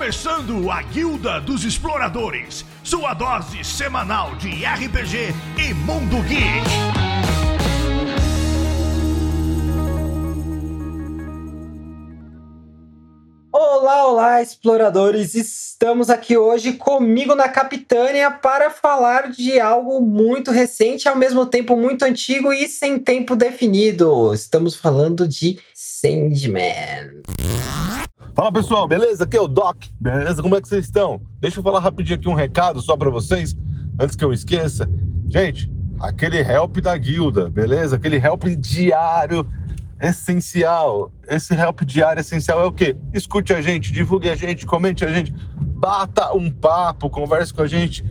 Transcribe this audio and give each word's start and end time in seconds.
começando 0.00 0.70
a 0.70 0.80
Guilda 0.80 1.42
dos 1.42 1.62
Exploradores, 1.62 2.64
sua 2.82 3.12
dose 3.12 3.62
semanal 3.62 4.34
de 4.36 4.64
RPG 4.64 5.34
e 5.58 5.74
Mundo 5.74 6.22
Geek. 6.22 6.64
Olá, 13.52 14.06
olá, 14.06 14.42
exploradores! 14.42 15.34
Estamos 15.34 16.08
aqui 16.08 16.34
hoje 16.34 16.72
comigo 16.72 17.34
na 17.34 17.50
Capitânia 17.50 18.30
para 18.30 18.70
falar 18.70 19.30
de 19.30 19.60
algo 19.60 20.00
muito 20.00 20.50
recente, 20.50 21.10
ao 21.10 21.16
mesmo 21.16 21.44
tempo 21.44 21.76
muito 21.76 22.06
antigo 22.06 22.50
e 22.50 22.66
sem 22.68 22.98
tempo 22.98 23.36
definido. 23.36 24.32
Estamos 24.32 24.74
falando 24.74 25.28
de 25.28 25.58
Sandman. 25.74 27.20
Fala 28.40 28.52
pessoal, 28.52 28.88
beleza? 28.88 29.24
Aqui 29.24 29.36
é 29.36 29.40
o 29.42 29.46
Doc. 29.46 29.84
Beleza? 30.00 30.40
Como 30.40 30.56
é 30.56 30.62
que 30.62 30.66
vocês 30.66 30.86
estão? 30.86 31.20
Deixa 31.38 31.58
eu 31.58 31.62
falar 31.62 31.78
rapidinho 31.78 32.18
aqui 32.18 32.26
um 32.26 32.32
recado 32.32 32.80
só 32.80 32.96
para 32.96 33.10
vocês, 33.10 33.54
antes 34.00 34.16
que 34.16 34.24
eu 34.24 34.32
esqueça. 34.32 34.88
Gente, 35.28 35.70
aquele 36.00 36.38
help 36.38 36.78
da 36.78 36.96
guilda, 36.96 37.50
beleza? 37.50 37.96
Aquele 37.96 38.16
help 38.16 38.44
diário 38.58 39.46
essencial. 40.00 41.12
Esse 41.28 41.52
help 41.52 41.82
diário 41.82 42.22
essencial 42.22 42.62
é 42.62 42.64
o 42.64 42.72
quê? 42.72 42.96
Escute 43.12 43.52
a 43.52 43.60
gente, 43.60 43.92
divulgue 43.92 44.30
a 44.30 44.34
gente, 44.34 44.64
comente 44.64 45.04
a 45.04 45.12
gente, 45.12 45.34
bata 45.60 46.32
um 46.32 46.50
papo, 46.50 47.10
converse 47.10 47.52
com 47.52 47.60
a 47.60 47.66
gente. 47.66 48.02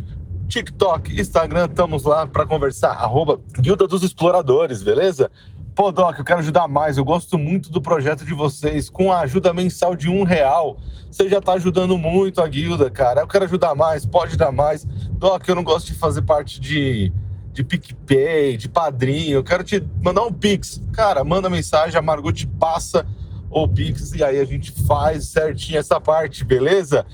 TikTok, 0.47 1.19
Instagram, 1.19 1.65
estamos 1.65 2.03
lá 2.03 2.27
para 2.27 2.45
conversar. 2.45 2.91
Arroba 2.91 3.41
Guilda 3.59 3.87
dos 3.87 4.03
Exploradores, 4.03 4.83
beleza? 4.83 5.31
Pô, 5.79 5.93
Doc, 5.93 6.19
eu 6.19 6.25
quero 6.25 6.39
ajudar 6.39 6.67
mais. 6.67 6.97
Eu 6.97 7.05
gosto 7.05 7.37
muito 7.37 7.71
do 7.71 7.81
projeto 7.81 8.25
de 8.25 8.33
vocês. 8.33 8.89
Com 8.89 9.13
a 9.13 9.21
ajuda 9.21 9.53
mensal 9.53 9.95
de 9.95 10.09
um 10.09 10.23
real, 10.23 10.77
você 11.09 11.29
já 11.29 11.39
tá 11.39 11.53
ajudando 11.53 11.97
muito 11.97 12.41
a 12.41 12.47
guilda, 12.49 12.91
cara. 12.91 13.21
Eu 13.21 13.27
quero 13.29 13.45
ajudar 13.45 13.73
mais, 13.75 14.05
pode 14.05 14.35
dar 14.35 14.51
mais. 14.51 14.83
Doc, 15.13 15.47
eu 15.47 15.55
não 15.55 15.63
gosto 15.63 15.87
de 15.87 15.93
fazer 15.93 16.21
parte 16.23 16.59
de, 16.59 17.13
de 17.53 17.63
PicPay, 17.63 18.57
de 18.57 18.67
padrinho. 18.67 19.35
Eu 19.35 19.43
quero 19.45 19.63
te 19.63 19.81
mandar 20.03 20.23
um 20.23 20.33
Pix. 20.33 20.83
Cara, 20.91 21.23
manda 21.23 21.49
mensagem, 21.49 21.97
a 21.97 22.01
Margot 22.01 22.33
te 22.33 22.45
passa 22.45 23.07
o 23.49 23.65
Pix 23.65 24.13
e 24.13 24.21
aí 24.21 24.37
a 24.37 24.43
gente 24.43 24.73
faz 24.85 25.29
certinho 25.29 25.79
essa 25.79 25.97
parte, 26.01 26.43
beleza? 26.43 27.05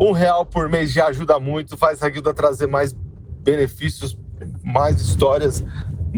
Um 0.00 0.12
real 0.12 0.46
por 0.46 0.66
mês 0.70 0.94
já 0.94 1.08
ajuda 1.08 1.38
muito, 1.38 1.76
faz 1.76 2.02
a 2.02 2.08
guilda 2.08 2.32
trazer 2.32 2.68
mais 2.68 2.96
benefícios, 3.44 4.16
mais 4.64 4.98
histórias 4.98 5.62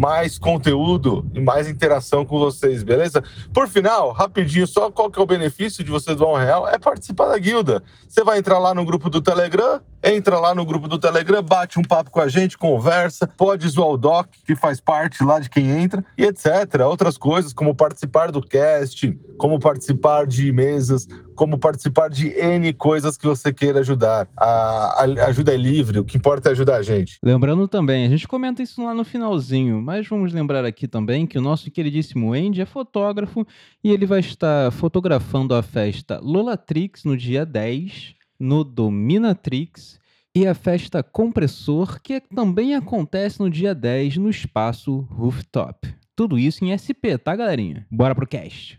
mais 0.01 0.39
conteúdo 0.39 1.31
e 1.35 1.41
mais 1.41 1.69
interação 1.69 2.25
com 2.25 2.39
vocês, 2.39 2.83
beleza? 2.83 3.23
Por 3.53 3.69
final, 3.69 4.13
rapidinho, 4.13 4.67
só 4.67 4.91
qual 4.91 5.11
que 5.11 5.19
é 5.19 5.23
o 5.23 5.27
benefício 5.27 5.85
de 5.85 5.91
vocês 5.91 6.17
doar 6.17 6.33
um 6.33 6.43
real? 6.43 6.67
É 6.67 6.79
participar 6.79 7.27
da 7.27 7.37
guilda. 7.37 7.83
Você 8.09 8.25
vai 8.25 8.39
entrar 8.39 8.59
lá 8.59 8.73
no 8.73 8.83
grupo 8.83 9.11
do 9.11 9.21
Telegram, 9.21 9.79
entra 10.03 10.39
lá 10.39 10.55
no 10.55 10.65
grupo 10.65 10.89
do 10.89 10.99
Telegram, 10.99 11.43
bate 11.43 11.79
um 11.79 11.83
papo 11.83 12.11
com 12.11 12.19
a 12.19 12.29
gente, 12.29 12.57
conversa, 12.57 13.27
pode 13.37 13.69
zoar 13.69 13.91
o 13.91 13.99
Doc, 13.99 14.29
que 14.47 14.57
faz 14.57 14.81
parte 14.81 15.23
lá 15.23 15.39
de 15.39 15.51
quem 15.51 15.69
entra, 15.69 16.03
e 16.17 16.25
etc. 16.25 16.81
Outras 16.87 17.19
coisas, 17.19 17.53
como 17.53 17.75
participar 17.75 18.33
do 18.33 18.41
cast, 18.41 19.15
como 19.41 19.59
participar 19.59 20.27
de 20.27 20.53
mesas, 20.53 21.09
como 21.35 21.57
participar 21.57 22.11
de 22.11 22.29
N 22.29 22.75
coisas 22.75 23.17
que 23.17 23.27
você 23.27 23.51
queira 23.51 23.81
ajudar. 23.81 24.29
A, 24.37 25.03
a 25.03 25.27
ajuda 25.29 25.55
é 25.55 25.57
livre, 25.57 25.99
o 25.99 26.05
que 26.05 26.19
importa 26.19 26.51
é 26.51 26.53
ajudar 26.53 26.77
a 26.77 26.83
gente. 26.83 27.19
Lembrando 27.25 27.67
também, 27.67 28.05
a 28.05 28.11
gente 28.11 28.29
comenta 28.29 28.63
isso 28.63 28.85
lá 28.85 28.93
no 28.93 29.03
finalzinho, 29.03 29.81
mas 29.81 30.07
vamos 30.07 30.35
lembrar 30.35 30.67
aqui 30.67 30.87
também 30.87 31.27
que 31.27 31.39
o 31.39 31.41
nosso 31.41 31.71
queridíssimo 31.71 32.35
Andy 32.35 32.61
é 32.61 32.67
fotógrafo 32.67 33.47
e 33.83 33.91
ele 33.91 34.05
vai 34.05 34.21
estar 34.21 34.71
fotografando 34.73 35.55
a 35.55 35.63
festa 35.63 36.21
Lolatrix 36.23 37.05
no 37.05 37.17
dia 37.17 37.47
10, 37.47 38.15
no 38.39 38.63
Dominatrix, 38.63 39.99
e 40.35 40.47
a 40.47 40.55
festa 40.55 41.03
Compressor, 41.03 41.99
que 42.03 42.21
também 42.21 42.75
acontece 42.75 43.41
no 43.41 43.49
dia 43.49 43.75
10 43.75 44.19
no 44.19 44.29
espaço 44.29 44.99
Rooftop. 45.11 46.00
Tudo 46.21 46.39
isso 46.39 46.63
em 46.63 46.77
SP, 46.77 47.17
tá, 47.17 47.35
galerinha? 47.35 47.87
Bora 47.91 48.15
pro 48.15 48.27
cast. 48.27 48.79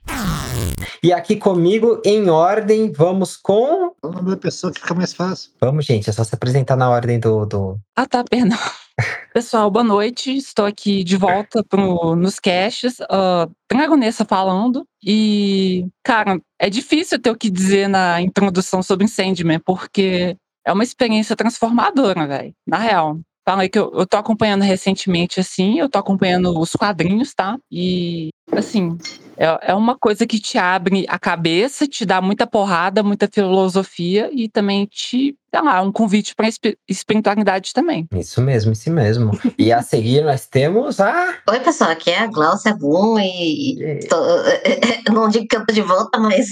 E 1.02 1.12
aqui 1.12 1.36
comigo, 1.36 2.00
em 2.06 2.30
ordem, 2.30 2.92
vamos 2.92 3.36
com. 3.36 3.96
O 4.00 4.10
nome 4.10 4.30
da 4.30 4.38
pessoa 4.38 4.72
que 4.72 4.80
fica 4.80 4.94
mais 4.94 5.12
fácil. 5.12 5.50
Vamos, 5.60 5.84
gente, 5.84 6.08
é 6.08 6.14
só 6.14 6.24
se 6.24 6.36
apresentar 6.36 6.76
na 6.76 6.88
ordem 6.88 7.20
do. 7.20 7.48
do... 7.48 7.80
Ah, 7.96 8.06
tá, 8.06 8.24
perdão. 8.24 8.60
Pessoal, 9.34 9.72
boa 9.72 9.84
noite. 9.84 10.38
Estou 10.38 10.68
aqui 10.68 11.04
de 11.04 11.18
volta 11.18 11.64
pro, 11.68 12.16
nos 12.16 12.40
caches. 12.40 13.00
Uh, 13.00 13.52
Dragonessa 13.68 14.24
falando. 14.24 14.86
E, 15.04 15.88
cara, 16.04 16.40
é 16.60 16.70
difícil 16.70 17.20
ter 17.20 17.32
o 17.32 17.36
que 17.36 17.50
dizer 17.50 17.90
na 17.90 18.22
introdução 18.22 18.84
sobre 18.84 19.08
Sandman, 19.08 19.60
porque 19.66 20.38
é 20.64 20.72
uma 20.72 20.84
experiência 20.84 21.36
transformadora, 21.36 22.28
velho. 22.28 22.54
Na 22.68 22.78
real. 22.78 23.20
Falei 23.46 23.70
que 23.70 23.80
eu, 23.80 23.92
eu 23.94 24.06
tô 24.06 24.18
acompanhando 24.18 24.62
recentemente, 24.62 25.40
assim, 25.40 25.80
eu 25.80 25.90
tô 25.90 25.98
acompanhando 25.98 26.58
os 26.60 26.72
quadrinhos, 26.74 27.34
tá? 27.34 27.58
E, 27.72 28.30
assim, 28.52 28.98
é, 29.36 29.72
é 29.72 29.74
uma 29.74 29.98
coisa 29.98 30.28
que 30.28 30.40
te 30.40 30.60
abre 30.60 31.06
a 31.10 31.18
cabeça, 31.18 31.88
te 31.88 32.06
dá 32.06 32.22
muita 32.22 32.46
porrada, 32.46 33.02
muita 33.02 33.28
filosofia 33.28 34.30
e 34.32 34.48
também 34.48 34.86
te, 34.86 35.36
sei 35.54 35.62
lá, 35.62 35.82
um 35.82 35.92
convite 35.92 36.36
pra 36.36 36.48
espiritualidade 36.88 37.74
também. 37.74 38.08
Isso 38.14 38.40
mesmo, 38.42 38.72
isso 38.74 38.92
mesmo. 38.92 39.32
E 39.58 39.74
a 39.74 39.82
seguir 39.82 40.24
nós 40.24 40.46
temos 40.46 41.00
a. 41.00 41.36
Oi, 41.50 41.60
pessoal, 41.62 41.90
aqui 41.90 42.12
é 42.12 42.20
a 42.20 42.28
Glaucia 42.28 42.76
Boom 42.76 43.20
e. 43.20 44.00
Tô, 44.08 44.18
não 45.12 45.28
digo 45.28 45.48
que 45.48 45.56
eu 45.56 45.66
tô 45.66 45.74
de 45.74 45.82
volta, 45.82 46.20
mas 46.20 46.48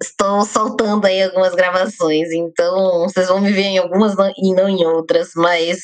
estou 0.00 0.44
soltando 0.44 1.06
aí 1.06 1.20
algumas 1.20 1.56
gravações, 1.56 2.30
então 2.30 3.02
vocês 3.02 3.26
vão 3.26 3.40
me 3.40 3.50
ver 3.50 3.62
em 3.62 3.78
algumas 3.78 4.14
e 4.36 4.54
não 4.54 4.68
em 4.68 4.86
outras, 4.86 5.30
mas 5.34 5.80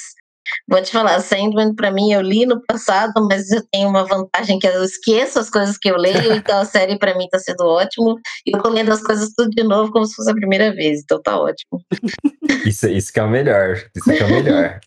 Vou 0.69 0.81
te 0.82 0.91
falar, 0.91 1.21
Sandman, 1.21 1.75
para 1.75 1.91
mim, 1.91 2.12
eu 2.12 2.21
li 2.21 2.47
no 2.47 2.60
passado, 2.65 3.12
mas 3.28 3.50
eu 3.50 3.62
tenho 3.72 3.88
uma 3.88 4.05
vantagem 4.05 4.59
que 4.59 4.66
eu 4.66 4.84
esqueço 4.84 5.38
as 5.38 5.50
coisas 5.50 5.78
que 5.78 5.91
eu 5.91 5.97
leio, 5.97 6.32
então 6.34 6.59
a 6.59 6.65
série 6.65 6.99
para 6.99 7.16
mim 7.16 7.28
tá 7.28 7.38
sendo 7.38 7.65
ótimo. 7.65 8.19
E 8.47 8.56
eu 8.56 8.62
tô 8.62 8.69
lendo 8.69 8.93
as 8.93 9.03
coisas 9.03 9.32
tudo 9.37 9.50
de 9.50 9.62
novo 9.62 9.91
como 9.93 10.06
se 10.06 10.15
fosse 10.15 10.31
a 10.31 10.34
primeira 10.34 10.72
vez, 10.72 11.00
então 11.03 11.21
tá 11.21 11.38
ótimo. 11.38 11.82
Isso, 12.65 12.88
isso 12.88 13.12
que 13.12 13.21
é 13.21 13.22
o 13.22 13.28
melhor. 13.28 13.77
Isso 13.94 14.10
que 14.10 14.22
é 14.22 14.25
o 14.25 14.28
melhor. 14.28 14.81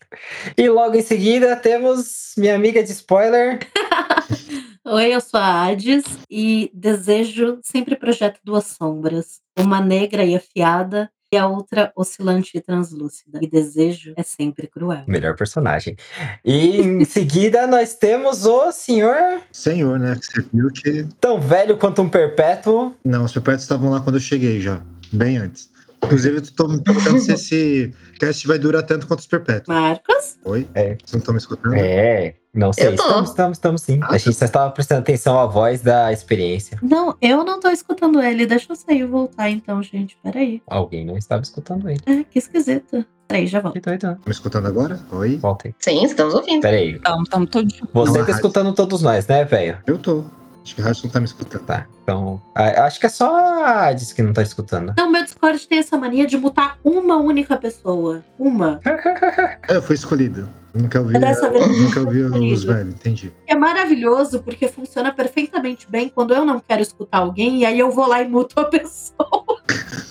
e 0.56 0.68
logo 0.68 0.96
em 0.96 1.02
seguida 1.02 1.54
temos 1.54 2.32
minha 2.36 2.54
amiga 2.54 2.82
de 2.82 2.90
spoiler. 2.90 3.60
Oi, 4.84 5.14
eu 5.14 5.20
sou 5.20 5.38
a 5.38 5.66
Hades 5.66 6.04
e 6.30 6.70
desejo 6.74 7.60
sempre 7.62 7.94
projeto 7.94 8.40
duas 8.42 8.64
sombras. 8.64 9.40
Uma 9.58 9.80
negra 9.80 10.24
e 10.24 10.34
afiada 10.34 11.10
e 11.32 11.36
a 11.36 11.46
outra 11.46 11.92
oscilante 11.94 12.56
e 12.56 12.60
translúcida. 12.60 13.38
E 13.42 13.46
desejo 13.46 14.14
é 14.16 14.22
sempre 14.22 14.66
cruel. 14.66 15.04
Melhor 15.06 15.36
personagem. 15.36 15.96
E 16.44 16.80
em 16.80 17.04
seguida 17.06 17.66
nós 17.66 17.94
temos 17.94 18.46
o 18.46 18.72
senhor. 18.72 19.42
Senhor, 19.52 19.98
né? 19.98 20.16
Que 20.16 20.26
você 20.26 20.44
viu 20.52 20.68
que. 20.70 21.06
Tão 21.20 21.40
velho 21.40 21.76
quanto 21.76 22.02
um 22.02 22.08
perpétuo. 22.08 22.94
Não, 23.04 23.24
os 23.24 23.32
perpétuos 23.32 23.62
estavam 23.62 23.90
lá 23.90 24.00
quando 24.00 24.16
eu 24.16 24.20
cheguei 24.20 24.60
já, 24.60 24.80
bem 25.12 25.36
antes. 25.36 25.70
Inclusive, 26.02 26.36
eu 26.36 26.52
tô 26.54 26.68
me 26.68 26.82
perguntando 26.82 27.18
se 27.18 27.32
esse 27.32 27.94
cast 28.20 28.46
vai 28.46 28.58
durar 28.58 28.84
tanto 28.84 29.06
quanto 29.06 29.18
os 29.20 29.26
perpétuos. 29.26 29.66
Marcos? 29.68 30.38
Oi? 30.44 30.66
É. 30.74 30.94
Vocês 30.94 31.12
não 31.12 31.18
estão 31.18 31.34
me 31.34 31.38
escutando? 31.38 31.74
É. 31.74 32.34
Não 32.54 32.72
sei, 32.72 32.86
Eu 32.88 32.96
tô. 32.96 33.02
estamos, 33.04 33.28
estamos, 33.30 33.58
estamos 33.58 33.82
sim. 33.82 34.00
Ah, 34.02 34.14
a 34.14 34.18
gente 34.18 34.34
só 34.34 34.44
estava 34.44 34.70
prestando 34.70 35.00
atenção 35.02 35.38
à 35.38 35.46
voz 35.46 35.82
da 35.82 36.12
experiência. 36.12 36.78
Não, 36.82 37.14
eu 37.20 37.44
não 37.44 37.60
tô 37.60 37.68
escutando 37.70 38.22
ele. 38.22 38.46
Deixa 38.46 38.72
eu 38.72 38.76
sair 38.76 39.00
e 39.00 39.04
voltar 39.04 39.50
então, 39.50 39.82
gente. 39.82 40.18
Peraí. 40.22 40.62
Alguém 40.66 41.04
não 41.04 41.16
estava 41.16 41.42
escutando 41.42 41.88
ele. 41.88 42.00
É, 42.06 42.24
que 42.24 42.38
esquisito. 42.38 43.04
Peraí, 43.28 43.46
já 43.46 43.60
volto. 43.60 43.78
Doido. 43.80 44.00
Tá 44.00 44.18
me 44.24 44.32
escutando 44.32 44.66
agora? 44.66 44.98
Oi? 45.12 45.36
Volta 45.36 45.68
aí. 45.68 45.74
Sim, 45.78 46.02
estamos 46.04 46.34
ouvindo. 46.34 46.62
Peraí. 46.62 46.92
Então, 46.92 47.22
estamos 47.22 47.50
todos. 47.50 47.74
Você 47.74 47.84
Não, 47.92 48.12
tá 48.14 48.20
mas- 48.26 48.36
escutando 48.36 48.72
todos 48.74 49.02
nós, 49.02 49.26
né, 49.26 49.44
velho? 49.44 49.78
Eu 49.86 49.98
tô. 49.98 50.24
Acho 50.68 50.74
que 50.74 50.82
o 50.82 50.84
Harrison 50.84 51.08
tá 51.08 51.18
me 51.18 51.24
escutando. 51.24 51.64
Tá. 51.64 51.86
Então. 52.02 52.42
Acho 52.54 53.00
que 53.00 53.06
é 53.06 53.08
só 53.08 53.34
a 53.34 53.88
Hades 53.88 54.12
que 54.12 54.22
não 54.22 54.34
tá 54.34 54.42
escutando. 54.42 54.92
Não, 54.98 55.10
meu 55.10 55.24
Discord 55.24 55.66
tem 55.66 55.78
essa 55.78 55.96
mania 55.96 56.26
de 56.26 56.36
mutar 56.36 56.78
uma 56.84 57.16
única 57.16 57.56
pessoa. 57.56 58.22
Uma. 58.38 58.78
É, 58.84 59.58
eu 59.76 59.82
fui 59.82 59.94
escolhido. 59.94 60.46
Nunca 60.74 61.00
ouvi, 61.00 61.18
Dessa 61.18 61.48
vez- 61.48 61.66
nunca 61.66 62.00
ouvi 62.00 62.20
os 62.20 62.62
velhos, 62.64 62.94
entendi. 62.94 63.32
É 63.46 63.54
maravilhoso 63.56 64.42
porque 64.42 64.68
funciona 64.68 65.10
perfeitamente 65.10 65.90
bem 65.90 66.10
quando 66.10 66.34
eu 66.34 66.44
não 66.44 66.60
quero 66.60 66.82
escutar 66.82 67.18
alguém 67.18 67.60
e 67.60 67.66
aí 67.66 67.78
eu 67.78 67.90
vou 67.90 68.06
lá 68.06 68.20
e 68.22 68.28
muto 68.28 68.60
a 68.60 68.66
pessoa. 68.66 69.62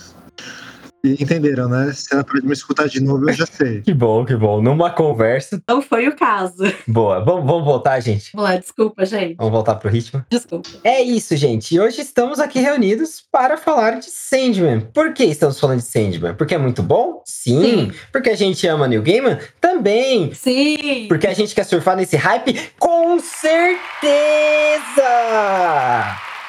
E 1.04 1.12
entenderam, 1.22 1.68
né? 1.68 1.92
Se 1.92 2.12
ela 2.12 2.24
pode 2.24 2.44
me 2.44 2.52
escutar 2.52 2.88
de 2.88 3.00
novo, 3.00 3.28
eu 3.28 3.32
já 3.32 3.46
sei. 3.46 3.82
Que 3.88 3.94
bom, 3.94 4.24
que 4.24 4.36
bom. 4.36 4.60
Numa 4.60 4.90
conversa. 4.90 5.62
Não 5.68 5.80
foi 5.80 6.08
o 6.08 6.16
caso. 6.16 6.56
Boa. 6.86 7.24
Vamos, 7.24 7.46
vamos 7.46 7.64
voltar, 7.64 7.98
gente? 8.00 8.30
Vamos 8.34 8.50
lá, 8.50 8.56
desculpa, 8.56 9.06
gente. 9.06 9.36
Vamos 9.36 9.52
voltar 9.52 9.76
pro 9.76 9.88
ritmo? 9.88 10.24
Desculpa. 10.28 10.68
É 10.82 11.00
isso, 11.00 11.36
gente. 11.36 11.74
E 11.74 11.80
hoje 11.80 12.00
estamos 12.00 12.38
aqui 12.38 12.58
reunidos 12.58 13.22
para 13.32 13.56
falar 13.56 13.98
de 14.00 14.10
Sandman. 14.10 14.80
Por 14.92 15.12
que 15.12 15.24
estamos 15.24 15.58
falando 15.58 15.78
de 15.78 15.84
Sandman? 15.86 16.34
Porque 16.34 16.54
é 16.54 16.58
muito 16.58 16.82
bom? 16.82 17.22
Sim. 17.24 17.62
Sim. 17.62 17.92
Porque 18.12 18.30
a 18.30 18.36
gente 18.36 18.66
ama 18.66 18.88
Neil 18.88 19.02
Gaiman? 19.02 19.38
Também. 19.60 20.32
Sim. 20.34 21.06
Porque 21.08 21.26
a 21.26 21.34
gente 21.34 21.54
quer 21.54 21.64
surfar 21.64 21.96
nesse 21.96 22.16
hype? 22.16 22.72
Com 22.78 23.18
certeza! 23.20 23.78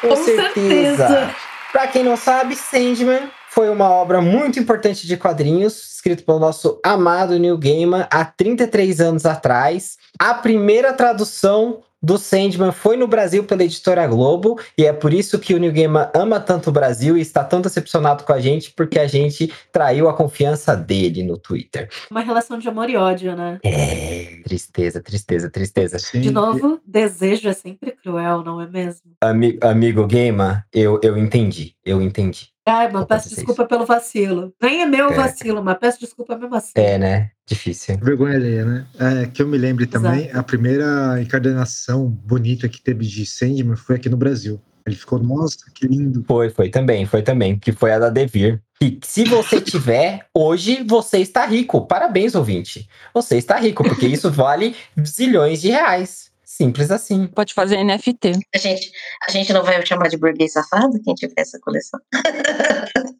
Com, 0.02 0.10
Com 0.10 0.16
certeza. 0.16 1.34
Pra 1.72 1.88
quem 1.88 2.04
não 2.04 2.18
sabe, 2.18 2.56
Sandman 2.56 3.30
foi 3.60 3.70
uma 3.70 3.90
obra 3.90 4.22
muito 4.22 4.58
importante 4.58 5.06
de 5.06 5.18
quadrinhos, 5.18 5.96
escrito 5.96 6.24
pelo 6.24 6.40
nosso 6.40 6.80
amado 6.82 7.38
Neil 7.38 7.58
Gaiman 7.58 8.08
há 8.10 8.24
33 8.24 9.02
anos 9.02 9.26
atrás. 9.26 9.98
A 10.18 10.34
primeira 10.34 10.94
tradução 10.94 11.82
do 12.02 12.18
Sandman 12.18 12.72
foi 12.72 12.96
no 12.96 13.08
Brasil 13.08 13.44
pela 13.44 13.64
editora 13.64 14.08
Globo, 14.08 14.60
e 14.78 14.86
é 14.86 14.94
por 14.94 15.14
isso 15.14 15.38
que 15.40 15.54
o 15.54 15.60
Neil 15.60 15.74
Gaiman 15.74 16.10
ama 16.16 16.40
tanto 16.40 16.70
o 16.70 16.74
Brasil 16.74 17.18
e 17.18 17.22
está 17.22 17.44
tão 17.44 17.62
decepcionado 17.62 18.24
com 18.24 18.34
a 18.34 18.40
gente, 18.40 18.72
porque 18.72 18.98
a 19.00 19.08
gente 19.08 19.52
traiu 19.72 20.08
a 20.08 20.14
confiança 20.14 20.76
dele 20.76 21.24
no 21.24 21.38
Twitter. 21.38 21.90
Uma 22.10 22.22
relação 22.22 22.58
de 22.58 22.68
amor 22.70 22.90
e 22.90 22.96
ódio, 22.96 23.36
né? 23.36 23.60
É, 23.64 24.40
tristeza, 24.44 25.02
tristeza, 25.02 25.50
tristeza. 25.50 26.00
Sim. 26.00 26.22
De 26.22 26.32
novo, 26.32 26.80
desejo 26.86 27.50
é 27.50 27.54
sempre 27.54 27.92
cruel, 27.92 28.44
não 28.44 28.62
é 28.62 28.68
mesmo? 28.68 29.12
Ami- 29.22 29.58
amigo 29.62 30.08
Gaiman, 30.08 30.64
eu, 30.74 31.00
eu 31.04 31.18
entendi, 31.18 31.76
eu 31.86 32.02
entendi. 32.02 32.48
Ai, 32.66 32.92
mas 32.92 33.06
peço 33.06 33.30
desculpa 33.30 33.66
pelo 33.66 33.84
vacilo. 33.84 34.54
Nem 34.62 34.84
é 34.84 34.86
meu 34.86 35.10
É. 35.10 35.14
vacilo, 35.16 35.64
mas 35.64 35.78
peço 35.80 36.00
desculpa 36.00 36.38
mesmo 36.38 36.56
assim. 36.56 36.74
É, 36.76 37.00
né? 37.00 37.32
Difícil. 37.50 37.98
Vergonha 37.98 38.36
alheia, 38.36 38.64
né? 38.64 38.86
É, 39.00 39.26
que 39.26 39.42
eu 39.42 39.48
me 39.48 39.58
lembre 39.58 39.88
também, 39.88 40.30
a 40.32 40.44
primeira 40.44 41.20
encadernação 41.20 42.08
bonita 42.08 42.70
que 42.70 42.80
teve 42.80 43.04
de 43.08 43.26
Sandman 43.26 43.76
foi 43.76 43.96
aqui 43.96 44.08
no 44.08 44.16
Brasil. 44.16 44.62
Ele 44.86 44.96
ficou, 44.96 45.18
nossa, 45.18 45.58
que 45.74 45.88
lindo. 45.88 46.24
Foi, 46.28 46.52
foi 46.52 46.70
também, 46.70 47.08
foi 47.08 47.24
também, 47.24 47.58
que 47.58 47.72
foi 47.72 47.92
a 47.92 47.98
da 47.98 48.10
Devir. 48.12 48.62
E 48.80 49.00
se 49.04 49.24
você 49.24 49.60
tiver, 49.62 50.28
hoje 50.32 50.84
você 50.88 51.18
está 51.18 51.44
rico. 51.48 51.88
Parabéns, 51.88 52.36
ouvinte. 52.36 52.88
Você 53.16 53.38
está 53.38 53.58
rico, 53.58 53.84
porque 53.84 54.06
isso 54.06 54.30
vale 54.32 54.76
zilhões 55.04 55.60
de 55.60 55.70
reais. 55.70 56.30
Simples 56.46 56.92
assim. 56.92 57.26
Pode 57.26 57.56
fazer 57.56 57.84
NFT. 57.84 58.32
A 58.54 58.58
gente, 58.60 58.92
a 59.28 59.32
gente 59.32 59.52
não 59.52 59.64
vai 59.64 59.84
chamar 59.84 60.08
de 60.08 60.18
burguês 60.18 60.54
safado 60.54 61.02
quem 61.04 61.16
tiver 61.16 61.34
essa 61.38 61.60
coleção. 61.60 62.00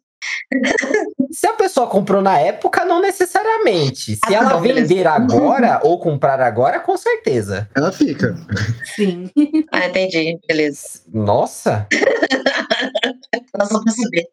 Se 1.30 1.46
a 1.46 1.52
pessoa 1.52 1.86
comprou 1.86 2.20
na 2.20 2.38
época, 2.38 2.84
não 2.84 3.00
necessariamente. 3.00 4.16
Se 4.16 4.20
Ah, 4.26 4.32
ela 4.34 4.50
não, 4.50 4.60
vender 4.60 5.06
agora 5.06 5.80
ou 5.82 5.98
comprar 5.98 6.40
agora, 6.40 6.80
com 6.80 6.96
certeza. 6.96 7.68
Ela 7.74 7.92
fica. 7.92 8.36
Sim. 8.96 9.30
Ah, 9.72 9.86
entendi. 9.86 10.38
Beleza. 10.48 11.00
Nossa, 11.12 11.86
Nós 13.56 13.68
saber. 13.68 14.26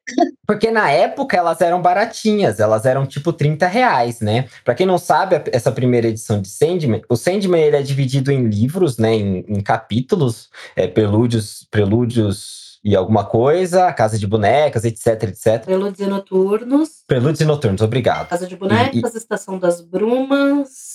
porque 0.46 0.72
na 0.72 0.90
época 0.90 1.38
elas 1.38 1.62
eram 1.62 1.82
baratinhas, 1.82 2.60
elas 2.60 2.86
eram 2.86 3.06
tipo 3.06 3.32
30 3.34 3.68
reais, 3.68 4.20
né? 4.20 4.48
Pra 4.64 4.74
quem 4.74 4.86
não 4.86 4.98
sabe, 4.98 5.42
essa 5.52 5.72
primeira 5.72 6.08
edição 6.08 6.42
de 6.42 6.50
Sandman, 6.50 7.02
o 7.10 7.16
Sandman 7.16 7.62
ele 7.62 7.78
é 7.78 7.82
dividido 7.82 8.32
em 8.32 8.48
livros, 8.48 8.98
né? 8.98 9.14
Em, 9.14 9.46
em 9.48 9.62
capítulos, 9.62 10.50
é, 10.76 10.88
prelúdios, 10.88 11.68
prelúdios 11.70 12.67
e 12.84 12.96
alguma 12.96 13.26
coisa, 13.26 13.92
Casa 13.94 14.18
de 14.18 14.28
Bonecas, 14.28 14.86
etc, 14.86 15.24
etc. 15.24 15.66
Prelúdios 15.66 16.00
e 16.00 16.10
Noturnos, 16.10 16.90
Prelúdios 17.08 17.42
e 17.42 17.46
Noturnos, 17.46 17.82
obrigado. 17.82 18.28
Casa 18.30 18.48
de 18.48 18.56
Bonecas, 18.56 19.16
Estação 19.16 19.58
das 19.60 19.82
Brumas. 19.82 20.87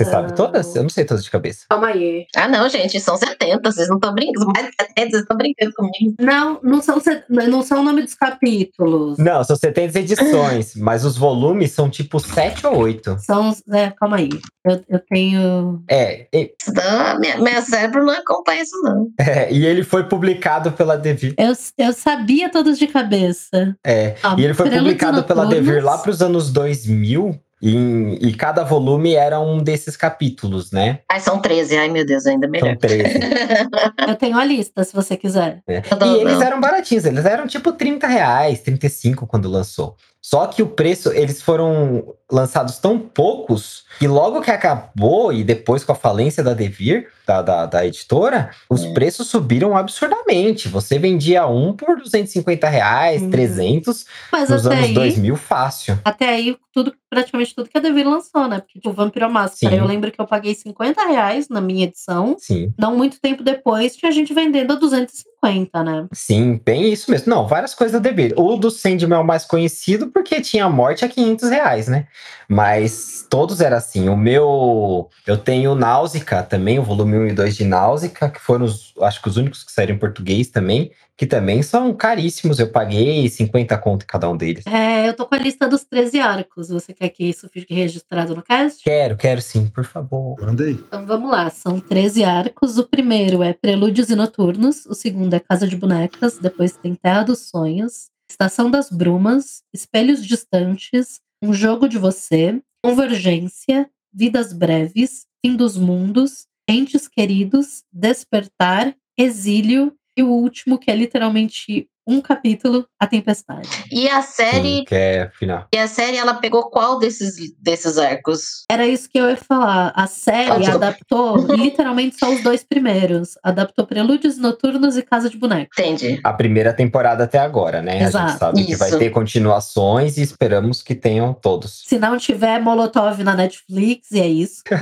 Você 0.00 0.04
sabe 0.06 0.28
ah, 0.30 0.34
todas? 0.34 0.74
Eu 0.74 0.82
não 0.82 0.88
sei 0.88 1.04
todas 1.04 1.22
de 1.22 1.30
cabeça. 1.30 1.66
Calma 1.68 1.88
aí. 1.88 2.26
Ah, 2.34 2.48
não, 2.48 2.66
gente, 2.70 2.98
são 2.98 3.18
70. 3.18 3.60
Vocês 3.70 3.86
não 3.86 3.96
estão 3.96 4.14
brincando. 4.14 4.50
Mais 4.54 4.66
de 4.66 4.72
70, 4.80 5.10
vocês 5.10 5.22
estão 5.22 5.36
brincando 5.36 5.72
comigo. 5.74 6.14
Não, 6.18 6.58
não 6.62 6.80
são, 6.80 7.02
não 7.28 7.62
são 7.62 7.80
o 7.80 7.82
nome 7.82 8.00
dos 8.00 8.14
capítulos. 8.14 9.18
Não, 9.18 9.44
são 9.44 9.54
70 9.54 9.98
edições, 9.98 10.74
mas 10.80 11.04
os 11.04 11.18
volumes 11.18 11.72
são 11.72 11.90
tipo 11.90 12.18
7 12.18 12.66
ou 12.66 12.78
8. 12.78 13.18
São. 13.18 13.54
É, 13.72 13.90
calma 13.90 14.16
aí. 14.16 14.30
Eu, 14.64 14.82
eu 14.88 15.00
tenho. 15.00 15.82
É, 15.86 16.26
e, 16.32 16.54
Senão, 16.62 17.20
minha, 17.20 17.38
meu 17.38 17.60
cérebro 17.60 18.02
não 18.02 18.14
acompanha 18.14 18.62
isso, 18.62 18.80
não. 18.82 19.06
é, 19.20 19.52
e 19.52 19.66
ele 19.66 19.84
foi 19.84 20.04
publicado 20.04 20.72
pela 20.72 20.96
Devir. 20.96 21.34
Eu, 21.36 21.52
eu 21.76 21.92
sabia 21.92 22.48
todos 22.48 22.78
de 22.78 22.86
cabeça. 22.86 23.76
É, 23.84 24.16
Ah, 24.22 24.34
e 24.38 24.44
ele 24.44 24.54
foi 24.54 24.70
publicado 24.70 25.22
pela. 25.24 25.44
Devir 25.44 25.84
lá 25.84 25.98
para 25.98 26.10
os 26.10 26.22
anos 26.22 26.50
2000. 26.50 27.38
E, 27.62 28.18
e 28.28 28.34
cada 28.34 28.64
volume 28.64 29.14
era 29.14 29.38
um 29.38 29.58
desses 29.58 29.96
capítulos, 29.96 30.70
né? 30.72 31.00
Ai, 31.10 31.20
são 31.20 31.38
13. 31.38 31.76
Ai, 31.76 31.88
meu 31.88 32.06
Deus, 32.06 32.24
ainda 32.26 32.48
melhor. 32.48 32.68
São 32.70 32.76
13. 32.76 33.18
Eu 34.08 34.16
tenho 34.16 34.38
a 34.38 34.44
lista, 34.44 34.82
se 34.82 34.94
você 34.94 35.16
quiser. 35.16 35.62
né? 35.68 35.82
Eu 35.90 35.96
não- 35.98 36.16
E 36.16 36.20
eles 36.20 36.40
eram 36.40 36.60
baratinhos, 36.60 37.04
eles 37.04 37.24
eram 37.24 37.46
tipo 37.46 37.72
30 37.72 38.06
reais, 38.06 38.60
35 38.60 39.26
quando 39.26 39.48
lançou. 39.48 39.94
Só 40.22 40.46
que 40.46 40.62
o 40.62 40.66
preço, 40.68 41.12
eles 41.12 41.40
foram 41.42 42.14
lançados 42.30 42.78
tão 42.78 42.98
poucos 42.98 43.84
que 44.00 44.08
logo 44.08 44.40
que 44.40 44.50
acabou 44.50 45.30
e 45.30 45.44
depois 45.44 45.84
com 45.84 45.92
a 45.92 45.94
falência 45.94 46.42
da 46.42 46.54
Devir, 46.54 47.08
da, 47.26 47.42
da, 47.42 47.66
da 47.66 47.86
editora, 47.86 48.48
os 48.68 48.82
É. 48.82 48.92
preços 48.94 49.28
subiram 49.28 49.76
absurdamente. 49.76 50.68
Você 50.68 50.98
vendia 50.98 51.46
um 51.46 51.74
por 51.74 51.98
250 51.98 52.66
reais, 52.66 53.20
Uhum. 53.20 53.30
300, 53.30 54.06
Mas 54.32 54.48
nos 54.48 54.66
anos 54.66 54.84
aí, 54.86 54.94
2000 54.94 55.36
fácil. 55.36 55.98
até 56.02 56.30
aí, 56.30 56.56
tudo, 56.72 56.94
praticamente 57.10 57.54
tudo 57.54 57.68
que 57.68 57.76
a 57.76 57.80
Devir 57.80 58.08
lançou, 58.08 58.48
né? 58.48 58.60
Porque 58.60 58.78
tipo, 58.80 58.90
Vampiro 58.90 59.30
Máscara, 59.30 59.76
eu 59.76 59.84
lembro 59.84 60.10
que 60.10 60.20
eu 60.20 60.26
paguei 60.26 60.54
50 60.54 61.04
reais 61.06 61.48
na 61.50 61.60
minha 61.60 61.84
edição. 61.84 62.36
Sim, 62.38 62.72
Não 62.78 62.96
muito 62.96 63.20
tempo 63.20 63.42
depois, 63.42 63.94
tinha 63.96 64.10
gente 64.10 64.32
vendendo 64.32 64.72
a 64.72 64.76
250, 64.76 65.84
né? 65.84 66.06
sim, 66.12 66.58
bem 66.64 66.90
isso 66.92 67.10
mesmo. 67.10 67.28
Não, 67.28 67.46
várias 67.46 67.74
coisas 67.74 67.92
da 68.00 68.08
Devir. 68.08 68.32
O 68.36 68.56
do 68.56 68.70
Sandman 68.70 69.18
é 69.18 69.20
o 69.20 69.24
mais 69.26 69.44
conhecido 69.44 70.08
porque 70.08 70.40
tinha 70.40 70.64
a 70.64 70.70
morte 70.70 71.04
a 71.04 71.08
500 71.08 71.50
reais, 71.50 71.86
né? 71.86 72.06
Mas 72.48 73.26
todos 73.30 73.60
eram 73.60 73.76
assim. 73.76 73.89
O 73.98 74.16
meu. 74.16 75.08
Eu 75.26 75.36
tenho 75.36 75.74
Náusica 75.74 76.42
também, 76.42 76.78
o 76.78 76.82
volume 76.82 77.18
1 77.18 77.26
e 77.28 77.32
2 77.32 77.56
de 77.56 77.64
Náusica, 77.64 78.28
que 78.28 78.40
foram 78.40 78.66
os, 78.66 78.94
acho 79.00 79.20
que 79.20 79.28
os 79.28 79.36
únicos 79.36 79.64
que 79.64 79.72
saíram 79.72 79.94
em 79.94 79.98
português 79.98 80.48
também, 80.48 80.92
que 81.16 81.26
também 81.26 81.62
são 81.62 81.92
caríssimos. 81.92 82.58
Eu 82.58 82.70
paguei 82.70 83.28
50 83.28 83.76
conto 83.78 84.04
em 84.04 84.06
cada 84.06 84.28
um 84.28 84.36
deles. 84.36 84.64
É, 84.66 85.08
eu 85.08 85.14
tô 85.14 85.26
com 85.26 85.34
a 85.34 85.38
lista 85.38 85.66
dos 85.68 85.84
13 85.84 86.20
arcos. 86.20 86.68
Você 86.68 86.94
quer 86.94 87.08
que 87.08 87.24
isso 87.24 87.48
fique 87.48 87.74
registrado 87.74 88.34
no 88.34 88.42
cast? 88.42 88.82
Quero, 88.82 89.16
quero 89.16 89.42
sim, 89.42 89.66
por 89.66 89.84
favor. 89.84 90.40
Manda 90.40 90.64
aí. 90.64 90.72
Então 90.72 91.04
vamos 91.04 91.30
lá, 91.30 91.50
são 91.50 91.80
13 91.80 92.24
arcos. 92.24 92.78
O 92.78 92.84
primeiro 92.84 93.42
é 93.42 93.52
Prelúdios 93.52 94.10
e 94.10 94.14
Noturnos, 94.14 94.86
o 94.86 94.94
segundo 94.94 95.34
é 95.34 95.40
Casa 95.40 95.66
de 95.66 95.76
Bonecas, 95.76 96.38
depois 96.38 96.76
tem 96.76 96.94
Terra 96.94 97.22
dos 97.22 97.48
Sonhos, 97.48 98.10
Estação 98.30 98.70
das 98.70 98.90
Brumas, 98.90 99.62
Espelhos 99.72 100.24
Distantes, 100.24 101.20
Um 101.42 101.52
Jogo 101.52 101.88
de 101.88 101.98
Você, 101.98 102.62
Convergência, 102.82 103.90
Vidas 104.12 104.52
Breves, 104.52 105.26
Fim 105.44 105.56
dos 105.56 105.76
Mundos, 105.76 106.46
Entes 106.68 107.08
Queridos, 107.08 107.84
Despertar, 107.92 108.96
Exílio 109.16 109.94
e 110.16 110.22
o 110.22 110.30
último, 110.30 110.78
que 110.78 110.90
é 110.90 110.96
literalmente 110.96 111.88
um 112.10 112.20
capítulo, 112.20 112.86
A 112.98 113.06
Tempestade. 113.06 113.68
E 113.90 114.08
a 114.08 114.22
série. 114.22 114.78
Sim, 114.78 114.84
que 114.84 114.94
é 114.94 115.30
final. 115.38 115.66
E 115.72 115.78
a 115.78 115.86
série, 115.86 116.16
ela 116.16 116.34
pegou 116.34 116.64
qual 116.70 116.98
desses, 116.98 117.34
desses 117.58 117.98
arcos? 117.98 118.64
Era 118.70 118.86
isso 118.86 119.08
que 119.08 119.18
eu 119.18 119.28
ia 119.30 119.36
falar. 119.36 119.92
A 119.94 120.06
série 120.06 120.66
Ah, 120.66 120.74
adaptou 120.74 121.36
literalmente 121.56 122.16
só 122.18 122.30
os 122.30 122.42
dois 122.42 122.64
primeiros. 122.64 123.38
Adaptou 123.42 123.86
Prelúdios 123.86 124.36
Noturnos 124.38 124.96
e 124.96 125.02
Casa 125.02 125.30
de 125.30 125.36
Bonecas. 125.38 125.78
Entendi. 125.78 126.20
A 126.24 126.32
primeira 126.32 126.72
temporada 126.72 127.24
até 127.24 127.38
agora, 127.38 127.80
né? 127.82 128.00
A 128.04 128.08
Exato. 128.08 128.28
gente 128.28 128.38
sabe 128.38 128.64
que 128.64 128.76
vai 128.76 128.88
Isso. 128.88 128.98
ter 128.98 129.10
continuações 129.10 130.16
e 130.18 130.22
esperamos 130.22 130.82
que 130.82 130.94
tenham 130.94 131.32
todos. 131.32 131.82
Se 131.86 131.98
não 131.98 132.16
tiver 132.16 132.60
Molotov 132.60 133.22
na 133.22 133.34
Netflix, 133.34 134.10
e 134.10 134.20
é 134.20 134.26
isso. 134.26 134.62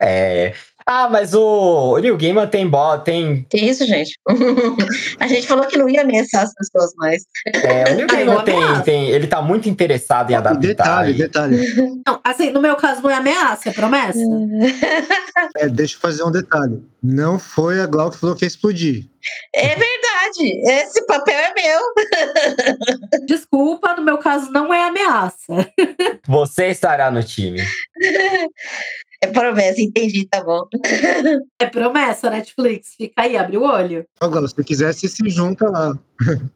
É. 0.00 0.52
Ah, 0.88 1.08
mas 1.08 1.34
o, 1.34 1.98
Neil 1.98 2.16
Gaiman 2.16 2.46
tem 2.46 2.68
bola, 2.68 2.98
tem. 3.00 3.44
Que 3.50 3.58
isso, 3.58 3.84
gente? 3.84 4.16
a 5.18 5.26
gente 5.26 5.44
falou 5.46 5.66
que 5.66 5.76
não 5.76 5.88
ia 5.88 6.02
ameaçar 6.02 6.44
as 6.44 6.54
pessoas 6.54 6.92
mais. 6.96 7.24
É, 7.52 7.92
o 7.92 7.94
Neil 7.96 8.06
Ah, 8.10 8.14
Gaiman 8.14 8.44
tem, 8.44 8.82
tem. 8.84 9.08
Ele 9.10 9.26
tá 9.26 9.42
muito 9.42 9.68
interessado 9.68 10.30
em 10.30 10.34
adaptar. 10.34 10.60
detalhe, 10.60 11.10
e- 11.12 11.16
detalhe. 11.18 11.74
Não, 12.06 12.20
assim, 12.22 12.50
no 12.50 12.60
meu 12.62 12.76
caso 12.76 13.02
não 13.02 13.10
é 13.10 13.14
ameaça, 13.14 13.68
é 13.68 13.72
promessa. 13.72 14.18
É, 15.56 15.68
deixa 15.68 15.96
eu 15.96 16.00
fazer 16.00 16.22
um 16.22 16.30
detalhe. 16.30 16.80
Não 17.02 17.36
foi 17.38 17.80
a 17.80 17.86
Glau 17.86 18.10
que 18.10 18.18
falou 18.18 18.36
que 18.36 18.44
ia 18.44 18.48
explodir. 18.48 19.06
É 19.54 19.68
verdade. 19.68 19.95
Esse 20.38 21.06
papel 21.06 21.34
é 21.34 21.54
meu. 21.54 21.80
Desculpa, 23.26 23.94
no 23.94 24.02
meu 24.02 24.18
caso 24.18 24.50
não 24.50 24.72
é 24.72 24.88
ameaça. 24.88 25.70
Você 26.26 26.66
estará 26.66 27.10
no 27.10 27.22
time. 27.22 27.62
É 29.22 29.26
promessa, 29.28 29.80
entendi, 29.80 30.26
tá 30.26 30.44
bom. 30.44 30.68
É 31.58 31.66
promessa, 31.66 32.28
Netflix. 32.28 32.94
Fica 32.96 33.22
aí, 33.22 33.36
abre 33.36 33.56
o 33.56 33.62
olho. 33.62 34.04
Glau, 34.20 34.46
se 34.46 34.62
quiser, 34.62 34.92
você 34.92 35.08
se 35.08 35.28
junta 35.30 35.68
lá. 35.70 35.98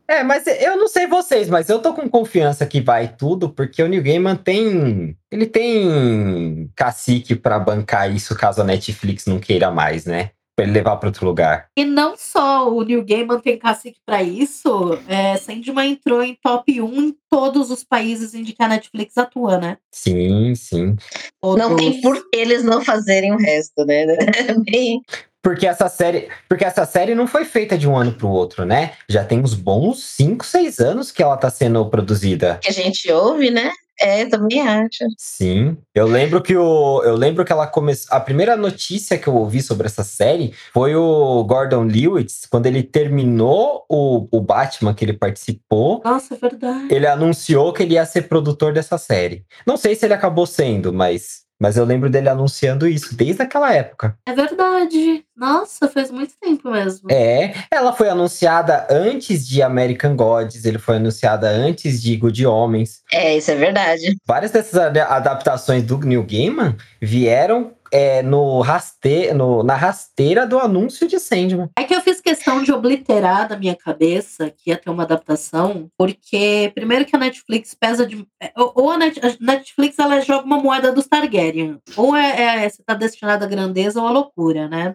É, 0.06 0.22
mas 0.22 0.46
eu 0.46 0.76
não 0.76 0.86
sei 0.86 1.06
vocês, 1.06 1.48
mas 1.48 1.70
eu 1.70 1.78
tô 1.78 1.94
com 1.94 2.08
confiança 2.08 2.66
que 2.66 2.80
vai 2.80 3.08
tudo, 3.08 3.48
porque 3.48 3.82
o 3.82 3.88
Neil 3.88 4.02
Gaiman 4.02 4.36
tem. 4.36 5.16
Ele 5.30 5.46
tem 5.46 6.70
cacique 6.76 7.34
pra 7.34 7.58
bancar 7.58 8.14
isso 8.14 8.36
caso 8.36 8.60
a 8.60 8.64
Netflix 8.64 9.24
não 9.24 9.38
queira 9.38 9.70
mais, 9.70 10.04
né? 10.04 10.30
Pra 10.56 10.64
ele 10.64 10.74
levar 10.74 10.96
pra 10.96 11.08
outro 11.08 11.24
lugar. 11.24 11.68
E 11.76 11.84
não 11.84 12.16
só 12.16 12.70
o 12.70 12.82
New 12.82 13.04
Gaiman 13.04 13.40
tem 13.40 13.58
cacique 13.58 13.98
pra 14.04 14.22
isso, 14.22 14.98
é, 15.08 15.36
Sandman 15.36 15.92
entrou 15.92 16.22
em 16.22 16.36
top 16.42 16.80
1 16.80 17.02
em 17.02 17.16
todos 17.30 17.70
os 17.70 17.82
países 17.82 18.34
em 18.34 18.44
que 18.44 18.54
a 18.58 18.68
Netflix 18.68 19.16
atua, 19.16 19.58
né? 19.58 19.78
Sim, 19.90 20.54
sim. 20.54 20.96
Não 21.42 21.76
tem 21.76 22.00
por 22.00 22.28
que 22.28 22.36
eles 22.36 22.62
não 22.62 22.84
fazerem 22.84 23.32
o 23.32 23.38
resto, 23.38 23.84
né? 23.86 24.04
Bem, 24.70 25.00
porque 25.42 25.66
essa 25.66 25.88
série, 25.88 26.28
porque 26.48 26.64
essa 26.64 26.84
série 26.84 27.14
não 27.14 27.26
foi 27.26 27.44
feita 27.44 27.78
de 27.78 27.88
um 27.88 27.96
ano 27.96 28.12
pro 28.12 28.28
outro, 28.28 28.66
né? 28.66 28.92
Já 29.08 29.24
tem 29.24 29.40
uns 29.40 29.54
bons 29.54 30.02
5, 30.04 30.44
6 30.44 30.78
anos 30.80 31.10
que 31.10 31.22
ela 31.22 31.36
tá 31.36 31.48
sendo 31.48 31.88
produzida. 31.88 32.58
Que 32.62 32.68
a 32.68 32.72
gente 32.72 33.10
ouve, 33.10 33.50
né? 33.50 33.72
É, 34.00 34.24
também 34.26 34.60
acho. 34.66 35.04
Sim. 35.18 35.76
Eu 35.94 36.06
lembro 36.06 36.42
que 36.42 36.56
o 36.56 37.02
eu 37.04 37.14
lembro 37.14 37.44
que 37.44 37.52
ela 37.52 37.66
começou, 37.66 38.16
a 38.16 38.20
primeira 38.20 38.56
notícia 38.56 39.18
que 39.18 39.28
eu 39.28 39.34
ouvi 39.36 39.60
sobre 39.62 39.86
essa 39.86 40.02
série 40.02 40.54
foi 40.72 40.94
o 40.96 41.44
Gordon 41.44 41.84
Lewis, 41.84 42.46
quando 42.50 42.66
ele 42.66 42.82
terminou 42.82 43.84
o, 43.88 44.26
o 44.30 44.40
Batman 44.40 44.94
que 44.94 45.04
ele 45.04 45.12
participou, 45.12 46.00
Nossa, 46.04 46.34
é 46.34 46.38
verdade. 46.38 46.88
ele 46.90 47.06
anunciou 47.06 47.72
que 47.72 47.82
ele 47.82 47.94
ia 47.94 48.06
ser 48.06 48.22
produtor 48.22 48.72
dessa 48.72 48.96
série. 48.96 49.44
Não 49.66 49.76
sei 49.76 49.94
se 49.94 50.06
ele 50.06 50.14
acabou 50.14 50.46
sendo, 50.46 50.92
mas 50.92 51.40
mas 51.60 51.76
eu 51.76 51.84
lembro 51.84 52.08
dele 52.08 52.28
anunciando 52.28 52.88
isso 52.88 53.14
desde 53.14 53.42
aquela 53.42 53.72
época. 53.72 54.16
É 54.26 54.32
verdade. 54.32 55.24
Nossa, 55.36 55.88
faz 55.88 56.10
muito 56.10 56.34
tempo 56.40 56.70
mesmo. 56.70 57.08
É, 57.10 57.54
ela 57.70 57.92
foi 57.92 58.08
anunciada 58.08 58.86
antes 58.90 59.46
de 59.46 59.62
American 59.62 60.16
Gods, 60.16 60.64
ele 60.64 60.78
foi 60.78 60.96
anunciada 60.96 61.48
antes 61.48 62.00
de 62.02 62.16
Good 62.16 62.46
Homens. 62.46 63.02
É, 63.12 63.36
isso 63.36 63.50
é 63.50 63.54
verdade. 63.54 64.16
Várias 64.26 64.50
dessas 64.50 64.78
ad- 64.78 64.98
adaptações 64.98 65.82
do 65.82 65.98
Neil 65.98 66.24
Gaiman 66.24 66.76
vieram 67.00 67.72
é, 67.92 68.22
no 68.22 68.60
raste 68.60 69.32
no, 69.34 69.62
na 69.62 69.74
rasteira 69.74 70.46
do 70.46 70.58
anúncio 70.58 71.08
de 71.08 71.18
Sandman. 71.18 71.70
É 71.76 71.84
que 71.84 71.94
eu 71.94 72.00
fiz 72.00 72.20
questão 72.20 72.62
de 72.62 72.72
obliterar 72.72 73.48
da 73.48 73.56
minha 73.56 73.74
cabeça 73.74 74.50
que 74.50 74.70
ia 74.70 74.76
ter 74.76 74.90
uma 74.90 75.02
adaptação, 75.02 75.90
porque 75.96 76.70
primeiro 76.74 77.04
que 77.04 77.16
a 77.16 77.18
Netflix 77.18 77.74
pesa 77.74 78.06
de. 78.06 78.26
é, 78.40 78.52
Ou 78.56 78.90
a, 78.90 78.96
a 78.96 78.98
Netflix 79.40 79.98
ela 79.98 80.20
joga 80.20 80.44
uma 80.44 80.58
moeda 80.58 80.92
dos 80.92 81.06
Targaryen. 81.06 81.78
Ou 81.96 82.14
é, 82.16 82.64
é 82.64 82.68
você 82.68 82.82
tá 82.82 82.94
destinado 82.94 83.44
à 83.44 83.48
grandeza 83.48 84.00
ou 84.00 84.06
à 84.06 84.10
loucura, 84.10 84.68
né? 84.68 84.94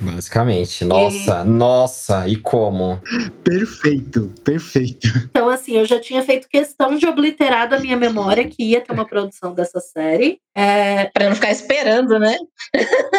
Basicamente. 0.00 0.84
Nossa, 0.84 1.44
nossa, 1.44 2.28
e 2.28 2.36
como? 2.36 3.00
Perfeito, 3.42 4.32
perfeito. 4.44 5.06
Então, 5.30 5.48
assim, 5.48 5.72
eu 5.72 5.84
já 5.84 6.00
tinha 6.00 6.22
feito 6.22 6.48
questão 6.48 6.96
de 6.96 7.06
obliterar 7.06 7.68
da 7.68 7.78
minha 7.78 7.96
memória 7.96 8.48
que 8.48 8.62
ia 8.62 8.80
ter 8.80 8.92
uma 8.92 9.04
produção 9.06 9.52
dessa 9.54 9.80
série. 9.80 10.38
É, 10.56 11.06
Pra 11.06 11.28
não 11.28 11.34
ficar 11.34 11.50
esperando, 11.50 12.18
né? 12.18 12.36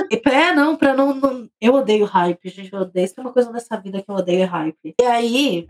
e 0.09 0.17
pra, 0.17 0.53
não, 0.53 0.75
pra 0.75 0.93
não, 0.93 1.13
não- 1.13 1.47
Eu 1.61 1.73
odeio 1.75 2.05
hype, 2.05 2.49
gente. 2.49 2.71
Eu 2.73 2.81
odeio. 2.81 3.05
Isso 3.05 3.15
é 3.17 3.21
uma 3.21 3.33
coisa 3.33 3.51
nessa 3.51 3.77
vida 3.77 4.01
que 4.01 4.09
eu 4.09 4.15
odeio 4.15 4.41
é 4.41 4.45
hype. 4.45 4.95
E 5.01 5.05
aí, 5.05 5.65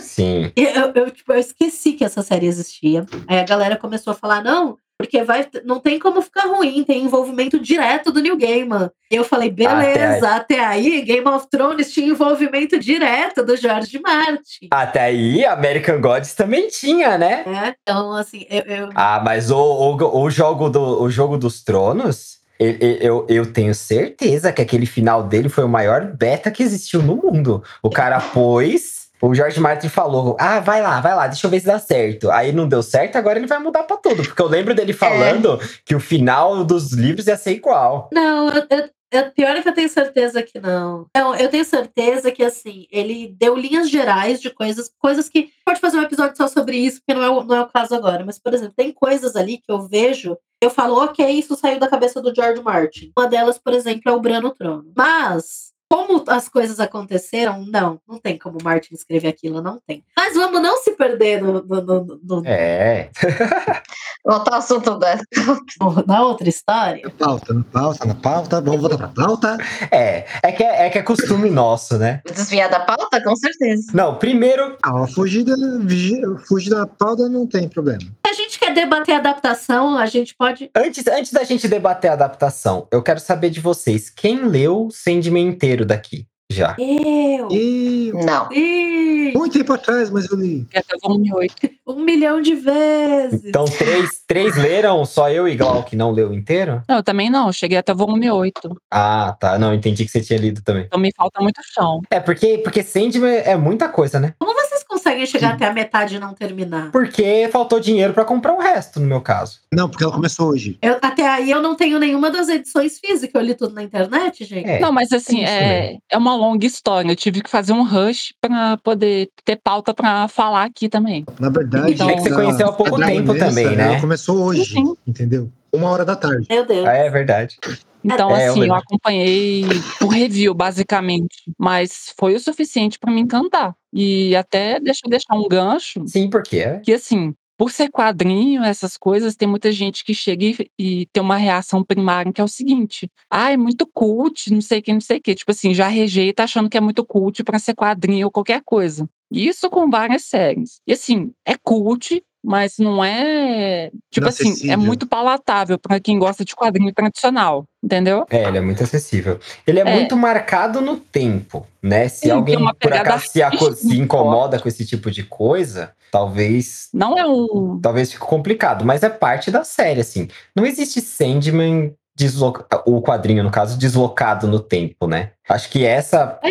Sim. 0.00 0.50
Eu, 0.56 0.92
eu, 0.94 1.10
tipo, 1.10 1.32
eu 1.32 1.38
esqueci 1.38 1.92
que 1.92 2.04
essa 2.04 2.22
série 2.22 2.46
existia. 2.46 3.04
Aí 3.28 3.38
a 3.38 3.44
galera 3.44 3.76
começou 3.76 4.12
a 4.12 4.16
falar, 4.16 4.42
não, 4.42 4.78
porque 4.98 5.22
vai, 5.24 5.46
não 5.64 5.80
tem 5.80 5.98
como 5.98 6.22
ficar 6.22 6.46
ruim, 6.46 6.84
tem 6.84 7.02
envolvimento 7.04 7.58
direto 7.58 8.12
do 8.12 8.20
New 8.20 8.36
Gaiman. 8.36 8.90
E 9.10 9.16
eu 9.16 9.24
falei, 9.24 9.50
beleza, 9.50 10.28
até 10.36 10.60
aí, 10.64 11.02
Game 11.02 11.26
of 11.28 11.48
Thrones 11.50 11.92
tinha 11.92 12.06
envolvimento 12.08 12.78
direto 12.78 13.44
do 13.44 13.56
George 13.56 13.98
Martin. 14.00 14.68
Até 14.70 15.00
aí, 15.02 15.44
American 15.44 16.00
Gods 16.00 16.34
também 16.34 16.68
tinha, 16.68 17.18
né? 17.18 17.42
né? 17.46 17.74
Então, 17.82 18.12
assim, 18.12 18.46
eu, 18.48 18.62
eu- 18.62 18.88
Ah, 18.94 19.20
mas 19.24 19.50
o, 19.50 19.58
o, 19.58 20.22
o 20.22 20.30
jogo, 20.30 20.68
do, 20.70 21.02
o 21.02 21.10
jogo 21.10 21.36
dos 21.36 21.62
Tronos, 21.62 22.38
eu, 22.58 22.70
eu, 22.80 23.26
eu 23.28 23.52
tenho 23.52 23.74
certeza 23.74 24.52
que 24.52 24.62
aquele 24.62 24.86
final 24.86 25.24
dele 25.24 25.48
foi 25.48 25.64
o 25.64 25.68
maior 25.68 26.04
beta 26.04 26.50
que 26.50 26.62
existiu 26.62 27.02
no 27.02 27.16
mundo. 27.16 27.62
O 27.82 27.90
cara 27.90 28.20
pôs. 28.20 29.03
O 29.26 29.34
George 29.34 29.58
Martin 29.60 29.88
falou: 29.88 30.36
Ah, 30.38 30.60
vai 30.60 30.82
lá, 30.82 31.00
vai 31.00 31.14
lá, 31.14 31.26
deixa 31.26 31.46
eu 31.46 31.50
ver 31.50 31.60
se 31.60 31.66
dá 31.66 31.78
certo. 31.78 32.30
Aí 32.30 32.52
não 32.52 32.68
deu 32.68 32.82
certo, 32.82 33.16
agora 33.16 33.38
ele 33.38 33.46
vai 33.46 33.58
mudar 33.58 33.84
pra 33.84 33.96
tudo. 33.96 34.22
Porque 34.22 34.42
eu 34.42 34.46
lembro 34.48 34.74
dele 34.74 34.92
falando 34.92 35.58
que 35.84 35.94
o 35.94 36.00
final 36.00 36.64
dos 36.64 36.92
livros 36.92 37.26
ia 37.26 37.36
ser 37.36 37.52
igual. 37.52 38.08
Não, 38.12 38.48
eu, 38.50 38.66
eu, 38.68 38.90
eu- 39.12 39.30
pior 39.32 39.56
é 39.56 39.62
que 39.62 39.68
eu 39.68 39.74
tenho 39.74 39.88
certeza 39.88 40.42
que 40.42 40.58
não. 40.60 41.06
Não, 41.16 41.34
eu 41.36 41.48
tenho 41.48 41.64
certeza 41.64 42.30
que, 42.32 42.42
assim, 42.44 42.86
ele 42.90 43.34
deu 43.38 43.56
linhas 43.56 43.88
gerais 43.88 44.40
de 44.42 44.50
coisas, 44.50 44.90
coisas 44.98 45.28
que. 45.28 45.50
Pode 45.64 45.80
fazer 45.80 45.96
um 45.98 46.02
episódio 46.02 46.36
só 46.36 46.46
sobre 46.48 46.76
isso, 46.76 47.00
porque 47.00 47.18
não 47.18 47.24
é, 47.26 47.30
o- 47.30 47.44
não 47.44 47.56
é 47.56 47.60
o 47.62 47.68
caso 47.68 47.94
agora. 47.94 48.24
Mas, 48.26 48.38
por 48.38 48.52
exemplo, 48.52 48.74
tem 48.76 48.92
coisas 48.92 49.36
ali 49.36 49.56
que 49.58 49.70
eu 49.72 49.88
vejo, 49.88 50.36
eu 50.60 50.68
falo, 50.70 51.02
ok, 51.02 51.26
isso 51.30 51.56
saiu 51.56 51.78
da 51.78 51.88
cabeça 51.88 52.20
do 52.20 52.34
George 52.34 52.62
Martin. 52.62 53.12
Uma 53.16 53.26
delas, 53.28 53.58
por 53.58 53.72
exemplo, 53.72 54.02
é 54.06 54.12
o 54.12 54.20
Bran 54.20 54.40
no 54.40 54.50
trono. 54.50 54.92
Mas. 54.96 55.72
Como 55.94 56.24
as 56.26 56.48
coisas 56.48 56.80
aconteceram, 56.80 57.64
não, 57.64 58.00
não 58.08 58.18
tem 58.18 58.36
como 58.36 58.58
o 58.60 58.64
Martin 58.64 58.94
escrever 58.94 59.28
aquilo, 59.28 59.62
não 59.62 59.80
tem. 59.86 60.02
Mas 60.16 60.34
vamos 60.34 60.60
não 60.60 60.76
se 60.78 60.90
perder 60.96 61.40
no, 61.40 61.62
no- 61.62 61.80
no- 61.82 62.20
no- 62.20 62.42
É. 62.44 63.10
Voltar 64.26 64.52
ao 64.54 64.58
assunto 64.58 64.98
da. 64.98 65.20
na 66.06 66.22
outra 66.22 66.48
história. 66.48 67.00
Na 67.04 67.10
pauta, 67.10 67.54
na 67.54 67.62
pauta, 67.64 68.06
na 68.06 68.14
pauta. 68.16 68.60
Vamos 68.60 68.80
voltar 68.80 68.98
pra 68.98 69.08
pauta. 69.08 69.58
É. 69.92 70.24
É 70.42 70.50
que 70.50 70.64
é, 70.64 70.86
é 70.86 70.90
que 70.90 70.98
é 70.98 71.02
costume 71.02 71.48
nosso, 71.48 71.96
né? 71.96 72.20
Desviar 72.26 72.68
da 72.68 72.80
pauta, 72.80 73.22
com 73.22 73.36
certeza. 73.36 73.92
Não, 73.94 74.16
primeiro. 74.16 74.76
Ah, 74.82 75.04
a 75.04 75.06
fugida, 75.06 75.54
vigi- 75.82 76.20
fugir 76.48 76.70
da 76.70 76.86
pauta 76.88 77.28
não 77.28 77.46
tem 77.46 77.68
problema. 77.68 78.00
A 78.26 78.32
gente 78.32 78.43
quer 78.64 78.72
debater 78.72 79.14
adaptação, 79.16 79.98
a 79.98 80.06
gente 80.06 80.34
pode. 80.34 80.70
Antes, 80.74 81.06
antes 81.06 81.32
da 81.32 81.44
gente 81.44 81.68
debater 81.68 82.10
a 82.10 82.14
adaptação, 82.14 82.88
eu 82.90 83.02
quero 83.02 83.20
saber 83.20 83.50
de 83.50 83.60
vocês. 83.60 84.08
Quem 84.08 84.46
leu 84.46 84.88
Sandman 84.90 85.46
inteiro 85.46 85.84
daqui? 85.84 86.26
Já. 86.54 86.76
Eu! 86.78 87.48
E 87.50 88.12
Não. 88.24 88.48
Ih, 88.52 89.32
muito 89.34 89.58
tempo 89.58 89.72
atrás, 89.72 90.08
mas 90.10 90.30
eu 90.30 90.36
li. 90.38 90.66
Que 90.70 90.78
até 90.78 90.96
volume 91.02 91.32
8. 91.34 91.54
um 91.86 92.00
milhão 92.04 92.40
de 92.40 92.54
vezes. 92.54 93.44
Então, 93.44 93.64
três, 93.64 94.22
três 94.26 94.56
leram, 94.56 95.04
só 95.04 95.28
eu 95.30 95.48
e 95.48 95.56
Glau 95.56 95.82
que 95.82 95.96
não 95.96 96.10
leu 96.12 96.32
inteiro? 96.32 96.82
Não, 96.88 96.96
eu 96.96 97.02
também 97.02 97.28
não. 97.28 97.48
eu 97.48 97.52
Cheguei 97.52 97.76
até 97.78 97.92
volume 97.92 98.30
8. 98.30 98.76
Ah, 98.90 99.36
tá. 99.38 99.58
Não, 99.58 99.74
entendi 99.74 100.04
que 100.04 100.10
você 100.10 100.20
tinha 100.20 100.38
lido 100.38 100.62
também. 100.62 100.84
Então 100.84 100.98
me 101.00 101.10
falta 101.16 101.40
muito 101.42 101.60
chão. 101.64 102.00
É, 102.10 102.20
porque, 102.20 102.58
porque 102.58 102.82
Sandman 102.82 103.42
é 103.44 103.56
muita 103.56 103.88
coisa, 103.88 104.20
né? 104.20 104.34
Como 104.38 104.54
vocês 104.54 104.84
conseguem 104.84 105.26
chegar 105.26 105.54
até 105.54 105.66
a 105.66 105.72
metade 105.72 106.16
e 106.16 106.18
não 106.20 106.32
terminar? 106.34 106.90
Porque 106.92 107.48
faltou 107.50 107.80
dinheiro 107.80 108.12
pra 108.14 108.24
comprar 108.24 108.54
o 108.54 108.60
resto, 108.60 109.00
no 109.00 109.06
meu 109.06 109.20
caso. 109.20 109.58
Não, 109.72 109.88
porque 109.88 110.04
ela 110.04 110.12
começou 110.12 110.48
hoje. 110.50 110.78
Eu- 110.80 110.98
até 111.02 111.26
aí 111.26 111.50
eu 111.50 111.60
não 111.60 111.74
tenho 111.74 111.98
nenhuma 111.98 112.30
das 112.30 112.48
edições 112.48 112.98
físicas, 112.98 113.34
eu 113.34 113.46
li 113.46 113.54
tudo 113.54 113.74
na 113.74 113.82
internet, 113.82 114.44
gente. 114.44 114.68
É. 114.68 114.78
Não, 114.80 114.92
mas 114.92 115.12
assim, 115.12 115.42
isso 115.42 115.52
é, 115.52 115.96
é 116.10 116.16
uma 116.18 116.34
longa 116.44 116.66
história. 116.66 117.10
Eu 117.10 117.16
tive 117.16 117.40
que 117.42 117.50
fazer 117.50 117.72
um 117.72 117.82
rush 117.82 118.34
pra 118.40 118.76
poder 118.78 119.30
ter 119.44 119.56
pauta 119.56 119.92
pra 119.94 120.28
falar 120.28 120.64
aqui 120.64 120.88
também. 120.88 121.24
Na 121.40 121.48
verdade, 121.48 121.92
Então- 121.92 122.08
É 122.10 122.14
que 122.14 122.20
você 122.22 122.34
conheceu 122.34 122.68
há 122.68 122.72
pouco 122.72 122.96
tempo 122.96 123.32
Dragonessa, 123.32 123.46
também, 123.46 123.76
né? 123.76 123.84
Ela 123.88 124.00
começou 124.00 124.42
hoje, 124.44 124.64
Sim. 124.64 124.94
entendeu? 125.06 125.50
Uma 125.72 125.90
hora 125.90 126.04
da 126.04 126.14
tarde. 126.14 126.46
Meu 126.48 126.64
Deus. 126.64 126.86
Ah, 126.86 126.92
é 126.92 127.10
verdade. 127.10 127.56
Então, 128.04 128.30
É, 128.30 128.46
assim, 128.48 128.58
eu 128.60 128.60
verdade. 128.60 128.82
acompanhei 128.86 129.64
por 129.98 130.08
review, 130.08 130.54
basicamente. 130.54 131.36
Mas 131.58 132.12
foi 132.18 132.34
o 132.34 132.40
suficiente 132.40 132.98
pra 132.98 133.10
me 133.12 133.20
encantar. 133.20 133.74
E 133.92 134.36
até 134.36 134.78
deixa 134.78 135.00
eu 135.04 135.10
deixar 135.10 135.34
um 135.34 135.48
gancho, 135.48 136.04
Sim, 136.06 136.28
porque 136.28 136.58
é. 136.58 136.78
que 136.80 136.92
assim, 136.92 137.34
por 137.56 137.70
ser 137.70 137.90
quadrinho, 137.90 138.62
essas 138.62 138.96
coisas, 138.96 139.36
tem 139.36 139.48
muita 139.48 139.70
gente 139.70 140.04
que 140.04 140.14
chega 140.14 140.44
e, 140.44 140.70
e 140.78 141.06
tem 141.06 141.22
uma 141.22 141.36
reação 141.36 141.84
primária 141.84 142.32
que 142.32 142.40
é 142.40 142.44
o 142.44 142.48
seguinte: 142.48 143.10
ah, 143.30 143.52
é 143.52 143.56
muito 143.56 143.86
cult, 143.86 144.52
não 144.52 144.60
sei 144.60 144.80
o 144.80 144.82
que, 144.82 144.92
não 144.92 145.00
sei 145.00 145.18
o 145.18 145.22
que. 145.22 145.34
Tipo 145.34 145.50
assim, 145.50 145.74
já 145.74 145.88
rejeita 145.88 146.44
achando 146.44 146.68
que 146.68 146.76
é 146.76 146.80
muito 146.80 147.04
cult 147.04 147.42
pra 147.44 147.58
ser 147.58 147.74
quadrinho 147.74 148.26
ou 148.26 148.30
qualquer 148.32 148.62
coisa. 148.64 149.08
Isso 149.30 149.68
com 149.70 149.90
várias 149.90 150.24
séries. 150.24 150.80
E 150.86 150.92
assim, 150.92 151.32
é 151.44 151.56
cult, 151.56 152.22
mas 152.44 152.74
não 152.78 153.02
é. 153.02 153.90
Tipo 154.10 154.28
assim, 154.28 154.70
é 154.70 154.76
muito 154.76 155.06
palatável 155.06 155.78
pra 155.78 155.98
quem 155.98 156.18
gosta 156.18 156.44
de 156.44 156.54
quadrinho 156.54 156.92
tradicional, 156.92 157.64
entendeu? 157.82 158.26
É, 158.28 158.44
ele 158.46 158.58
é 158.58 158.60
muito 158.60 158.84
acessível. 158.84 159.40
Ele 159.66 159.80
é, 159.80 159.82
É. 159.82 159.94
muito 159.94 160.14
marcado 160.16 160.80
no 160.82 160.96
tempo, 160.98 161.66
né? 161.82 162.06
Se 162.08 162.26
Sim, 162.26 162.30
alguém 162.30 162.58
por 162.78 162.92
acaso 162.92 163.24
se, 163.26 163.40
se 163.76 163.98
incomoda 163.98 164.60
com 164.60 164.68
esse 164.68 164.84
tipo 164.84 165.10
de 165.10 165.22
coisa, 165.22 165.92
talvez 166.10 166.88
Não 166.92 167.18
é 167.18 167.26
um. 167.26 167.80
talvez 167.80 168.12
fique 168.12 168.24
complicado, 168.24 168.84
mas 168.84 169.02
é 169.02 169.08
parte 169.08 169.50
da 169.50 169.64
série, 169.64 170.00
assim. 170.00 170.28
Não 170.54 170.66
existe 170.66 171.00
Sandman 171.00 171.94
desloca... 172.16 172.82
o 172.86 173.02
quadrinho, 173.02 173.42
no 173.42 173.50
caso, 173.50 173.78
deslocado 173.78 174.46
no 174.46 174.60
tempo, 174.60 175.06
né? 175.06 175.32
Acho 175.48 175.68
que 175.68 175.84
essa, 175.84 176.38
É, 176.42 176.48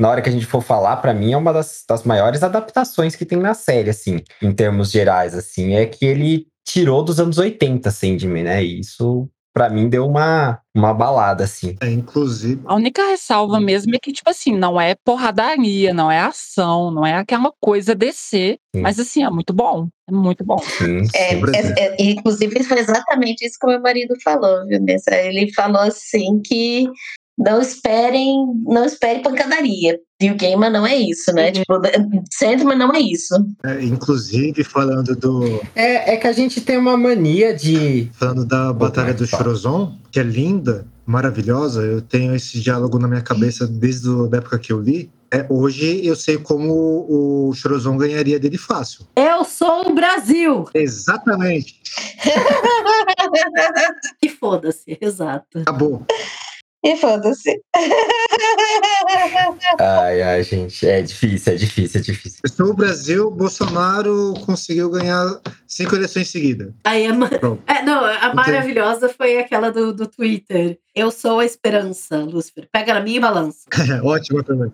na 0.00 0.08
hora 0.08 0.22
que 0.22 0.28
a 0.28 0.32
gente 0.32 0.46
for 0.46 0.62
falar, 0.62 0.96
pra 0.96 1.12
mim 1.12 1.32
é 1.32 1.36
uma 1.36 1.52
das, 1.52 1.84
das 1.88 2.04
maiores 2.04 2.42
adaptações 2.42 3.16
que 3.16 3.24
tem 3.24 3.38
na 3.38 3.54
série, 3.54 3.90
assim, 3.90 4.20
em 4.40 4.52
termos 4.52 4.90
gerais, 4.90 5.34
assim, 5.34 5.74
é 5.74 5.86
que 5.86 6.04
ele 6.04 6.46
tirou 6.64 7.02
dos 7.02 7.18
anos 7.18 7.38
80 7.38 7.90
Sandman, 7.90 8.44
né? 8.44 8.64
E 8.64 8.80
isso 8.80 9.28
pra 9.52 9.68
mim 9.68 9.88
deu 9.88 10.06
uma 10.06 10.58
uma 10.74 10.94
balada 10.94 11.44
assim. 11.44 11.76
É, 11.82 11.90
inclusive, 11.90 12.62
A 12.64 12.74
única 12.74 13.06
ressalva 13.06 13.60
mesmo 13.60 13.94
é 13.94 13.98
que, 13.98 14.10
tipo 14.10 14.30
assim, 14.30 14.56
não 14.56 14.80
é 14.80 14.94
porradaria, 15.04 15.92
não 15.92 16.10
é 16.10 16.18
ação, 16.18 16.90
não 16.90 17.04
é 17.04 17.14
aquela 17.14 17.52
coisa 17.60 17.94
descer. 17.94 18.58
Sim. 18.74 18.80
Mas 18.80 18.98
assim, 18.98 19.22
é 19.22 19.28
muito 19.28 19.52
bom. 19.52 19.88
É 20.08 20.12
muito 20.12 20.42
bom. 20.44 20.58
Sim, 20.58 21.02
É, 21.14 21.34
é, 21.34 21.72
é, 21.78 21.96
inclusive, 22.02 22.64
foi 22.64 22.78
exatamente 22.78 23.44
isso 23.44 23.58
que 23.60 23.66
o 23.66 23.70
meu 23.70 23.80
marido 23.82 24.14
falou, 24.24 24.66
viu, 24.66 24.80
Nessa? 24.80 25.14
Ele 25.14 25.52
falou 25.52 25.82
assim 25.82 26.40
que 26.40 26.88
não 27.38 27.60
esperem, 27.60 28.46
não 28.64 28.84
esperem 28.84 29.22
pancadaria. 29.22 29.98
E 30.20 30.30
o 30.30 30.36
Gaiman 30.36 30.70
não 30.70 30.86
é 30.86 30.96
isso, 30.96 31.32
né? 31.32 31.46
Uhum. 31.46 31.52
Tipo, 31.52 31.80
Sandman 32.32 32.78
não 32.78 32.92
é 32.92 33.00
isso. 33.00 33.34
É, 33.64 33.82
inclusive, 33.82 34.62
falando 34.62 35.16
do. 35.16 35.60
É, 35.74 36.14
é 36.14 36.16
que 36.16 36.26
a 36.26 36.32
gente 36.32 36.60
tem 36.60 36.76
uma 36.76 36.96
mania 36.96 37.54
de. 37.54 38.08
Falando 38.12 38.44
da 38.44 38.72
Batalha 38.72 39.14
do 39.14 39.26
Chorozon, 39.26 39.98
que 40.10 40.20
é 40.20 40.22
linda, 40.22 40.86
maravilhosa, 41.04 41.82
eu 41.82 42.00
tenho 42.00 42.34
esse 42.34 42.60
diálogo 42.60 42.98
na 42.98 43.08
minha 43.08 43.22
cabeça 43.22 43.66
desde 43.66 44.08
a 44.08 44.36
época 44.36 44.58
que 44.58 44.72
eu 44.72 44.80
li. 44.80 45.10
É, 45.34 45.46
hoje 45.48 46.04
eu 46.06 46.14
sei 46.14 46.36
como 46.36 47.06
o 47.08 47.54
Chorozon 47.54 47.96
ganharia 47.96 48.38
dele 48.38 48.58
fácil. 48.58 49.06
Eu 49.16 49.44
sou 49.44 49.88
o 49.88 49.94
Brasil! 49.94 50.66
Exatamente. 50.74 51.80
Que 54.20 54.28
foda-se, 54.28 54.96
exato. 55.00 55.60
Acabou. 55.60 56.06
E 56.84 56.96
foda-se. 56.96 57.60
Ai, 59.78 60.22
ai, 60.22 60.42
gente, 60.42 60.86
é 60.86 61.02
difícil, 61.02 61.52
é 61.52 61.56
difícil, 61.56 62.00
é 62.00 62.02
difícil. 62.02 62.40
Eu 62.44 62.50
sou 62.50 62.66
o 62.70 62.74
Brasil, 62.74 63.30
Bolsonaro 63.30 64.34
conseguiu 64.44 64.90
ganhar 64.90 65.40
cinco 65.66 65.94
eleições 65.96 66.28
seguidas. 66.28 66.72
Aí 66.84 67.06
a, 67.06 67.14
ma- 67.14 67.28
Pronto. 67.28 67.62
é, 67.66 67.82
não, 67.82 68.04
a 68.04 68.34
maravilhosa 68.34 69.08
foi 69.08 69.38
aquela 69.38 69.70
do, 69.70 69.92
do 69.92 70.06
Twitter. 70.06 70.78
Eu 70.94 71.10
sou 71.10 71.38
a 71.40 71.44
esperança, 71.46 72.18
Lúcifer. 72.18 72.68
Pega 72.70 72.92
na 72.92 73.00
minha 73.00 73.16
e 73.16 73.20
balança. 73.20 73.60
É, 73.72 74.00
ótimo 74.06 74.42
também. 74.44 74.70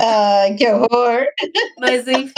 Ai, 0.00 0.54
que 0.54 0.66
horror. 0.66 1.26
Mas 1.78 2.08
enfim, 2.08 2.32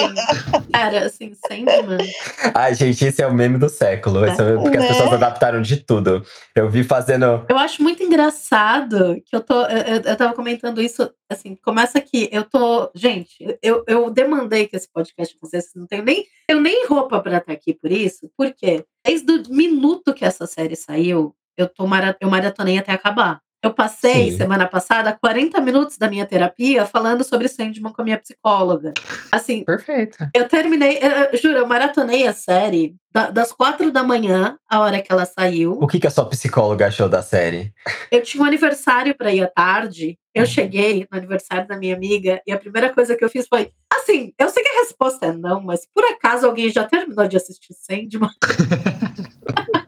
cara, 0.73 1.07
assim, 1.07 1.33
Sandman. 1.47 2.05
Ai, 2.52 2.75
gente, 2.75 3.05
esse 3.05 3.23
é 3.23 3.26
o 3.26 3.33
meme 3.33 3.59
do 3.59 3.69
século. 3.69 4.25
Esse 4.26 4.41
é 4.41 4.45
o 4.45 4.47
meme 4.49 4.62
porque 4.62 4.76
as 4.76 4.83
Né? 4.83 4.88
pessoas 4.88 5.12
adaptaram 5.12 5.62
de 5.62 5.76
tudo. 5.76 6.25
Eu 6.57 6.69
vi 6.69 6.83
fazendo. 6.83 7.47
Eu 7.49 7.57
acho 7.59 7.81
muito 7.81 8.02
engraçado 8.02 9.23
que 9.25 9.37
eu 9.37 9.41
tô. 9.41 9.62
Eu, 9.67 9.79
eu- 9.97 10.02
eu 10.02 10.17
tava 10.17 10.35
comentando 10.35 10.83
isso, 10.83 11.09
assim, 11.31 11.57
começa 11.64 11.99
aqui. 11.99 12.29
Eu 12.33 12.43
tô. 12.43 12.91
Gente, 12.95 13.37
eu, 13.62 13.85
eu 13.87 14.11
demandei 14.11 14.67
que 14.67 14.75
esse 14.76 14.88
podcast 14.93 15.37
acontecesse. 15.37 15.79
Não 15.79 15.87
tenho 15.87 16.02
nem, 16.02 16.26
eu 16.49 16.61
nem 16.61 16.87
roupa 16.88 17.21
pra 17.21 17.38
estar 17.38 17.52
aqui 17.52 17.73
por 17.73 17.93
isso. 17.93 18.29
Por 18.37 18.52
quê? 18.52 18.85
Desde 19.07 19.31
o 19.31 19.43
minuto 19.55 20.12
que 20.12 20.25
essa 20.25 20.47
série 20.47 20.75
saiu, 20.76 21.35
eu, 21.56 21.68
tô 21.68 21.87
mara, 21.87 22.16
eu 22.21 22.28
maratonei 22.30 22.78
até 22.78 22.92
acabar. 22.92 23.40
Eu 23.64 23.73
passei 23.73 24.32
Sim. 24.32 24.38
semana 24.38 24.66
passada 24.66 25.16
40 25.23 25.61
minutos 25.61 25.97
da 25.97 26.09
minha 26.09 26.26
terapia 26.26 26.85
falando 26.85 27.23
sobre 27.23 27.47
Sandman 27.47 27.92
com 27.92 28.02
a 28.02 28.04
minha 28.04 28.18
psicóloga. 28.18 28.92
Assim, 29.30 29.62
Perfeito. 29.64 30.18
eu 30.35 30.49
terminei, 30.49 30.99
eu, 31.32 31.38
juro, 31.38 31.59
eu 31.59 31.66
maratonei 31.66 32.26
a 32.26 32.32
série 32.32 32.97
da- 33.12 33.30
das 33.30 33.52
quatro 33.52 33.92
da 33.92 34.02
manhã, 34.02 34.59
a 34.68 34.80
hora 34.80 35.00
que 35.00 35.12
ela 35.12 35.25
saiu. 35.25 35.78
O 35.80 35.87
que, 35.87 36.00
que 36.00 36.09
a 36.09 36.11
sua 36.11 36.28
psicóloga 36.28 36.88
achou 36.88 37.09
da 37.09 37.23
série? 37.23 37.73
Eu 38.11 38.21
tinha 38.25 38.42
um 38.42 38.47
aniversário 38.47 39.14
para 39.16 39.32
ir 39.32 39.44
à 39.44 39.47
tarde. 39.47 40.18
Eu 40.35 40.44
cheguei 40.44 41.06
no 41.12 41.16
aniversário 41.18 41.68
da 41.68 41.76
minha 41.76 41.94
amiga 41.94 42.42
e 42.44 42.50
a 42.50 42.59
primeira 42.59 42.92
coisa 42.92 43.14
que 43.14 43.25
eu 43.25 43.28
fiz 43.30 43.47
foi 43.47 43.71
assim: 43.94 44.32
eu 44.37 44.49
sei 44.49 44.62
que 44.64 44.71
a 44.71 44.80
resposta 44.80 45.26
é 45.26 45.32
não, 45.32 45.61
mas 45.62 45.87
por 45.94 46.02
acaso 46.06 46.47
alguém 46.47 46.68
já 46.71 46.82
terminou 46.85 47.28
de 47.28 47.37
assistir 47.37 47.75
Sandman? 47.75 48.30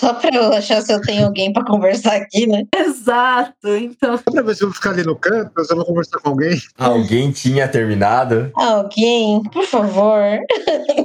Só 0.00 0.14
pra 0.14 0.34
eu 0.34 0.50
achar 0.54 0.80
se 0.80 0.90
eu 0.90 1.00
tenho 1.02 1.26
alguém 1.26 1.52
pra 1.52 1.62
conversar 1.62 2.16
aqui, 2.16 2.46
né? 2.46 2.64
Exato. 2.74 3.68
Então, 3.76 4.16
Só 4.16 4.32
pra 4.32 4.40
ver 4.40 4.54
se 4.54 4.62
eu 4.62 4.68
vou 4.68 4.74
ficar 4.74 4.92
ali 4.92 5.02
no 5.02 5.14
canto, 5.14 5.52
eu 5.58 5.64
só 5.66 5.76
vou 5.76 5.84
conversar 5.84 6.18
com 6.20 6.30
alguém. 6.30 6.58
Alguém 6.78 7.30
tinha 7.30 7.68
terminado? 7.68 8.50
Alguém, 8.54 9.42
por 9.52 9.66
favor. 9.66 10.38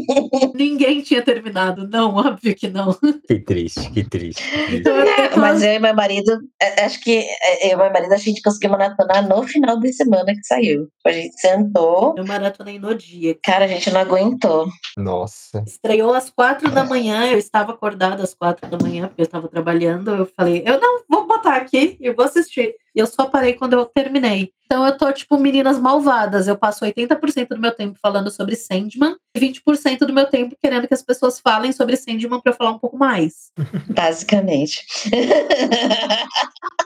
ninguém 0.56 1.02
tinha 1.02 1.22
terminado. 1.22 1.88
Não, 1.88 2.16
óbvio 2.16 2.56
que 2.56 2.68
não. 2.70 2.94
Que 3.28 3.40
triste, 3.40 3.90
que 3.92 4.04
triste. 4.04 4.42
que 4.44 4.58
triste. 4.66 4.76
Então, 4.78 4.94
tô- 5.34 5.40
Mas 5.40 5.62
eu 5.64 5.74
e 5.74 5.80
meu 5.80 5.94
marido, 5.96 6.40
é, 6.62 6.84
acho 6.86 7.00
que 7.02 7.18
é, 7.42 7.68
eu 7.68 7.74
e 7.74 7.76
meu 7.76 7.92
marido 7.92 8.14
a 8.14 8.18
gente 8.18 8.42
conseguiu 8.42 8.72
maratonar 8.72 9.28
no 9.28 9.44
final 9.44 9.80
de 9.80 9.92
semana 9.94 10.26
que 10.34 10.44
saiu. 10.44 10.88
A 11.06 11.12
gente 11.12 11.40
sentou, 11.40 12.16
eu 12.18 12.26
maratonei 12.26 12.80
no 12.80 12.94
dia. 12.96 13.36
cara, 13.44 13.66
a 13.66 13.68
gente 13.68 13.90
não 13.92 14.02
aguentou. 14.02 14.68
Nossa. 14.98 15.64
Estreou 15.68 16.14
às 16.14 16.30
quatro 16.30 16.70
da 16.72 16.84
manhã, 16.84 17.28
eu 17.32 17.38
estava 17.38 17.72
acordada 17.74 18.24
às 18.24 18.34
quatro 18.34 18.70
da 18.70 18.78
manhã, 18.78 19.08
porque 19.08 19.22
eu 19.22 19.26
estava 19.26 19.48
trabalhando. 19.48 20.12
Eu 20.12 20.30
falei, 20.36 20.64
eu 20.66 20.80
não 20.80 21.02
vou 21.10 21.25
botar 21.36 21.56
aqui, 21.56 21.98
eu 22.00 22.16
vou 22.16 22.26
assistir. 22.26 22.76
E 22.96 23.00
eu 23.00 23.06
só 23.06 23.26
parei 23.26 23.54
quando 23.54 23.74
eu 23.74 23.86
terminei. 23.86 24.52
Então 24.66 24.86
eu 24.86 24.98
tô 24.98 25.12
tipo 25.12 25.38
meninas 25.38 25.80
malvadas. 25.80 26.48
Eu 26.48 26.58
passo 26.58 26.86
80% 26.86 27.50
do 27.50 27.60
meu 27.60 27.72
tempo 27.72 28.00
falando 28.02 28.32
sobre 28.32 28.56
Sandman 28.56 29.16
e 29.36 29.40
20% 29.40 30.00
do 30.00 30.14
meu 30.14 30.26
tempo 30.26 30.56
querendo 30.62 30.88
que 30.88 30.94
as 30.94 31.04
pessoas 31.04 31.40
falem 31.40 31.72
sobre 31.72 31.98
Sandman 31.98 32.42
para 32.42 32.52
eu 32.52 32.56
falar 32.56 32.72
um 32.72 32.80
pouco 32.80 32.98
mais. 32.98 33.52
Basicamente. 33.94 34.86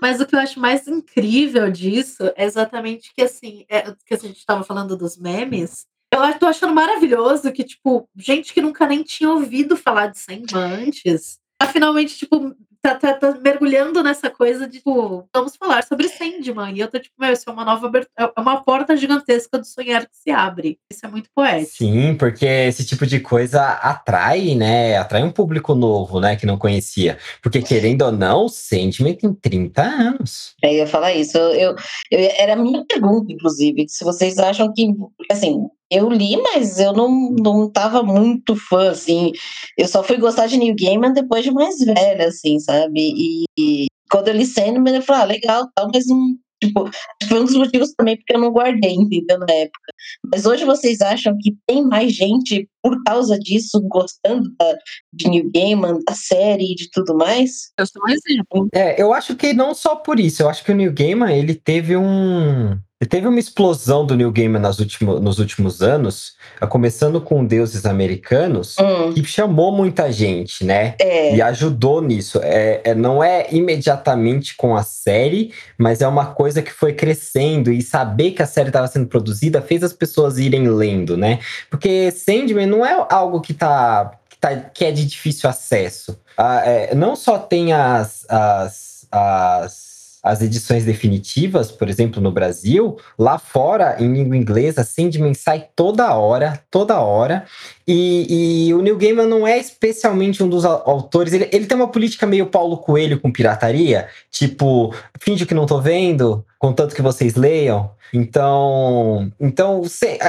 Mas 0.02 0.20
o 0.20 0.26
que 0.26 0.36
eu 0.36 0.40
acho 0.40 0.60
mais 0.60 0.88
incrível 0.88 1.70
disso 1.72 2.32
é 2.36 2.44
exatamente 2.44 3.14
que 3.16 3.22
assim, 3.22 3.66
é, 3.70 3.94
que 4.06 4.14
a 4.14 4.18
gente 4.18 4.38
estava 4.38 4.64
falando 4.64 4.98
dos 4.98 5.18
memes. 5.18 5.86
Eu 6.12 6.40
tô 6.40 6.48
achando 6.48 6.74
maravilhoso 6.74 7.52
que, 7.52 7.64
tipo, 7.64 8.10
gente 8.18 8.52
que 8.52 8.64
nunca 8.64 8.88
nem 8.88 9.04
tinha 9.04 9.30
ouvido 9.30 9.78
falar 9.78 10.08
de 10.08 10.18
Sandman 10.18 10.88
antes, 10.88 11.38
tá 11.56 11.68
finalmente, 11.68 12.18
tipo, 12.18 12.56
tá, 12.82 12.96
tá- 12.96 13.14
tá 13.14 13.32
mergulhando 13.42 14.02
nessa 14.04 14.30
coisa 14.30 14.68
de, 14.68 14.78
tipo, 14.78 15.28
vamos 15.34 15.56
falar 15.56 15.84
sobre 15.84 16.08
Sandman. 16.10 16.74
E 16.76 16.80
eu 16.80 16.88
tô, 16.90 17.00
tipo, 17.00 17.16
meu, 17.20 17.32
isso 17.34 17.50
é 17.50 17.54
uma 17.54 17.66
nova 17.66 17.88
abertura, 17.88 18.32
é 18.36 18.40
uma 18.42 18.64
porta 18.64 18.96
gigantesca 18.96 19.58
do 19.58 19.66
sonhar 19.66 20.04
que 20.06 20.16
se 20.16 20.32
abre. 20.32 20.80
Isso 20.92 21.06
é 21.06 21.10
muito 21.10 21.30
poético. 21.36 21.72
Sim, 21.78 22.16
porque 22.16 22.46
esse 22.46 22.86
tipo 22.86 23.06
de 23.06 23.20
coisa 23.20 23.62
atrai, 23.64 24.56
né? 24.56 24.98
Atrai 24.98 25.24
um 25.24 25.32
público 25.32 25.76
novo, 25.76 26.20
né? 26.20 26.36
Que 26.36 26.46
não 26.46 26.58
conhecia. 26.58 27.18
Porque, 27.42 27.62
querendo 27.62 28.04
ou 28.04 28.12
não, 28.12 28.46
o 28.46 28.50
Sandman 28.50 29.14
tem 29.16 29.34
30 29.34 29.82
anos. 29.84 30.56
Eu 30.64 30.72
ia 30.72 30.88
falar 30.88 31.14
isso. 31.14 31.38
Eu, 31.38 31.52
eu, 31.54 31.76
eu- 32.12 32.30
era 32.38 32.54
a 32.54 32.56
minha 32.56 32.86
pergunta, 32.86 33.32
inclusive, 33.32 33.86
se 33.90 34.04
vocês 34.04 34.38
acham 34.38 34.72
que, 34.74 34.88
assim, 35.32 35.68
eu 35.92 36.10
li, 36.10 36.38
mas 36.38 36.80
eu 36.80 36.94
não, 36.94 37.32
não 37.32 37.70
tava 37.70 38.04
muito 38.04 38.56
fã, 38.56 38.92
assim. 38.92 39.32
Eu 39.78 39.88
só 39.88 40.04
fui 40.04 40.18
gostar 40.18 40.48
de 40.48 40.58
New 40.58 40.76
Gaiman 40.80 41.14
depois 41.14 41.44
de 41.44 41.52
mais 41.52 41.80
velha, 41.80 42.28
assim, 42.28 42.60
sabe? 42.60 43.00
E, 43.00 43.46
e 43.58 43.88
quando 44.12 44.28
eu 44.28 44.36
li 44.36 44.46
Sandman, 44.46 44.96
eu 44.96 45.02
falei, 45.02 45.22
ah, 45.22 45.26
legal, 45.26 45.70
tal, 45.76 45.90
mas 45.94 46.08
não. 46.08 46.36
Tipo, 46.62 46.88
acho 46.88 47.00
que 47.22 47.28
foi 47.30 47.40
um 47.40 47.46
dos 47.46 47.56
motivos 47.56 47.94
também 47.94 48.18
porque 48.18 48.36
eu 48.36 48.40
não 48.42 48.52
guardei, 48.52 48.94
entendeu, 48.94 49.40
na 49.40 49.46
época. 49.50 49.94
Mas 50.30 50.46
hoje 50.46 50.66
vocês 50.66 51.00
acham 51.00 51.34
que 51.42 51.56
tem 51.66 51.86
mais 51.86 52.12
gente, 52.12 52.68
por 52.84 53.02
causa 53.06 53.40
disso, 53.40 53.82
gostando 53.88 54.54
da, 54.60 54.78
de 55.14 55.30
New 55.30 55.50
Gaiman, 55.56 56.00
da 56.06 56.14
série 56.14 56.74
e 56.74 56.76
de 56.76 56.90
tudo 56.92 57.16
mais? 57.16 57.72
Eu 57.80 57.86
sou 57.86 58.02
um 58.04 58.10
exemplo. 58.10 58.68
É, 58.74 59.02
eu 59.02 59.14
acho 59.14 59.38
que 59.38 59.54
não 59.54 59.74
só 59.74 59.96
por 59.96 60.20
isso. 60.20 60.44
Eu 60.44 60.50
acho 60.50 60.66
que 60.66 60.72
o 60.74 60.76
New 60.76 60.92
Gaiman, 60.92 61.32
ele 61.32 61.56
teve 61.56 61.96
um... 61.96 62.78
Teve 63.08 63.28
uma 63.30 63.40
explosão 63.40 64.06
do 64.06 64.14
New 64.14 64.30
Gaiman 64.30 64.60
nas 64.60 64.78
último, 64.78 65.22
nos 65.22 65.40
últimos 65.40 65.82
anos, 65.82 66.34
começando 66.70 67.22
com 67.22 67.46
Deuses 67.46 67.86
Americanos, 67.86 68.76
Hum, 68.78 69.14
que 69.14 69.24
chamou 69.24 69.72
muita 69.72 70.12
gente, 70.12 70.66
né? 70.66 70.96
é. 71.00 71.34
E 71.34 71.42
ajudou 71.42 72.02
nisso. 72.02 72.42
É, 72.44 72.82
é- 72.84 72.94
não 72.96 73.24
é 73.24 73.48
imediatamente 73.52 74.54
com 74.58 74.76
a 74.76 74.84
série, 74.84 75.54
mas 75.78 76.02
é 76.02 76.08
uma 76.10 76.26
coisa 76.34 76.62
que 76.62 76.74
foi 76.74 76.92
crescendo 76.92 77.72
e 77.72 77.82
saber 77.82 78.32
que 78.32 78.44
a 78.44 78.46
série 78.46 78.68
estava 78.68 78.88
sendo 78.88 79.08
produzida 79.08 79.62
fez 79.62 79.82
as 79.82 79.94
pessoas 79.94 80.38
irem 80.38 80.68
lendo, 80.68 81.16
né? 81.16 81.40
Porque 81.70 82.12
Sandman 82.12 82.66
não 82.68 82.86
é 82.86 83.06
algo 83.10 83.40
que 83.40 83.54
tá, 83.54 84.12
que, 84.28 84.38
tá, 84.38 84.56
que 84.58 84.84
é 84.84 84.92
de 84.92 85.06
difícil 85.06 85.50
acesso. 85.50 86.20
Ah, 86.38 86.64
é, 86.66 86.94
não 86.94 87.16
só 87.16 87.38
tem 87.40 87.72
as, 87.72 88.26
as, 88.30 89.08
as, 89.10 89.89
as 90.22 90.42
edições 90.42 90.84
definitivas, 90.84 91.72
por 91.72 91.90
exemplo, 91.90 92.22
no 92.22 92.32
Brasil, 92.32 92.98
lá 93.18 93.38
fora, 93.40 93.96
em 94.00 94.12
língua 94.14 94.36
inglesa, 94.36 94.84
Sandman 94.84 95.34
sai 95.34 95.68
toda 95.76 96.14
hora, 96.14 96.62
toda 96.70 97.00
hora. 97.00 97.46
E, 97.88 98.68
e 98.68 98.74
o 98.74 98.82
Neil 98.82 98.98
Gaiman 98.98 99.26
não 99.28 99.48
é 99.48 99.58
especialmente 99.58 100.44
um 100.44 100.50
dos 100.50 100.66
au- 100.66 100.84
autores. 100.86 101.32
Ele, 101.34 101.50
ele 101.52 101.66
tem 101.66 101.78
uma 101.78 101.88
política 101.88 102.28
meio 102.28 102.48
Paulo 102.48 102.78
Coelho 102.78 103.20
com 103.20 103.32
pirataria, 103.32 104.08
tipo, 104.30 104.94
finge 105.20 105.46
que 105.46 105.54
não 105.54 105.66
tô 105.66 105.80
vendo, 105.80 106.46
contanto 106.60 106.94
que 106.94 107.02
vocês 107.02 107.36
leiam. 107.36 107.92
Então, 108.14 109.32
então 109.40 109.82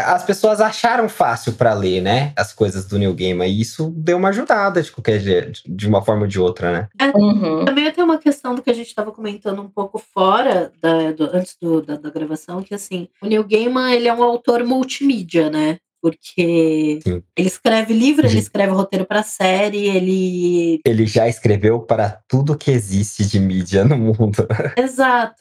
as 0.06 0.22
pessoas 0.24 0.60
acharam 0.60 1.08
fácil 1.08 1.54
para 1.54 1.74
ler, 1.74 2.00
né? 2.00 2.32
As 2.36 2.52
coisas 2.52 2.84
do 2.86 2.98
Neil 2.98 3.14
Gaiman. 3.14 3.46
E 3.48 3.60
isso 3.60 3.92
deu 3.96 4.16
uma 4.16 4.28
ajudada 4.28 4.82
de 4.82 4.92
qualquer 4.92 5.18
jeito, 5.18 5.60
de 5.66 5.88
uma 5.88 6.02
forma 6.02 6.22
ou 6.22 6.28
de 6.28 6.38
outra, 6.40 6.70
né? 6.72 6.88
Uhum. 7.14 7.64
Também 7.64 7.90
tem 7.90 8.04
uma 8.04 8.18
questão 8.18 8.54
do 8.54 8.62
que 8.62 8.70
a 8.70 8.74
gente 8.74 8.86
estava 8.88 9.10
comentando 9.12 9.60
um 9.60 9.68
pouco 9.68 9.98
fora, 9.98 10.70
da, 10.80 11.12
do- 11.12 11.30
antes 11.36 11.56
do- 11.60 11.82
da, 11.82 11.96
da 11.96 12.10
gravação, 12.10 12.62
que 12.62 12.74
assim, 12.74 13.08
o 13.22 13.26
Neil 13.26 13.44
Gaiman 13.44 13.92
ele 13.92 14.06
é 14.08 14.14
um 14.14 14.22
autor 14.22 14.62
multimídia, 14.64 15.50
né? 15.50 15.78
Porque 16.02 17.00
Sim. 17.02 17.22
ele 17.36 17.48
escreve 17.48 17.92
livro, 17.92 18.26
ele 18.26 18.32
Sim. 18.32 18.38
escreve 18.38 18.72
roteiro 18.72 19.04
para 19.04 19.22
série, 19.22 19.86
ele. 19.86 20.80
Ele 20.84 21.06
já 21.06 21.28
escreveu 21.28 21.80
para 21.80 22.20
tudo 22.26 22.56
que 22.56 22.70
existe 22.70 23.24
de 23.26 23.38
mídia 23.38 23.84
no 23.84 23.96
mundo. 23.98 24.46
Exato. 24.78 25.36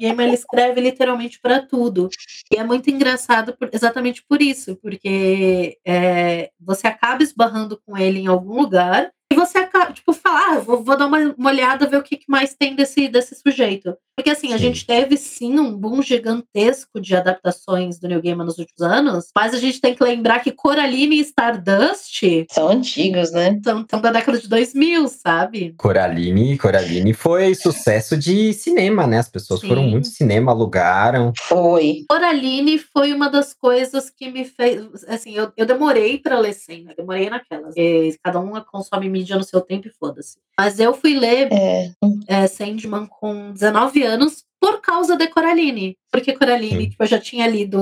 Gaiman 0.00 0.24
ele 0.26 0.34
escreve 0.34 0.80
literalmente 0.80 1.38
para 1.40 1.60
tudo. 1.60 2.08
E 2.52 2.56
é 2.56 2.64
muito 2.64 2.90
engraçado 2.90 3.56
por- 3.56 3.70
exatamente 3.72 4.24
por 4.28 4.40
isso, 4.40 4.76
porque 4.76 5.78
é, 5.86 6.50
você 6.60 6.86
acaba 6.86 7.22
esbarrando 7.22 7.80
com 7.86 7.96
ele 7.96 8.20
em 8.20 8.26
algum 8.26 8.60
lugar 8.60 9.10
E 9.32 9.34
você 9.34 9.58
acaba, 9.58 9.92
tipo, 9.92 10.12
falar, 10.12 10.56
ah, 10.56 10.60
vou, 10.60 10.82
vou 10.82 10.96
dar 10.96 11.06
uma, 11.06 11.18
uma 11.36 11.50
olhada, 11.50 11.88
ver 11.88 11.96
o 11.96 12.02
que, 12.02 12.16
que 12.16 12.26
mais 12.28 12.54
tem 12.54 12.74
desse, 12.74 13.08
desse 13.08 13.34
sujeito. 13.34 13.96
Porque 14.16 14.30
assim, 14.30 14.52
a 14.52 14.58
Sim. 14.58 14.64
gente 14.64 14.86
teve 14.86 15.16
sim 15.16 15.58
um 15.58 15.76
boom 15.76 16.00
gigantesco 16.00 17.00
de 17.00 17.16
adaptações 17.16 17.98
do 17.98 18.06
New 18.06 18.22
Gaiman 18.22 18.44
nos 18.44 18.58
últimos 18.58 18.80
anos, 18.80 19.26
mas 19.34 19.52
a 19.52 19.58
gente 19.58 19.80
tem 19.80 19.94
que 19.94 20.04
lembrar 20.04 20.38
que 20.38 20.52
Coraline 20.52 21.16
e 21.16 21.20
Stardust 21.20 22.22
São 22.48 22.68
antigos, 22.68 23.32
né? 23.32 23.58
são, 23.64 23.84
são 23.90 24.00
da 24.00 24.12
década 24.12 24.38
de 24.38 24.48
2000, 24.48 25.08
sabe? 25.08 25.74
Coraline, 25.76 26.56
Coraline 26.56 27.12
foi 27.12 27.54
sucesso 27.56 28.16
de 28.16 28.52
cinema, 28.52 29.04
né? 29.04 29.18
As 29.18 29.28
pessoas 29.28 29.60
Sim. 29.60 29.68
foram 29.68 29.82
muito 29.82 30.06
cinema, 30.06 30.52
alugaram. 30.52 31.32
Foi. 31.36 32.04
Coraline 32.08 32.78
foi 32.78 33.12
uma 33.12 33.28
das 33.28 33.52
coisas 33.52 34.10
que 34.10 34.30
me 34.30 34.44
fez. 34.44 35.04
Assim, 35.08 35.34
eu, 35.34 35.52
eu 35.56 35.66
demorei 35.66 36.18
pra 36.18 36.38
ler 36.38 36.52
Sandman, 36.52 36.90
eu 36.90 36.96
demorei 36.96 37.28
naquelas. 37.28 37.74
cada 38.22 38.38
um 38.38 38.52
consome 38.60 39.08
mídia 39.08 39.23
no 39.36 39.42
seu 39.44 39.60
tempo 39.60 39.88
e 39.88 39.90
foda-se. 39.90 40.36
Mas 40.58 40.78
eu 40.78 40.92
fui 40.94 41.18
ler 41.18 41.48
É. 41.52 41.90
é, 42.28 42.46
Sandman 42.46 43.06
com 43.06 43.52
19 43.52 44.02
anos 44.02 44.44
por 44.60 44.80
causa 44.80 45.16
de 45.16 45.26
Coraline. 45.28 45.96
Porque 46.10 46.32
Coraline, 46.32 46.88
tipo, 46.90 47.02
eu 47.02 47.06
já 47.06 47.18
tinha 47.18 47.46
lido. 47.46 47.78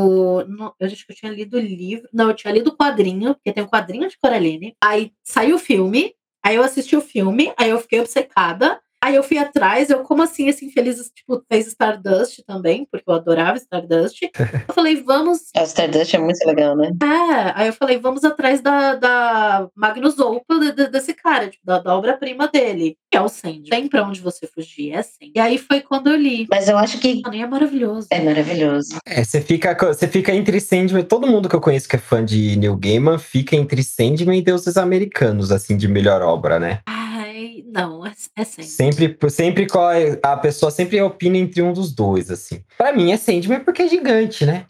no- 0.48 0.74
eu 0.80 0.86
acho 0.86 1.06
que 1.06 1.12
eu 1.12 1.16
tinha 1.16 1.30
lido 1.32 1.56
o 1.56 1.60
livro. 1.60 2.08
Não, 2.12 2.28
eu 2.28 2.34
tinha 2.34 2.52
lido 2.52 2.68
o 2.70 2.76
quadrinho, 2.76 3.34
porque 3.34 3.52
tem 3.52 3.62
um 3.62 3.68
quadrinho 3.68 4.08
de 4.08 4.18
Coraline. 4.18 4.74
Aí 4.82 5.12
saiu 5.22 5.56
o 5.56 5.58
filme, 5.60 6.14
aí 6.44 6.56
eu 6.56 6.62
assisti 6.64 6.96
o 6.96 7.00
filme, 7.00 7.52
aí 7.56 7.70
eu 7.70 7.78
fiquei 7.78 8.00
obcecada. 8.00 8.80
Aí 9.02 9.16
eu 9.16 9.22
fui 9.22 9.36
atrás, 9.38 9.90
eu, 9.90 9.98
como 10.00 10.22
assim, 10.22 10.48
esse 10.48 10.64
infeliz, 10.64 11.10
tipo, 11.14 11.42
fez 11.50 11.66
Stardust 11.66 12.42
também, 12.46 12.86
porque 12.90 13.04
eu 13.08 13.14
adorava 13.14 13.56
Stardust. 13.58 14.20
Eu 14.68 14.74
falei, 14.74 15.02
vamos. 15.02 15.40
A 15.56 15.64
Stardust 15.64 16.14
é 16.14 16.18
muito 16.18 16.46
legal, 16.46 16.76
né? 16.76 16.90
É, 17.02 17.52
aí 17.54 17.66
eu 17.68 17.72
falei, 17.72 17.98
vamos 17.98 18.22
atrás 18.24 18.60
da, 18.60 18.94
da 18.94 19.68
Magnus 19.74 20.18
Opus 20.18 20.60
de- 20.60 20.72
de- 20.72 20.86
desse 20.88 21.14
cara, 21.14 21.48
tipo, 21.48 21.64
da, 21.64 21.78
da 21.80 21.96
obra-prima 21.96 22.48
dele, 22.48 22.96
que 23.10 23.16
é 23.16 23.20
o 23.20 23.28
Sandy. 23.28 23.70
Tem 23.70 23.88
pra 23.88 24.04
onde 24.06 24.20
você 24.20 24.46
fugir, 24.46 24.92
é 24.92 25.02
Sandy. 25.02 25.32
E 25.34 25.40
aí 25.40 25.58
foi 25.58 25.80
quando 25.80 26.08
eu 26.08 26.16
li. 26.16 26.46
Mas 26.50 26.68
eu 26.68 26.78
acho 26.78 26.98
que 26.98 27.20
Mano, 27.22 27.34
e 27.34 27.42
é 27.42 27.46
maravilhoso. 27.46 28.06
é 28.10 28.20
maravilhoso. 28.20 28.96
É, 29.06 29.24
você 29.24 29.40
fica, 29.40 29.74
você 29.74 30.06
fica 30.06 30.32
entre 30.34 30.60
Sandman. 30.60 31.02
Todo 31.04 31.26
mundo 31.26 31.48
que 31.48 31.56
eu 31.56 31.60
conheço 31.60 31.88
que 31.88 31.96
é 31.96 31.98
fã 31.98 32.24
de 32.24 32.56
Neil 32.56 32.76
Gaiman 32.76 33.18
fica 33.18 33.56
entre 33.56 33.82
Sandman 33.82 34.38
e 34.38 34.42
Deuses 34.42 34.76
Americanos, 34.76 35.50
assim, 35.50 35.76
de 35.76 35.88
melhor 35.88 36.22
obra, 36.22 36.58
né? 36.60 36.80
Ai, 37.52 37.64
não, 37.70 38.06
é, 38.06 38.12
é 38.36 38.44
Sandy. 38.44 38.68
Sempre, 38.68 39.16
sempre 39.30 39.66
qual 39.66 39.90
é- 39.92 40.18
a 40.22 40.36
pessoa 40.36 40.70
sempre 40.70 41.00
opina 41.02 41.36
entre 41.36 41.60
um 41.60 41.72
dos 41.72 41.94
dois, 41.94 42.30
assim. 42.30 42.62
Pra 42.78 42.92
mim 42.92 43.12
é 43.12 43.16
Sandman 43.16 43.60
porque 43.60 43.82
é 43.82 43.88
gigante, 43.88 44.46
né? 44.46 44.64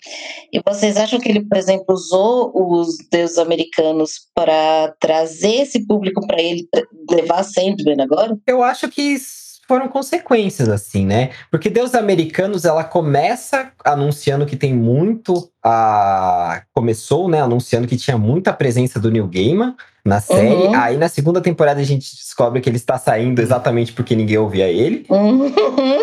E 0.52 0.60
vocês 0.66 0.96
acham 0.96 1.20
que 1.20 1.28
ele, 1.28 1.44
por 1.44 1.56
exemplo, 1.56 1.84
usou 1.90 2.50
os 2.54 2.96
deuses 3.10 3.38
americanos 3.38 4.28
para 4.34 4.94
trazer 5.00 5.62
esse 5.62 5.86
público 5.86 6.26
para 6.26 6.42
ele 6.42 6.66
levar 7.10 7.42
Sandman 7.44 8.00
agora? 8.02 8.36
Eu 8.46 8.62
acho 8.62 8.88
que 8.88 9.14
s- 9.14 9.41
foram 9.66 9.88
consequências, 9.88 10.68
assim, 10.68 11.06
né? 11.06 11.30
Porque 11.50 11.70
Deus 11.70 11.94
Americanos, 11.94 12.64
ela 12.64 12.84
começa 12.84 13.72
anunciando 13.84 14.46
que 14.46 14.56
tem 14.56 14.74
muito. 14.74 15.50
A... 15.64 16.62
Começou, 16.72 17.28
né? 17.28 17.40
Anunciando 17.40 17.86
que 17.86 17.96
tinha 17.96 18.18
muita 18.18 18.52
presença 18.52 18.98
do 18.98 19.10
Neil 19.10 19.28
Gaiman 19.28 19.74
na 20.04 20.20
série. 20.20 20.66
Uhum. 20.66 20.74
Aí 20.74 20.96
na 20.96 21.08
segunda 21.08 21.40
temporada 21.40 21.80
a 21.80 21.84
gente 21.84 22.16
descobre 22.16 22.60
que 22.60 22.68
ele 22.68 22.76
está 22.76 22.98
saindo 22.98 23.40
exatamente 23.40 23.92
porque 23.92 24.16
ninguém 24.16 24.38
ouvia 24.38 24.68
ele. 24.68 25.06
Uhum. 25.08 25.52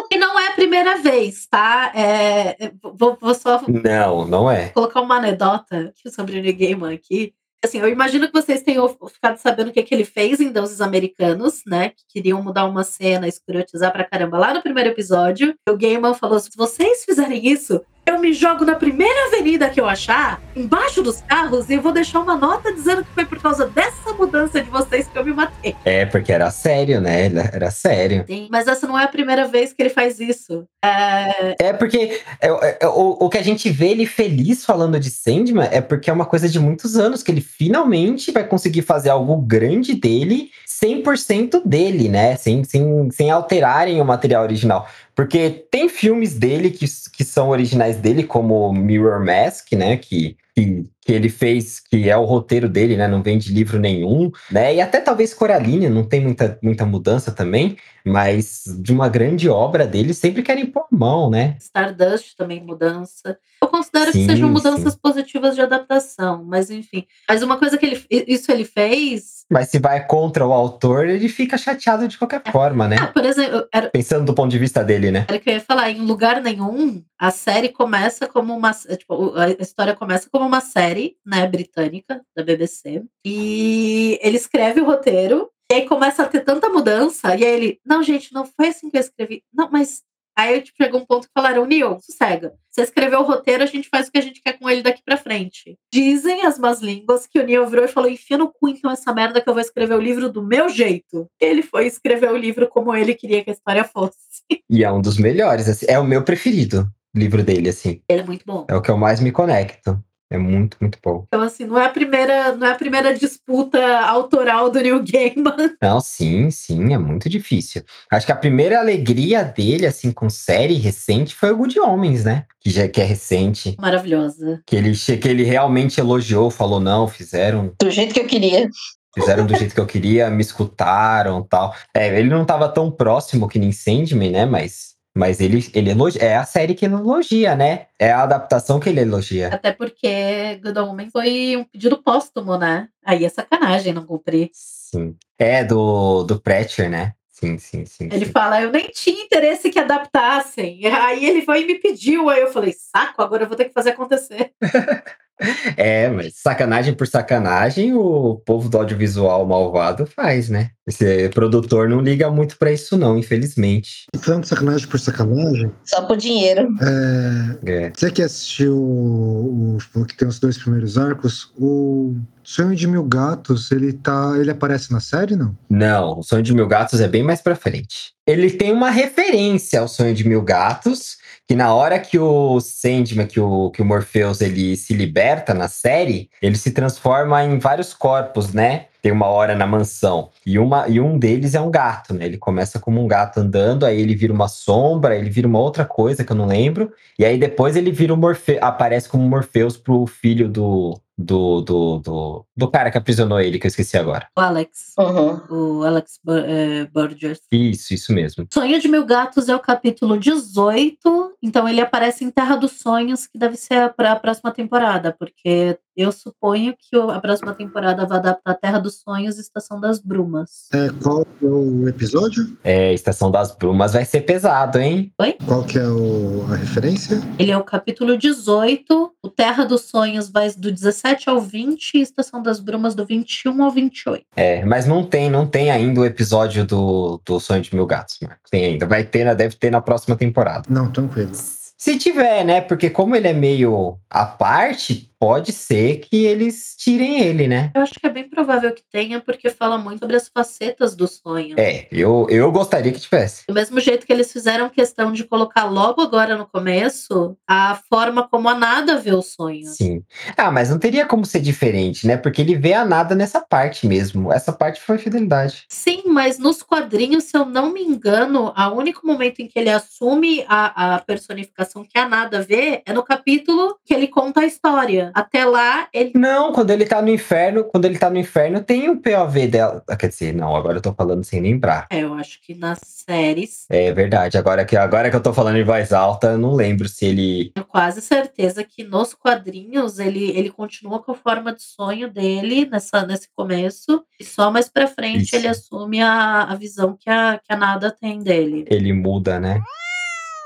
E 0.10 0.18
não 0.18 0.40
é 0.40 0.48
a 0.48 0.54
primeira 0.54 0.98
vez, 1.00 1.46
tá? 1.48 1.92
É, 1.94 2.66
é, 2.66 2.72
vou, 2.82 3.18
vou 3.20 3.36
só 3.36 3.62
Não, 3.68 4.26
não 4.26 4.50
é. 4.50 4.70
colocar 4.70 5.02
uma 5.02 5.18
anedota 5.18 5.94
sobre 6.16 6.40
o 6.40 6.42
Neil 6.42 6.58
Gaiman 6.58 6.94
aqui. 6.94 7.34
Assim, 7.64 7.80
eu 7.80 7.90
imagino 7.90 8.26
que 8.28 8.34
vocês 8.34 8.64
tenham 8.64 8.88
ficado 8.88 9.38
sabendo 9.38 9.70
o 9.70 9.74
que, 9.74 9.84
que 9.84 9.94
ele 9.94 10.06
fez 10.06 10.40
em 10.40 10.50
Deuses 10.50 10.80
Americanos, 10.80 11.62
né? 11.68 11.90
Que 11.90 12.04
queriam 12.08 12.42
mudar 12.42 12.66
uma 12.66 12.86
cena, 12.86 13.28
escrotizar 13.28 13.92
pra 13.92 14.06
caramba 14.06 14.38
lá 14.38 14.54
no 14.54 14.62
primeiro 14.62 14.90
episódio. 14.92 15.54
O 15.68 15.76
Gaiman 15.76 16.14
falou: 16.14 16.40
se 16.40 16.50
vocês 16.56 17.04
fizerem 17.04 17.46
isso, 17.46 17.82
eu 18.10 18.20
me 18.20 18.34
jogo 18.34 18.66
na 18.66 18.76
primeira 18.76 19.28
avenida 19.28 19.70
que 19.70 19.80
eu 19.80 19.88
achar, 19.88 20.42
embaixo 20.56 21.02
dos 21.02 21.22
carros, 21.22 21.70
e 21.70 21.76
eu 21.76 21.82
vou 21.82 21.92
deixar 21.92 22.20
uma 22.20 22.36
nota 22.36 22.74
dizendo 22.74 23.04
que 23.04 23.12
foi 23.14 23.26
por 23.26 23.42
causa 23.42 23.68
dessa 23.68 24.14
mudança 24.14 24.62
de 24.62 24.70
vocês 24.70 25.08
que 25.08 25.18
eu 25.18 25.24
me 25.24 25.34
matei. 25.34 25.76
É, 25.86 26.06
porque 26.06 26.32
era 26.32 26.50
sério, 26.52 27.00
né? 27.00 27.32
Era 27.54 27.72
sério. 27.72 28.26
Sim, 28.28 28.48
mas 28.52 28.68
essa 28.68 28.88
não 28.88 28.98
é 28.98 29.04
a 29.04 29.08
primeira 29.08 29.48
vez 29.48 29.74
que 29.74 29.82
ele 29.82 29.90
faz 29.90 30.20
isso. 30.20 30.66
É, 30.84 31.56
É 31.60 31.74
porque 31.74 32.22
é, 32.42 32.48
é, 32.48 32.78
é, 32.82 32.88
o, 32.88 33.18
o 33.20 33.30
que 33.30 33.38
a 33.38 33.44
gente 33.44 33.70
vê 33.70 33.90
ele 33.90 34.06
feliz 34.06 34.66
falando 34.66 35.00
de 35.00 35.10
Sandman 35.10 35.68
é 35.72 35.82
porque 35.82 36.10
é 36.10 36.14
uma 36.14 36.26
coisa 36.26 36.48
de 36.48 36.60
muitos 36.60 36.98
anos 36.98 37.22
que 37.22 37.32
ele 37.32 37.42
finalmente 37.42 38.32
vai 38.32 38.46
conseguir 38.46 38.82
fazer 38.82 39.10
algo 39.10 39.38
grande 39.38 39.94
dele, 39.94 40.50
100% 40.82 41.62
dele, 41.66 42.08
né? 42.08 42.36
Sem, 42.36 42.64
sem, 42.64 43.12
sem 43.12 43.30
alterarem 43.30 44.00
o 44.02 44.06
material 44.06 44.44
original. 44.44 44.88
Porque 45.14 45.50
tem 45.70 45.90
filmes 45.90 46.34
dele 46.34 46.70
que, 46.70 46.86
que 47.14 47.24
são 47.24 47.50
originais 47.50 47.98
dele, 47.98 48.24
como 48.24 48.72
Mirror 48.72 49.24
Mask, 49.26 49.74
né? 49.74 49.98
Que, 49.98 50.38
que, 50.56 50.86
que 51.02 51.12
ele 51.12 51.30
fez, 51.30 51.80
que 51.80 52.10
é 52.10 52.16
o 52.16 52.24
roteiro 52.24 52.70
dele, 52.70 52.96
né? 52.96 53.08
Não 53.08 53.22
vem 53.22 53.38
de 53.38 53.52
livro 53.52 53.80
nenhum, 53.80 54.32
né? 54.50 54.76
E 54.76 54.82
até 54.82 55.02
talvez 55.02 55.34
Coraline, 55.34 55.90
não 55.90 56.04
tem 56.04 56.22
muita, 56.22 56.58
muita 56.62 56.86
mudança 56.86 57.32
também, 57.32 57.76
mas 58.06 58.64
de 58.82 58.94
uma 58.94 59.10
grande 59.10 59.50
obra 59.50 59.86
dele 59.86 60.14
sempre 60.14 60.42
querem 60.42 60.66
pôr 60.66 60.86
mão, 60.92 61.30
né? 61.30 61.58
Stardust 61.60 62.36
também 62.38 62.64
mudança. 62.64 63.38
Considero 63.80 64.12
Sim, 64.12 64.20
que 64.20 64.26
sejam 64.34 64.50
mudanças 64.50 64.92
sim. 64.92 65.00
positivas 65.02 65.56
de 65.56 65.62
adaptação, 65.62 66.44
mas 66.44 66.70
enfim. 66.70 67.08
Mas 67.30 67.42
uma 67.42 67.56
coisa 67.56 67.78
que 67.78 67.86
ele, 67.86 68.06
isso 68.28 68.52
ele 68.52 68.66
fez. 68.66 69.46
Mas 69.50 69.70
se 69.70 69.80
vai 69.80 70.06
contra 70.06 70.46
o 70.46 70.52
autor, 70.52 71.08
ele 71.08 71.30
fica 71.30 71.58
chateado 71.58 72.06
de 72.06 72.18
qualquer 72.18 72.44
forma, 72.52 72.90
né? 72.90 72.98
Ah, 73.00 73.08
por 73.08 73.26
exemplo, 73.26 73.66
era, 73.74 73.90
Pensando 73.90 74.26
do 74.26 74.34
ponto 74.34 74.52
de 74.52 74.60
vista 74.60 74.84
dele, 74.84 75.12
né? 75.12 75.26
era 75.30 75.38
o 75.38 75.40
que 75.40 75.50
eu 75.50 75.54
ia 75.54 75.62
falar, 75.62 75.90
em 75.90 76.02
lugar 76.02 76.42
nenhum, 76.42 77.02
a 77.18 77.32
série 77.32 77.70
começa 77.70 78.28
como 78.28 78.54
uma. 78.54 78.74
Tipo, 78.74 79.34
a 79.38 79.50
história 79.52 79.96
começa 79.96 80.30
como 80.30 80.46
uma 80.46 80.60
série, 80.60 81.16
né, 81.26 81.48
britânica, 81.48 82.22
da 82.36 82.44
BBC. 82.44 83.02
E 83.26 84.20
ele 84.22 84.36
escreve 84.36 84.82
o 84.82 84.86
roteiro, 84.86 85.50
e 85.72 85.76
aí 85.76 85.88
começa 85.88 86.24
a 86.24 86.28
ter 86.28 86.42
tanta 86.42 86.68
mudança, 86.68 87.34
e 87.34 87.46
aí 87.46 87.54
ele, 87.56 87.80
não, 87.86 88.04
gente, 88.04 88.34
não 88.34 88.46
foi 88.46 88.68
assim 88.68 88.90
que 88.90 88.98
eu 88.98 89.02
escrevi. 89.02 89.42
Não, 89.54 89.70
mas. 89.72 90.02
Aí 90.40 90.62
tipo, 90.62 90.82
chegou 90.82 91.02
um 91.02 91.06
ponto 91.06 91.28
que 91.28 91.34
falaram, 91.34 91.66
Neil, 91.66 91.98
sossega. 92.00 92.54
Você 92.72 92.84
escreveu 92.84 93.20
o 93.20 93.24
roteiro, 93.24 93.62
a 93.62 93.66
gente 93.66 93.90
faz 93.90 94.08
o 94.08 94.12
que 94.12 94.18
a 94.18 94.22
gente 94.22 94.42
quer 94.42 94.58
com 94.58 94.70
ele 94.70 94.82
daqui 94.82 95.02
pra 95.04 95.18
frente. 95.18 95.78
Dizem 95.94 96.46
as 96.46 96.58
más 96.58 96.80
línguas 96.80 97.28
que 97.28 97.38
o 97.38 97.46
Neil 97.46 97.68
virou 97.68 97.84
e 97.84 97.90
falou: 97.90 98.10
enfia 98.10 98.38
no 98.38 98.48
cu 98.48 98.70
então 98.70 98.90
essa 98.90 99.14
merda 99.14 99.42
que 99.42 99.50
eu 99.50 99.54
vou 99.54 99.62
escrever 99.62 99.96
o 99.96 100.02
livro 100.02 100.32
do 100.32 100.42
meu 100.42 100.70
jeito. 100.70 101.28
Ele 101.42 101.62
foi 101.62 101.88
escrever 101.88 102.32
o 102.32 102.38
livro 102.38 102.70
como 102.70 102.96
ele 102.96 103.14
queria 103.16 103.44
que 103.44 103.50
a 103.50 103.54
história 103.54 103.84
fosse. 103.84 104.16
E 104.72 104.84
é 104.84 104.92
um 104.92 105.02
dos 105.02 105.18
melhores, 105.18 105.68
assim, 105.68 105.88
é 105.90 106.00
o 106.00 106.04
meu 106.04 106.24
preferido 106.24 106.88
livro 107.14 107.44
dele, 107.44 107.70
assim. 107.70 108.02
Ele 108.08 108.22
é 108.22 108.24
muito 108.24 108.46
bom. 108.46 108.66
É 108.70 108.76
o 108.76 108.82
que 108.82 108.92
eu 108.92 108.98
mais 108.98 109.20
me 109.20 109.32
conecto. 109.32 110.00
É 110.32 110.38
muito, 110.38 110.78
muito 110.80 111.00
bom. 111.04 111.24
Então, 111.28 111.42
assim, 111.42 111.66
não 111.66 111.80
é 111.80 111.86
a 111.86 111.90
primeira, 111.90 112.56
não 112.56 112.68
é 112.68 112.72
a 112.72 112.76
primeira 112.76 113.18
disputa 113.18 113.80
autoral 114.02 114.70
do 114.70 114.80
Neil 114.80 115.04
Gaiman. 115.04 115.76
Não, 115.82 116.00
sim, 116.00 116.52
sim, 116.52 116.94
é 116.94 116.98
muito 117.00 117.28
difícil. 117.28 117.82
Acho 118.12 118.26
que 118.28 118.32
a 118.32 118.36
primeira 118.36 118.80
alegria 118.80 119.44
dele, 119.44 119.88
assim, 119.88 120.12
com 120.12 120.30
série 120.30 120.76
recente 120.76 121.34
foi 121.34 121.52
o 121.52 121.58
Good 121.58 121.80
Homens, 121.80 122.26
né? 122.26 122.46
Que 122.62 122.70
já 122.70 122.88
que 122.88 123.02
é 123.02 123.04
recente. 123.04 123.76
Maravilhosa. 123.80 124.62
Que 124.68 124.76
ele, 124.76 124.94
che- 124.94 125.18
que 125.18 125.28
ele 125.28 125.44
realmente 125.44 126.00
elogiou, 126.00 126.52
falou, 126.52 126.80
não, 126.80 127.08
fizeram 127.08 127.74
Do 127.82 127.90
jeito 127.90 128.14
que 128.14 128.20
eu 128.20 128.28
queria. 128.28 128.70
Fizeram 129.16 129.48
do 129.48 129.56
jeito 129.58 129.74
que 129.74 129.80
eu 129.82 129.88
queria, 129.88 130.30
me 130.30 130.42
escutaram 130.42 131.42
tal. 131.42 131.74
É, 131.96 132.20
ele 132.20 132.30
não 132.30 132.46
tava 132.46 132.70
tão 132.70 132.92
próximo 132.92 133.48
que 133.48 133.58
nem 133.58 133.72
Sandman, 133.72 134.30
né? 134.32 134.46
Mas, 134.46 134.94
mas 135.16 135.40
ele, 135.40 135.66
ele 135.74 135.90
elogia. 135.90 136.22
É 136.22 136.36
a 136.36 136.46
série 136.46 136.76
que 136.76 136.86
ele 136.86 136.96
elogia, 136.96 137.56
né? 137.56 137.88
É 137.98 138.12
a 138.12 138.24
adaptação 138.24 138.80
que 138.80 138.90
ele 138.90 139.02
elogia. 139.02 139.50
Até 139.54 139.72
porque 139.72 140.60
Good 140.64 141.12
foi 141.12 141.58
um 141.58 141.64
pedido 141.64 142.02
póstumo, 142.02 142.58
né? 142.58 142.88
Aí 143.04 143.26
é 143.26 143.30
sacanagem 143.30 143.94
não 143.94 144.06
cumprir. 144.06 144.50
Sim. 144.54 145.16
É 145.38 145.64
do, 145.64 146.24
do 146.24 146.40
Pratcher, 146.40 146.90
né? 146.90 147.14
Sim, 147.30 147.58
sim, 147.58 147.86
sim. 147.86 148.10
Ele 148.12 148.26
sim. 148.26 148.32
fala, 148.32 148.62
eu 148.62 148.70
nem 148.70 148.90
tinha 148.90 149.24
interesse 149.24 149.70
que 149.70 149.80
adaptassem. 149.80 150.82
Aí 150.88 151.26
ele 151.26 151.42
foi 151.42 151.62
e 151.62 151.66
me 151.66 151.76
pediu. 151.76 152.30
Aí 152.30 152.42
eu 152.42 152.52
falei, 152.52 152.74
saco, 152.74 153.22
agora 153.22 153.44
eu 153.44 153.48
vou 153.48 153.56
ter 153.56 153.66
que 153.66 153.74
fazer 153.74 153.92
acontecer. 153.92 154.52
É, 155.78 156.10
mas 156.10 156.34
sacanagem 156.36 156.94
por 156.94 157.08
sacanagem, 157.08 157.94
o 157.94 158.36
povo 158.46 158.68
do 158.70 158.78
audiovisual 158.78 159.46
malvado 159.46 160.06
faz, 160.06 160.50
né? 160.50 160.72
Esse 160.88 161.30
produtor 161.30 161.88
não 161.88 162.02
liga 162.02 162.30
muito 162.30 162.58
pra 162.58 162.72
isso, 162.72 162.98
não, 162.98 163.18
infelizmente. 163.18 164.06
E 164.14 164.18
falando 164.18 164.42
de 164.44 164.50
sacanagem 164.50 164.88
por 164.88 165.00
sacanagem, 165.00 165.72
Só 165.86 166.02
por 166.04 166.18
dinheiro. 166.18 166.68
é, 166.82 167.86
É. 167.86 167.92
você 167.96 168.12
que 168.12 168.22
assistiu 168.22 168.76
o, 168.78 169.78
o- 169.96 170.06
que 170.06 170.18
tem 170.18 170.28
os 170.28 170.40
dois 170.40 170.58
primeiros 170.58 170.98
arcos, 170.98 171.52
o 171.58 172.16
Sonho 172.52 172.76
de 172.76 172.88
Mil 172.88 173.04
Gatos, 173.04 173.72
ele 173.72 173.94
tá. 173.94 174.34
Ele 174.36 174.50
aparece 174.50 174.92
na 174.92 175.00
série, 175.00 175.36
não? 175.36 175.56
Não, 175.70 176.18
o 176.18 176.24
Sonho 176.24 176.42
de 176.42 176.52
Mil 176.52 176.68
Gatos 176.68 177.00
é 177.00 177.08
bem 177.08 177.22
mais 177.22 177.42
pra 177.42 177.56
frente. 177.56 178.12
Ele 178.26 178.50
tem 178.50 178.74
uma 178.74 178.90
referência 178.90 179.80
ao 179.80 179.88
Sonho 179.88 180.16
de 180.16 180.28
Mil 180.28 180.42
Gatos, 180.42 181.18
que 181.48 181.54
na 181.54 181.72
hora 181.72 182.00
que 182.00 182.18
o 182.18 182.60
Sandman, 182.60 183.28
que 183.28 183.40
o, 183.40 183.70
que 183.70 183.84
o 183.84 183.86
Morpheus, 183.86 184.42
ele 184.42 184.76
se 184.76 184.96
liberta 184.96 185.54
na 185.54 185.68
série, 185.68 186.28
ele 186.42 186.58
se 186.58 186.72
transforma 186.72 187.44
em 187.44 187.60
vários 187.60 187.94
corpos, 187.94 188.52
né? 188.52 188.88
Tem 189.00 189.12
uma 189.12 189.28
hora 189.28 189.54
na 189.54 189.68
mansão. 189.68 190.32
E, 190.44 190.58
uma, 190.58 190.88
e 190.88 191.00
um 191.00 191.20
deles 191.20 191.54
é 191.54 191.62
um 191.62 191.70
gato, 191.70 192.16
né? 192.16 192.26
Ele 192.26 192.38
começa 192.38 192.80
como 192.80 193.00
um 193.00 193.08
gato 193.08 193.38
andando, 193.40 193.86
aí 193.86 194.02
ele 194.02 194.16
vira 194.16 194.34
uma 194.34 194.48
sombra, 194.48 195.16
ele 195.16 195.30
vira 195.30 195.48
uma 195.48 195.60
outra 195.60 195.86
coisa 195.86 196.24
que 196.24 196.32
eu 196.32 196.36
não 196.36 196.48
lembro. 196.48 196.92
E 197.18 197.24
aí 197.24 197.38
depois 197.38 197.76
ele 197.76 197.92
vira 197.92 198.12
o 198.12 198.18
Morpheus, 198.18 198.60
aparece 198.60 199.08
como 199.08 199.30
Morpheus 199.30 199.78
pro 199.78 200.08
filho 200.08 200.50
do, 200.50 201.00
do, 201.20 201.60
do, 201.60 201.98
do, 201.98 202.46
do 202.56 202.72
cara 202.72 202.90
que 202.90 202.98
aprisionou 202.98 203.42
ele, 203.42 203.60
que 203.60 203.68
eu 203.68 203.70
esqueci 203.70 203.98
agora. 203.98 204.30
O 204.38 204.40
Alex. 204.40 204.94
Uhum. 204.98 205.80
O 205.80 205.84
Alex 205.84 206.18
Bur 206.24 206.38
eh, 206.38 206.86
Burgess. 206.94 207.42
Isso, 207.52 207.94
isso 207.94 208.14
mesmo. 208.14 208.48
Sonho 208.54 208.80
de 208.80 208.88
Mil 208.88 209.06
Gatos 209.06 209.50
é 209.50 209.56
o 209.56 209.60
capítulo 209.60 210.18
18, 210.18 211.36
então 211.44 211.68
ele 211.68 211.82
aparece 211.82 212.24
em 212.24 212.32
Terra 212.32 212.56
dos 212.56 212.72
Sonhos, 212.80 213.28
que 213.28 213.38
deve 213.38 213.58
ser 213.58 213.94
para 213.96 214.14
a 214.14 214.16
próxima 214.16 214.52
temporada, 214.52 215.14
porque 215.20 215.78
eu 216.02 216.12
suponho 216.12 216.74
que 216.78 216.96
a 216.96 217.20
próxima 217.20 217.54
temporada 217.54 218.06
vai 218.06 218.18
adaptar 218.20 218.54
Terra 218.56 218.80
dos 218.80 219.02
Sonhos 219.02 219.38
e 219.38 219.42
Estação 219.42 219.80
das 219.80 220.00
Brumas. 220.00 220.68
É, 220.74 220.90
qual 221.04 221.22
é 221.22 221.46
o 221.46 221.88
episódio? 221.88 222.58
É, 222.64 222.94
Estação 222.94 223.30
das 223.30 223.54
Brumas 223.56 223.94
vai 223.94 224.06
ser 224.06 224.22
pesado, 224.22 224.80
hein? 224.80 225.12
Qual 225.46 225.64
que 225.64 225.78
é 225.78 225.88
o- 225.88 226.46
a 226.52 226.56
referência? 226.56 227.20
Ele 227.38 227.52
é 227.52 227.58
o 227.58 227.64
capítulo 227.64 228.18
18, 228.18 229.12
o 229.22 229.30
Terra 229.30 229.66
dos 229.66 229.82
Sonhos 229.90 230.30
vai 230.30 230.50
do 230.54 230.72
17 230.72 231.30
ao 231.30 231.42
20 231.42 231.96
e 231.96 232.02
Estação 232.02 232.42
das 232.42 232.60
Brumas 232.60 232.96
do 232.96 233.06
21 233.06 233.64
ao 233.64 233.72
28. 233.72 234.26
É, 234.36 234.64
mas 234.66 234.86
não 234.86 235.04
tem, 235.04 235.30
não 235.30 235.46
tem 235.46 235.70
ainda 235.70 236.02
o 236.02 236.06
episódio 236.06 236.66
do, 236.66 237.22
do 237.26 237.40
Sonho 237.40 237.62
de 237.62 237.76
Mil 237.76 237.86
Gatos, 237.86 238.18
Marcos. 238.22 238.50
Tem 238.50 238.66
ainda. 238.66 238.86
Vai 238.86 239.04
ter, 239.04 239.26
né? 239.26 239.36
deve 239.36 239.56
ter 239.56 239.70
na 239.70 239.82
próxima 239.82 240.16
temporada. 240.16 240.64
Não, 240.70 240.92
tranquilo. 240.92 241.32
Se 241.34 241.98
tiver, 241.98 242.44
né? 242.44 242.60
Porque 242.60 242.90
como 242.90 243.16
ele 243.16 243.28
é 243.30 243.34
meio 243.34 243.98
à 244.10 244.26
parte, 244.26 245.09
pode 245.20 245.52
ser 245.52 245.98
que 245.98 246.26
eles 246.26 246.76
tirem 246.78 247.20
ele, 247.20 247.48
né? 247.48 247.72
Eu 247.76 247.82
acho 247.82 247.94
que 248.00 248.08
é 248.08 248.10
bem 248.10 248.28
provável 248.30 248.74
que 248.74 248.84
tenha, 248.90 249.20
porque 249.20 249.50
fala 249.50 249.78
muito 249.78 250.00
sobre 250.00 250.16
as 250.16 250.30
facetas 250.30 250.96
do 250.96 251.08
sonho. 251.08 251.60
É, 251.60 251.88
eu, 251.92 252.26
eu 252.30 252.50
gostaria 252.52 252.92
que 252.92 253.00
tivesse. 253.00 253.44
Do 253.48 253.54
mesmo 253.54 253.80
jeito 253.82 254.06
que 254.08 254.14
eles 254.14 254.32
fizeram 254.32 254.70
questão 254.70 255.12
de 255.12 255.26
colocar 255.26 255.66
logo 255.66 256.02
agora 256.02 256.38
no 256.38 256.48
começo 256.48 257.38
a 257.48 257.80
forma 257.90 258.28
como 258.28 258.48
a 258.48 258.56
nada 258.56 258.98
vê 258.98 259.12
o 259.12 259.22
sonho. 259.22 259.68
Sim. 259.68 260.04
Ah, 260.38 260.50
mas 260.50 260.70
não 260.70 260.80
teria 260.80 261.06
como 261.06 261.26
ser 261.26 261.42
diferente, 261.42 262.08
né? 262.08 262.16
Porque 262.16 262.42
ele 262.42 262.56
vê 262.56 262.74
a 262.74 262.86
nada 262.86 263.14
nessa 263.14 263.42
parte 263.42 263.86
mesmo. 263.86 264.32
Essa 264.32 264.54
parte 264.54 264.80
foi 264.80 264.98
fidelidade. 264.98 265.66
Sim, 265.68 266.04
mas 266.06 266.40
nos 266.40 266.64
quadrinhos, 266.64 267.26
se 267.26 267.38
eu 267.38 267.46
não 267.46 267.74
me 267.74 267.84
engano, 267.84 268.54
o 268.56 268.70
único 268.76 269.06
momento 269.06 269.42
em 269.42 269.48
que 269.48 269.60
ele 269.60 269.70
assume 269.70 270.46
a, 270.48 270.96
a 270.96 271.00
personificação 271.00 271.84
que 271.84 272.00
a 272.00 272.08
nada 272.08 272.42
vê 272.42 272.82
é 272.86 272.94
no 272.94 273.04
capítulo 273.04 273.78
que 273.86 273.94
ele 273.94 274.08
conta 274.08 274.42
a 274.42 274.46
história. 274.46 275.09
Até 275.14 275.46
lá, 275.46 275.88
ele. 275.94 276.12
Não, 276.16 276.52
quando 276.54 276.72
ele 276.72 276.86
tá 276.86 277.02
no 277.02 277.10
inferno, 277.10 277.64
quando 277.64 277.86
ele 277.86 277.98
tá 277.98 278.10
no 278.10 278.18
inferno, 278.18 278.62
tem 278.62 278.90
o 278.90 278.98
POV 279.02 279.48
dela. 279.48 279.84
Ah, 279.88 279.96
Quer 279.96 280.10
dizer, 280.10 280.34
não, 280.34 280.56
agora 280.56 280.78
eu 280.78 280.82
tô 280.82 280.94
falando 280.94 281.24
sem 281.24 281.42
lembrar. 281.42 281.88
É, 281.90 282.00
eu 282.04 282.14
acho 282.14 282.40
que 282.42 282.54
nas 282.56 282.80
séries, 282.84 283.66
É 283.70 283.92
verdade. 283.92 284.38
Agora 284.38 284.64
que, 284.66 284.76
agora 284.78 285.10
que 285.10 285.16
eu 285.16 285.22
tô 285.22 285.34
falando 285.34 285.58
em 285.58 285.64
voz 285.64 285.92
alta, 285.94 286.28
eu 286.32 286.38
não 286.38 286.54
lembro 286.54 286.88
se 286.88 287.06
ele. 287.06 287.52
tenho 287.54 287.66
quase 287.66 288.02
certeza 288.02 288.64
que 288.64 288.84
nos 288.84 289.14
quadrinhos 289.14 290.00
ele, 290.00 290.30
ele 290.32 290.50
continua 290.50 291.00
com 291.00 291.12
a 291.12 291.16
forma 291.16 291.54
de 291.54 291.62
sonho 291.64 292.10
dele 292.12 292.66
nessa, 292.70 293.06
nesse 293.06 293.28
começo, 293.36 294.04
e 294.20 294.24
só 294.24 294.52
mais 294.52 294.70
pra 294.70 294.88
frente 294.88 295.24
Isso. 295.24 295.36
ele 295.36 295.48
assume 295.48 296.02
a, 296.02 296.44
a 296.44 296.56
visão 296.56 296.98
que 297.00 297.10
a, 297.10 297.40
que 297.40 297.54
a 297.54 297.58
nada 297.58 297.92
tem 297.92 298.20
dele. 298.20 298.66
ele 298.70 298.94
muda, 298.94 299.40
né? 299.40 299.62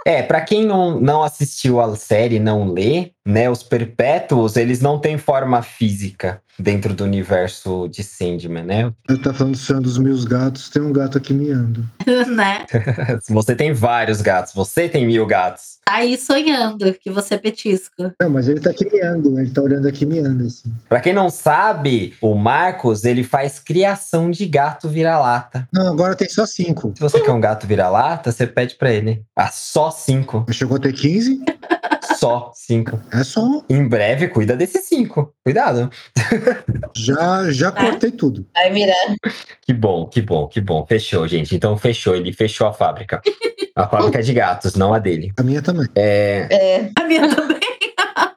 É, 0.06 0.22
pra 0.22 0.42
quem 0.42 0.66
não, 0.66 1.00
não 1.00 1.24
assistiu 1.24 1.80
a 1.80 1.96
série, 1.96 2.38
não 2.38 2.70
lê, 2.70 3.13
né? 3.26 3.50
Os 3.50 3.64
perpétuos, 3.64 4.56
eles 4.56 4.82
não 4.82 5.00
têm 5.00 5.18
forma 5.18 5.62
física 5.62 6.42
dentro 6.60 6.94
do 6.94 7.04
universo 7.04 7.88
de 7.88 8.04
Sandman, 8.04 8.64
né? 8.64 8.94
Eu 9.10 9.22
tá 9.22 9.34
falando 9.34 9.58
dos 9.82 9.98
meus 9.98 10.26
gatos, 10.26 10.70
tem 10.70 10.82
um 10.82 10.94
gato 10.94 11.18
aqui 11.18 11.34
miando. 11.34 11.88
né? 12.36 12.66
Você 13.30 13.56
tem 13.56 13.74
vários 13.74 14.22
gatos, 14.22 14.54
você 14.54 14.88
tem 14.88 15.06
mil 15.06 15.26
gatos. 15.26 15.80
Tá 15.86 15.96
aí 15.96 16.18
sonhando 16.18 16.94
que 16.94 17.10
você 17.10 17.36
é 17.36 17.38
petisco. 17.38 18.12
Não, 18.20 18.30
mas 18.30 18.48
ele 18.48 18.60
tá 18.60 18.70
aqui 18.70 18.90
miando, 18.92 19.40
ele 19.40 19.50
tá 19.50 19.62
olhando 19.62 19.88
aqui 19.88 20.06
miando, 20.06 20.46
assim. 20.46 20.72
Pra 20.88 21.00
quem 21.00 21.14
não 21.14 21.30
sabe, 21.30 22.14
o 22.22 22.36
Marcos, 22.36 23.04
ele 23.04 23.24
faz 23.24 23.60
criação 23.60 24.32
de 24.32 24.46
gato 24.46 24.88
vira-lata. 24.88 25.68
Não, 25.72 25.92
agora 25.92 26.16
tem 26.16 26.30
só 26.30 26.46
cinco. 26.46 26.94
Se 26.96 27.02
você 27.02 27.20
quer 27.20 27.32
um 27.32 27.42
gato 27.42 27.68
vira-lata, 27.68 28.32
você 28.32 28.48
pede 28.48 28.76
pra 28.76 28.92
ele. 28.92 29.24
Ah, 29.36 29.50
só 29.52 29.92
cinco. 29.92 30.46
Chegou 30.52 30.78
a 30.78 30.80
ter 30.80 30.94
15? 30.94 31.44
Só 32.24 32.52
cinco. 32.54 33.00
É 33.12 33.24
só. 33.24 33.64
Em 33.70 33.86
breve, 33.88 34.30
cuida 34.30 34.56
desses 34.56 34.86
cinco. 34.86 35.34
Cuidado. 35.44 35.90
Já, 36.96 37.52
já 37.52 37.72
cortei 37.72 38.12
tudo. 38.12 38.48
Vai 38.54 38.72
virar. 38.72 39.16
Que 39.62 39.74
bom, 39.74 40.06
que 40.08 40.22
bom, 40.22 40.48
que 40.48 40.62
bom. 40.62 40.86
Fechou, 40.88 41.28
gente. 41.28 41.56
Então 41.56 41.78
fechou. 41.78 42.16
Ele 42.16 42.32
fechou 42.32 42.68
a 42.68 42.74
fábrica. 42.74 43.22
A 43.76 43.88
fábrica 43.88 44.22
de 44.22 44.34
gatos, 44.34 44.76
não 44.76 44.94
a 44.94 45.00
dele. 45.00 45.34
A 45.38 45.44
minha 45.44 45.62
também. 45.62 45.88
É. 45.96 46.48
É, 46.52 46.90
A 46.98 47.04
minha 47.06 47.28
também. 47.36 47.60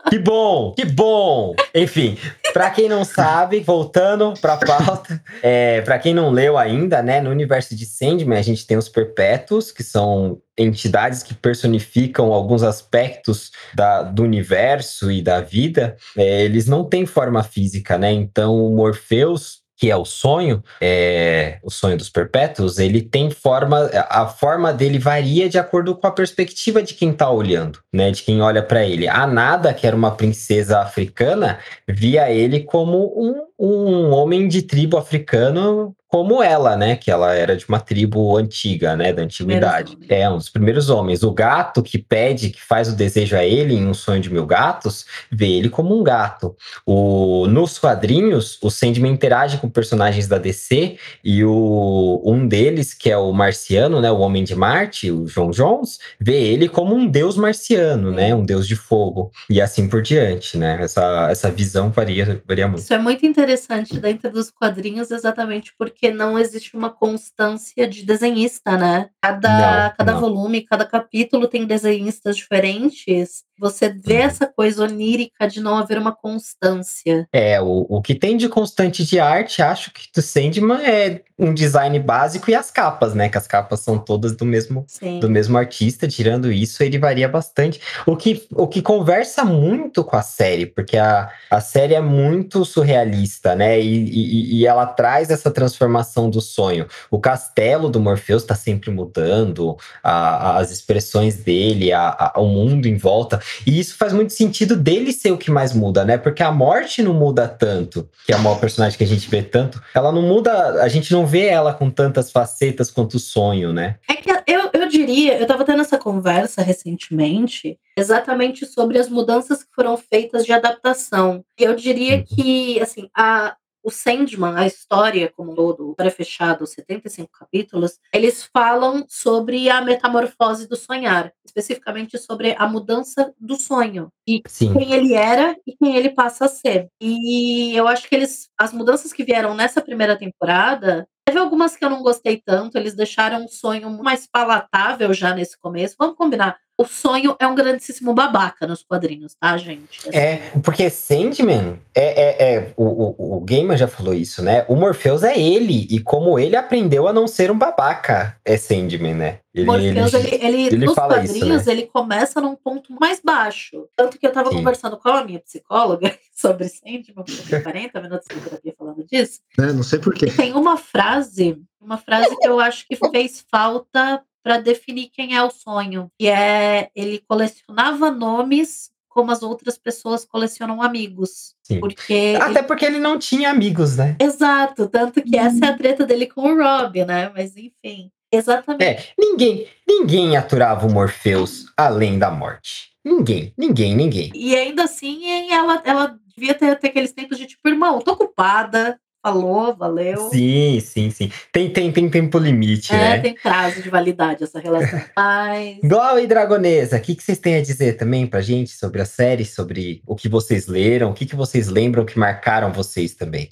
Que 0.09 0.19
bom, 0.19 0.73
que 0.73 0.85
bom. 0.85 1.55
Enfim, 1.75 2.17
pra 2.53 2.71
quem 2.71 2.89
não 2.89 3.05
sabe, 3.05 3.61
voltando 3.61 4.35
pra 4.41 4.57
pauta, 4.57 5.21
é, 5.43 5.81
para 5.81 5.99
quem 5.99 6.15
não 6.15 6.31
leu 6.31 6.57
ainda, 6.57 7.03
né, 7.03 7.21
no 7.21 7.29
universo 7.31 7.75
de 7.75 7.85
Sandman 7.85 8.39
a 8.39 8.43
gente 8.43 8.67
tem 8.67 8.77
os 8.77 8.89
perpétuos, 8.89 9.73
que 9.73 9.83
são 9.83 10.39
entidades 10.57 11.23
que 11.23 11.35
personificam 11.35 12.33
alguns 12.33 12.63
aspectos 12.63 13.51
da- 13.75 14.03
do 14.03 14.23
universo 14.23 15.11
e 15.11 15.21
da 15.21 15.41
vida. 15.41 15.97
É, 16.17 16.43
eles 16.45 16.67
não 16.67 16.85
têm 16.85 17.05
forma 17.05 17.43
física, 17.43 17.99
né? 17.99 18.13
Então 18.13 18.57
o 18.65 18.75
Morpheus 18.77 19.66
que 19.77 19.91
é 19.91 19.97
o 19.97 20.05
sonho, 20.05 20.65
é, 20.81 21.59
o 21.63 21.71
sonho 21.71 21.99
dos 21.99 22.09
perpétuos, 22.09 22.79
ele 22.79 23.03
tem 23.03 23.31
forma, 23.31 23.91
a 24.09 24.27
forma 24.27 24.73
dele 24.73 24.99
varia 24.99 25.49
de 25.49 25.59
acordo 25.59 25.95
com 25.95 26.07
a 26.07 26.11
perspectiva 26.11 26.83
de 26.83 26.95
quem 26.95 27.13
tá 27.13 27.31
olhando, 27.31 27.79
né? 27.93 28.11
De 28.11 28.23
quem 28.23 28.41
olha 28.41 28.63
para 28.63 28.85
ele. 28.85 29.07
A 29.07 29.27
Nada, 29.27 29.75
que 29.75 29.87
era 29.87 29.95
uma 29.95 30.13
princesa 30.13 30.81
africana, 30.81 31.59
via 31.87 32.31
ele 32.31 32.61
como 32.61 33.13
um, 33.17 33.43
um 33.59 34.11
homem 34.13 34.49
de 34.49 34.63
tribo 34.63 34.97
africano 34.97 35.95
como 36.17 36.43
ela, 36.43 36.79
né? 36.79 36.97
Que 36.97 37.11
ela 37.11 37.35
era 37.35 37.55
de 37.55 37.69
uma 37.69 37.79
tribo 37.79 38.39
antiga, 38.39 38.97
né? 38.97 39.13
Da 39.13 39.21
antiguidade. 39.21 39.99
É, 40.09 40.27
um 40.31 40.39
dos 40.39 40.49
primeiros 40.49 40.89
homens. 40.89 41.23
O 41.23 41.31
gato 41.31 41.83
que 41.83 41.99
pede, 41.99 42.49
que 42.49 42.63
faz 42.63 42.89
o 42.89 42.97
desejo 42.97 43.37
a 43.37 43.45
ele 43.45 43.75
em 43.75 43.87
um 43.87 43.93
sonho 43.93 44.19
de 44.19 44.33
mil 44.33 44.47
gatos, 44.47 45.05
vê 45.31 45.47
ele 45.47 45.69
como 45.69 45.95
um 45.95 46.03
gato. 46.03 46.57
O, 46.87 47.47
nos 47.49 47.79
quadrinhos, 47.79 48.59
o 48.63 48.71
Sandman 48.71 49.13
interage 49.13 49.59
com 49.59 49.69
personagens 49.69 50.27
da 50.27 50.39
DC 50.39 50.97
e 51.23 51.45
o, 51.45 52.23
um 52.25 52.49
deles, 52.49 52.95
que 52.95 53.11
é 53.11 53.19
o 53.19 53.31
Marciano, 53.31 54.01
né? 54.01 54.11
O 54.11 54.21
Homem 54.21 54.43
de 54.43 54.55
Marte, 54.55 55.11
o 55.11 55.27
John 55.27 55.51
Jones, 55.51 55.99
vê 56.19 56.37
ele 56.37 56.67
como 56.67 56.95
um 56.95 57.07
deus 57.07 57.37
marciano, 57.37 58.11
né? 58.11 58.35
Um 58.35 58.43
deus 58.43 58.67
de 58.67 58.75
fogo. 58.75 59.31
E 59.51 59.61
assim 59.61 59.87
por 59.87 60.01
diante, 60.01 60.57
né? 60.57 60.79
Essa, 60.81 61.29
essa 61.31 61.51
visão 61.51 61.91
varia, 61.91 62.43
varia 62.49 62.67
muito. 62.67 62.81
Isso 62.81 62.95
é 62.95 62.99
muito 62.99 63.27
interessante 63.27 64.01
dentro 64.01 64.31
dos 64.31 64.51
quadrinhos, 64.51 65.11
exatamente 65.11 65.75
porque 65.79 66.06
não 66.11 66.39
existe 66.39 66.77
uma 66.77 66.91
constância 66.91 67.87
de 67.89 68.05
desenhista, 68.05 68.77
né? 68.77 69.11
Cada, 69.23 69.49
Não, 69.89 69.97
cada 69.97 70.13
não. 70.13 70.21
volume, 70.21 70.63
cada 70.63 70.85
capítulo 70.85 71.49
tem 71.49 71.67
desenhistas 71.67 72.37
diferentes. 72.37 73.45
Você 73.59 73.89
vê 73.89 74.15
Uhum. 74.15 74.21
essa 74.21 74.47
coisa 74.47 74.85
onírica 74.85 75.47
de 75.49 75.61
não 75.61 75.77
haver 75.77 75.99
uma 75.99 76.15
constância. 76.15 77.29
É, 77.33 77.61
o, 77.61 77.87
o 77.89 78.03
que 78.03 78.15
tem 78.15 78.37
de 78.37 78.49
constante 78.49 79.05
de 79.05 79.19
arte, 79.19 79.63
acho 79.63 79.93
que 79.93 80.09
do 80.15 80.23
Sandman 80.23 80.83
é 80.85 81.23
um 81.39 81.53
design 81.53 81.99
básico 82.01 82.51
e 82.51 82.55
as 82.55 82.71
capas, 82.71 83.15
né? 83.15 83.29
Que 83.29 83.37
as 83.37 83.47
capas 83.47 83.81
são 83.81 83.99
todas 83.99 84.35
do 84.35 84.47
mesmo 84.47 84.85
Sim. 84.89 85.21
do 85.21 85.29
mesmo 85.29 85.59
artista, 85.59 86.09
tirando 86.09 86.51
isso, 86.51 86.83
ele 86.83 86.99
varia 86.99 87.29
bastante. 87.29 87.81
O 88.07 88.17
que, 88.17 88.47
o 88.53 88.67
que 88.67 88.81
conversa 88.81 89.45
muito 89.45 90.03
com 90.03 90.17
a 90.17 90.23
série, 90.23 90.65
porque 90.65 90.97
a, 90.97 91.31
a 91.51 91.61
série 91.61 91.95
é 91.95 92.01
muito 92.01 92.65
surrealista, 92.65 93.55
né? 93.55 93.79
E, 93.79 94.05
e, 94.05 94.61
e 94.61 94.67
ela 94.67 94.87
traz 94.87 95.31
essa 95.31 95.51
transformação 95.51 95.77
transformação 95.87 96.31
do 96.31 96.41
sonho. 96.41 96.87
O 97.11 97.19
castelo 97.21 97.89
do 97.89 98.01
Morpheus 98.01 98.43
está 98.43 98.55
sempre 98.55 98.91
mudando, 98.91 99.77
a, 100.03 100.59
as 100.59 100.71
expressões 100.71 101.37
dele, 101.37 101.93
a, 101.93 102.33
a, 102.35 102.41
o 102.41 102.47
mundo 102.47 102.87
em 102.87 102.97
volta. 102.97 103.41
E 103.67 103.79
isso 103.79 103.97
faz 103.97 104.13
muito 104.13 104.33
sentido 104.33 104.77
dele 104.77 105.13
ser 105.13 105.33
o 105.33 105.39
que 105.39 105.51
mais 105.51 105.73
muda, 105.73 106.05
né? 106.05 106.19
Porque 106.19 106.43
a 106.43 106.53
morte 106.53 107.03
não 107.03 107.15
muda 107.15 107.49
tanto, 107.49 108.09
que 108.25 108.33
é 108.33 108.37
uma 108.37 108.57
personagem 108.57 108.97
que 108.97 109.05
a 109.05 109.07
gente 109.07 109.29
vê 109.29 109.43
tanto. 109.43 109.83
Ela 109.95 110.13
não 110.13 110.23
muda, 110.23 110.83
a 110.83 110.89
gente 110.89 111.13
não 111.13 111.27
vê 111.27 111.47
ela 111.47 111.73
com 111.73 111.91
tantas 111.91 112.31
facetas 112.31 112.91
quanto 112.91 113.15
o 113.15 113.21
sonho, 113.21 113.73
né? 113.73 113.97
É 114.09 114.15
que 114.15 114.31
eu, 114.47 114.71
eu 114.73 114.89
diria, 114.89 115.37
eu 115.37 115.43
estava 115.43 115.65
tendo 115.65 115.83
essa 115.83 115.99
conversa 115.99 116.63
recentemente, 116.63 117.79
exatamente 117.97 118.65
sobre 118.67 118.99
as 118.99 119.09
mudanças 119.09 119.63
que 119.63 119.75
foram 119.75 119.97
feitas 119.97 120.45
de 120.45 120.53
adaptação. 120.53 121.45
E 121.59 121.65
eu 121.65 121.75
diria 121.75 122.23
que, 122.23 122.81
assim, 122.81 123.09
a, 123.17 123.57
o 123.87 123.91
Sandman, 123.91 124.57
a 124.57 124.67
história 124.67 125.33
como 125.37 125.53
um 125.53 125.55
todo, 125.55 125.95
pré-fechado, 125.95 126.67
75 126.67 127.31
capítulos, 127.31 128.01
eles 128.13 128.43
falam 128.53 129.07
sobre 129.09 129.71
a 129.71 129.81
metamorfose 129.81 130.67
do 130.67 130.75
sonhar, 130.75 131.33
especificamente 131.45 132.19
sobre 132.19 132.57
a 132.59 132.67
mudança 132.67 133.33
do 133.39 133.55
sonho 133.55 134.11
e 134.27 134.43
Sim. 134.49 134.73
quem 134.73 134.93
ele 134.93 135.15
era 135.15 135.57
e 135.65 135.77
quem 135.77 135.95
ele 135.95 136.11
passa 136.11 136.47
a 136.47 136.49
ser. 136.49 136.89
E 137.01 137.77
eu 137.77 137.87
acho 137.87 138.09
que 138.09 138.17
eles, 138.17 138.49
as 138.59 138.73
mudanças 138.73 139.13
que 139.13 139.23
vieram 139.23 139.55
nessa 139.55 139.81
primeira 139.81 140.19
temporada, 140.19 141.07
teve 141.25 141.39
algumas 141.39 141.77
que 141.77 141.85
eu 141.85 141.91
não 141.91 142.03
gostei 142.03 142.43
tanto, 142.45 142.77
eles 142.77 142.95
deixaram 142.95 143.45
o 143.45 143.49
sonho 143.49 143.89
mais 144.03 144.27
palatável 144.27 145.15
já 145.15 145.33
nesse 145.33 145.57
começo. 145.61 145.95
Vamos 145.97 146.17
combinar, 146.17 146.59
o 146.79 146.85
sonho 146.85 147.35
é 147.39 147.47
um 147.47 147.55
grandíssimo 147.55 148.13
babaca 148.13 148.67
nos 148.67 148.83
quadrinhos, 148.83 149.35
tá, 149.35 149.57
gente? 149.57 150.09
Assim, 150.09 150.17
É, 150.17 150.53
porque 150.63 150.91
Sandman, 150.91 151.81
é, 151.95 152.23
é, 152.23 152.55
é 152.55 152.73
o, 152.77 152.85
o, 152.85 153.37
o 153.37 153.41
Gaiman 153.41 153.79
já 153.79 153.89
falou 153.89 154.13
isso, 154.13 154.43
né? 154.43 154.67
O 154.69 154.77
Morpheus 154.77 155.23
é 155.23 155.39
ele, 155.39 155.87
e 155.91 155.99
como 156.01 156.39
ele 156.39 156.55
aprendeu 156.55 157.09
a 157.09 157.13
não 157.15 157.27
ser 157.27 157.51
um 157.51 157.57
babaca, 157.57 158.37
é 158.45 158.59
Sandman, 158.59 159.15
né? 159.15 159.39
Ele, 159.55 159.65
Morpheus, 159.65 160.13
ele, 160.13 160.35
ele, 160.45 160.67
ele 160.67 160.87
nos 160.87 160.95
fala 160.95 161.25
isso, 161.25 161.33
quadrinhos, 161.33 161.65
né? 161.65 161.73
ele 161.73 161.87
começa 161.87 162.43
num 162.43 162.55
ponto 162.55 162.93
mais 163.01 163.21
baixo. 163.25 163.89
Tanto 163.97 164.19
que 164.19 164.27
eu 164.27 164.33
tava 164.33 164.51
Sim. 164.51 164.57
conversando 164.57 164.99
com 164.99 165.09
a 165.09 165.25
minha 165.25 165.41
psicóloga 165.41 166.15
sobre 166.37 166.69
Sandman, 166.69 167.15
porque 167.15 167.43
tem 167.49 167.63
40 167.63 168.01
minutos 168.03 168.29
de 168.29 168.39
terapia 168.39 168.75
falando 168.77 169.03
disso. 169.07 169.41
Né? 169.57 169.73
Não 169.73 169.83
sei 169.83 169.99
porquê. 169.99 170.27
Tem 170.27 170.53
uma 170.53 170.77
frase, 170.77 171.59
uma 171.81 171.97
frase 171.97 172.37
que 172.37 172.47
eu 172.47 172.61
acho 172.61 172.87
que 172.87 172.97
fez 173.11 173.47
falta 173.51 174.23
para 174.47 174.59
definir 174.59 175.11
quem 175.13 175.35
é 175.35 175.43
o 175.43 175.51
sonho, 175.51 176.09
que 176.17 176.29
é 176.29 176.89
ele 176.95 177.21
colecionava 177.29 178.13
nomes 178.13 178.93
como 179.09 179.33
as 179.33 179.43
outras 179.43 179.77
pessoas 179.77 180.25
colecionam 180.25 180.81
amigos. 180.81 181.57
Sim. 181.65 181.81
Porque 181.81 182.39
Até 182.41 182.63
porque 182.63 182.85
ele 182.85 183.01
não 183.01 183.19
tinha 183.19 183.51
amigos, 183.51 183.97
né? 183.97 184.15
Exato, 184.21 184.87
tanto 184.89 185.21
que 185.21 185.37
essa 185.37 185.67
é 185.67 185.69
a 185.71 185.77
treta 185.77 186.07
dele 186.07 186.27
com 186.27 186.43
o 186.43 186.63
Rob, 186.63 187.05
né? 187.05 187.29
Mas 187.35 187.57
enfim, 187.57 188.13
exatamente. 188.31 188.85
É, 188.85 189.05
ninguém, 189.19 189.67
ninguém 189.85 190.37
aturava 190.37 190.87
o 190.87 190.93
Morpheus 190.93 191.67
além 191.77 192.17
da 192.17 192.31
morte. 192.31 192.93
Ninguém, 193.05 193.53
ninguém, 193.59 193.97
ninguém. 193.97 194.31
E 194.33 194.55
ainda 194.55 194.85
assim, 194.85 195.51
ela, 195.51 195.83
ela 195.85 196.17
devia 196.37 196.55
ter, 196.55 196.79
ter 196.79 196.87
aqueles 196.87 197.11
tempos 197.11 197.37
de 197.37 197.47
tipo, 197.47 197.69
irmão, 197.69 197.99
tô 197.99 198.13
ocupada, 198.13 198.97
falou, 199.27 199.75
valeu. 199.75 200.31
Sim, 200.31 200.79
sim, 200.81 201.11
sim. 201.11 201.33
Tem, 201.51 201.69
tem, 201.69 201.91
tem 201.91 202.09
tempo 202.09 202.39
limite, 202.39 202.95
É, 202.95 202.97
né? 202.97 203.19
tem 203.19 203.35
prazo 203.35 203.83
de 203.83 203.91
validade 203.91 204.45
essa 204.45 204.61
relação. 204.61 205.01
Mas. 205.17 205.79
Glau 205.83 206.21
e 206.21 206.29
Dragonesa, 206.29 206.97
o 206.97 207.01
que, 207.01 207.17
que 207.17 207.23
vocês 207.25 207.39
têm 207.39 207.57
a 207.57 207.63
dizer 207.63 207.97
também 207.97 208.25
pra 208.27 208.41
gente 208.41 208.71
sobre 208.71 209.03
a 209.03 209.05
série, 209.05 209.45
sobre 209.45 210.01
o 210.07 210.15
que 210.15 210.29
vocês 210.29 210.69
leram, 210.69 211.11
o 211.11 211.15
que, 211.15 211.27
que 211.27 211.35
vocês 211.35 211.67
lembram 211.67 212.05
que 212.07 212.17
marcaram 212.17 212.73
vocês 212.73 213.15
também? 213.15 213.49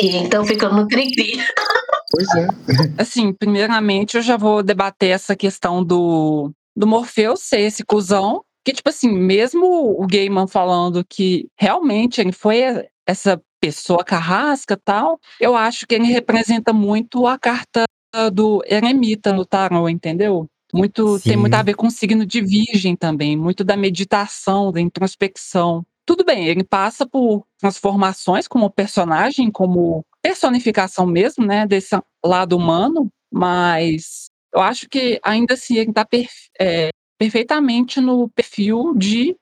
E 0.00 0.16
então 0.16 0.44
ficando 0.44 0.74
no 0.76 0.88
cri-cri. 0.88 1.38
Pois 2.10 2.28
é. 2.34 2.48
Assim, 2.98 3.32
primeiramente 3.32 4.16
eu 4.16 4.22
já 4.22 4.36
vou 4.36 4.62
debater 4.62 5.10
essa 5.10 5.36
questão 5.36 5.84
do, 5.84 6.50
do 6.76 6.86
Morpheus 6.86 7.40
ser 7.40 7.60
esse 7.60 7.84
cuzão. 7.84 8.42
Que, 8.64 8.72
tipo 8.72 8.88
assim, 8.88 9.10
mesmo 9.10 9.66
o 9.66 10.06
Gaiman 10.06 10.46
falando 10.46 11.04
que 11.08 11.48
realmente 11.58 12.20
ele 12.20 12.32
foi 12.32 12.86
essa 13.06 13.40
pessoa 13.62 14.02
carrasca 14.02 14.76
tal, 14.76 15.20
eu 15.38 15.54
acho 15.54 15.86
que 15.86 15.94
ele 15.94 16.06
representa 16.06 16.72
muito 16.72 17.28
a 17.28 17.38
carta 17.38 17.84
do 18.32 18.60
eremita 18.66 19.32
no 19.32 19.46
tarô, 19.46 19.88
entendeu? 19.88 20.48
Muito, 20.74 21.20
tem 21.20 21.36
muito 21.36 21.54
a 21.54 21.62
ver 21.62 21.74
com 21.74 21.86
o 21.86 21.90
signo 21.90 22.26
de 22.26 22.40
virgem 22.40 22.96
também, 22.96 23.36
muito 23.36 23.62
da 23.62 23.76
meditação, 23.76 24.72
da 24.72 24.80
introspecção. 24.80 25.84
Tudo 26.04 26.24
bem, 26.24 26.48
ele 26.48 26.64
passa 26.64 27.06
por 27.06 27.46
transformações 27.58 28.48
como 28.48 28.68
personagem, 28.68 29.48
como 29.50 30.04
personificação 30.20 31.06
mesmo, 31.06 31.46
né, 31.46 31.64
desse 31.64 31.96
lado 32.24 32.56
humano, 32.56 33.08
mas 33.32 34.26
eu 34.52 34.60
acho 34.60 34.88
que 34.88 35.20
ainda 35.22 35.54
assim 35.54 35.76
ele 35.76 35.90
está 35.90 36.06
perfeitamente 37.16 38.00
no 38.00 38.28
perfil 38.30 38.94
de 38.96 39.36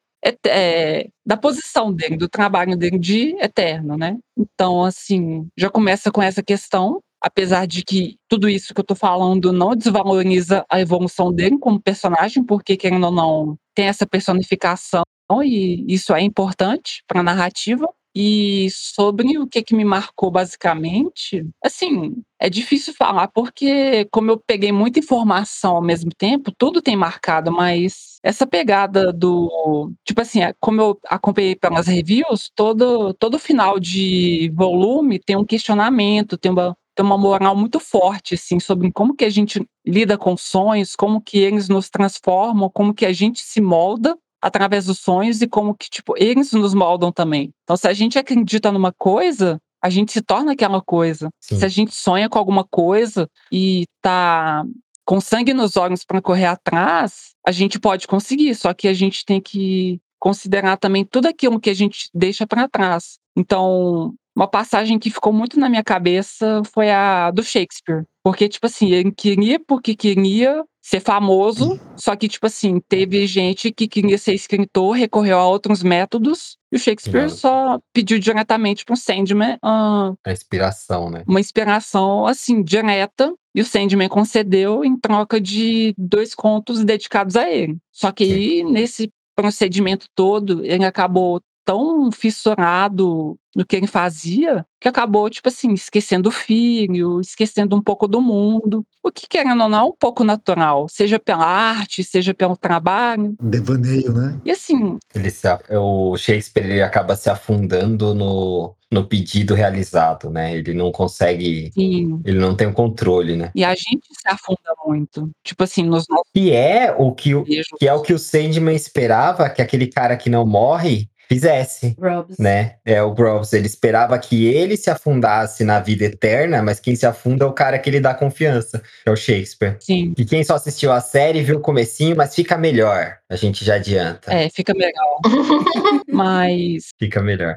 é, 0.46 1.08
da 1.24 1.36
posição 1.36 1.92
dele, 1.92 2.16
do 2.16 2.28
trabalho 2.28 2.76
dele 2.76 2.98
de 2.98 3.36
eterno, 3.40 3.96
né? 3.96 4.18
Então, 4.36 4.84
assim, 4.84 5.48
já 5.56 5.70
começa 5.70 6.10
com 6.10 6.22
essa 6.22 6.42
questão, 6.42 7.00
apesar 7.20 7.66
de 7.66 7.82
que 7.84 8.16
tudo 8.28 8.48
isso 8.48 8.74
que 8.74 8.80
eu 8.80 8.84
tô 8.84 8.94
falando 8.94 9.52
não 9.52 9.76
desvaloriza 9.76 10.64
a 10.70 10.80
evolução 10.80 11.32
dele 11.32 11.58
como 11.58 11.80
personagem, 11.80 12.44
porque 12.44 12.76
querendo 12.76 13.06
ou 13.06 13.12
não, 13.12 13.56
tem 13.74 13.86
essa 13.86 14.06
personificação 14.06 15.02
e 15.44 15.84
isso 15.92 16.12
é 16.14 16.20
importante 16.20 17.02
para 17.06 17.20
a 17.20 17.22
narrativa. 17.22 17.86
E 18.14 18.68
sobre 18.70 19.38
o 19.38 19.46
que, 19.46 19.62
que 19.62 19.74
me 19.74 19.84
marcou 19.84 20.30
basicamente, 20.30 21.46
assim, 21.64 22.16
é 22.40 22.50
difícil 22.50 22.92
falar 22.92 23.28
porque, 23.28 24.06
como 24.10 24.32
eu 24.32 24.38
peguei 24.38 24.72
muita 24.72 24.98
informação 24.98 25.76
ao 25.76 25.82
mesmo 25.82 26.10
tempo, 26.16 26.52
tudo 26.56 26.82
tem 26.82 26.96
marcado, 26.96 27.52
mas 27.52 28.18
essa 28.22 28.46
pegada 28.46 29.12
do. 29.12 29.92
Tipo 30.04 30.22
assim, 30.22 30.42
é, 30.42 30.52
como 30.58 30.80
eu 30.80 30.98
acompanhei 31.06 31.54
pelas 31.54 31.86
reviews, 31.86 32.50
todo, 32.54 33.14
todo 33.14 33.38
final 33.38 33.78
de 33.78 34.50
volume 34.56 35.18
tem 35.20 35.36
um 35.36 35.44
questionamento, 35.44 36.36
tem 36.36 36.50
uma, 36.50 36.76
tem 36.96 37.06
uma 37.06 37.16
moral 37.18 37.54
muito 37.56 37.78
forte, 37.78 38.34
assim, 38.34 38.58
sobre 38.58 38.90
como 38.92 39.14
que 39.14 39.24
a 39.24 39.30
gente 39.30 39.64
lida 39.86 40.18
com 40.18 40.36
sonhos, 40.36 40.96
como 40.96 41.20
que 41.20 41.38
eles 41.38 41.68
nos 41.68 41.88
transformam, 41.88 42.70
como 42.70 42.92
que 42.92 43.06
a 43.06 43.12
gente 43.12 43.40
se 43.40 43.60
molda 43.60 44.18
através 44.40 44.86
dos 44.86 44.98
sonhos 44.98 45.42
e 45.42 45.48
como 45.48 45.74
que, 45.74 45.88
tipo, 45.90 46.14
eles 46.16 46.52
nos 46.52 46.74
moldam 46.74 47.12
também. 47.12 47.52
Então, 47.64 47.76
se 47.76 47.86
a 47.86 47.92
gente 47.92 48.18
acredita 48.18 48.72
numa 48.72 48.92
coisa, 48.92 49.60
a 49.82 49.90
gente 49.90 50.12
se 50.12 50.22
torna 50.22 50.52
aquela 50.52 50.80
coisa. 50.80 51.30
Sim. 51.40 51.58
Se 51.58 51.64
a 51.64 51.68
gente 51.68 51.94
sonha 51.94 52.28
com 52.28 52.38
alguma 52.38 52.64
coisa 52.64 53.28
e 53.52 53.86
tá 54.02 54.64
com 55.04 55.20
sangue 55.20 55.52
nos 55.52 55.76
olhos 55.76 56.04
para 56.04 56.22
correr 56.22 56.46
atrás, 56.46 57.34
a 57.44 57.50
gente 57.50 57.80
pode 57.80 58.06
conseguir, 58.06 58.54
só 58.54 58.72
que 58.72 58.86
a 58.86 58.94
gente 58.94 59.24
tem 59.24 59.40
que 59.40 60.00
considerar 60.20 60.76
também 60.76 61.04
tudo 61.04 61.26
aquilo 61.26 61.58
que 61.58 61.70
a 61.70 61.74
gente 61.74 62.08
deixa 62.14 62.46
para 62.46 62.68
trás. 62.68 63.18
Então, 63.36 64.14
uma 64.40 64.48
passagem 64.48 64.98
que 64.98 65.10
ficou 65.10 65.34
muito 65.34 65.60
na 65.60 65.68
minha 65.68 65.84
cabeça 65.84 66.62
foi 66.72 66.90
a 66.90 67.30
do 67.30 67.42
Shakespeare. 67.42 68.04
Porque, 68.24 68.48
tipo 68.48 68.66
assim, 68.66 68.90
ele 68.90 69.12
queria 69.12 69.60
porque 69.60 69.94
queria 69.94 70.64
ser 70.82 71.00
famoso, 71.00 71.78
só 71.94 72.16
que, 72.16 72.26
tipo 72.26 72.46
assim, 72.46 72.80
teve 72.88 73.26
gente 73.26 73.70
que 73.70 73.86
queria 73.86 74.16
ser 74.16 74.32
escritor, 74.32 74.96
recorreu 74.96 75.38
a 75.38 75.46
outros 75.46 75.82
métodos, 75.82 76.56
e 76.72 76.76
o 76.76 76.78
Shakespeare 76.78 77.28
só 77.28 77.78
pediu 77.92 78.18
diretamente 78.18 78.84
para 78.84 78.94
o 78.94 78.96
Sandman 78.96 79.58
ah, 79.62 80.12
A 80.24 80.32
inspiração, 80.32 81.10
né? 81.10 81.22
uma 81.26 81.40
inspiração, 81.40 82.26
assim, 82.26 82.62
direta, 82.62 83.34
e 83.54 83.60
o 83.60 83.64
Sandman 83.64 84.08
concedeu 84.08 84.84
em 84.84 84.98
troca 84.98 85.38
de 85.38 85.94
dois 85.98 86.34
contos 86.34 86.82
dedicados 86.82 87.36
a 87.36 87.48
ele. 87.48 87.76
Só 87.92 88.10
que 88.10 88.24
Sim. 88.24 88.32
aí, 88.32 88.64
nesse 88.64 89.12
procedimento 89.36 90.06
todo, 90.14 90.64
ele 90.64 90.84
acabou 90.84 91.40
tão 91.64 92.10
fissurado 92.10 93.36
no 93.54 93.66
que 93.66 93.74
ele 93.76 93.86
fazia, 93.88 94.64
que 94.80 94.86
acabou, 94.88 95.28
tipo 95.28 95.48
assim, 95.48 95.72
esquecendo 95.72 96.28
o 96.28 96.32
filho, 96.32 97.20
esquecendo 97.20 97.74
um 97.74 97.82
pouco 97.82 98.06
do 98.06 98.20
mundo. 98.20 98.84
O 99.02 99.10
que, 99.10 99.26
querendo 99.28 99.62
ou 99.64 99.68
não, 99.68 99.78
é 99.80 99.84
um 99.90 99.96
pouco 99.98 100.22
natural, 100.22 100.88
seja 100.88 101.18
pela 101.18 101.44
arte, 101.44 102.04
seja 102.04 102.32
pelo 102.32 102.56
trabalho. 102.56 103.34
Devaneio, 103.42 104.12
né? 104.12 104.40
E 104.44 104.50
assim, 104.52 104.98
Ele 105.14 105.30
se 105.30 105.48
a- 105.48 105.60
o 105.80 106.16
Shakespeare 106.16 106.64
ele 106.70 106.82
acaba 106.82 107.16
se 107.16 107.28
afundando 107.28 108.14
no, 108.14 108.74
no 108.90 109.04
pedido 109.06 109.54
realizado, 109.54 110.30
né? 110.30 110.54
Ele 110.56 110.72
não 110.72 110.92
consegue. 110.92 111.72
sim, 111.74 112.20
Ele 112.24 112.38
não 112.38 112.54
tem 112.54 112.68
o 112.68 112.72
controle, 112.72 113.34
né? 113.36 113.50
e 113.54 113.64
a 113.64 113.74
gente 113.74 114.06
se 114.12 114.28
afunda 114.28 114.60
muito. 114.86 115.28
Tipo 115.42 115.64
assim, 115.64 115.82
nos 115.82 116.06
nossos 116.08 116.30
Que 116.32 116.52
é 116.52 116.94
o 116.96 117.12
que, 117.12 117.34
o- 117.34 117.44
que 117.44 117.88
é 117.88 117.92
o 117.92 118.02
que 118.02 118.12
o 118.12 118.18
Sandman 118.18 118.76
esperava, 118.76 119.50
que 119.50 119.60
aquele 119.60 119.88
cara 119.88 120.16
que 120.16 120.30
não 120.30 120.46
morre 120.46 121.08
fizesse. 121.30 121.96
Robs. 121.96 122.36
Né? 122.38 122.74
É 122.84 123.00
o 123.00 123.14
Groves. 123.14 123.52
Ele 123.52 123.66
esperava 123.66 124.18
que 124.18 124.46
ele 124.46 124.76
se 124.76 124.90
afundasse 124.90 125.62
na 125.62 125.78
vida 125.78 126.04
eterna, 126.04 126.60
mas 126.60 126.80
quem 126.80 126.96
se 126.96 127.06
afunda 127.06 127.44
é 127.44 127.48
o 127.48 127.52
cara 127.52 127.78
que 127.78 127.88
ele 127.88 128.00
dá 128.00 128.12
confiança, 128.12 128.80
que 128.80 129.08
é 129.08 129.12
o 129.12 129.16
Shakespeare. 129.16 129.76
Sim. 129.78 130.12
E 130.18 130.24
quem 130.24 130.42
só 130.42 130.56
assistiu 130.56 130.90
a 130.90 131.00
série 131.00 131.42
viu 131.42 131.58
o 131.58 131.60
comecinho, 131.60 132.16
mas 132.16 132.34
fica 132.34 132.58
melhor. 132.58 133.18
A 133.28 133.36
gente 133.36 133.64
já 133.64 133.76
adianta. 133.76 134.32
É, 134.34 134.48
fica 134.50 134.72
legal. 134.72 135.20
Mas, 136.08 136.88
Fica 136.98 137.22
melhor. 137.22 137.56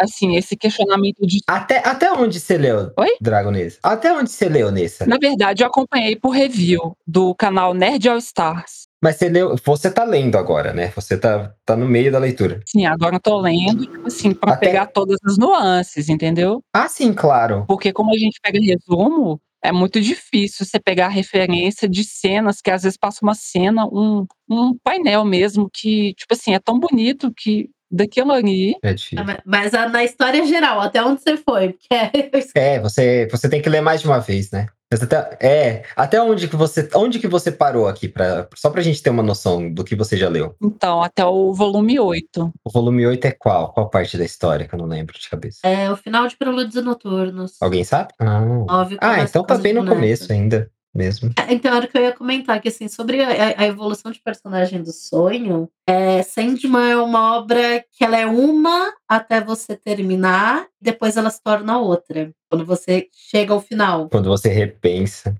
assim, 0.00 0.36
esse 0.36 0.56
questionamento 0.56 1.26
de. 1.26 1.40
Até, 1.48 1.78
até 1.78 2.12
onde 2.12 2.38
você 2.38 2.56
leu, 2.56 2.92
Oi? 2.96 3.08
Dragonesa? 3.20 3.78
Até 3.82 4.12
onde 4.12 4.30
você 4.30 4.48
leu 4.48 4.70
nessa? 4.70 5.04
Na 5.06 5.18
verdade, 5.18 5.64
eu 5.64 5.66
acompanhei 5.66 6.14
por 6.14 6.30
review 6.30 6.96
do 7.04 7.34
canal 7.34 7.74
Nerd 7.74 8.08
All 8.08 8.18
Stars. 8.18 8.79
Mas 9.02 9.16
você 9.16 9.28
leu. 9.28 9.56
Você 9.64 9.90
tá 9.90 10.04
lendo 10.04 10.36
agora, 10.36 10.72
né? 10.72 10.92
Você 10.94 11.16
tá, 11.16 11.54
tá 11.64 11.74
no 11.76 11.86
meio 11.86 12.12
da 12.12 12.18
leitura. 12.18 12.60
Sim, 12.66 12.84
agora 12.84 13.16
eu 13.16 13.20
tô 13.20 13.40
lendo, 13.40 13.86
tipo 13.86 14.06
assim, 14.06 14.34
pra 14.34 14.52
Até- 14.52 14.66
pegar 14.66 14.86
todas 14.86 15.18
as 15.24 15.38
nuances, 15.38 16.08
entendeu? 16.08 16.62
Ah, 16.72 16.88
sim, 16.88 17.12
claro. 17.14 17.64
Porque 17.66 17.92
como 17.92 18.12
a 18.12 18.18
gente 18.18 18.38
pega 18.42 18.58
resumo, 18.60 19.40
é 19.62 19.72
muito 19.72 20.00
difícil 20.00 20.66
você 20.66 20.78
pegar 20.78 21.06
a 21.06 21.10
referência 21.10 21.88
de 21.88 22.04
cenas 22.04 22.60
que 22.60 22.70
às 22.70 22.82
vezes 22.82 22.98
passa 22.98 23.20
uma 23.22 23.34
cena, 23.34 23.86
um, 23.86 24.26
um 24.48 24.76
painel 24.82 25.24
mesmo, 25.24 25.68
que, 25.72 26.14
tipo 26.14 26.32
assim, 26.34 26.54
é 26.54 26.58
tão 26.58 26.78
bonito 26.78 27.32
que 27.34 27.70
daquilo 27.90 28.32
ali. 28.32 28.76
É 28.82 28.94
difícil. 28.94 29.24
Mas- 29.44 29.72
na 29.72 30.04
história 30.04 30.44
geral, 30.46 30.80
até 30.80 31.02
onde 31.02 31.22
você 31.22 31.36
foi? 31.36 31.74
Porque 31.74 31.88
É, 32.54 32.78
você, 32.80 33.26
você 33.30 33.48
tem 33.48 33.60
que 33.60 33.68
ler 33.68 33.80
mais 33.80 34.00
de 34.00 34.06
uma 34.06 34.18
vez, 34.18 34.50
né? 34.50 34.66
Mas 34.92 35.04
até, 35.04 35.38
é, 35.40 35.82
até 35.94 36.20
onde 36.20 36.48
que 36.48 36.56
você, 36.56 36.88
onde 36.96 37.20
que 37.20 37.28
você 37.28 37.52
parou 37.52 37.86
aqui 37.86 38.08
para 38.08 38.48
só 38.56 38.70
pra 38.70 38.82
gente 38.82 39.00
ter 39.00 39.10
uma 39.10 39.22
noção 39.22 39.72
do 39.72 39.84
que 39.84 39.94
você 39.94 40.16
já 40.16 40.28
leu. 40.28 40.56
Então, 40.60 41.00
até 41.00 41.24
o 41.24 41.52
volume 41.52 42.00
8. 42.00 42.52
O 42.64 42.70
volume 42.70 43.06
8 43.06 43.24
é 43.24 43.30
qual? 43.30 43.72
Qual 43.72 43.88
parte 43.88 44.18
da 44.18 44.24
história 44.24 44.66
que 44.66 44.74
eu 44.74 44.78
não 44.78 44.86
lembro 44.86 45.16
de 45.16 45.30
cabeça? 45.30 45.60
é 45.62 45.88
o 45.90 45.96
final 45.96 46.26
de 46.26 46.36
Prelúdios 46.36 46.84
Noturnos. 46.84 47.52
Alguém 47.60 47.84
sabe? 47.84 48.12
Ah, 48.18 48.42
Óbvio 48.68 48.98
ah 49.00 49.22
então 49.22 49.44
tá 49.44 49.56
bem 49.56 49.72
no 49.72 49.86
começo 49.86 50.32
ainda, 50.32 50.68
mesmo. 50.94 51.30
É, 51.36 51.52
Então, 51.52 51.74
era 51.74 51.86
o 51.86 51.88
que 51.88 51.96
eu 51.96 52.02
ia 52.02 52.12
comentar, 52.12 52.60
que 52.60 52.68
assim, 52.68 52.88
sobre 52.88 53.22
a, 53.22 53.60
a 53.60 53.66
evolução 53.66 54.10
de 54.10 54.20
personagem 54.20 54.82
do 54.82 54.92
sonho, 54.92 55.68
é, 55.86 56.22
Sandman 56.22 56.90
é 56.90 56.96
uma 56.96 57.36
obra 57.36 57.84
que 57.92 58.04
ela 58.04 58.18
é 58.18 58.26
uma 58.26 58.92
até 59.08 59.40
você 59.40 59.76
terminar, 59.76 60.66
depois 60.80 61.16
ela 61.16 61.30
se 61.30 61.42
torna 61.42 61.78
outra. 61.78 62.32
Quando 62.48 62.64
você 62.66 63.08
chega 63.12 63.52
ao 63.52 63.60
final. 63.60 64.08
Quando 64.08 64.28
você 64.28 64.48
repensa. 64.48 65.34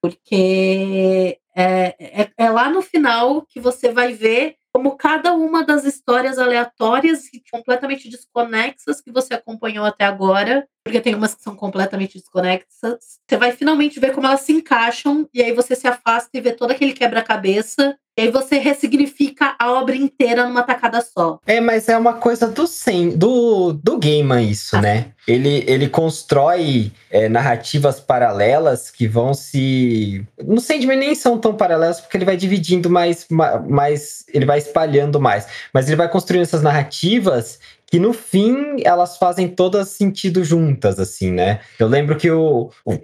Porque 0.00 1.38
é, 1.56 2.22
é, 2.22 2.30
é 2.36 2.50
lá 2.50 2.68
no 2.70 2.82
final 2.82 3.42
que 3.42 3.58
você 3.58 3.90
vai 3.90 4.12
ver 4.12 4.56
como 4.76 4.94
cada 4.94 5.32
uma 5.32 5.64
das 5.64 5.86
histórias 5.86 6.38
aleatórias 6.38 7.32
e 7.32 7.42
completamente 7.50 8.10
desconexas 8.10 9.00
que 9.00 9.10
você 9.10 9.32
acompanhou 9.32 9.86
até 9.86 10.04
agora, 10.04 10.68
porque 10.84 11.00
tem 11.00 11.14
umas 11.14 11.34
que 11.34 11.42
são 11.42 11.56
completamente 11.56 12.18
desconexas, 12.18 13.18
você 13.26 13.38
vai 13.38 13.52
finalmente 13.52 13.98
ver 13.98 14.12
como 14.12 14.26
elas 14.26 14.42
se 14.42 14.52
encaixam, 14.52 15.26
e 15.32 15.42
aí 15.42 15.50
você 15.54 15.74
se 15.74 15.88
afasta 15.88 16.28
e 16.34 16.42
vê 16.42 16.52
todo 16.52 16.72
aquele 16.72 16.92
quebra-cabeça, 16.92 17.98
e 18.16 18.22
aí 18.22 18.30
você 18.30 18.58
ressignifica 18.58 19.54
a 19.58 19.72
obra 19.72 19.94
inteira 19.94 20.46
numa 20.46 20.62
tacada 20.62 21.00
só. 21.00 21.38
É, 21.46 21.60
mas 21.60 21.88
é 21.88 21.96
uma 21.96 22.14
coisa 22.14 22.48
do 22.48 22.66
Sen, 22.66 23.10
do, 23.10 23.72
do 23.72 23.98
Gaiman 23.98 24.42
isso, 24.42 24.80
né? 24.80 25.08
Ele, 25.28 25.64
ele 25.66 25.88
constrói 25.88 26.92
é, 27.10 27.28
narrativas 27.28 27.98
paralelas 28.00 28.90
que 28.90 29.08
vão 29.08 29.34
se... 29.34 30.24
No 30.42 30.60
Sandman 30.60 30.96
nem 30.96 31.14
são 31.16 31.36
tão 31.36 31.54
paralelas, 31.54 32.00
porque 32.00 32.16
ele 32.16 32.24
vai 32.24 32.36
dividindo 32.36 32.88
mais, 32.88 33.26
ma- 33.28 33.58
mais... 33.58 34.24
Ele 34.32 34.46
vai 34.46 34.58
espalhando 34.58 35.20
mais. 35.20 35.46
Mas 35.72 35.88
ele 35.88 35.96
vai 35.96 36.08
construindo 36.08 36.42
essas 36.42 36.62
narrativas 36.62 37.58
que 37.86 37.98
no 38.00 38.12
fim 38.12 38.76
elas 38.84 39.16
fazem 39.16 39.48
todas 39.48 39.88
sentido 39.90 40.42
juntas, 40.44 40.98
assim, 40.98 41.30
né? 41.30 41.60
Eu 41.78 41.86
lembro 41.86 42.16
que 42.16 42.30
o, 42.30 42.70
o, 42.84 42.98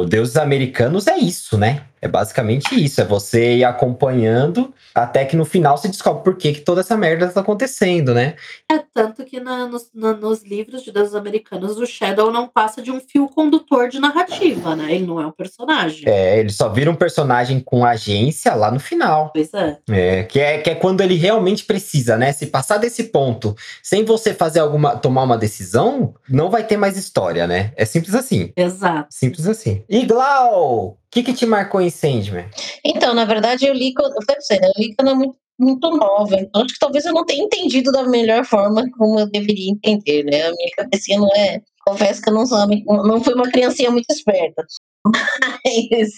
o 0.00 0.04
Deuses 0.04 0.36
Americanos 0.36 1.06
é 1.06 1.16
isso, 1.16 1.56
né? 1.56 1.82
É 2.02 2.08
basicamente 2.08 2.74
isso, 2.74 3.00
é 3.00 3.04
você 3.04 3.56
ir 3.56 3.64
acompanhando 3.64 4.72
até 4.94 5.24
que 5.24 5.34
no 5.34 5.44
final 5.44 5.76
você 5.76 5.88
descobre 5.88 6.22
por 6.22 6.36
que, 6.36 6.52
que 6.52 6.60
toda 6.60 6.80
essa 6.80 6.96
merda 6.96 7.28
tá 7.28 7.40
acontecendo, 7.40 8.12
né? 8.14 8.34
É 8.70 8.78
tanto 8.94 9.24
que 9.24 9.40
na- 9.40 9.66
nos, 9.66 9.88
na- 9.94 10.12
nos 10.14 10.42
livros 10.42 10.82
de 10.82 10.92
deuses 10.92 11.14
americanos, 11.14 11.78
o 11.78 11.86
Shadow 11.86 12.30
não 12.30 12.46
passa 12.48 12.80
de 12.82 12.90
um 12.90 13.00
fio 13.00 13.26
condutor 13.28 13.88
de 13.88 13.98
narrativa, 13.98 14.76
né? 14.76 14.94
Ele 14.94 15.06
não 15.06 15.20
é 15.20 15.26
um 15.26 15.32
personagem. 15.32 16.04
É, 16.06 16.38
ele 16.38 16.50
só 16.50 16.68
vira 16.68 16.90
um 16.90 16.94
personagem 16.94 17.60
com 17.60 17.84
agência 17.84 18.54
lá 18.54 18.70
no 18.70 18.78
final. 18.78 19.30
Pois 19.32 19.52
é. 19.54 19.78
É, 19.90 20.22
que 20.24 20.38
é, 20.38 20.58
que 20.58 20.70
é 20.70 20.74
quando 20.74 21.00
ele 21.00 21.14
realmente 21.14 21.64
precisa, 21.64 22.16
né? 22.16 22.30
Se 22.32 22.46
passar 22.46 22.76
desse 22.76 23.04
ponto 23.04 23.56
sem 23.88 24.04
você 24.04 24.34
fazer 24.34 24.58
alguma, 24.58 24.96
tomar 24.96 25.22
uma 25.22 25.38
decisão, 25.38 26.12
não 26.28 26.50
vai 26.50 26.66
ter 26.66 26.76
mais 26.76 26.96
história, 26.96 27.46
né? 27.46 27.72
É 27.76 27.84
simples 27.84 28.16
assim. 28.16 28.52
Exato. 28.56 29.06
Simples 29.12 29.46
assim. 29.46 29.84
E 29.88 30.04
Glau, 30.04 30.86
o 30.88 30.96
que 31.08 31.22
que 31.22 31.32
te 31.32 31.46
marcou 31.46 31.80
em 31.80 31.88
Sandman? 31.88 32.46
Então, 32.84 33.14
na 33.14 33.24
verdade, 33.24 33.64
eu 33.64 33.72
li, 33.72 33.94
quando- 33.94 34.08
eu 34.16 34.22
falei 34.26 34.34
pra 34.36 34.40
você, 34.40 34.58
né? 34.58 34.66
Eu 34.66 34.82
li 34.82 34.94
quando 34.96 35.08
era 35.08 35.16
muito, 35.16 35.36
muito 35.56 35.90
nova, 35.96 36.34
então 36.34 36.62
acho 36.62 36.74
que 36.74 36.80
talvez 36.80 37.04
eu 37.06 37.12
não 37.14 37.24
tenha 37.24 37.44
entendido 37.44 37.92
da 37.92 38.02
melhor 38.02 38.44
forma 38.44 38.82
como 38.98 39.20
eu 39.20 39.30
deveria 39.30 39.70
entender, 39.70 40.24
né? 40.24 40.42
A 40.48 40.50
minha 40.50 40.70
cabecinha 40.76 41.20
não 41.20 41.30
é. 41.36 41.60
Confesso 41.86 42.20
que 42.20 42.28
eu 42.28 42.34
não, 42.34 42.44
sou, 42.44 42.58
uma- 42.58 43.06
não 43.06 43.22
fui 43.22 43.34
uma 43.34 43.48
criancinha 43.48 43.92
muito 43.92 44.06
esperta. 44.10 44.66
Mas 45.64 46.10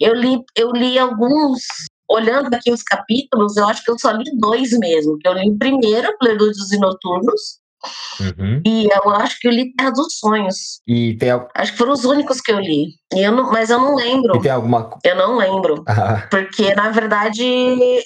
eu 0.00 0.14
li, 0.14 0.38
eu 0.56 0.70
li 0.72 0.98
alguns. 0.98 1.60
Olhando 2.10 2.52
aqui 2.54 2.72
os 2.72 2.82
capítulos, 2.82 3.56
eu 3.56 3.68
acho 3.68 3.84
que 3.84 3.90
eu 3.90 3.98
só 3.98 4.10
li 4.10 4.24
dois 4.38 4.70
mesmo. 4.78 5.16
Que 5.18 5.28
eu 5.28 5.32
li 5.32 5.48
o 5.50 5.58
primeiro, 5.58 6.12
Prelúdios 6.18 6.72
e 6.72 6.78
Noturnos, 6.78 7.60
Uhum. 8.20 8.60
e 8.66 8.86
eu 8.92 9.10
acho 9.10 9.38
que 9.40 9.48
eu 9.48 9.52
li 9.52 9.72
Terra 9.74 9.90
dos 9.90 10.18
Sonhos. 10.18 10.80
E 10.86 11.16
tem, 11.16 11.30
al- 11.30 11.48
Acho 11.54 11.72
que 11.72 11.78
foram 11.78 11.92
os 11.92 12.04
únicos 12.04 12.38
que 12.40 12.52
eu 12.52 12.58
li. 12.60 12.88
E 13.14 13.20
eu 13.22 13.32
não, 13.32 13.50
mas 13.50 13.70
eu 13.70 13.78
não 13.78 13.94
lembro. 13.94 14.36
e 14.36 14.40
tem 14.42 14.50
alguma. 14.50 14.90
Eu 15.02 15.16
não 15.16 15.36
lembro. 15.38 15.82
Ah, 15.88 16.26
Porque, 16.30 16.74
na 16.74 16.90
verdade, 16.90 17.42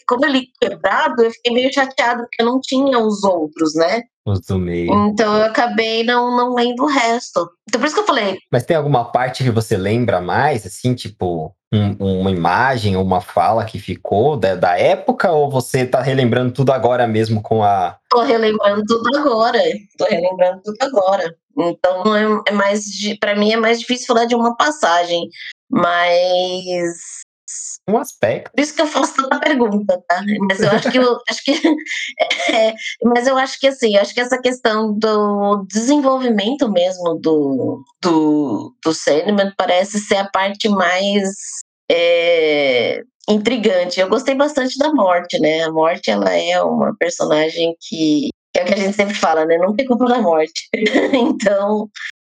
como 0.07 0.25
eu 0.27 0.31
li 0.31 0.47
quebrado, 0.61 1.23
eu 1.25 1.31
fiquei 1.33 1.53
meio 1.53 1.73
chateada, 1.75 2.23
porque 2.23 2.41
eu 2.43 2.47
não 2.47 2.61
tinha 2.61 2.99
os 3.01 3.25
outros, 3.25 3.75
né? 3.75 4.03
os 4.27 4.41
do 4.47 4.59
meio. 4.59 4.91
Então 5.09 5.37
eu 5.37 5.45
acabei 5.45 6.03
não, 6.05 6.35
não 6.35 6.55
lendo 6.55 6.85
o 6.85 6.87
resto. 6.87 7.47
Então 7.69 7.79
por 7.81 7.87
isso 7.87 7.95
que 7.97 8.01
eu 8.01 8.07
falei, 8.07 8.39
Mas 8.51 8.65
tem 8.65 8.75
alguma 8.77 9.05
parte 9.11 9.45
que 9.45 9.51
você 9.51 9.77
lembra 9.77 10.19
mais, 10.21 10.65
assim, 10.65 10.95
tipo, 10.95 11.55
um- 11.75 12.21
uma 12.21 12.31
imagem, 12.31 12.97
uma 12.97 13.21
fala 13.21 13.65
que 13.65 13.79
ficou 13.79 14.37
da, 14.37 14.55
da 14.55 14.79
época, 14.79 15.31
ou 15.33 15.51
você 15.51 15.87
tá 15.87 16.01
relembrando 16.01 16.53
tudo 16.53 16.73
agora 16.73 17.07
mesmo 17.07 17.43
com 17.43 17.63
a. 17.63 17.99
tô 18.11 18.23
relembrando 18.23 18.83
tudo 18.87 19.17
agora. 19.19 19.59
Tô 19.99 20.05
relembrando 20.05 20.63
tudo 20.63 20.77
agora. 20.81 21.35
Então 21.57 22.17
é, 22.17 22.43
é 22.49 22.53
mais. 22.53 22.85
Pra 23.21 23.35
mim 23.35 23.53
é 23.53 23.57
mais 23.57 23.81
difícil 23.81 24.07
falar 24.07 24.25
de 24.25 24.35
uma 24.35 24.57
passagem. 24.57 25.29
Mas. 25.71 27.24
Um 27.89 27.99
aspecto? 27.99 28.51
Por 28.53 28.61
isso 28.61 28.75
que 28.75 28.83
eu 28.83 28.87
faço 28.87 29.15
tanta 29.15 29.39
pergunta, 29.41 30.03
tá? 30.09 30.23
Mas 30.49 30.61
eu 30.61 30.71
acho 30.71 30.91
que 30.91 30.99
eu 30.99 31.19
acho 31.29 31.45
que 31.45 31.53
é, 32.53 32.75
mas 33.03 33.27
eu 33.27 33.37
acho 33.37 33.59
que 33.61 33.67
assim, 33.67 33.95
eu 33.95 34.01
acho 34.01 34.15
que 34.15 34.21
essa 34.21 34.41
questão 34.41 34.93
do 34.99 35.67
desenvolvimento 35.69 36.71
mesmo 36.71 37.15
do 37.17 37.83
do, 38.03 38.75
do 38.83 38.95
Sandman 38.95 39.53
parece 39.57 39.99
ser 40.01 40.17
a 40.17 40.31
parte 40.31 40.69
mais 40.69 41.31
é, 41.91 43.03
intrigante. 43.29 44.01
Eu 44.01 44.09
gostei 44.09 44.35
bastante 44.35 44.79
da 44.79 44.93
morte, 44.93 45.39
né? 45.39 45.63
A 45.65 45.73
morte 45.73 46.11
ela 46.11 46.33
é 46.35 46.61
uma 46.63 46.95
personagem 46.97 47.77
que 47.81 48.29
é 48.57 48.63
o 48.63 48.67
que 48.67 48.75
a 48.75 48.77
gente 48.77 48.97
sempre 48.97 49.15
fala, 49.15 49.45
né? 49.45 49.59
Não 49.59 49.75
tem 49.75 49.87
culpa 49.87 50.07
da 50.07 50.21
morte. 50.21 50.69
então 51.13 51.89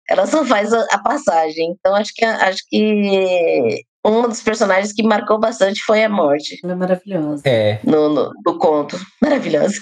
ela 0.08 0.26
só 0.26 0.44
faz 0.44 0.72
a, 0.72 0.84
a 0.92 0.98
passagem. 0.98 1.74
Então 1.78 1.94
acho 1.94 2.12
que 2.14 2.24
acho 2.24 2.62
que 2.68 3.82
um 4.04 4.22
dos 4.28 4.42
personagens 4.42 4.92
que 4.92 5.02
marcou 5.02 5.38
bastante 5.38 5.82
foi 5.84 6.02
a 6.02 6.08
morte 6.08 6.58
Ela 6.64 6.72
é 6.72 6.76
maravilhosa. 6.76 7.42
É, 7.44 7.78
no, 7.84 8.08
no, 8.08 8.30
no 8.44 8.58
conto. 8.58 8.98
Maravilhosa. 9.22 9.74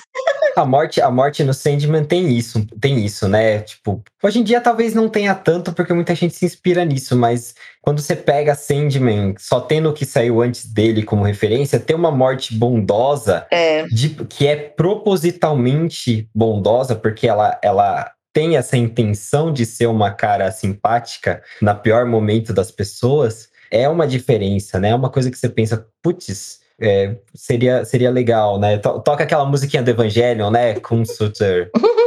a 0.56 0.64
morte, 0.64 1.00
a 1.00 1.10
morte 1.10 1.44
no 1.44 1.54
Sandman 1.54 2.04
tem 2.04 2.36
isso, 2.36 2.66
tem 2.80 3.04
isso, 3.04 3.28
né? 3.28 3.60
Tipo, 3.60 4.02
hoje 4.22 4.40
em 4.40 4.42
dia 4.42 4.60
talvez 4.60 4.92
não 4.94 5.08
tenha 5.08 5.34
tanto, 5.34 5.72
porque 5.72 5.92
muita 5.92 6.14
gente 6.14 6.34
se 6.34 6.44
inspira 6.44 6.84
nisso, 6.84 7.14
mas 7.16 7.54
quando 7.80 8.00
você 8.00 8.16
pega 8.16 8.54
Sandman, 8.56 9.34
só 9.38 9.60
tendo 9.60 9.88
o 9.90 9.92
que 9.92 10.04
saiu 10.04 10.42
antes 10.42 10.66
dele 10.66 11.02
como 11.04 11.22
referência, 11.24 11.78
ter 11.78 11.94
uma 11.94 12.10
morte 12.10 12.54
bondosa, 12.54 13.46
É, 13.52 13.84
de- 13.86 14.24
que 14.26 14.46
é 14.46 14.56
propositalmente 14.56 16.28
bondosa, 16.34 16.94
porque 16.94 17.28
ela, 17.28 17.58
ela 17.62 18.10
tem 18.32 18.56
essa 18.56 18.76
intenção 18.76 19.52
de 19.52 19.64
ser 19.64 19.86
uma 19.86 20.10
cara 20.10 20.50
simpática 20.52 21.42
na 21.62 21.74
pior 21.74 22.04
momento 22.06 22.52
das 22.52 22.70
pessoas, 22.70 23.48
é 23.70 23.88
uma 23.88 24.06
diferença, 24.06 24.78
né? 24.78 24.90
É 24.90 24.94
uma 24.94 25.10
coisa 25.10 25.30
que 25.30 25.38
você 25.38 25.48
pensa, 25.48 25.86
putz, 26.02 26.60
é, 26.80 27.16
seria, 27.34 27.84
seria 27.84 28.10
legal, 28.10 28.58
né? 28.58 28.78
To- 28.78 29.00
toca 29.00 29.24
aquela 29.24 29.44
musiquinha 29.44 29.82
do 29.82 29.90
Evangelion, 29.90 30.50
né? 30.50 30.78
Com 30.80 31.04
Sutter. 31.04 31.70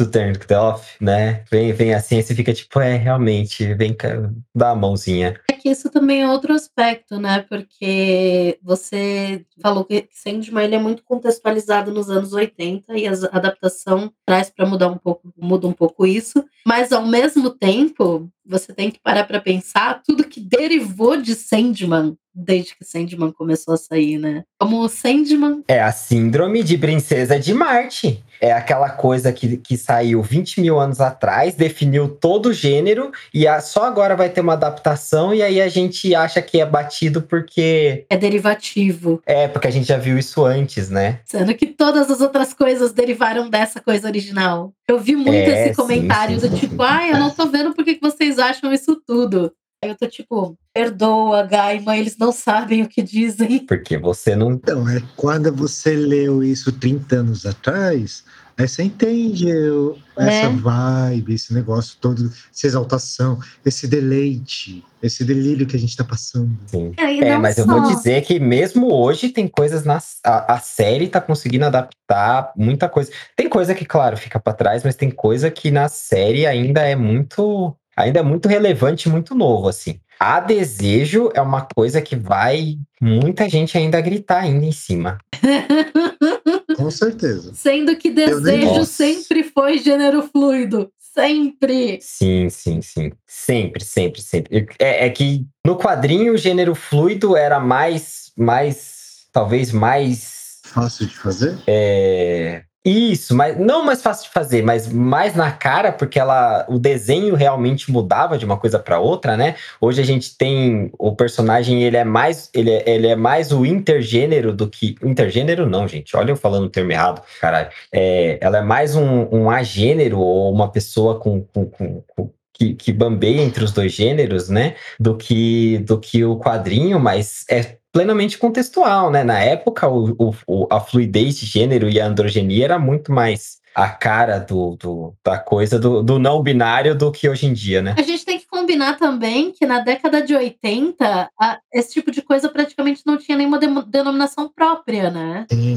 it 0.00 0.54
off, 0.54 0.96
né? 1.00 1.44
Vem, 1.50 1.72
vem 1.72 1.94
assim, 1.94 2.16
aí 2.16 2.22
você 2.22 2.34
fica 2.34 2.52
tipo, 2.52 2.80
é, 2.80 2.96
realmente, 2.96 3.74
vem 3.74 3.92
cá, 3.92 4.08
dá 4.54 4.70
a 4.70 4.74
mãozinha. 4.74 5.38
É 5.50 5.52
que 5.52 5.68
isso 5.68 5.90
também 5.90 6.22
é 6.22 6.30
outro 6.30 6.54
aspecto, 6.54 7.18
né? 7.18 7.44
Porque 7.48 8.58
você 8.62 9.44
falou 9.60 9.84
que 9.84 10.08
Sandman 10.10 10.64
ele 10.64 10.74
é 10.74 10.78
muito 10.78 11.02
contextualizado 11.04 11.92
nos 11.92 12.08
anos 12.10 12.32
80 12.32 12.96
e 12.96 13.06
a 13.06 13.12
adaptação 13.12 14.12
traz 14.24 14.50
para 14.50 14.66
mudar 14.66 14.88
um 14.88 14.96
pouco, 14.96 15.32
muda 15.36 15.66
um 15.66 15.72
pouco 15.72 16.06
isso, 16.06 16.44
mas 16.66 16.92
ao 16.92 17.06
mesmo 17.06 17.50
tempo, 17.50 18.30
você 18.50 18.72
tem 18.72 18.90
que 18.90 19.00
parar 19.02 19.24
para 19.24 19.40
pensar 19.40 20.02
tudo 20.04 20.24
que 20.24 20.40
derivou 20.40 21.16
de 21.16 21.34
Sandman 21.34 22.16
desde 22.34 22.76
que 22.76 22.84
Sandman 22.84 23.32
começou 23.32 23.74
a 23.74 23.76
sair, 23.76 24.18
né? 24.18 24.44
Como 24.58 24.80
o 24.80 24.88
Sandman. 24.88 25.62
É 25.68 25.80
a 25.80 25.92
síndrome 25.92 26.62
de 26.62 26.78
princesa 26.78 27.38
de 27.38 27.52
Marte. 27.52 28.22
É 28.40 28.52
aquela 28.52 28.88
coisa 28.88 29.32
que, 29.32 29.58
que 29.58 29.76
saiu 29.76 30.22
20 30.22 30.62
mil 30.62 30.80
anos 30.80 30.98
atrás, 30.98 31.54
definiu 31.54 32.08
todo 32.08 32.46
o 32.46 32.52
gênero, 32.54 33.12
e 33.34 33.46
a, 33.46 33.60
só 33.60 33.84
agora 33.84 34.16
vai 34.16 34.30
ter 34.30 34.40
uma 34.40 34.54
adaptação, 34.54 35.34
e 35.34 35.42
aí 35.42 35.60
a 35.60 35.68
gente 35.68 36.14
acha 36.14 36.40
que 36.40 36.58
é 36.58 36.64
batido 36.64 37.20
porque. 37.20 38.06
É 38.08 38.16
derivativo. 38.16 39.20
É, 39.26 39.46
porque 39.46 39.68
a 39.68 39.70
gente 39.70 39.86
já 39.86 39.98
viu 39.98 40.18
isso 40.18 40.42
antes, 40.42 40.88
né? 40.88 41.20
Sendo 41.26 41.52
que 41.54 41.66
todas 41.66 42.10
as 42.10 42.22
outras 42.22 42.54
coisas 42.54 42.92
derivaram 42.92 43.50
dessa 43.50 43.78
coisa 43.78 44.08
original. 44.08 44.72
Eu 44.88 44.98
vi 44.98 45.14
muito 45.14 45.30
É, 45.30 45.68
esse 45.68 45.76
comentário 45.76 46.40
sim, 46.40 46.48
sim, 46.48 46.54
do 46.54 46.58
tipo, 46.58 46.82
ai, 46.82 47.12
eu 47.12 47.18
não 47.18 47.30
tô 47.30 47.46
vendo 47.46 47.74
por 47.74 47.84
que 47.84 47.98
vocês 48.00 48.38
acham 48.40 48.72
isso 48.72 49.00
tudo. 49.06 49.52
Aí 49.82 49.90
eu 49.90 49.96
tô 49.96 50.06
tipo, 50.06 50.58
perdoa, 50.74 51.42
Gaima, 51.44 51.96
eles 51.96 52.16
não 52.18 52.32
sabem 52.32 52.82
o 52.82 52.88
que 52.88 53.02
dizem. 53.02 53.64
Porque 53.66 53.96
você 53.96 54.36
não. 54.36 54.52
Então, 54.52 54.86
é 54.88 55.00
quando 55.16 55.50
você 55.54 55.94
leu 55.94 56.42
isso 56.42 56.70
30 56.70 57.16
anos 57.16 57.46
atrás, 57.46 58.22
aí 58.58 58.68
você 58.68 58.82
entende 58.82 59.50
o- 59.70 59.96
essa 60.18 60.46
É. 60.46 60.48
vibe, 60.50 61.32
esse 61.32 61.54
negócio 61.54 61.96
todo, 61.98 62.30
essa 62.54 62.66
exaltação, 62.66 63.38
esse 63.64 63.88
deleite, 63.88 64.84
esse 65.02 65.24
delírio 65.24 65.66
que 65.66 65.76
a 65.76 65.78
gente 65.78 65.96
tá 65.96 66.04
passando. 66.04 66.50
Sim. 66.66 66.92
É, 66.98 67.28
É, 67.28 67.38
mas 67.38 67.56
eu 67.56 67.64
só. 67.64 67.72
vou 67.80 67.94
dizer 67.94 68.20
que 68.20 68.38
mesmo 68.38 68.92
hoje 68.92 69.30
tem 69.30 69.48
coisas 69.48 69.82
na 69.84 69.98
a, 70.22 70.54
a 70.56 70.60
série 70.60 71.08
tá 71.08 71.22
conseguindo 71.22 71.64
adaptar 71.64 72.52
muita 72.54 72.86
coisa. 72.86 73.10
Tem 73.34 73.48
coisa 73.48 73.74
que, 73.74 73.86
claro, 73.86 74.16
fica 74.18 74.38
pra 74.38 74.52
trás, 74.52 74.84
mas 74.84 74.94
tem 74.94 75.10
coisa 75.10 75.50
que 75.50 75.70
na 75.70 75.88
série 75.88 76.46
ainda 76.46 76.82
é 76.82 76.94
muito 76.94 77.74
ainda 77.96 78.20
é 78.20 78.22
muito 78.22 78.48
relevante, 78.48 79.08
e 79.08 79.12
muito 79.12 79.34
novo 79.34 79.68
assim. 79.68 80.00
A 80.18 80.40
desejo 80.40 81.30
é 81.34 81.40
uma 81.40 81.62
coisa 81.62 82.02
que 82.02 82.14
vai 82.14 82.76
muita 83.00 83.48
gente 83.48 83.76
ainda 83.78 84.00
gritar 84.00 84.40
ainda 84.40 84.66
em 84.66 84.72
cima. 84.72 85.18
Com 86.76 86.90
certeza. 86.90 87.52
Sendo 87.54 87.96
que 87.96 88.10
desejo 88.10 88.84
sempre 88.84 89.42
foi 89.42 89.78
gênero 89.78 90.22
fluido. 90.22 90.90
Sempre. 90.98 91.98
Sim, 92.00 92.48
sim, 92.48 92.80
sim. 92.80 93.12
Sempre, 93.26 93.84
sempre, 93.84 94.22
sempre. 94.22 94.66
É, 94.78 95.06
é 95.06 95.10
que 95.10 95.44
no 95.66 95.76
quadrinho 95.76 96.34
o 96.34 96.38
gênero 96.38 96.74
fluido 96.74 97.36
era 97.36 97.58
mais, 97.58 98.30
mais, 98.36 99.26
talvez 99.32 99.72
mais 99.72 100.40
Fácil 100.70 101.06
de 101.06 101.16
fazer? 101.16 101.58
É, 101.66 102.62
Isso, 102.82 103.36
mas 103.36 103.58
não 103.58 103.84
mais 103.84 104.00
fácil 104.02 104.24
de 104.24 104.30
fazer, 104.30 104.62
mas 104.62 104.90
mais 104.90 105.34
na 105.34 105.52
cara, 105.52 105.92
porque 105.92 106.18
ela, 106.18 106.64
o 106.66 106.78
desenho 106.78 107.34
realmente 107.34 107.90
mudava 107.92 108.38
de 108.38 108.44
uma 108.46 108.56
coisa 108.56 108.78
para 108.78 108.98
outra, 108.98 109.36
né? 109.36 109.54
Hoje 109.78 110.00
a 110.00 110.04
gente 110.04 110.34
tem 110.34 110.90
o 110.98 111.14
personagem, 111.14 111.82
ele 111.82 111.98
é 111.98 112.04
mais, 112.04 112.48
ele 112.54 112.70
é, 112.70 112.88
ele 112.88 113.06
é 113.06 113.14
mais 113.14 113.52
o 113.52 113.66
intergênero 113.66 114.54
do 114.54 114.66
que 114.66 114.94
intergênero 115.04 115.68
não, 115.68 115.86
gente. 115.86 116.16
Olha 116.16 116.30
eu 116.32 116.36
falando 116.36 116.64
o 116.64 116.70
termo 116.70 116.90
errado, 116.90 117.22
caralho. 117.38 117.68
É, 117.92 118.38
ela 118.40 118.58
é 118.58 118.62
mais 118.62 118.96
um, 118.96 119.28
um 119.30 119.50
agênero 119.50 120.18
ou 120.18 120.50
uma 120.50 120.70
pessoa 120.72 121.20
com, 121.20 121.42
com, 121.42 121.66
com- 121.66 122.02
com- 122.16 122.30
que, 122.54 122.74
que 122.74 122.92
bambeia 122.92 123.40
entre 123.42 123.64
os 123.64 123.72
dois 123.72 123.92
gêneros, 123.92 124.48
né? 124.50 124.74
Do 124.98 125.16
que 125.16 125.78
do 125.78 125.98
que 125.98 126.24
o 126.24 126.38
quadrinho, 126.38 127.00
mas 127.00 127.44
é 127.50 127.76
plenamente 127.92 128.38
contextual, 128.38 129.10
né? 129.10 129.22
Na 129.24 129.38
época, 129.40 129.88
o, 129.88 130.34
o- 130.46 130.66
a 130.70 130.80
fluidez 130.80 131.38
de 131.38 131.46
gênero 131.46 131.88
e 131.88 132.00
a 132.00 132.06
androgenia 132.06 132.64
era 132.64 132.78
muito 132.78 133.12
mais 133.12 133.58
a 133.74 133.88
cara 133.88 134.38
do, 134.38 134.76
do- 134.76 135.14
da 135.24 135.38
coisa 135.38 135.78
do, 135.78 136.02
do 136.02 136.18
não 136.18 136.42
binário 136.42 136.94
do 136.94 137.12
que 137.12 137.28
hoje 137.28 137.46
em 137.46 137.52
dia, 137.52 137.80
né? 137.80 137.94
A 137.98 138.02
gente 138.02 138.24
tem 138.24 138.39
combinar 138.60 138.96
também 138.98 139.52
que 139.52 139.64
na 139.66 139.80
década 139.80 140.20
de 140.22 140.34
80, 140.34 141.30
a- 141.40 141.58
esse 141.72 141.94
tipo 141.94 142.10
de 142.10 142.20
coisa 142.22 142.48
praticamente 142.48 143.02
não 143.06 143.16
tinha 143.16 143.36
nenhuma 143.36 143.58
demo- 143.58 143.82
denominação 143.82 144.48
própria, 144.54 145.10
né? 145.10 145.46
Sim. 145.50 145.76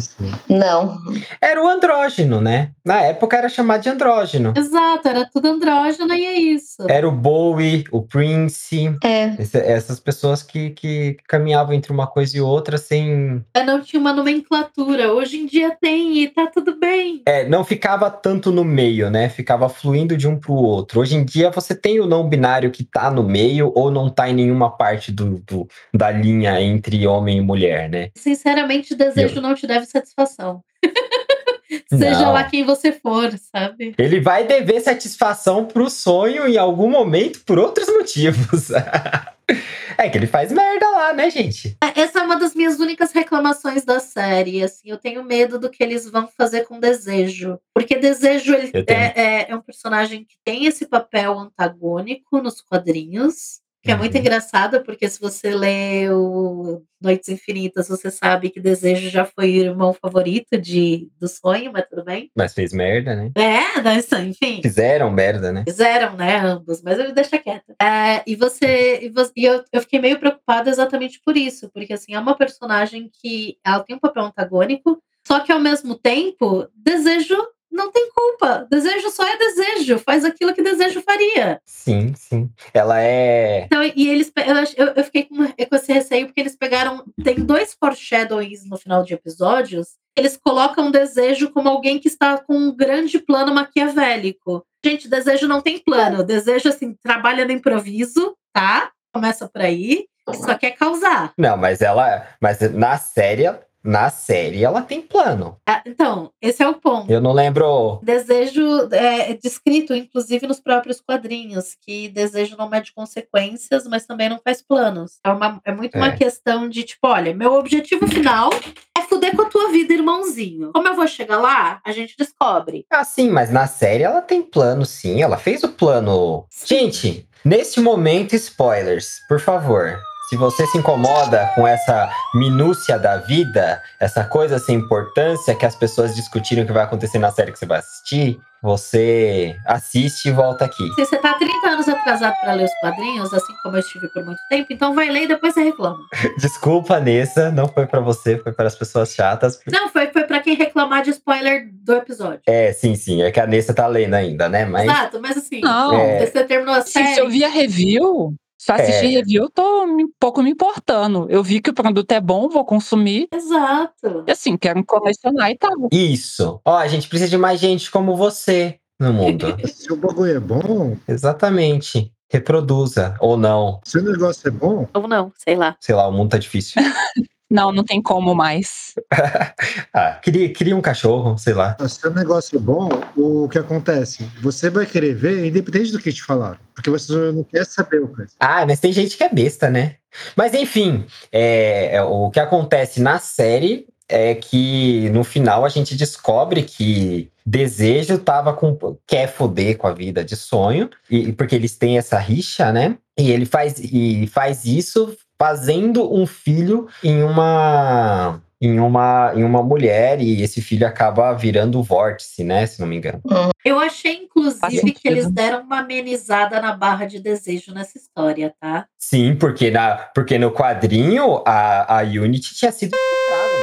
Não. 0.50 0.98
Era 1.42 1.64
o 1.64 1.68
andrógeno, 1.68 2.42
né? 2.42 2.72
Na 2.84 3.02
época 3.02 3.38
era 3.38 3.48
chamado 3.48 3.82
de 3.82 3.90
andrógeno. 3.90 4.54
Exato, 4.56 5.08
era 5.08 5.26
tudo 5.32 5.48
andrógeno 5.48 6.14
e 6.14 6.26
é 6.26 6.34
isso. 6.40 6.84
Era 6.90 7.08
o 7.08 7.12
Bowie, 7.12 7.86
o 7.92 8.02
Prince, 8.02 8.96
É. 9.04 9.34
esse- 9.40 9.58
essas 9.58 10.00
pessoas 10.00 10.44
que, 10.44 10.72
que 10.72 11.18
caminhavam 11.28 11.74
entre 11.74 11.92
uma 11.92 12.06
coisa 12.08 12.38
e 12.38 12.42
outra 12.42 12.78
sem. 12.78 13.44
É, 13.54 13.64
Não 13.64 13.82
tinha 13.82 14.00
uma 14.00 14.14
nomenclatura. 14.14 15.14
Hoje 15.14 15.38
em 15.38 15.46
dia 15.46 15.76
tem 15.80 16.18
e 16.20 16.28
tá 16.28 16.48
tudo 16.48 16.78
bem. 16.78 17.22
É, 17.26 17.48
não 17.48 17.64
ficava 17.64 18.10
tanto 18.12 18.52
no 18.52 18.64
meio, 18.66 19.10
né? 19.10 19.30
Ficava 19.30 19.70
fluindo 19.70 20.18
de 20.18 20.28
um 20.28 20.38
pro 20.38 20.54
outro. 20.54 21.00
Hoje 21.00 21.16
em 21.16 21.24
dia 21.24 21.50
você 21.50 21.74
tem 21.74 22.00
o 22.00 22.06
não 22.06 22.28
binário 22.28 22.70
que 22.72 22.83
tá 22.84 23.10
no 23.12 23.24
meio 23.24 23.72
ou 23.76 23.90
não 23.92 24.10
tá 24.10 24.30
em 24.30 24.34
nenhuma 24.34 24.70
parte 24.76 25.12
do, 25.12 25.40
do- 25.40 25.68
da 25.94 26.12
linha 26.12 26.62
entre 26.62 27.06
homem 27.08 27.38
e 27.38 27.42
mulher, 27.42 27.90
né? 27.90 28.10
Sinceramente, 28.16 28.96
desejo 28.96 29.42
não 29.42 29.56
te 29.56 29.66
deve 29.68 29.86
satisfação. 29.86 30.64
Seja 31.90 32.20
Não. 32.22 32.34
lá 32.34 32.44
quem 32.44 32.64
você 32.64 32.92
for, 32.92 33.32
sabe? 33.52 33.96
Ele 33.98 34.20
vai 34.20 34.46
dever 34.46 34.80
satisfação 34.82 35.66
pro 35.66 35.90
sonho 35.90 36.48
em 36.48 36.56
algum 36.58 36.88
momento 36.90 37.40
por 37.46 37.58
outros 37.58 37.88
motivos. 37.88 38.70
é 39.98 40.10
que 40.10 40.18
ele 40.18 40.28
faz 40.28 40.52
merda 40.52 40.90
lá, 40.90 41.14
né, 41.14 41.30
gente? 41.30 41.78
É, 41.84 42.02
Essa 42.02 42.20
é 42.20 42.24
uma 42.24 42.38
das 42.38 42.54
minhas 42.56 42.80
únicas 42.80 43.12
reclamações 43.12 43.84
da 43.84 44.00
série. 44.00 44.64
Assim, 44.64 44.90
eu 44.90 44.98
tenho 44.98 45.24
medo 45.24 45.60
do 45.60 45.70
que 45.70 45.84
eles 45.84 46.10
vão 46.10 46.28
fazer 46.38 46.62
com 46.66 46.80
Desejo. 46.80 47.60
Porque 47.74 47.96
Desejo 47.98 48.54
ele 48.54 48.72
é, 48.88 49.22
é- 49.22 49.52
é 49.52 49.56
um 49.56 49.62
personagem 49.62 50.24
que 50.24 50.36
tem 50.44 50.66
esse 50.66 50.86
papel 50.86 51.38
antagônico 51.38 52.42
nos 52.42 52.62
quadrinhos. 52.62 53.62
Que 53.84 53.92
é 53.92 53.96
muito 53.98 54.14
Uhum. 54.14 54.22
engraçado, 54.22 54.82
porque 54.84 55.10
se 55.10 55.20
você 55.20 55.54
lê 55.54 56.10
o 56.10 56.82
Noites 57.02 57.28
Infinitas, 57.28 57.90
você 57.90 58.10
sabe 58.10 58.50
que 58.50 58.62
Desejo 58.62 59.10
já 59.10 59.26
foi 59.26 59.46
o 59.60 59.66
irmão 59.66 59.94
favorito 59.94 60.58
de, 60.58 61.10
do 61.20 61.28
sonho, 61.28 61.70
mas 61.74 61.86
tudo 61.90 62.06
bem. 62.06 62.32
Mas 62.34 62.54
fez 62.54 62.72
merda, 62.72 63.14
né? 63.14 63.32
É, 63.36 63.82
mas, 63.82 64.10
enfim. 64.14 64.62
Fizeram 64.62 65.12
merda, 65.12 65.52
né? 65.52 65.66
Fizeram, 65.68 66.16
né, 66.16 66.38
ambos, 66.38 66.82
mas 66.82 66.98
eu 66.98 67.12
deixa 67.14 67.38
quieta. 67.38 67.76
É, 67.82 68.24
e 68.26 68.38
você, 68.38 69.00
e, 69.02 69.10
você- 69.10 69.34
e 69.36 69.44
eu, 69.44 69.62
eu 69.74 69.82
fiquei 69.82 70.00
meio 70.00 70.18
preocupada 70.18 70.70
exatamente 70.70 71.20
por 71.26 71.36
isso, 71.36 71.70
porque 71.74 71.92
assim, 71.92 72.14
é 72.14 72.20
uma 72.20 72.38
personagem 72.38 73.12
que 73.22 73.58
ela 73.66 73.84
tem 73.84 73.98
um 73.98 74.00
papel 74.00 74.24
antagônico, 74.24 74.98
só 75.28 75.42
que 75.42 75.52
ao 75.52 75.60
mesmo 75.60 75.96
tempo, 75.96 76.68
desejo 76.74 77.36
não 77.74 77.92
tem 77.92 78.10
culpa. 78.12 78.68
Desejo 78.70 79.10
só 79.10 79.28
é 79.28 79.38
desejo, 79.38 80.00
faz 80.00 80.24
aquilo 80.24 80.54
que 80.54 80.62
desejo 80.62 81.02
faria. 81.02 81.60
Sim, 81.66 82.14
sim. 82.16 82.50
Ela 82.74 83.02
é. 83.02 83.64
Então, 83.66 83.84
e 83.84 84.08
eles, 84.08 84.32
eu, 84.78 84.88
eu, 84.88 85.04
fiquei 85.04 85.24
com, 85.24 85.36
com 85.38 85.76
esse 85.76 85.92
receio 85.92 86.28
porque 86.28 86.40
eles 86.40 86.56
pegaram. 86.56 87.04
Tem 87.24 87.36
dois 87.36 87.74
foreshadowings 87.74 88.66
no 88.70 88.78
final 88.78 89.04
de 89.04 89.14
episódios. 89.14 89.98
Eles 90.16 90.38
colocam 90.38 90.92
desejo 90.92 91.50
como 91.50 91.68
alguém 91.68 92.00
que 92.00 92.08
está 92.08 92.38
com 92.38 92.56
um 92.56 92.76
grande 92.76 93.18
plano 93.20 93.54
maquiavélico. 93.54 94.64
Gente, 94.86 95.10
desejo 95.10 95.48
não 95.48 95.60
tem 95.60 95.80
plano. 95.80 96.24
Desejo, 96.24 96.70
assim, 96.70 96.96
trabalha 97.02 97.46
no 97.46 97.52
improviso, 97.52 98.36
tá? 98.54 98.92
Começa 99.12 99.48
por 99.48 99.62
aí. 99.62 100.06
Só 100.36 100.56
quer 100.56 100.72
causar. 100.72 101.34
Não, 101.38 101.58
mas 101.58 101.82
ela. 101.82 102.28
Mas 102.40 102.60
na 102.72 102.98
série, 102.98 103.48
na 103.84 104.10
série 104.10 104.64
ela 104.64 104.82
tem 104.82 105.02
plano. 105.02 105.58
Ah, 105.68 105.82
Então, 105.86 106.32
esse 106.42 106.64
é 106.64 106.68
o 106.68 106.76
ponto. 106.76 107.12
Eu 107.12 107.20
não 107.22 107.34
lembro. 107.34 108.00
Desejo 108.04 108.88
é 108.92 109.34
descrito, 109.34 109.94
inclusive, 109.94 110.48
nos 110.48 110.60
próprios 110.60 111.02
quadrinhos, 111.02 111.76
que 111.82 112.08
desejo 112.10 112.56
não 112.58 112.70
mede 112.70 112.94
consequências, 112.94 113.86
mas 113.88 114.06
também 114.06 114.30
não 114.30 114.40
faz 114.44 114.62
planos. 114.62 115.20
É, 115.26 115.30
uma- 115.30 115.62
é 115.66 115.72
muito 115.74 115.98
uma 115.98 116.08
É. 116.08 116.16
questão 116.18 116.70
de, 116.70 116.84
tipo, 116.84 117.08
olha, 117.08 117.34
meu 117.34 117.54
objetivo 117.54 118.08
final 118.08 118.50
é 118.98 119.02
fuder 119.02 119.36
com 119.36 119.42
a 119.44 119.50
tua 119.50 119.70
vida, 119.72 119.94
irmãozinho. 119.94 120.72
Como 120.74 120.88
eu 120.88 120.96
vou 120.96 121.08
chegar 121.08 121.38
lá, 121.40 121.82
a 121.86 121.92
gente 121.92 122.16
descobre. 122.18 122.86
Ah, 122.90 123.04
sim, 123.04 123.30
mas 123.30 123.52
na 123.52 123.68
série 123.68 124.04
ela 124.04 124.22
tem 124.22 124.42
plano, 124.42 124.86
sim. 124.86 125.22
Ela 125.22 125.38
fez 125.38 125.64
o 125.64 125.70
plano. 125.70 126.46
Sim. 126.50 126.66
Gente, 126.68 127.28
neste 127.44 127.80
momento, 127.82 128.34
spoilers, 128.36 129.20
por 129.28 129.40
favor. 129.40 130.00
Se 130.34 130.38
você 130.38 130.66
se 130.66 130.80
incomoda 130.80 131.52
com 131.54 131.68
essa 131.68 132.10
minúcia 132.34 132.98
da 132.98 133.18
vida, 133.18 133.84
essa 134.00 134.24
coisa 134.24 134.58
sem 134.58 134.78
importância 134.78 135.54
que 135.54 135.64
as 135.64 135.76
pessoas 135.76 136.16
discutiram 136.16 136.66
que 136.66 136.72
vai 136.72 136.86
acontecer 136.86 137.20
na 137.20 137.30
série 137.30 137.52
que 137.52 137.60
você 137.60 137.68
vai 137.68 137.78
assistir, 137.78 138.40
você 138.60 139.56
assiste 139.64 140.30
e 140.30 140.32
volta 140.32 140.66
aqui. 140.66 140.88
Se 140.96 141.06
você 141.06 141.18
tá 141.18 141.36
30 141.36 141.70
anos 141.70 141.88
atrasado 141.88 142.34
para 142.42 142.54
ler 142.54 142.64
os 142.64 142.74
quadrinhos, 142.80 143.32
assim 143.32 143.54
como 143.62 143.76
eu 143.76 143.82
estive 143.82 144.08
por 144.08 144.26
muito 144.26 144.40
tempo, 144.50 144.74
então 144.74 144.96
vai 144.96 145.08
ler 145.10 145.26
e 145.26 145.28
depois 145.28 145.54
você 145.54 145.66
reclama. 145.66 146.00
Desculpa, 146.40 147.00
Nessa, 147.00 147.52
não 147.52 147.68
foi 147.68 147.86
pra 147.86 148.00
você, 148.00 148.40
foi 148.40 148.54
para 148.54 148.66
as 148.66 148.76
pessoas 148.76 149.14
chatas. 149.14 149.60
Não, 149.72 149.88
foi, 149.90 150.08
foi 150.08 150.24
para 150.24 150.40
quem 150.40 150.56
reclamar 150.56 151.04
de 151.04 151.12
spoiler 151.12 151.70
do 151.72 151.94
episódio. 151.94 152.40
É, 152.48 152.74
sim, 152.74 152.96
sim. 152.96 153.22
É 153.22 153.30
que 153.30 153.40
a 153.40 153.46
Nessa 153.46 153.72
tá 153.72 153.86
lendo 153.86 154.16
ainda, 154.16 154.50
né? 154.50 154.66
Mas. 154.66 154.86
Exato, 154.86 155.20
mas 155.22 155.38
assim, 155.38 155.62
Não. 155.62 155.94
É. 155.94 156.26
você 156.26 156.44
terminou 156.44 156.74
a 156.74 156.82
série. 156.82 157.14
se 157.14 157.20
eu 157.20 157.30
vi 157.30 157.44
a 157.44 157.50
review, 157.50 158.34
eu 158.70 158.76
assistir 158.76 159.06
É. 159.08 159.10
review, 159.20 159.44
eu 159.44 159.50
tô 159.50 159.84
um 159.86 160.08
pouco 160.20 160.42
me 160.42 160.50
importando. 160.52 161.28
Eu 161.30 161.44
vi 161.44 161.62
que 161.62 161.70
o 161.70 161.74
produto 161.74 162.12
é 162.12 162.20
bom, 162.22 162.48
vou 162.50 162.64
consumir. 162.66 163.28
Exato. 163.34 164.24
E 164.28 164.32
assim, 164.32 164.56
quero 164.58 164.84
colecionar 164.86 165.50
e 165.52 165.58
tal. 165.58 165.72
Isso. 165.92 166.62
Ó, 166.66 166.76
a 166.78 166.88
gente 166.88 167.08
precisa 167.10 167.30
de 167.30 167.38
mais 167.38 167.60
gente 167.60 167.90
como 167.92 168.16
você 168.16 168.80
no 169.00 169.12
mundo. 169.14 169.48
Se 169.68 169.92
o 169.92 169.96
bagulho 169.98 170.36
é 170.36 170.40
bom, 170.40 170.96
Exatamente. 171.08 172.12
Reproduza. 172.32 173.16
Ou 173.20 173.38
não. 173.38 173.80
se 173.84 174.00
o 174.00 174.02
negócio 174.02 174.48
é 174.48 174.52
bom, 174.52 174.88
Ou 174.94 175.08
não, 175.08 175.32
sei 175.38 175.56
lá. 175.56 175.76
Sei 175.80 175.94
lá, 175.94 176.08
o 176.08 176.12
mundo 176.12 176.32
tá 176.32 176.38
difícil. 176.40 176.82
Não, 177.54 177.72
não 177.72 177.84
tem 177.84 178.02
como 178.02 178.34
mais. 178.34 178.96
ah, 179.94 180.20
cria, 180.24 180.52
cria 180.52 180.76
um 180.76 180.82
cachorro, 180.82 181.38
sei 181.38 181.54
lá. 181.54 181.78
se 181.88 182.08
o 182.08 182.12
negócio 182.12 182.58
é 182.58 182.60
bom, 182.60 182.90
o 183.16 183.48
que 183.48 183.60
acontece? 183.60 184.28
Você 184.42 184.72
vai 184.72 184.88
querer 184.88 185.14
ver, 185.14 185.46
independente 185.46 185.92
do 185.92 186.00
que 186.00 186.12
te 186.12 186.24
falaram. 186.24 186.58
Porque 186.74 186.90
você 186.90 187.14
não 187.32 187.44
quer 187.44 187.64
saber 187.64 188.02
o 188.02 188.08
que 188.08 188.24
Ah, 188.40 188.66
mas 188.66 188.80
tem 188.80 188.92
gente 188.92 189.16
que 189.16 189.24
é 189.24 189.30
besta, 189.30 189.70
né? 189.70 189.98
Mas 190.36 190.56
enfim, 190.56 191.06
é, 191.32 191.98
é, 191.98 192.02
o 192.02 192.32
que 192.32 192.40
acontece 192.40 193.00
na 193.00 193.20
série 193.20 193.86
é 194.10 194.34
que 194.34 195.12
no 195.12 195.24
final 195.24 195.64
a 195.64 195.70
gente 195.70 195.96
descobre 195.96 196.64
que 196.64 197.32
Desejo 197.46 198.18
tava 198.18 198.54
com. 198.54 198.98
quer 199.06 199.28
foder 199.28 199.78
com 199.78 199.86
a 199.86 199.94
vida 199.94 200.24
de 200.24 200.36
sonho, 200.36 200.90
e, 201.08 201.32
porque 201.34 201.54
eles 201.54 201.78
têm 201.78 202.00
essa 202.00 202.18
rixa, 202.18 202.72
né? 202.72 202.98
E 203.16 203.30
ele 203.30 203.46
faz, 203.46 203.78
e 203.78 204.26
faz 204.28 204.66
isso 204.66 205.16
fazendo 205.44 206.10
um 206.14 206.26
filho 206.26 206.88
em 207.04 207.22
uma. 207.22 208.42
Em 208.62 208.80
uma, 208.80 209.34
em 209.36 209.44
uma 209.44 209.62
mulher, 209.62 210.22
e 210.22 210.42
esse 210.42 210.62
filho 210.62 210.88
acaba 210.88 211.34
virando 211.34 211.78
o 211.78 211.84
vórtice, 211.84 212.46
né? 212.46 212.66
Se 212.66 212.80
não 212.80 212.88
me 212.88 212.96
engano. 212.96 213.20
Eu 213.66 213.78
achei, 213.78 214.14
inclusive, 214.14 214.94
que 214.94 215.06
eles 215.06 215.30
deram 215.30 215.64
uma 215.64 215.80
amenizada 215.80 216.62
na 216.62 216.72
barra 216.72 217.04
de 217.04 217.20
desejo 217.20 217.74
nessa 217.74 217.98
história, 217.98 218.56
tá? 218.62 218.86
Sim, 218.98 219.36
porque, 219.36 219.70
na, 219.70 219.96
porque 220.16 220.38
no 220.38 220.50
quadrinho 220.50 221.44
a, 221.46 222.00
a 222.00 222.04
Unity 222.04 222.56
tinha 222.56 222.72
sido 222.72 222.96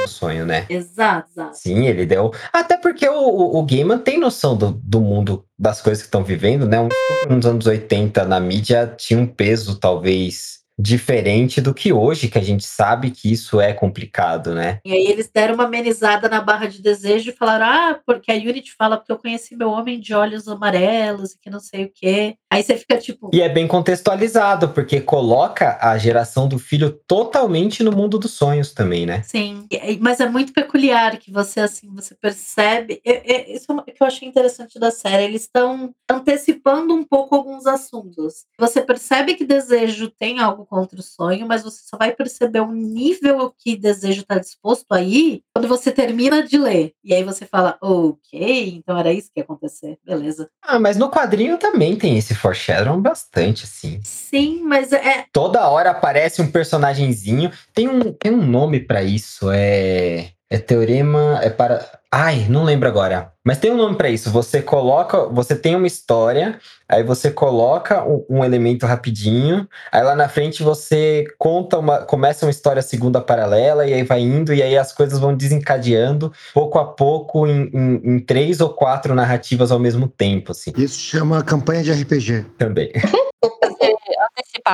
no 0.01 0.07
sonho, 0.07 0.45
né? 0.45 0.67
Exato, 0.69 1.31
exato. 1.31 1.57
Sim, 1.57 1.87
ele 1.87 2.05
deu. 2.05 2.31
Até 2.53 2.77
porque 2.77 3.09
o, 3.09 3.27
o, 3.27 3.57
o 3.57 3.65
Gaiman 3.65 3.97
tem 3.97 4.19
noção 4.19 4.55
do, 4.55 4.71
do 4.71 5.01
mundo 5.01 5.43
das 5.57 5.81
coisas 5.81 6.03
que 6.03 6.09
estão 6.09 6.23
vivendo, 6.23 6.67
né? 6.67 6.79
Um 6.79 6.89
nos 7.27 7.47
anos 7.47 7.65
80 7.65 8.23
na 8.25 8.39
mídia 8.39 8.85
tinha 8.95 9.19
um 9.19 9.25
peso, 9.25 9.79
talvez, 9.79 10.60
diferente 10.81 11.61
do 11.61 11.73
que 11.73 11.93
hoje, 11.93 12.27
que 12.27 12.39
a 12.39 12.41
gente 12.41 12.63
sabe 12.65 13.11
que 13.11 13.31
isso 13.31 13.61
é 13.61 13.71
complicado, 13.71 14.55
né? 14.55 14.79
E 14.83 14.91
aí 14.91 15.05
eles 15.05 15.29
deram 15.29 15.53
uma 15.53 15.65
amenizada 15.65 16.27
na 16.27 16.41
barra 16.41 16.67
de 16.67 16.81
desejo 16.81 17.29
e 17.29 17.35
falaram: 17.35 17.65
ah, 17.65 17.99
porque 18.05 18.31
a 18.31 18.35
Unity 18.35 18.73
fala 18.75 19.01
que 19.01 19.11
eu 19.11 19.19
conheci 19.19 19.55
meu 19.55 19.69
homem 19.69 19.99
de 19.99 20.13
olhos 20.13 20.47
amarelos 20.47 21.33
e 21.33 21.39
que 21.39 21.49
não 21.49 21.59
sei 21.59 21.85
o 21.85 21.91
quê. 21.93 22.35
Aí 22.51 22.61
você 22.61 22.75
fica 22.75 22.97
tipo. 22.97 23.29
E 23.33 23.41
é 23.41 23.47
bem 23.47 23.65
contextualizado, 23.65 24.69
porque 24.69 24.99
coloca 24.99 25.77
a 25.81 25.97
geração 25.97 26.49
do 26.49 26.59
filho 26.59 26.91
totalmente 27.07 27.81
no 27.81 27.93
mundo 27.93 28.19
dos 28.19 28.31
sonhos 28.33 28.73
também, 28.73 29.05
né? 29.05 29.21
Sim, 29.23 29.67
mas 30.01 30.19
é 30.19 30.27
muito 30.27 30.51
peculiar 30.51 31.17
que 31.17 31.31
você 31.31 31.61
assim, 31.61 31.89
você 31.95 32.13
percebe. 32.13 33.01
isso 33.47 33.65
é 33.69 33.73
uma- 33.73 33.83
que 33.83 33.95
eu 34.03 34.05
achei 34.07 34.27
interessante 34.27 34.77
da 34.77 34.91
série. 34.91 35.23
Eles 35.23 35.43
estão 35.43 35.93
antecipando 36.09 36.93
um 36.93 37.03
pouco 37.05 37.35
alguns 37.35 37.65
assuntos. 37.65 38.45
Você 38.59 38.81
percebe 38.81 39.35
que 39.35 39.45
desejo 39.45 40.09
tem 40.09 40.39
algo 40.39 40.65
contra 40.65 40.99
o 40.99 41.03
sonho, 41.03 41.47
mas 41.47 41.63
você 41.63 41.81
só 41.89 41.97
vai 41.97 42.11
perceber 42.13 42.59
o 42.59 42.71
nível 42.73 43.53
que 43.57 43.77
desejo 43.77 44.21
está 44.21 44.37
disposto 44.37 44.91
aí 44.91 45.41
quando 45.55 45.69
você 45.69 45.89
termina 45.89 46.43
de 46.43 46.57
ler. 46.57 46.93
E 47.01 47.13
aí 47.13 47.23
você 47.23 47.45
fala, 47.45 47.77
ok, 47.81 48.73
então 48.75 48.97
era 48.97 49.13
isso 49.13 49.29
que 49.33 49.39
ia 49.39 49.43
acontecer. 49.43 49.97
Beleza. 50.05 50.49
Ah, 50.61 50.79
mas 50.79 50.97
no 50.97 51.09
quadrinho 51.09 51.57
também 51.57 51.95
tem 51.95 52.17
esse 52.17 52.33
foreshadowing 52.41 53.01
bastante, 53.01 53.63
assim. 53.63 53.99
Sim, 54.03 54.63
mas 54.63 54.91
é. 54.91 55.25
Toda 55.31 55.69
hora 55.69 55.91
aparece 55.91 56.41
um 56.41 56.51
personagemzinho. 56.51 57.51
Tem 57.73 57.87
um, 57.87 58.11
tem 58.11 58.33
um 58.33 58.45
nome 58.45 58.79
pra 58.79 59.03
isso. 59.03 59.49
É. 59.51 60.31
É 60.51 60.57
teorema. 60.57 61.39
É 61.41 61.49
para. 61.49 61.83
Ai, 62.11 62.45
não 62.49 62.65
lembro 62.65 62.89
agora. 62.89 63.31
Mas 63.43 63.57
tem 63.57 63.71
um 63.71 63.77
nome 63.77 63.95
pra 63.95 64.09
isso. 64.09 64.29
Você 64.29 64.61
coloca. 64.61 65.27
Você 65.29 65.55
tem 65.55 65.75
uma 65.77 65.87
história. 65.87 66.59
Aí 66.89 67.03
você 67.03 67.31
coloca 67.31 68.03
um, 68.03 68.25
um 68.29 68.43
elemento 68.43 68.85
rapidinho. 68.85 69.65
Aí 69.91 70.03
lá 70.03 70.13
na 70.13 70.27
frente 70.27 70.61
você 70.61 71.23
conta 71.39 71.77
uma. 71.79 71.99
Começa 71.99 72.45
uma 72.45 72.51
história 72.51 72.81
segunda 72.81 73.21
paralela. 73.21 73.87
E 73.87 73.93
aí 73.93 74.03
vai 74.03 74.19
indo. 74.19 74.53
E 74.53 74.61
aí 74.61 74.77
as 74.77 74.91
coisas 74.91 75.17
vão 75.19 75.33
desencadeando 75.33 76.33
pouco 76.53 76.77
a 76.77 76.85
pouco 76.85 77.47
em, 77.47 77.69
em- 77.73 78.01
em 78.15 78.19
três 78.19 78.59
ou 78.59 78.69
quatro 78.73 79.15
narrativas 79.15 79.71
ao 79.71 79.79
mesmo 79.79 80.05
tempo, 80.05 80.51
assim. 80.51 80.73
Isso 80.77 80.99
chama 80.99 81.41
campanha 81.43 81.81
de 81.81 81.93
RPG. 81.93 82.45
Também. 82.57 82.91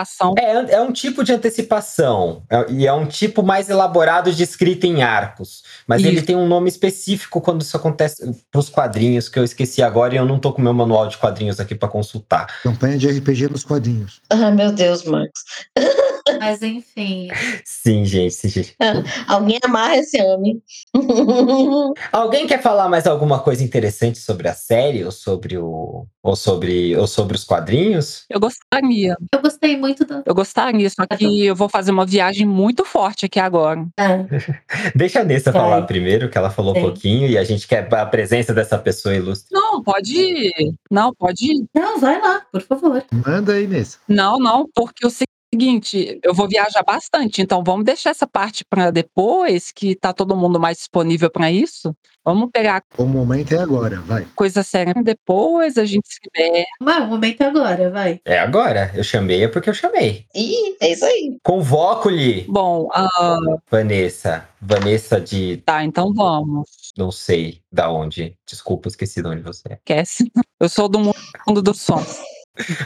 Antecipação. 0.01 0.35
É, 0.37 0.73
é 0.75 0.81
um 0.81 0.91
tipo 0.91 1.23
de 1.23 1.33
antecipação. 1.33 2.43
é- 2.49 2.65
e 2.69 2.87
é 2.87 2.93
um 2.93 3.05
tipo 3.05 3.41
mais 3.43 3.69
elaborado 3.69 4.31
de 4.31 4.43
escrita 4.43 4.85
em 4.87 5.01
arcos. 5.01 5.63
Mas 5.87 6.03
ele 6.03 6.17
Isso. 6.17 6.25
tem 6.25 6.35
um 6.35 6.47
nome 6.47 6.69
específico 6.69 7.41
quando 7.41 7.61
isso 7.61 7.75
acontece 7.75 8.29
pros 8.51 8.69
quadrinhos, 8.69 9.29
que 9.29 9.39
eu 9.39 9.43
esqueci 9.43 9.81
agora 9.81 10.13
e 10.13 10.17
eu 10.17 10.25
não 10.25 10.39
tô 10.39 10.51
com 10.53 10.59
o 10.61 10.63
meu 10.63 10.73
manual 10.73 11.07
de 11.07 11.17
quadrinhos 11.17 11.59
aqui 11.59 11.75
pra 11.75 11.87
consultar. 11.89 12.47
Campanha 12.63 12.97
de 12.97 13.07
RPG 13.09 13.49
nos 13.49 13.63
quadrinhos. 13.63 14.21
Ah, 14.29 14.51
meu 14.51 14.71
Deus, 14.71 15.03
Marcos. 15.03 15.41
Mas 16.39 16.61
enfim. 16.61 17.29
Sim, 17.63 18.05
gente. 18.05 18.33
sim, 18.33 18.49
gente. 18.49 18.75
Alguém 19.27 19.59
amarra 19.63 19.97
esse 19.97 20.21
homem. 20.21 20.61
Alguém 22.11 22.47
quer 22.47 22.61
falar 22.61 22.89
mais 22.89 23.07
alguma 23.07 23.39
coisa 23.39 23.63
interessante 23.63 24.19
sobre 24.19 24.47
a 24.47 24.53
série 24.53 25.03
ou 25.03 25.11
sobre 25.11 25.57
o 25.57 26.05
ou 26.21 26.35
sobre 26.35 26.95
ou 26.95 27.07
sobre 27.07 27.35
os 27.35 27.43
quadrinhos? 27.43 28.25
Eu 28.29 28.39
gostaria. 28.39 29.15
Eu 29.31 29.41
gostei 29.41 29.77
muito 29.77 30.05
da. 30.05 30.23
Eu 30.25 30.35
gostaria, 30.35 30.89
só 30.89 31.05
que 31.05 31.45
eu 31.45 31.55
vou 31.55 31.69
fazer 31.69 31.91
uma 31.91 32.05
viagem 32.05 32.45
muito 32.45 32.83
forte 32.83 33.25
aqui 33.25 33.39
agora. 33.39 33.85
É. 33.97 34.25
Deixa 34.95 35.21
a 35.21 35.23
Nessa 35.23 35.51
Vai. 35.51 35.61
falar 35.61 35.81
primeiro, 35.83 36.29
que 36.29 36.37
ela 36.37 36.49
falou 36.49 36.73
Sim. 36.73 36.79
um 36.79 36.83
pouquinho 36.83 37.27
e 37.27 37.37
a 37.37 37.43
gente 37.43 37.67
quer 37.67 37.93
a 37.93 38.05
presença 38.05 38.53
dessa 38.53 38.77
pessoa 38.77 39.15
ilustre. 39.15 39.49
Não, 39.51 39.81
pode 39.83 40.15
ir. 40.15 40.51
Não, 40.89 41.13
pode 41.13 41.51
ir. 41.51 41.65
Não, 41.73 41.99
vai 41.99 42.19
lá, 42.19 42.41
por 42.51 42.61
favor. 42.61 43.03
Manda 43.11 43.53
aí 43.53 43.67
nesse. 43.67 43.97
Não, 44.07 44.39
não, 44.39 44.67
porque 44.73 45.05
o 45.05 45.09
seguinte, 45.53 46.19
eu 46.23 46.33
vou 46.33 46.47
viajar 46.47 46.83
bastante, 46.83 47.41
então 47.41 47.63
vamos 47.63 47.85
deixar 47.85 48.09
essa 48.11 48.27
parte 48.27 48.65
para 48.69 48.91
depois, 48.91 49.71
que 49.71 49.95
tá 49.95 50.11
todo 50.13 50.35
mundo 50.35 50.59
mais 50.59 50.77
disponível 50.77 51.29
para 51.29 51.51
isso. 51.51 51.95
Vamos 52.25 52.49
pegar 52.51 52.83
O 52.97 53.05
momento 53.05 53.53
é 53.53 53.57
agora, 53.57 54.01
vai. 54.01 54.27
coisa 54.35 54.61
séria 54.61 54.93
depois, 55.01 55.77
a 55.77 55.85
gente 55.85 56.05
se 56.09 56.19
libera. 56.25 56.65
Mas 56.81 57.03
o 57.05 57.07
momento 57.07 57.41
é 57.41 57.45
agora, 57.45 57.89
vai. 57.89 58.19
É 58.25 58.37
agora. 58.39 58.91
Eu 58.93 59.03
chamei 59.03 59.45
é 59.45 59.47
porque 59.47 59.69
eu 59.69 59.73
chamei. 59.73 60.25
Ih, 60.35 60.75
é 60.81 60.91
isso 60.91 61.05
aí. 61.05 61.37
Convoco-lhe, 61.41 62.45
Bom, 62.49 62.89
ah, 62.93 63.37
Vanessa. 63.71 64.45
Vanessa 64.61 65.21
de 65.21 65.57
tá, 65.65 65.85
então 65.85 66.13
vamos. 66.13 66.69
não 66.97 67.11
sei 67.11 67.61
da 67.71 67.89
onde. 67.89 68.35
Desculpa, 68.45 68.89
esqueci 68.89 69.21
de 69.21 69.27
onde 69.29 69.41
você 69.41 69.63
é. 69.69 69.73
Esquece. 69.75 70.29
Eu 70.59 70.67
sou 70.67 70.89
do 70.89 70.99
mundo 70.99 71.61
dos 71.61 71.79
sons. 71.79 72.17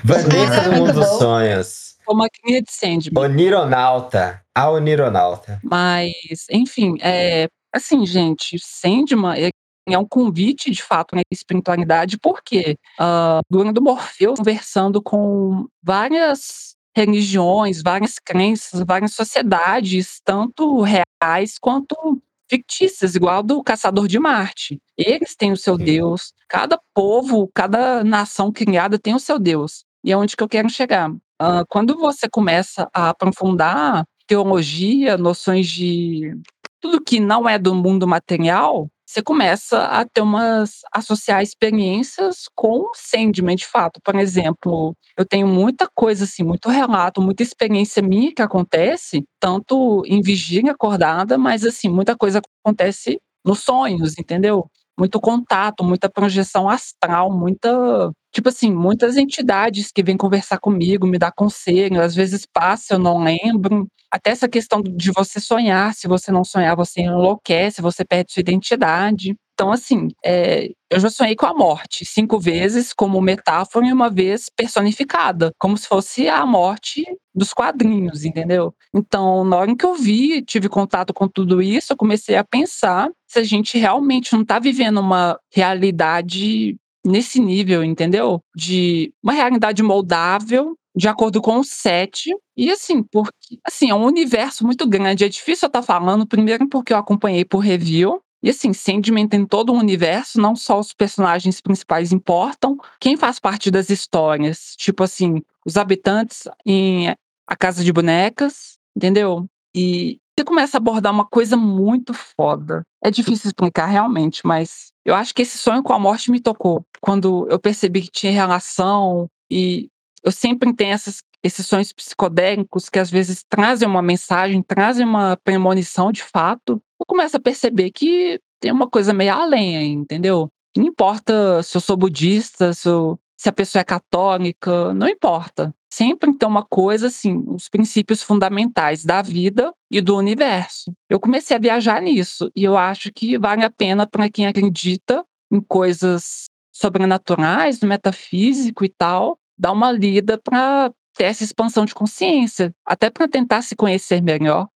Vanessa 0.03 0.61
Ah, 0.61 0.69
do 0.69 0.71
Mundo 0.75 0.93
dos. 0.93 1.07
Sonhos. 1.17 1.90
Sou 2.03 2.15
uma 2.15 2.27
cria 2.29 2.61
de 2.61 2.71
Sandman. 2.71 3.23
Onironauta. 3.23 4.43
A 4.53 4.69
Onironauta. 4.69 5.59
Mas, 5.63 6.45
enfim, 6.49 6.97
é, 7.01 7.47
assim, 7.73 8.05
gente, 8.05 8.57
Sandman 8.59 9.35
é, 9.37 9.49
é 9.87 9.97
um 9.97 10.05
convite, 10.05 10.71
de 10.71 10.83
fato, 10.83 11.15
na 11.15 11.21
espiritualidade, 11.31 12.17
porque 12.17 12.75
uh, 12.99 13.41
do 13.71 13.81
Morfeu 13.81 14.33
conversando 14.35 15.01
com 15.01 15.67
várias 15.81 16.75
religiões, 16.95 17.81
várias 17.81 18.15
crenças, 18.19 18.83
várias 18.85 19.13
sociedades, 19.13 20.19
tanto 20.23 20.81
reais 20.81 21.57
quanto 21.59 22.21
fictícias, 22.49 23.15
igual 23.15 23.41
do 23.41 23.63
Caçador 23.63 24.07
de 24.07 24.19
Marte. 24.19 24.77
Eles 24.97 25.35
têm 25.35 25.53
o 25.53 25.57
seu 25.57 25.77
Sim. 25.77 25.85
Deus, 25.85 26.33
cada 26.49 26.77
povo, 26.93 27.49
cada 27.53 28.03
nação 28.03 28.51
criada 28.51 28.99
tem 28.99 29.15
o 29.15 29.19
seu 29.19 29.39
Deus. 29.39 29.85
E 30.03 30.11
é 30.11 30.17
onde 30.17 30.35
que 30.35 30.43
eu 30.43 30.49
quero 30.49 30.69
chegar. 30.69 31.09
Ah, 31.43 31.63
quando 31.67 31.97
você 31.97 32.29
começa 32.29 32.87
a 32.93 33.09
aprofundar 33.09 34.05
teologia, 34.27 35.17
noções 35.17 35.67
de 35.67 36.35
tudo 36.79 37.01
que 37.03 37.19
não 37.19 37.49
é 37.49 37.57
do 37.57 37.73
mundo 37.73 38.07
material, 38.07 38.87
você 39.07 39.23
começa 39.23 39.85
a 39.85 40.05
ter 40.05 40.21
umas 40.21 40.81
associar 40.93 41.41
experiências 41.41 42.43
com 42.55 42.81
o 42.81 42.91
Sandman, 42.95 43.55
de 43.55 43.65
fato. 43.65 43.99
Por 44.03 44.15
exemplo, 44.17 44.95
eu 45.17 45.25
tenho 45.25 45.47
muita 45.47 45.87
coisa 45.95 46.25
assim, 46.25 46.43
muito 46.43 46.69
relato, 46.69 47.19
muita 47.23 47.41
experiência 47.41 48.03
minha 48.03 48.31
que 48.35 48.41
acontece, 48.43 49.23
tanto 49.39 50.03
em 50.05 50.21
vigília 50.21 50.73
acordada, 50.73 51.39
mas 51.39 51.65
assim, 51.65 51.89
muita 51.89 52.15
coisa 52.15 52.39
acontece 52.63 53.19
nos 53.43 53.61
sonhos, 53.61 54.13
entendeu? 54.19 54.67
Muito 54.97 55.19
contato, 55.19 55.83
muita 55.83 56.09
projeção 56.09 56.69
astral, 56.69 57.31
muita 57.31 58.11
tipo 58.33 58.47
assim, 58.49 58.73
muitas 58.73 59.17
entidades 59.17 59.91
que 59.93 60.01
vêm 60.03 60.15
conversar 60.17 60.57
comigo, 60.59 61.05
me 61.07 61.17
dar 61.19 61.31
conselho, 61.33 62.01
às 62.01 62.15
vezes 62.15 62.45
passa, 62.51 62.93
eu 62.93 62.99
não 62.99 63.21
lembro. 63.23 63.87
Até 64.11 64.31
essa 64.31 64.47
questão 64.47 64.81
de 64.81 65.11
você 65.11 65.39
sonhar, 65.39 65.93
se 65.93 66.07
você 66.07 66.31
não 66.31 66.43
sonhar, 66.43 66.75
você 66.75 67.01
enlouquece, 67.01 67.81
você 67.81 68.05
perde 68.05 68.33
sua 68.33 68.41
identidade. 68.41 69.35
Então, 69.61 69.71
assim, 69.71 70.07
é, 70.25 70.71
eu 70.89 70.99
já 70.99 71.07
sonhei 71.07 71.35
com 71.35 71.45
a 71.45 71.53
morte 71.53 72.03
cinco 72.03 72.39
vezes 72.39 72.93
como 72.93 73.21
metáfora 73.21 73.85
e 73.85 73.93
uma 73.93 74.09
vez 74.09 74.47
personificada, 74.55 75.51
como 75.59 75.77
se 75.77 75.87
fosse 75.87 76.27
a 76.27 76.43
morte 76.47 77.05
dos 77.31 77.53
quadrinhos, 77.53 78.25
entendeu? 78.25 78.73
Então, 78.91 79.43
na 79.43 79.57
hora 79.57 79.75
que 79.75 79.85
eu 79.85 79.93
vi, 79.93 80.41
tive 80.41 80.67
contato 80.67 81.13
com 81.13 81.27
tudo 81.27 81.61
isso, 81.61 81.93
eu 81.93 81.97
comecei 81.97 82.35
a 82.37 82.43
pensar 82.43 83.11
se 83.27 83.37
a 83.37 83.43
gente 83.43 83.77
realmente 83.77 84.33
não 84.33 84.41
está 84.41 84.57
vivendo 84.57 84.99
uma 84.99 85.37
realidade 85.53 86.75
nesse 87.05 87.39
nível, 87.39 87.83
entendeu? 87.83 88.41
De 88.55 89.13
uma 89.21 89.33
realidade 89.33 89.83
moldável, 89.83 90.75
de 90.95 91.07
acordo 91.07 91.39
com 91.39 91.59
o 91.59 91.63
set. 91.63 92.35
E 92.57 92.71
assim, 92.71 93.03
porque 93.03 93.59
assim, 93.63 93.91
é 93.91 93.95
um 93.95 94.05
universo 94.05 94.65
muito 94.65 94.87
grande. 94.87 95.23
É 95.23 95.29
difícil 95.29 95.67
eu 95.67 95.69
estar 95.69 95.81
tá 95.81 95.85
falando, 95.85 96.25
primeiro 96.25 96.67
porque 96.67 96.93
eu 96.93 96.97
acompanhei 96.97 97.45
por 97.45 97.59
review. 97.59 98.19
E 98.43 98.49
assim, 98.49 98.73
Sandman 98.73 99.27
tem 99.27 99.45
todo 99.45 99.71
um 99.71 99.77
universo, 99.77 100.41
não 100.41 100.55
só 100.55 100.79
os 100.79 100.93
personagens 100.93 101.61
principais 101.61 102.11
importam, 102.11 102.77
quem 102.99 103.15
faz 103.15 103.39
parte 103.39 103.69
das 103.69 103.89
histórias, 103.89 104.75
tipo 104.77 105.03
assim, 105.03 105.41
os 105.65 105.77
habitantes 105.77 106.47
em 106.65 107.09
A 107.47 107.55
Casa 107.55 107.83
de 107.83 107.93
Bonecas, 107.93 108.77
entendeu? 108.95 109.45
E 109.75 110.17
você 110.37 110.43
começa 110.43 110.77
a 110.77 110.79
abordar 110.79 111.13
uma 111.13 111.25
coisa 111.25 111.55
muito 111.55 112.13
foda. 112.13 112.83
É 113.03 113.11
difícil 113.11 113.47
explicar 113.49 113.85
realmente, 113.85 114.41
mas 114.45 114.91
eu 115.05 115.13
acho 115.13 115.33
que 115.33 115.43
esse 115.43 115.57
sonho 115.57 115.83
com 115.83 115.93
a 115.93 115.99
morte 115.99 116.31
me 116.31 116.39
tocou. 116.39 116.83
Quando 116.99 117.47
eu 117.49 117.59
percebi 117.59 118.01
que 118.01 118.11
tinha 118.11 118.31
relação 118.31 119.27
e 119.51 119.87
eu 120.23 120.31
sempre 120.31 120.73
tenho 120.73 120.93
essas, 120.93 121.21
esses 121.43 121.65
sonhos 121.65 121.91
psicodélicos 121.91 122.89
que 122.89 122.99
às 122.99 123.09
vezes 123.09 123.43
trazem 123.49 123.87
uma 123.87 124.01
mensagem, 124.01 124.61
trazem 124.61 125.05
uma 125.05 125.37
premonição 125.43 126.11
de 126.11 126.23
fato. 126.23 126.81
Eu 127.01 127.05
começo 127.05 127.35
a 127.35 127.41
perceber 127.41 127.91
que 127.91 128.39
tem 128.59 128.71
uma 128.71 128.89
coisa 128.89 129.13
meio 129.13 129.33
além, 129.33 129.93
entendeu? 129.93 130.47
Não 130.77 130.85
importa 130.85 131.61
se 131.63 131.75
eu 131.75 131.81
sou 131.81 131.97
budista, 131.97 132.73
se, 132.73 132.87
eu, 132.87 133.19
se 133.35 133.49
a 133.49 133.51
pessoa 133.51 133.81
é 133.81 133.83
católica, 133.83 134.93
não 134.93 135.07
importa 135.07 135.73
sempre 135.91 136.33
tem 136.33 136.47
uma 136.47 136.63
coisa 136.63 137.07
assim, 137.07 137.43
os 137.47 137.67
princípios 137.67 138.23
fundamentais 138.23 139.03
da 139.03 139.21
vida 139.21 139.73
e 139.91 139.99
do 139.99 140.17
universo. 140.17 140.93
Eu 141.09 141.19
comecei 141.19 141.55
a 141.55 141.59
viajar 141.59 142.01
nisso 142.01 142.49
e 142.55 142.63
eu 142.63 142.77
acho 142.77 143.11
que 143.13 143.37
vale 143.37 143.63
a 143.63 143.69
pena 143.69 144.07
para 144.07 144.29
quem 144.29 144.47
acredita 144.47 145.25
em 145.51 145.59
coisas 145.59 146.45
sobrenaturais, 146.73 147.81
no 147.81 147.89
metafísico 147.89 148.85
e 148.85 148.89
tal, 148.89 149.37
dar 149.57 149.73
uma 149.73 149.91
lida 149.91 150.37
para 150.37 150.91
ter 151.17 151.25
essa 151.25 151.43
expansão 151.43 151.83
de 151.83 151.93
consciência, 151.93 152.73
até 152.85 153.09
para 153.09 153.27
tentar 153.27 153.61
se 153.61 153.75
conhecer 153.75 154.21
melhor, 154.21 154.69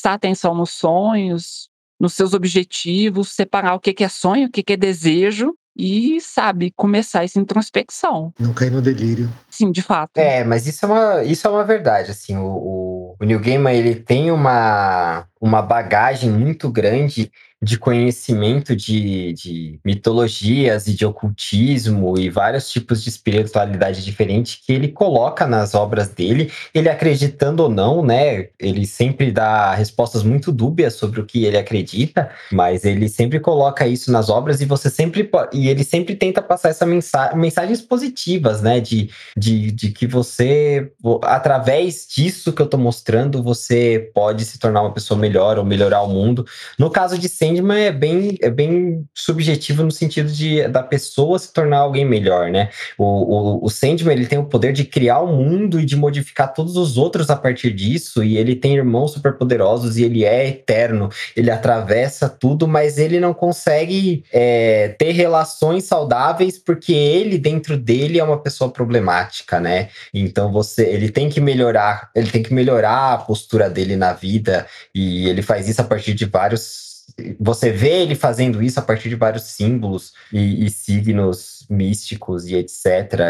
prestar 0.00 0.14
atenção 0.14 0.54
nos 0.54 0.70
sonhos, 0.70 1.68
nos 2.00 2.14
seus 2.14 2.32
objetivos, 2.32 3.32
separar 3.32 3.74
o 3.74 3.80
que 3.80 4.02
é 4.02 4.08
sonho, 4.08 4.48
o 4.48 4.50
que 4.50 4.72
é 4.72 4.76
desejo 4.76 5.54
e, 5.76 6.18
sabe, 6.22 6.72
começar 6.74 7.22
essa 7.22 7.38
introspecção. 7.38 8.32
Não 8.38 8.54
cair 8.54 8.70
no 8.70 8.80
delírio. 8.80 9.30
Sim, 9.50 9.70
de 9.70 9.82
fato. 9.82 10.16
É, 10.16 10.42
mas 10.42 10.66
isso 10.66 10.86
é 10.86 10.88
uma, 10.88 11.22
isso 11.22 11.46
é 11.46 11.50
uma 11.50 11.64
verdade, 11.64 12.10
assim, 12.10 12.36
o, 12.36 12.46
o, 12.46 13.16
o 13.20 13.24
New 13.24 13.38
Gamer, 13.38 13.74
ele 13.74 13.94
tem 13.94 14.30
uma, 14.30 15.26
uma 15.40 15.62
bagagem 15.62 16.30
muito 16.30 16.70
grande 16.70 17.30
de 17.62 17.78
conhecimento 17.78 18.74
de, 18.74 19.34
de 19.34 19.80
mitologias 19.84 20.86
e 20.86 20.94
de 20.94 21.04
ocultismo 21.04 22.18
e 22.18 22.30
vários 22.30 22.70
tipos 22.70 23.02
de 23.02 23.10
espiritualidade 23.10 24.02
diferente 24.02 24.62
que 24.64 24.72
ele 24.72 24.88
coloca 24.88 25.46
nas 25.46 25.74
obras 25.74 26.08
dele, 26.08 26.50
ele 26.72 26.88
acreditando 26.88 27.64
ou 27.64 27.68
não, 27.68 28.02
né? 28.02 28.48
Ele 28.58 28.86
sempre 28.86 29.30
dá 29.30 29.74
respostas 29.74 30.22
muito 30.22 30.50
dúbias 30.50 30.94
sobre 30.94 31.20
o 31.20 31.26
que 31.26 31.44
ele 31.44 31.58
acredita, 31.58 32.30
mas 32.50 32.86
ele 32.86 33.10
sempre 33.10 33.38
coloca 33.38 33.86
isso 33.86 34.10
nas 34.10 34.30
obras 34.30 34.62
e 34.62 34.64
você 34.64 34.88
sempre 34.88 35.28
e 35.52 35.68
ele 35.68 35.84
sempre 35.84 36.14
tenta 36.14 36.40
passar 36.40 36.70
essa 36.70 36.86
mensagem, 36.86 37.36
mensagens 37.38 37.82
positivas, 37.82 38.62
né? 38.62 38.80
De, 38.80 39.10
de, 39.36 39.70
de 39.70 39.90
que 39.90 40.06
você, 40.06 40.90
através 41.24 42.06
disso 42.08 42.54
que 42.54 42.62
eu 42.62 42.66
tô 42.66 42.78
mostrando, 42.78 43.42
você 43.42 44.10
pode 44.14 44.46
se 44.46 44.58
tornar 44.58 44.80
uma 44.80 44.94
pessoa 44.94 45.20
melhor 45.20 45.29
ou 45.38 45.64
melhorar 45.64 46.02
o 46.02 46.08
mundo. 46.08 46.46
No 46.78 46.90
caso 46.90 47.18
de 47.18 47.28
Sandman 47.28 47.84
é 47.84 47.92
bem, 47.92 48.36
é 48.40 48.50
bem 48.50 49.04
subjetivo 49.14 49.82
no 49.82 49.90
sentido 49.90 50.30
de 50.30 50.66
da 50.68 50.82
pessoa 50.82 51.38
se 51.38 51.52
tornar 51.52 51.78
alguém 51.78 52.04
melhor, 52.04 52.50
né? 52.50 52.70
O, 52.98 53.04
o, 53.04 53.64
o 53.64 53.70
Sandman 53.70 54.14
ele 54.14 54.26
tem 54.26 54.38
o 54.38 54.44
poder 54.44 54.72
de 54.72 54.84
criar 54.84 55.20
o 55.20 55.26
mundo 55.26 55.80
e 55.80 55.84
de 55.84 55.96
modificar 55.96 56.52
todos 56.52 56.76
os 56.76 56.96
outros 56.96 57.30
a 57.30 57.36
partir 57.36 57.72
disso, 57.72 58.22
e 58.22 58.36
ele 58.36 58.54
tem 58.54 58.74
irmãos 58.74 59.12
superpoderosos 59.12 59.96
e 59.96 60.04
ele 60.04 60.24
é 60.24 60.48
eterno, 60.48 61.08
ele 61.36 61.50
atravessa 61.50 62.28
tudo, 62.28 62.66
mas 62.66 62.98
ele 62.98 63.20
não 63.20 63.34
consegue 63.34 64.24
é, 64.32 64.94
ter 64.98 65.12
relações 65.12 65.84
saudáveis 65.84 66.58
porque 66.58 66.92
ele, 66.92 67.38
dentro 67.38 67.76
dele, 67.76 68.18
é 68.18 68.24
uma 68.24 68.38
pessoa 68.38 68.70
problemática, 68.70 69.60
né? 69.60 69.88
Então 70.12 70.52
você 70.52 70.84
ele 70.84 71.10
tem 71.10 71.28
que 71.28 71.40
melhorar, 71.40 72.10
ele 72.14 72.30
tem 72.30 72.42
que 72.42 72.54
melhorar 72.54 73.14
a 73.14 73.18
postura 73.18 73.68
dele 73.68 73.96
na 73.96 74.12
vida, 74.12 74.66
e 74.94 75.19
ele 75.28 75.42
faz 75.42 75.68
isso 75.68 75.80
a 75.80 75.84
partir 75.84 76.14
de 76.14 76.24
vários 76.24 76.90
você 77.38 77.70
vê 77.70 78.02
ele 78.02 78.14
fazendo 78.14 78.62
isso 78.62 78.78
a 78.78 78.82
partir 78.82 79.08
de 79.08 79.14
vários 79.14 79.44
símbolos 79.44 80.12
e, 80.32 80.64
e 80.64 80.70
signos 80.70 81.66
místicos 81.68 82.46
e 82.46 82.54
etc. 82.56 82.86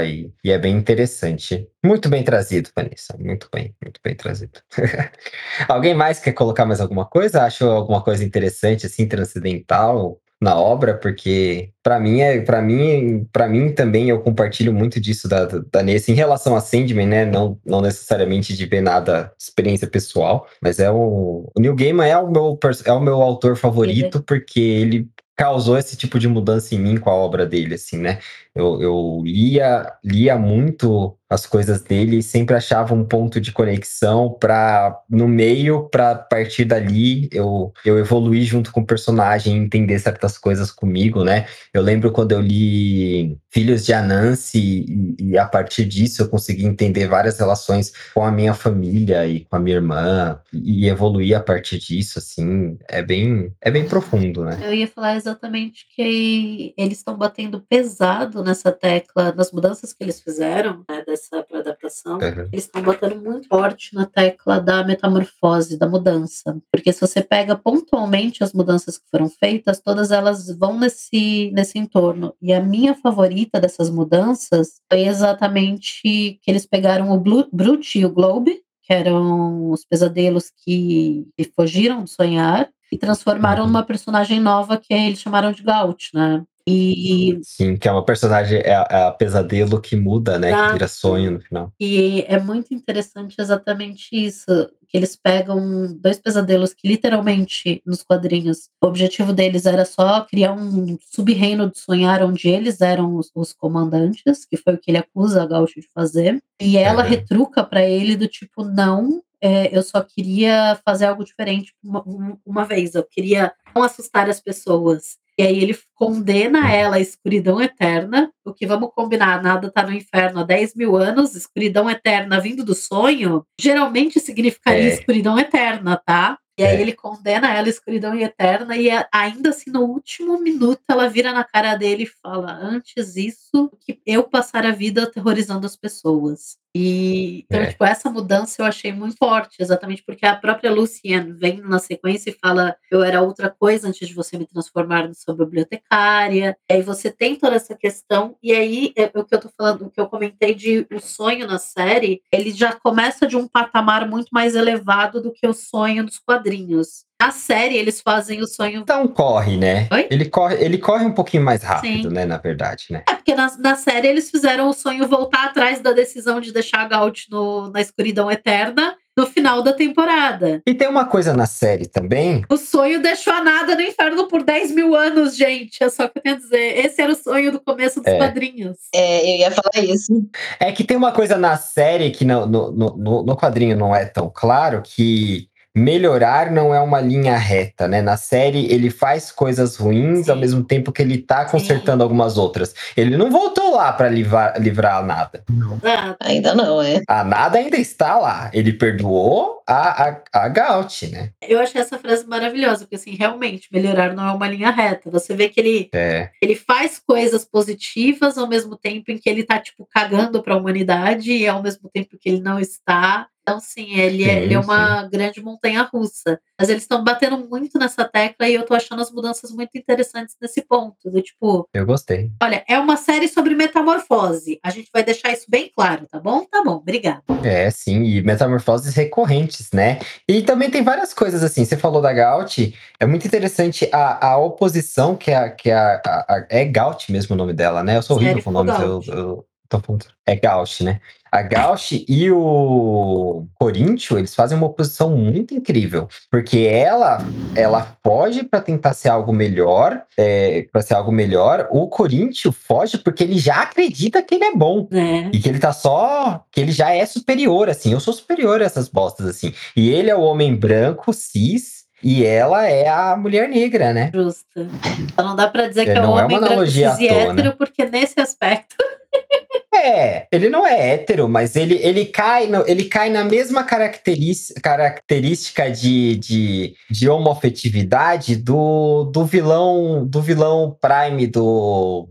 E, 0.06 0.32
e, 0.44 0.50
é 0.50 0.58
bem 0.58 0.76
interessante. 0.76 1.68
Muito 1.84 2.08
bem 2.08 2.22
trazido, 2.22 2.70
Vanessa. 2.74 3.16
Muito 3.18 3.48
bem, 3.52 3.74
muito 3.82 4.00
bem 4.02 4.14
trazido. 4.14 4.60
Alguém 5.68 5.94
mais 5.94 6.18
quer 6.18 6.32
colocar 6.32 6.64
mais 6.64 6.80
alguma 6.80 7.06
coisa? 7.06 7.42
Achou 7.42 7.70
alguma 7.70 8.02
coisa 8.02 8.24
interessante, 8.24 8.86
assim, 8.86 9.06
transcendental? 9.06 10.20
Na 10.40 10.58
obra, 10.58 10.96
porque 10.96 11.70
para 11.82 12.00
mim 12.00 12.20
é 12.20 12.40
para 12.40 12.62
mim 12.62 13.26
para 13.30 13.46
mim 13.46 13.72
também 13.72 14.08
eu 14.08 14.20
compartilho 14.20 14.72
muito 14.72 14.98
disso 14.98 15.28
da, 15.28 15.44
da 15.44 15.82
Nessa 15.82 16.10
em 16.10 16.14
relação 16.14 16.56
a 16.56 16.60
Sandman, 16.60 17.06
né? 17.06 17.24
Não, 17.26 17.58
não 17.64 17.82
necessariamente 17.82 18.56
de 18.56 18.66
ver 18.66 18.80
nada 18.80 19.32
experiência 19.38 19.86
pessoal, 19.86 20.48
mas 20.62 20.78
é 20.78 20.90
o, 20.90 21.50
o 21.54 21.60
Neil 21.60 21.74
Gaiman 21.76 22.08
é 22.08 22.16
o 22.16 22.30
meu 22.30 22.58
é 22.86 22.92
o 22.92 23.00
meu 23.00 23.20
autor 23.20 23.56
favorito 23.56 24.16
uhum. 24.16 24.22
porque 24.22 24.60
ele 24.60 25.08
causou 25.40 25.78
esse 25.78 25.96
tipo 25.96 26.18
de 26.18 26.28
mudança 26.28 26.74
em 26.74 26.78
mim 26.78 26.98
com 26.98 27.08
a 27.08 27.14
obra 27.14 27.46
dele, 27.46 27.74
assim, 27.74 27.96
né? 27.96 28.18
Eu, 28.54 28.82
eu 28.82 29.22
lia, 29.24 29.92
lia 30.04 30.36
muito 30.36 31.16
as 31.30 31.46
coisas 31.46 31.80
dele 31.80 32.18
e 32.18 32.22
sempre 32.24 32.56
achava 32.56 32.92
um 32.92 33.04
ponto 33.04 33.40
de 33.40 33.52
conexão 33.52 34.36
para 34.40 35.00
no 35.08 35.28
meio 35.28 35.88
para 35.88 36.16
partir 36.16 36.64
dali 36.64 37.28
eu 37.32 37.72
eu 37.84 37.96
evoluir 38.00 38.42
junto 38.42 38.72
com 38.72 38.80
o 38.80 38.86
personagem 38.86 39.56
entender 39.56 40.00
certas 40.00 40.36
coisas 40.36 40.72
comigo 40.72 41.22
né? 41.22 41.46
Eu 41.72 41.82
lembro 41.82 42.10
quando 42.10 42.32
eu 42.32 42.40
li 42.40 43.38
Filhos 43.48 43.86
de 43.86 43.92
Anansi 43.92 44.58
e, 44.88 45.16
e, 45.20 45.38
a 45.38 45.46
partir 45.46 45.84
disso 45.84 46.22
eu 46.22 46.28
consegui 46.28 46.66
entender 46.66 47.06
várias 47.06 47.38
relações 47.38 47.92
com 48.12 48.24
a 48.24 48.32
minha 48.32 48.54
família 48.54 49.24
e 49.26 49.40
com 49.44 49.54
a 49.54 49.60
minha 49.60 49.76
irmã 49.76 50.40
e, 50.52 50.86
e 50.86 50.88
evoluir 50.88 51.36
a 51.36 51.40
partir 51.40 51.78
disso 51.78 52.18
assim 52.18 52.76
é 52.88 53.02
bem 53.02 53.52
é 53.60 53.70
bem 53.70 53.86
profundo 53.86 54.44
né? 54.44 54.58
Eu 54.60 54.74
ia 54.74 54.88
falar 54.88 55.14
exatamente 55.14 55.86
que 55.94 56.74
eles 56.76 56.98
estão 56.98 57.16
batendo 57.16 57.60
pesado 57.60 58.39
nessa 58.42 58.72
tecla 58.72 59.32
nas 59.32 59.52
mudanças 59.52 59.92
que 59.92 60.02
eles 60.02 60.20
fizeram 60.20 60.84
né, 60.88 61.02
dessa 61.06 61.44
adaptação, 61.52 62.14
uhum. 62.14 62.48
eles 62.52 62.64
estão 62.64 62.82
batendo 62.82 63.16
muito 63.16 63.48
forte 63.48 63.94
na 63.94 64.06
tecla 64.06 64.60
da 64.60 64.84
metamorfose, 64.84 65.78
da 65.78 65.88
mudança. 65.88 66.56
Porque 66.72 66.92
se 66.92 67.00
você 67.00 67.22
pega 67.22 67.56
pontualmente 67.56 68.42
as 68.42 68.52
mudanças 68.52 68.98
que 68.98 69.08
foram 69.10 69.28
feitas, 69.28 69.80
todas 69.80 70.10
elas 70.10 70.48
vão 70.56 70.78
nesse, 70.78 71.50
nesse 71.52 71.78
entorno. 71.78 72.34
E 72.40 72.52
a 72.52 72.60
minha 72.60 72.94
favorita 72.94 73.60
dessas 73.60 73.90
mudanças 73.90 74.80
foi 74.90 75.06
exatamente 75.06 76.00
que 76.02 76.50
eles 76.50 76.66
pegaram 76.66 77.10
o 77.10 77.18
Blue, 77.18 77.48
Brute 77.52 77.98
e 77.98 78.06
o 78.06 78.10
Globe, 78.10 78.62
que 78.82 78.92
eram 78.92 79.70
os 79.70 79.84
pesadelos 79.84 80.50
que, 80.64 81.26
que 81.36 81.44
fugiram 81.54 82.04
de 82.04 82.10
sonhar, 82.10 82.68
e 82.92 82.98
transformaram 82.98 83.62
uhum. 83.62 83.68
numa 83.68 83.84
personagem 83.84 84.40
nova 84.40 84.76
que 84.76 84.92
eles 84.92 85.20
chamaram 85.20 85.52
de 85.52 85.62
Gaut, 85.62 86.10
né? 86.12 86.42
E... 86.66 87.38
Sim, 87.42 87.76
que 87.76 87.88
é 87.88 87.92
uma 87.92 88.04
personagem, 88.04 88.58
é 88.58 88.70
é 88.70 89.04
a 89.04 89.10
pesadelo 89.10 89.80
que 89.80 89.96
muda, 89.96 90.38
né? 90.38 90.50
Que 90.52 90.72
vira 90.74 90.88
sonho 90.88 91.32
no 91.32 91.40
final. 91.40 91.72
E 91.78 92.24
é 92.28 92.38
muito 92.38 92.72
interessante 92.74 93.36
exatamente 93.38 94.08
isso. 94.12 94.70
Que 94.88 94.96
eles 94.96 95.14
pegam 95.14 95.86
dois 96.00 96.18
pesadelos 96.18 96.74
que 96.74 96.88
literalmente 96.88 97.80
nos 97.86 98.02
quadrinhos 98.02 98.68
o 98.82 98.86
objetivo 98.88 99.32
deles 99.32 99.64
era 99.64 99.84
só 99.84 100.22
criar 100.22 100.52
um 100.52 100.98
sub-reino 101.00 101.70
de 101.70 101.78
sonhar 101.78 102.24
onde 102.24 102.48
eles 102.48 102.80
eram 102.80 103.14
os, 103.14 103.30
os, 103.34 103.52
comandantes, 103.52 104.44
que 104.44 104.56
foi 104.56 104.74
o 104.74 104.78
que 104.78 104.90
ele 104.90 104.98
acusa 104.98 105.42
a 105.42 105.46
Gaucho 105.46 105.80
de 105.80 105.88
fazer. 105.94 106.42
E 106.60 106.76
ela 106.76 107.02
retruca 107.02 107.62
para 107.62 107.84
ele 107.84 108.16
do 108.16 108.26
tipo, 108.26 108.64
não, 108.64 109.22
é, 109.40 109.76
eu 109.76 109.82
só 109.82 110.02
queria 110.02 110.78
fazer 110.84 111.06
algo 111.06 111.24
diferente 111.24 111.72
uma, 111.82 112.04
uma, 112.44 112.64
vez. 112.64 112.94
Eu 112.94 113.04
queria 113.04 113.52
não 113.74 113.82
assustar 113.82 114.28
as 114.28 114.40
pessoas. 114.40 115.16
E 115.38 115.42
aí 115.42 115.58
ele 115.62 115.76
condena 115.94 116.70
ela 116.72 116.96
à 116.96 117.00
escuridão 117.00 117.60
eterna, 117.60 118.30
o 118.44 118.52
que 118.52 118.66
vamos 118.66 118.90
combinar, 118.94 119.42
nada 119.42 119.70
tá 119.70 119.82
no 119.82 119.92
inferno 119.92 120.40
há 120.40 120.44
10 120.44 120.74
mil 120.74 120.96
anos, 120.96 121.34
escuridão 121.34 121.88
eterna 121.88 122.40
vindo 122.40 122.64
do 122.64 122.74
sonho, 122.74 123.44
geralmente 123.60 124.20
significaria 124.20 124.84
É. 124.84 124.88
escuridão 124.88 125.38
eterna, 125.38 125.96
tá? 126.04 126.38
E 126.58 126.62
aí 126.64 126.76
É. 126.76 126.80
ele 126.82 126.92
condena 126.92 127.48
ela 127.54 127.66
à 127.68 127.70
escuridão 127.70 128.14
eterna 128.18 128.76
e 128.76 128.90
ainda 129.12 129.48
assim 129.50 129.70
no 129.70 129.82
último 129.82 130.38
minuto 130.38 130.82
ela 130.88 131.08
vira 131.08 131.32
na 131.32 131.42
cara 131.44 131.74
dele 131.74 132.02
e 132.02 132.06
fala: 132.06 132.52
"Antes 132.52 133.16
isso 133.16 133.70
que 133.80 133.98
eu 134.04 134.24
passar 134.24 134.66
a 134.66 134.70
vida 134.72 135.04
aterrorizando 135.04 135.64
as 135.66 135.76
pessoas". 135.76 136.58
E 136.74 137.40
então, 137.48 137.60
É. 137.62 137.66
tipo, 137.66 137.84
essa 137.84 138.08
mudança 138.10 138.62
eu 138.62 138.66
achei 138.66 138.92
muito 138.92 139.16
forte, 139.18 139.56
exatamente 139.60 140.04
porque 140.04 140.24
a 140.24 140.36
própria 140.36 140.70
Lucienne 140.72 141.32
vem 141.32 141.60
na 141.60 141.80
sequência 141.80 142.30
e 142.30 142.36
fala: 142.40 142.76
"Eu 142.90 143.02
era 143.02 143.20
outra 143.22 143.50
coisa 143.50 143.88
antes 143.88 144.06
de 144.06 144.14
você 144.14 144.38
me 144.38 144.46
transformar 144.46 145.08
na 145.08 145.14
sua 145.14 145.34
bibliotecária". 145.34 146.56
E 146.70 146.72
aí 146.74 146.82
você 146.82 147.10
tem 147.10 147.34
toda 147.34 147.56
essa 147.56 147.74
questão 147.74 148.36
e 148.40 148.52
aí 148.52 148.92
é 148.96 149.10
o 149.18 149.24
que 149.24 149.34
eu 149.34 149.40
tô 149.40 149.48
falando, 149.58 149.86
o 149.86 149.90
que 149.90 150.00
eu 150.00 150.06
comentei 150.08 150.54
de 150.54 150.86
o 150.92 151.00
sonho 151.00 151.44
na 151.46 151.58
série, 151.58 152.22
ele 152.32 152.52
já 152.52 152.72
começa 152.72 153.26
de 153.26 153.36
um 153.36 153.48
patamar 153.48 154.08
muito 154.08 154.28
mais 154.32 154.54
elevado 154.54 155.20
do 155.20 155.32
que 155.32 155.46
o 155.48 155.52
sonho 155.52 156.04
dos 156.04 156.18
quadrinhos. 156.20 157.04
Na 157.20 157.30
série 157.30 157.76
eles 157.76 158.00
fazem 158.00 158.40
o 158.40 158.46
sonho 158.46 158.80
Então 158.80 159.06
corre, 159.06 159.56
né? 159.58 159.86
Oi? 159.92 160.06
Ele 160.10 160.24
corre, 160.24 160.56
ele 160.64 160.78
corre 160.78 161.04
um 161.04 161.12
pouquinho 161.12 161.44
mais 161.44 161.62
rápido, 161.62 162.08
Sim. 162.08 162.14
né? 162.14 162.24
Na 162.24 162.38
verdade, 162.38 162.86
né? 162.90 163.02
É, 163.08 163.14
porque 163.14 163.34
na, 163.34 163.54
na 163.58 163.76
série 163.76 164.08
eles 164.08 164.30
fizeram 164.30 164.68
o 164.68 164.72
sonho 164.72 165.06
voltar 165.06 165.44
atrás 165.46 165.80
da 165.80 165.92
decisão 165.92 166.40
de 166.40 166.52
deixar 166.52 166.80
a 166.80 166.88
Gaut 166.88 167.26
no, 167.30 167.70
na 167.70 167.80
escuridão 167.80 168.30
eterna 168.30 168.96
no 169.16 169.26
final 169.26 169.60
da 169.62 169.72
temporada. 169.72 170.62
E 170.66 170.72
tem 170.72 170.88
uma 170.88 171.04
coisa 171.04 171.34
na 171.34 171.44
série 171.44 171.86
também. 171.86 172.42
O 172.48 172.56
sonho 172.56 173.02
deixou 173.02 173.34
a 173.34 173.42
nada 173.42 173.74
no 173.74 173.82
inferno 173.82 174.26
por 174.28 174.42
10 174.42 174.70
mil 174.72 174.94
anos, 174.94 175.36
gente. 175.36 175.82
É 175.82 175.90
só 175.90 176.04
o 176.04 176.08
que 176.08 176.18
eu 176.18 176.22
tenho 176.22 176.36
a 176.36 176.38
dizer. 176.38 176.78
Esse 176.86 177.02
era 177.02 177.12
o 177.12 177.16
sonho 177.16 177.52
do 177.52 177.60
começo 177.60 178.00
dos 178.00 178.10
É. 178.10 178.16
quadrinhos. 178.16 178.78
É, 178.94 179.34
eu 179.34 179.38
ia 179.40 179.50
falar 179.50 179.84
isso. 179.84 180.26
É 180.58 180.72
que 180.72 180.84
tem 180.84 180.96
uma 180.96 181.12
coisa 181.12 181.36
na 181.36 181.56
série 181.58 182.10
que 182.12 182.24
no, 182.24 182.46
no, 182.46 182.70
no, 182.72 183.22
no 183.24 183.36
quadrinho 183.36 183.76
não 183.76 183.94
é 183.94 184.06
tão 184.06 184.30
claro 184.34 184.80
que 184.82 185.49
melhorar 185.76 186.50
não 186.50 186.74
é 186.74 186.80
uma 186.80 187.00
linha 187.00 187.36
reta, 187.36 187.86
né? 187.86 188.02
Na 188.02 188.16
série 188.16 188.66
ele 188.72 188.90
faz 188.90 189.30
coisas 189.30 189.76
ruins 189.76 190.26
Sim. 190.26 190.30
ao 190.32 190.36
mesmo 190.36 190.64
tempo 190.64 190.92
que 190.92 191.00
ele 191.02 191.18
tá 191.18 191.44
consertando 191.44 192.02
algumas 192.02 192.36
outras. 192.36 192.74
Ele 192.96 193.16
não 193.16 193.30
voltou 193.30 193.76
lá 193.76 193.92
pra 193.92 194.08
livrar, 194.08 194.60
livrar 194.60 194.96
a 194.98 195.02
nada. 195.02 195.44
Ah, 195.84 196.16
Ainda 196.20 196.54
não, 196.54 196.82
é. 196.82 197.00
A 197.08 197.22
nada 197.24 197.58
ainda 197.58 197.76
está 197.76 198.18
lá. 198.18 198.50
Ele 198.52 198.72
perdoou 198.72 199.62
a, 199.66 200.08
a, 200.08 200.20
a 200.32 200.48
Gaut, 200.48 201.06
né? 201.08 201.30
eu 201.40 201.60
achei 201.60 201.80
essa 201.80 201.96
frase 201.98 202.26
maravilhosa, 202.26 202.80
porque 202.80 202.96
assim, 202.96 203.14
realmente, 203.14 203.68
melhorar 203.72 204.12
não 204.14 204.28
é 204.28 204.32
uma 204.32 204.48
linha 204.48 204.70
reta. 204.70 205.08
Você 205.10 205.34
vê 205.34 205.48
que 205.48 205.60
ele 205.60 205.88
É. 205.94 206.30
ele 206.42 206.56
faz 206.56 206.98
coisas 207.04 207.44
positivas 207.44 208.36
ao 208.36 208.48
mesmo 208.48 208.76
tempo 208.76 209.10
em 209.12 209.18
que 209.18 209.28
ele 209.30 209.44
tá, 209.44 209.58
tipo, 209.60 209.86
cagando 209.90 210.42
pra 210.42 210.56
humanidade 210.56 211.32
e 211.32 211.46
ao 211.46 211.62
mesmo 211.62 211.88
tempo 211.92 212.16
que 212.18 212.28
ele 212.28 212.40
não 212.40 212.58
está. 212.58 213.28
Então, 213.50 213.60
sim, 213.60 213.98
ele, 213.98 214.22
é, 214.24 214.34
Sim, 214.34 214.40
ele 214.42 214.54
é 214.54 214.58
uma 214.58 215.02
grande 215.08 215.42
montanha 215.42 215.82
russa. 215.82 216.40
Mas 216.58 216.68
eles 216.68 216.82
estão 216.82 217.02
batendo 217.02 217.38
muito 217.48 217.78
nessa 217.78 218.04
tecla 218.04 218.48
e 218.48 218.54
eu 218.54 218.64
tô 218.64 218.74
achando 218.74 219.00
as 219.02 219.10
mudanças 219.10 219.50
muito 219.50 219.70
interessantes 219.76 220.36
nesse 220.40 220.62
ponto. 220.62 221.10
Do 221.10 221.20
tipo, 221.22 221.68
Eu 221.74 221.84
gostei. 221.86 222.30
olha, 222.42 222.64
é 222.68 222.78
uma 222.78 222.96
série 222.96 223.28
sobre 223.28 223.54
metamorfose. 223.54 224.60
A 224.62 224.70
gente 224.70 224.88
vai 224.92 225.02
deixar 225.02 225.32
isso 225.32 225.46
bem 225.48 225.70
claro, 225.74 226.06
tá 226.10 226.20
bom? 226.20 226.44
Tá 226.44 226.62
bom, 226.62 226.74
obrigada. 226.76 227.22
É, 227.42 227.70
sim, 227.70 228.02
e 228.04 228.22
metamorfoses 228.22 228.94
recorrentes, 228.94 229.70
né? 229.72 229.98
E 230.28 230.42
também 230.42 230.70
tem 230.70 230.82
várias 230.82 231.12
coisas 231.14 231.42
assim. 231.42 231.64
Você 231.64 231.76
falou 231.76 232.00
da 232.02 232.12
Gaut, 232.12 232.74
é 232.98 233.06
muito 233.06 233.26
interessante 233.26 233.88
a, 233.92 234.28
a 234.32 234.38
oposição 234.38 235.16
que, 235.16 235.32
a, 235.32 235.50
que 235.50 235.70
a, 235.70 236.00
a- 236.06 236.26
a- 236.36 236.46
É 236.48 236.64
Gaut 236.64 237.10
mesmo 237.10 237.34
o 237.34 237.38
nome 237.38 237.52
dela, 237.52 237.82
né? 237.82 237.96
Eu 237.96 238.02
sou 238.02 238.16
horrível 238.16 238.34
Série 238.34 238.44
com 238.44 238.50
nomes. 238.52 238.78
Eu, 238.78 239.00
eu 239.08 239.44
tô 239.70 239.80
falando- 239.80 240.04
é 240.26 240.36
Gaut, 240.36 240.84
né? 240.84 241.00
A 241.32 241.42
Gaut 241.42 242.04
e 242.08 242.30
o 242.30 243.46
Corinthians, 243.54 244.18
eles 244.18 244.34
fazem 244.34 244.58
uma 244.58 244.66
oposição 244.66 245.16
muito 245.16 245.54
incrível. 245.54 246.08
Porque 246.30 246.58
ela, 246.58 247.18
ela 247.54 247.96
foge 248.04 248.42
pra 248.42 248.60
tentar 248.60 248.94
ser 248.94 249.08
algo 249.10 249.32
melhor, 249.32 250.02
é, 250.16 250.66
para 250.72 250.82
ser 250.82 250.94
algo 250.94 251.12
melhor. 251.12 251.68
O 251.70 251.88
Corinthians 251.88 252.54
foge 252.56 252.98
porque 252.98 253.22
ele 253.22 253.38
já 253.38 253.62
acredita 253.62 254.22
que 254.22 254.34
ele 254.34 254.44
é 254.44 254.54
bom. 254.54 254.88
Né? 254.90 255.30
E 255.32 255.38
que 255.38 255.48
ele 255.48 255.60
tá 255.60 255.72
só. 255.72 256.44
Que 256.50 256.60
ele 256.60 256.72
já 256.72 256.90
é 256.92 257.06
superior, 257.06 257.68
assim. 257.68 257.92
Eu 257.92 258.00
sou 258.00 258.12
superior 258.12 258.60
a 258.60 258.64
essas 258.64 258.88
bostas, 258.88 259.26
assim. 259.26 259.54
E 259.76 259.88
ele 259.90 260.10
é 260.10 260.16
o 260.16 260.20
homem 260.22 260.54
branco, 260.54 261.12
cis, 261.12 261.79
e 262.02 262.24
ela 262.24 262.66
é 262.66 262.88
a 262.88 263.16
mulher 263.16 263.48
negra, 263.48 263.92
né? 263.92 264.10
Justa. 264.14 264.68
Então 265.00 265.28
não 265.28 265.36
dá 265.36 265.48
pra 265.48 265.68
dizer 265.68 265.82
É, 265.82 265.92
que 265.92 265.98
é 265.98 266.00
um 266.00 266.18
é 266.18 266.24
homem 266.24 266.38
uma 266.38 266.48
branco 266.48 266.66
cis 266.66 266.98
e 266.98 267.08
hétero, 267.08 267.56
porque 267.56 267.84
nesse 267.84 268.20
aspecto 268.20 268.76
É, 269.72 270.26
ele 270.30 270.50
não 270.50 270.66
é 270.66 270.92
hétero, 270.92 271.28
mas 271.28 271.56
ele, 271.56 271.76
ele, 271.76 272.04
cai, 272.04 272.46
no, 272.48 272.68
ele 272.68 272.84
cai 272.84 273.08
na 273.08 273.24
mesma 273.24 273.64
característica, 273.64 275.70
de, 275.70 276.16
de, 276.16 276.74
de 276.90 277.08
homoafetividade 277.08 278.36
do, 278.36 279.04
do 279.04 279.24
vilão 279.24 280.06
do 280.06 280.20
vilão 280.20 280.76
Prime 280.80 281.26
do 281.26 282.08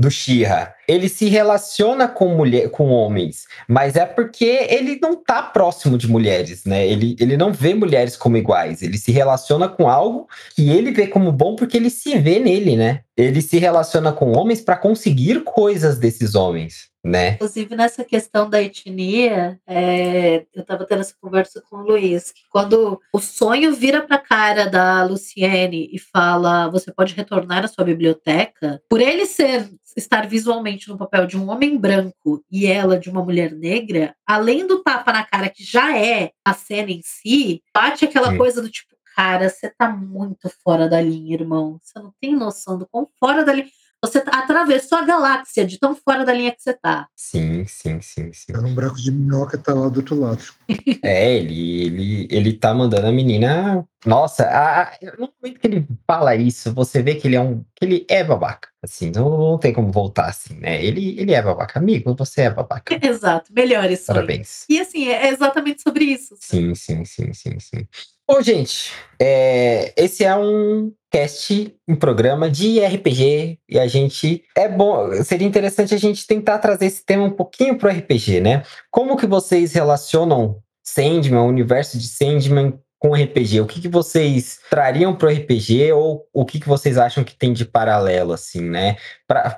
do 0.00 0.10
Shira. 0.10 0.74
Ele 0.88 1.08
se 1.08 1.28
relaciona 1.28 2.08
com 2.08 2.34
mulher, 2.34 2.70
com 2.70 2.88
homens, 2.88 3.44
mas 3.68 3.94
é 3.94 4.06
porque 4.06 4.66
ele 4.68 4.98
não 5.00 5.14
tá 5.14 5.42
próximo 5.42 5.98
de 5.98 6.08
mulheres, 6.08 6.64
né? 6.64 6.86
Ele, 6.86 7.14
ele 7.20 7.36
não 7.36 7.52
vê 7.52 7.74
mulheres 7.74 8.16
como 8.16 8.36
iguais. 8.36 8.82
Ele 8.82 8.96
se 8.96 9.12
relaciona 9.12 9.68
com 9.68 9.88
algo 9.88 10.26
que 10.56 10.68
ele 10.70 10.90
vê 10.90 11.06
como 11.06 11.30
bom 11.30 11.54
porque 11.54 11.76
ele 11.76 11.90
se 11.90 12.18
vê 12.18 12.40
nele, 12.40 12.76
né? 12.76 13.00
Ele 13.16 13.42
se 13.42 13.58
relaciona 13.58 14.12
com 14.12 14.32
homens 14.32 14.62
para 14.62 14.76
conseguir 14.76 15.44
coisas 15.44 15.98
desses 15.98 16.34
homens, 16.34 16.88
né? 17.04 17.30
Inclusive, 17.30 17.74
nessa 17.74 18.04
questão 18.04 18.48
da 18.48 18.62
etnia, 18.62 19.58
é, 19.66 20.44
eu 20.54 20.60
estava 20.62 20.84
tendo 20.84 21.00
essa 21.00 21.14
conversa 21.20 21.62
com 21.68 21.76
o 21.76 21.82
Luiz, 21.82 22.30
que 22.30 22.42
quando 22.50 23.00
o 23.12 23.18
sonho 23.18 23.74
vira 23.74 24.02
para 24.02 24.16
a 24.16 24.20
cara 24.20 24.66
da 24.66 25.02
Luciene 25.04 25.88
e 25.92 25.98
fala, 25.98 26.68
você 26.68 26.92
pode 26.92 27.14
retornar 27.14 27.64
à 27.64 27.68
sua 27.68 27.84
biblioteca, 27.84 28.82
por 28.88 29.00
ele 29.00 29.24
ser 29.24 29.70
estar 29.96 30.28
visualmente 30.28 30.88
no 30.88 30.98
papel 30.98 31.26
de 31.26 31.36
um 31.36 31.50
homem 31.50 31.76
branco 31.76 32.44
e 32.50 32.66
ela 32.66 32.98
de 32.98 33.10
uma 33.10 33.24
mulher 33.24 33.52
negra, 33.52 34.14
além 34.26 34.66
do 34.66 34.82
tapa 34.82 35.12
na 35.12 35.24
cara 35.24 35.48
que 35.48 35.64
já 35.64 35.96
é 35.98 36.30
a 36.44 36.52
cena 36.52 36.90
em 36.90 37.00
si, 37.02 37.62
bate 37.74 38.04
aquela 38.04 38.30
Sim. 38.30 38.36
coisa 38.38 38.62
do 38.62 38.70
tipo, 38.70 38.94
cara, 39.16 39.48
você 39.48 39.68
tá 39.68 39.88
muito 39.88 40.50
fora 40.62 40.88
da 40.88 41.00
linha, 41.00 41.34
irmão. 41.34 41.78
Você 41.82 41.98
não 41.98 42.12
tem 42.20 42.34
noção 42.34 42.78
do 42.78 42.86
quão 42.86 43.08
fora 43.18 43.44
da 43.44 43.52
linha. 43.52 43.68
Você 44.02 44.20
tá- 44.22 44.30
atravessou 44.38 44.96
a 44.98 45.02
galáxia 45.04 45.64
de 45.66 45.78
tão 45.78 45.94
fora 45.94 46.24
da 46.24 46.32
linha 46.32 46.52
que 46.52 46.62
você 46.62 46.72
tá. 46.72 47.06
Sim, 47.14 47.66
sim, 47.66 48.00
sim, 48.00 48.32
sim. 48.32 48.52
Tá 48.52 48.60
num 48.60 48.74
buraco 48.74 48.96
de 48.96 49.12
minhoca, 49.12 49.58
tá 49.58 49.74
lá 49.74 49.88
do 49.90 49.98
outro 49.98 50.18
lado. 50.18 50.42
É, 51.02 51.34
ele, 51.36 51.82
ele, 51.86 52.28
ele 52.30 52.52
tá 52.52 52.72
mandando 52.74 53.06
a 53.06 53.12
menina. 53.12 53.86
Nossa, 54.04 54.44
a, 54.44 54.82
a- 54.82 54.92
no 55.18 55.30
momento 55.42 55.60
que 55.60 55.66
ele 55.66 55.86
fala 56.06 56.34
isso, 56.36 56.72
você 56.74 57.02
vê 57.02 57.14
que 57.14 57.26
ele 57.28 57.36
é 57.36 57.40
um. 57.40 57.64
que 57.74 57.84
ele 57.84 58.06
é 58.08 58.22
babaca. 58.24 58.68
Assim, 58.82 59.10
não, 59.14 59.36
não 59.36 59.58
tem 59.58 59.72
como 59.72 59.90
voltar 59.92 60.26
assim, 60.26 60.54
né? 60.54 60.82
Ele, 60.84 61.18
ele 61.20 61.32
é 61.32 61.40
babaca. 61.42 61.78
Amigo, 61.78 62.14
você 62.14 62.42
é 62.42 62.50
babaca. 62.50 62.94
Exato, 63.04 63.52
melhor 63.52 63.90
isso. 63.90 64.10
aí. 64.10 64.14
Parabéns. 64.14 64.64
E 64.68 64.80
assim, 64.80 65.08
é 65.08 65.28
exatamente 65.28 65.82
sobre 65.82 66.04
isso. 66.04 66.36
Sim, 66.40 66.74
sim, 66.74 67.04
sim, 67.04 67.32
sim, 67.32 67.58
sim. 67.58 67.86
Bom, 68.32 68.40
gente, 68.40 68.92
é, 69.20 69.92
esse 69.96 70.24
é 70.24 70.32
um 70.36 70.92
cast, 71.10 71.74
um 71.88 71.96
programa 71.96 72.48
de 72.48 72.78
RPG 72.78 73.58
e 73.68 73.76
a 73.76 73.88
gente 73.88 74.44
é 74.56 74.68
bom, 74.68 75.12
seria 75.24 75.48
interessante 75.48 75.92
a 75.96 75.98
gente 75.98 76.24
tentar 76.24 76.60
trazer 76.60 76.86
esse 76.86 77.04
tema 77.04 77.24
um 77.24 77.32
pouquinho 77.32 77.76
pro 77.76 77.90
RPG, 77.90 78.40
né? 78.40 78.62
Como 78.88 79.16
que 79.16 79.26
vocês 79.26 79.72
relacionam 79.72 80.62
Sandman, 80.84 81.40
o 81.40 81.48
universo 81.48 81.98
de 81.98 82.06
Sandman 82.06 82.78
com 83.00 83.14
RPG? 83.14 83.62
O 83.62 83.66
que, 83.66 83.80
que 83.80 83.88
vocês 83.88 84.60
trariam 84.68 85.16
pro 85.16 85.30
RPG 85.30 85.90
ou 85.92 86.28
o 86.32 86.44
que, 86.44 86.60
que 86.60 86.68
vocês 86.68 86.98
acham 86.98 87.24
que 87.24 87.34
tem 87.34 87.52
de 87.52 87.64
paralelo, 87.64 88.32
assim, 88.32 88.60
né? 88.60 88.96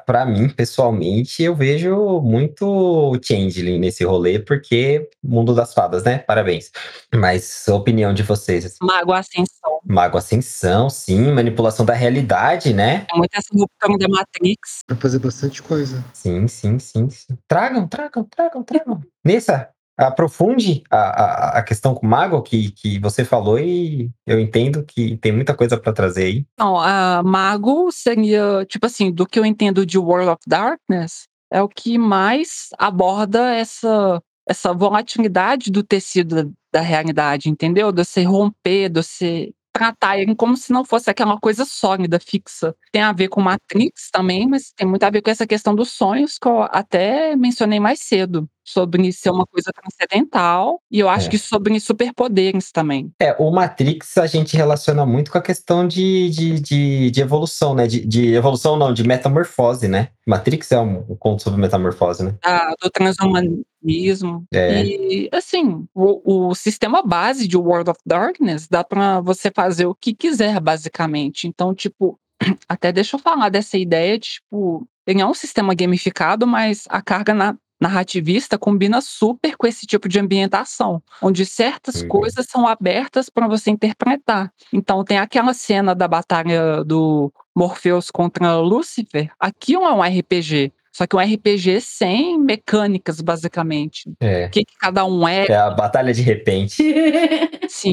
Pra 0.07 0.25
mim, 0.25 0.49
pessoalmente, 0.49 1.43
eu 1.43 1.55
vejo 1.55 2.21
muito 2.21 3.19
Changeling 3.21 3.81
nesse 3.81 4.05
rolê, 4.05 4.39
porque 4.39 5.11
mundo 5.23 5.55
das 5.55 5.75
fadas, 5.75 6.05
né? 6.05 6.19
Parabéns. 6.19 6.71
Mas 7.13 7.69
a 7.69 7.75
opinião 7.75 8.15
de 8.15 8.23
vocês. 8.23 8.65
assim. 8.65 8.79
Mago 8.81 9.13
Ascensão. 9.13 9.81
Mago 9.85 10.19
Ascensão, 10.19 10.89
sim, 10.89 11.33
manipulação 11.33 11.85
da 11.85 11.95
realidade, 11.95 12.73
né? 12.73 13.07
É 13.13 13.19
muito 13.19 13.35
essa 13.35 13.49
ruptura 13.53 13.99
da 13.99 14.09
Matrix. 14.09 14.79
Pra 14.87 14.97
fazer 14.97 15.19
bastante 15.19 15.61
coisa. 15.61 16.05
Sim, 16.13 16.47
sim, 16.47 16.79
sim, 16.79 17.11
sim. 17.11 17.37
Tragam, 17.49 17.89
tragam, 17.89 18.23
tragam, 18.23 18.63
tragam. 18.63 19.01
Nessa, 19.25 19.71
aprofunde 19.97 20.83
a, 20.91 20.97
a, 20.97 21.59
a 21.59 21.63
questão 21.63 21.95
com 21.95 22.07
o 22.07 22.11
mago 22.11 22.43
que, 22.43 22.71
que 22.73 22.99
você 22.99 23.25
falou 23.25 23.59
e 23.59 24.11
eu 24.27 24.41
entendo 24.41 24.85
que 24.85 25.17
tem 25.19 25.33
muita 25.33 25.55
coisa 25.55 25.77
pra 25.77 25.93
trazer 25.93 26.25
aí. 26.25 26.47
A 26.59 27.23
Mago 27.23 27.91
seria, 27.93 28.65
tipo 28.67 28.87
assim, 28.87 29.11
do 29.13 29.27
que 29.27 29.39
eu 29.39 29.45
entendo 29.45 29.85
de 29.85 29.99
World 29.99 30.31
of 30.31 30.41
Darkness, 30.47 31.29
é 31.53 31.61
o 31.63 31.69
que 31.69 31.99
mais 31.99 32.69
aborda 32.79 33.55
essa, 33.55 34.23
essa 34.49 34.73
volatilidade 34.73 35.71
do 35.71 35.83
tecido 35.83 36.45
da, 36.45 36.51
da 36.75 36.81
realidade, 36.81 37.51
entendeu? 37.51 37.93
De 37.93 38.05
você 38.05 38.23
romper, 38.23 38.89
de 38.89 39.03
você 39.03 39.53
tratarem 39.73 40.35
como 40.35 40.57
se 40.57 40.71
não 40.71 40.85
fosse 40.85 41.09
aquela 41.11 41.39
coisa 41.39 41.65
sólida, 41.65 42.21
fixa. 42.21 42.75
Tem 42.93 43.03
a 43.03 43.13
ver 43.13 43.29
com 43.29 43.41
Matrix 43.41 44.11
também, 44.13 44.47
mas 44.47 44.71
tem 44.77 44.87
muito 44.87 45.03
a 45.03 45.11
ver 45.11 45.23
com 45.23 45.31
essa 45.31 45.47
questão 45.47 45.75
dos 45.75 45.91
sonhos 45.91 46.39
que 46.39 46.47
eu 46.47 46.63
até 46.63 47.35
mencionei 47.35 47.81
mais 47.81 48.01
cedo. 48.01 48.49
Sobre 48.65 49.13
ser 49.13 49.31
uma 49.31 49.45
coisa 49.47 49.71
transcendental 49.73 50.81
e 50.91 51.01
eu 51.01 51.09
acho 51.09 51.27
É. 51.27 51.31
que 51.31 51.39
sobre 51.39 51.79
superpoderes 51.81 52.71
também. 52.71 53.11
É, 53.21 53.35
o 53.39 53.51
Matrix 53.51 54.17
a 54.19 54.27
gente 54.27 54.57
relaciona 54.57 55.05
muito 55.05 55.31
com 55.33 55.39
a 55.39 55.43
questão 55.43 55.87
de, 55.87 56.31
de, 56.31 56.61
de, 56.61 57.11
de 57.11 57.21
evolução, 57.21 57.75
né? 57.75 57.87
De, 57.87 58.07
de 58.07 58.33
evolução 58.35 58.77
não, 58.77 58.93
de 58.95 59.03
metamorfose, 59.05 59.89
né? 59.89 60.09
Matrix 60.27 60.71
é 60.71 60.79
um, 60.79 60.99
um 61.09 61.17
conto 61.17 61.43
sobre 61.43 61.61
metamorfose, 61.61 62.25
né? 62.25 62.35
da- 62.43 62.73
do 62.81 62.89
transhumanismo. 62.91 64.45
É. 64.53 64.85
E, 64.85 65.29
assim, 65.33 65.87
o, 65.95 66.49
o 66.51 66.55
sistema 66.55 67.03
base 67.03 67.49
de 67.49 67.57
World 67.57 67.91
of 67.91 68.01
Darkness 68.07 68.69
dá 68.69 68.85
pra 68.85 69.21
você 69.21 69.51
fazer 69.55 69.87
o 69.87 69.95
que 69.95 70.15
quiser, 70.15 70.61
basicamente. 70.61 71.47
Então, 71.47 71.75
tipo, 71.75 72.19
até 72.69 72.93
deixa 72.93 73.17
eu 73.17 73.21
falar 73.21 73.49
dessa 73.49 73.77
ideia 73.77 74.19
de, 74.19 74.29
tipo, 74.35 74.87
ele 75.07 75.21
é 75.21 75.27
um 75.27 75.35
sistema 75.35 75.75
gamificado, 75.75 76.47
mas 76.47 76.85
a 76.89 77.03
carga 77.03 77.35
na- 77.35 77.57
narrativista 77.83 78.57
combina 78.59 79.01
super 79.01 79.57
com 79.57 79.67
esse 79.67 79.87
tipo 79.87 80.09
de 80.09 80.19
ambientação, 80.19 81.03
onde 81.21 81.45
certas 81.45 82.01
Uhum. 82.03 82.09
coisas 82.09 82.47
são 82.49 82.67
abertas 82.67 83.29
para 83.29 83.47
você 83.49 83.71
interpretar. 83.71 84.53
Então, 84.73 85.05
tem 85.05 85.19
aquela 85.19 85.53
cena 85.53 85.95
da 85.95 86.07
batalha 86.09 86.85
do 86.85 87.33
Morpheus 87.55 88.11
contra 88.11 88.57
Lúcifer. 88.59 89.31
Aquilo 89.39 89.85
é 89.85 89.93
um 89.93 90.03
RPG. 90.03 90.73
Só 90.93 91.07
que 91.07 91.17
um 91.17 91.21
RPG 91.21 91.81
sem 91.81 92.39
mecânicas, 92.39 93.21
basicamente. 93.21 94.13
É. 94.21 94.47
O 94.47 94.51
que, 94.51 94.65
que 94.65 94.77
cada 94.79 95.05
um 95.07 95.27
é, 95.27 95.47
É 95.47 95.57
a 95.57 95.71
batalha 95.71 96.13
de 96.13 96.21
repente. 96.23 96.83
sim. 97.69 97.93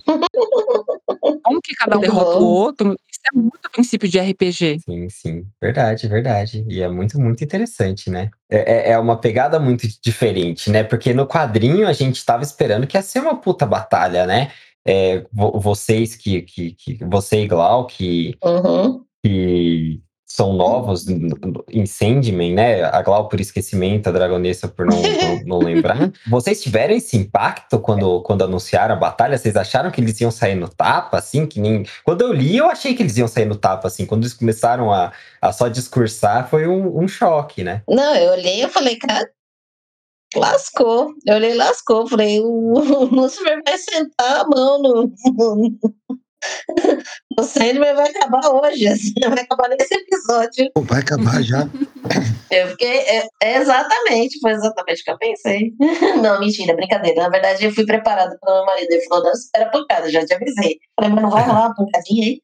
Como 1.43 1.62
que 1.62 1.74
cada 1.76 1.97
um 1.97 2.02
derrota 2.02 2.38
o 2.38 2.45
outro. 2.45 2.95
Isso 3.10 3.22
é 3.34 3.38
muito 3.38 3.70
princípio 3.72 4.08
de 4.08 4.20
RPG. 4.20 4.80
Sim, 4.86 5.10
sim. 5.10 5.45
Verdade, 5.62 6.08
verdade. 6.08 6.66
E 6.68 6.82
é 6.82 6.88
muito, 6.89 7.20
muito 7.20 7.43
interessante, 7.43 8.10
né? 8.10 8.30
É, 8.50 8.89
é- 8.89 8.91
é 8.91 9.00
uma 9.00 9.18
pegada 9.20 9.60
muito 9.60 9.88
diferente, 10.02 10.70
né? 10.70 10.84
Porque 10.84 11.14
no 11.14 11.28
quadrinho 11.28 11.88
a 11.88 11.93
gente 11.93 12.24
tava 12.26 12.43
esperando 12.43 12.88
que 12.88 12.97
ia 12.97 13.02
ser 13.02 13.20
uma 13.20 13.36
puta 13.36 13.66
batalha, 13.66 14.26
né? 14.26 14.52
É, 14.86 15.26
vo- 15.32 15.60
vocês 15.60 16.16
que, 16.16 16.41
que, 16.41 16.72
que. 16.74 16.97
Você 17.06 17.41
e 17.43 17.47
Glau, 17.47 17.86
que, 17.88 18.36
Uhum. 18.43 19.04
que 19.24 20.02
são 20.32 20.54
novos 20.54 21.08
em 21.68 21.86
Sandman, 21.88 22.54
né? 22.54 22.84
A 22.84 23.02
Glau 23.02 23.28
por 23.28 23.42
esquecimento, 23.42 24.08
a 24.08 24.12
Dragonessa 24.12 24.68
por 24.68 24.86
não, 24.86 25.02
não, 25.02 25.44
não 25.46 25.58
lembrar. 25.66 26.12
Vocês 26.30 26.62
tiveram 26.62 26.94
esse 26.94 27.18
impacto 27.18 27.80
quando, 27.80 28.22
quando 28.22 28.44
anunciaram 28.44 28.94
a 28.94 28.98
batalha? 28.98 29.38
Vocês 29.40 29.56
acharam 29.56 29.90
que 29.90 30.00
eles 30.00 30.22
iam 30.22 30.30
sair 30.30 30.54
no 30.54 30.70
tapa, 30.70 31.18
assim? 31.18 31.48
Que 31.48 31.60
nem... 31.60 31.84
Quando 32.04 32.22
eu 32.22 32.32
li, 32.32 32.56
eu 32.56 32.68
achei 32.68 32.94
que 32.94 33.02
eles 33.02 33.18
iam 33.18 33.28
sair 33.28 33.46
no 33.46 33.56
tapa, 33.56 33.88
assim. 33.88 34.06
Quando 34.06 34.22
eles 34.22 34.36
começaram 34.36 34.94
a, 34.94 35.12
a 35.42 35.52
só 35.52 35.68
discursar, 35.68 36.48
foi 36.48 36.68
um, 36.68 37.00
um 37.00 37.08
choque, 37.08 37.64
né? 37.64 37.82
Não, 37.90 38.16
eu 38.16 38.34
olhei 38.34 38.64
e 38.64 38.70
falei, 38.70 38.98
cara, 38.98 39.28
lascou. 40.36 41.12
Eu 41.26 41.36
olhei, 41.38 41.56
lascou. 41.56 42.08
Falei, 42.08 42.40
o 42.40 43.06
Lucifer 43.12 43.62
vai 43.66 43.78
sentar 43.80 44.42
a 44.42 44.48
mão 44.48 44.80
no. 44.80 45.12
O 47.38 47.44
Sandman 47.44 47.94
vai 47.96 48.10
acabar 48.10 48.48
hoje, 48.50 48.88
assim, 48.88 49.14
vai 49.28 49.40
acabar 49.44 49.70
nesse 49.70 49.94
episódio. 49.94 50.72
Pô, 50.74 50.82
vai 50.82 51.00
acabar 51.00 51.42
já. 51.44 51.68
Eu 52.52 52.68
fiquei. 52.70 52.98
É, 53.00 53.28
é 53.42 53.58
exatamente, 53.58 54.40
foi 54.42 54.52
exatamente 54.52 55.02
o 55.02 55.06
que 55.06 55.12
eu 55.12 55.18
pensei. 55.18 55.74
Não, 56.22 56.40
mentira, 56.40 56.76
brincadeira. 56.76 57.22
Na 57.24 57.30
verdade, 57.30 57.64
eu 57.66 57.72
fui 57.74 57.86
preparada 57.86 58.38
pelo 58.42 58.58
meu 58.58 58.66
marido. 58.66 58.92
Ele 58.92 59.06
falou: 59.08 59.24
não, 59.26 59.32
espera 59.32 59.70
pancada, 59.70 60.10
já 60.12 60.26
te 60.26 60.34
avisei. 60.34 60.80
Falei, 60.96 61.12
mas 61.14 61.24
não 61.24 61.30
vai 61.30 61.44
rolar 61.44 61.68
uma 61.68 61.76
pancadinha 61.76 62.26
aí? 62.26 62.42